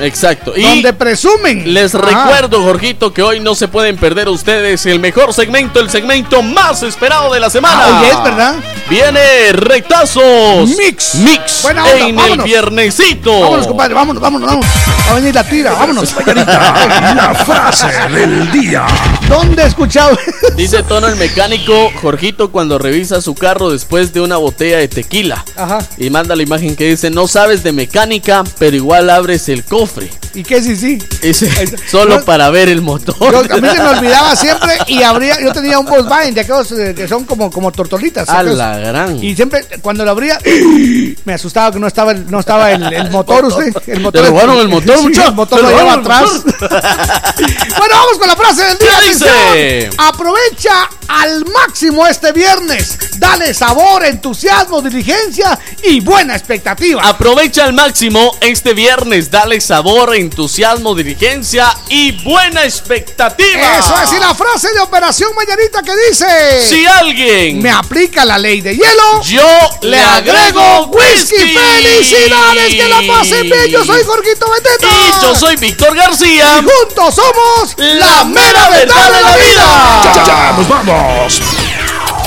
Exacto. 0.00 0.52
Y 0.56 0.62
Donde 0.62 0.92
presumen. 0.92 1.72
les 1.72 1.94
Ajá. 1.94 2.04
recuerdo, 2.04 2.62
Jorgito, 2.62 3.12
que 3.12 3.22
hoy 3.22 3.40
no 3.40 3.54
se 3.54 3.68
pueden 3.68 3.96
perder 3.96 4.28
ustedes 4.28 4.84
el 4.86 5.00
mejor 5.00 5.32
segmento, 5.32 5.80
el 5.80 5.90
segmento 5.90 6.42
más 6.42 6.82
esperado 6.82 7.32
de 7.32 7.40
la 7.40 7.50
semana. 7.50 7.82
Ah, 7.82 8.02
es, 8.10 8.22
¿verdad? 8.22 8.54
Viene 8.88 9.52
Rectazos. 9.52 10.70
Mix. 10.76 11.14
Mix. 11.16 11.62
Buena 11.62 11.84
onda, 11.84 12.26
en 12.26 12.40
el 12.40 12.42
viernesito. 12.42 13.40
Vámonos, 13.40 13.66
compadre, 13.66 13.94
vámonos, 13.94 14.22
vámonos, 14.22 14.48
vámonos. 14.48 14.70
Va 15.06 15.12
a 15.12 15.14
venir 15.16 15.34
la 15.34 15.44
tira, 15.44 15.72
vámonos. 15.72 16.14
La 16.26 17.34
frase 17.34 17.86
del 18.10 18.50
día. 18.50 18.86
¿Dónde 19.28 19.62
he 19.62 19.66
escuchado? 19.66 20.16
Dice 20.56 20.82
Tono 20.82 21.08
el 21.08 21.16
mecánico, 21.16 21.90
Jorgito, 22.00 22.50
cuando 22.50 22.78
revisa 22.78 23.20
su 23.20 23.34
carro 23.34 23.70
después 23.70 24.12
de 24.12 24.20
una 24.20 24.36
botella 24.36 24.78
de 24.78 24.88
tequila. 24.88 25.44
Ajá. 25.56 25.78
Y 25.98 26.10
manda 26.10 26.34
la 26.36 26.42
imagen 26.42 26.76
que 26.76 26.86
dice, 26.90 27.10
no 27.10 27.28
sabes 27.28 27.62
de 27.62 27.72
mecánica, 27.72 28.37
pero 28.58 28.76
igual 28.76 29.10
abres 29.10 29.48
el 29.48 29.64
cofre. 29.64 30.10
¿Y 30.34 30.42
qué 30.42 30.62
sí, 30.62 30.76
sí? 30.76 30.98
Solo 31.90 32.24
para 32.24 32.50
ver 32.50 32.68
el 32.68 32.82
motor. 32.82 33.16
Yo- 33.18 33.38
a 33.54 33.60
mí 33.60 33.68
se 33.68 33.82
me 33.82 33.88
olvidaba 33.98 34.36
siempre 34.36 34.76
y 34.86 35.02
abría, 35.02 35.40
yo 35.40 35.52
tenía 35.52 35.78
un 35.78 35.86
Volkswagen 35.86 36.34
de 36.34 36.42
aquellos 36.42 36.70
eh, 36.72 36.94
que 36.94 37.08
son 37.08 37.24
como, 37.24 37.50
como 37.50 37.72
tortolitas. 37.72 38.28
A 38.28 38.40
aquellos. 38.40 38.56
la 38.58 38.76
gran. 38.78 39.22
Y 39.22 39.34
siempre 39.34 39.64
cuando 39.82 40.04
lo 40.04 40.10
abría 40.12 40.38
me 41.24 41.32
asustaba 41.34 41.72
que 41.72 41.78
no 41.78 41.86
estaba 41.86 42.12
el, 42.12 42.30
no 42.30 42.40
estaba 42.40 42.70
el, 42.72 42.82
el 42.92 43.10
motor 43.10 43.44
usted. 43.46 43.72
El 43.86 44.00
motor, 44.00 44.22
¿Te 44.22 44.28
robaron 44.28 44.58
el 44.58 44.68
motor, 44.68 44.98
Sí? 44.98 45.20
El 45.20 45.34
motor 45.34 45.58
¿Te 45.60 45.64
lo 45.64 45.70
lleva 45.76 45.92
atrás. 45.94 46.30
bueno, 46.58 47.94
vamos 47.94 48.18
con 48.18 48.28
la 48.28 48.36
frase 48.36 48.62
del 48.64 48.78
día. 48.78 48.88
¿Qué 49.00 49.08
dice? 49.08 49.90
Aprovecha 49.98 50.88
al 51.08 51.44
máximo 51.46 52.06
este 52.06 52.32
viernes. 52.32 52.98
Dale 53.18 53.52
sabor, 53.54 54.04
entusiasmo, 54.04 54.82
diligencia 54.82 55.58
y 55.82 56.00
buena 56.00 56.36
expectativa. 56.36 57.02
Aprovecha 57.02 57.64
al 57.64 57.72
máximo 57.72 58.27
este 58.40 58.74
viernes, 58.74 59.30
dale 59.30 59.60
sabor, 59.60 60.14
entusiasmo, 60.14 60.94
diligencia 60.94 61.74
y 61.88 62.12
buena 62.22 62.64
expectativa. 62.64 63.78
Eso 63.78 63.94
es, 64.02 64.12
y 64.12 64.18
la 64.18 64.34
frase 64.34 64.72
de 64.72 64.80
Operación 64.80 65.30
Mañanita 65.34 65.82
que 65.82 65.92
dice: 66.08 66.66
Si 66.68 66.86
alguien 66.86 67.62
me 67.62 67.70
aplica 67.70 68.24
la 68.24 68.38
ley 68.38 68.60
de 68.60 68.76
hielo, 68.76 69.22
yo 69.22 69.46
le 69.82 70.00
agrego 70.00 70.86
whisky. 70.86 71.36
¡Felicidades! 71.36 72.74
¡Que 72.74 72.88
la 72.88 73.14
pasen 73.14 73.42
bien! 73.42 73.66
Yo 73.68 73.84
soy 73.84 74.02
Jorgito 74.04 74.46
Beteta. 74.50 74.86
Y 74.86 75.22
yo 75.22 75.34
soy 75.34 75.56
Víctor 75.56 75.94
García. 75.96 76.58
Y 76.58 76.64
juntos 76.64 77.14
somos 77.14 77.74
la 77.76 78.24
mera 78.24 78.70
verdad 78.70 79.12
de 79.12 79.22
la 79.22 79.36
vida. 79.36 80.02
Ya, 80.04 80.24
ya, 80.24 80.52
nos 80.56 80.68
vamos. 80.68 81.42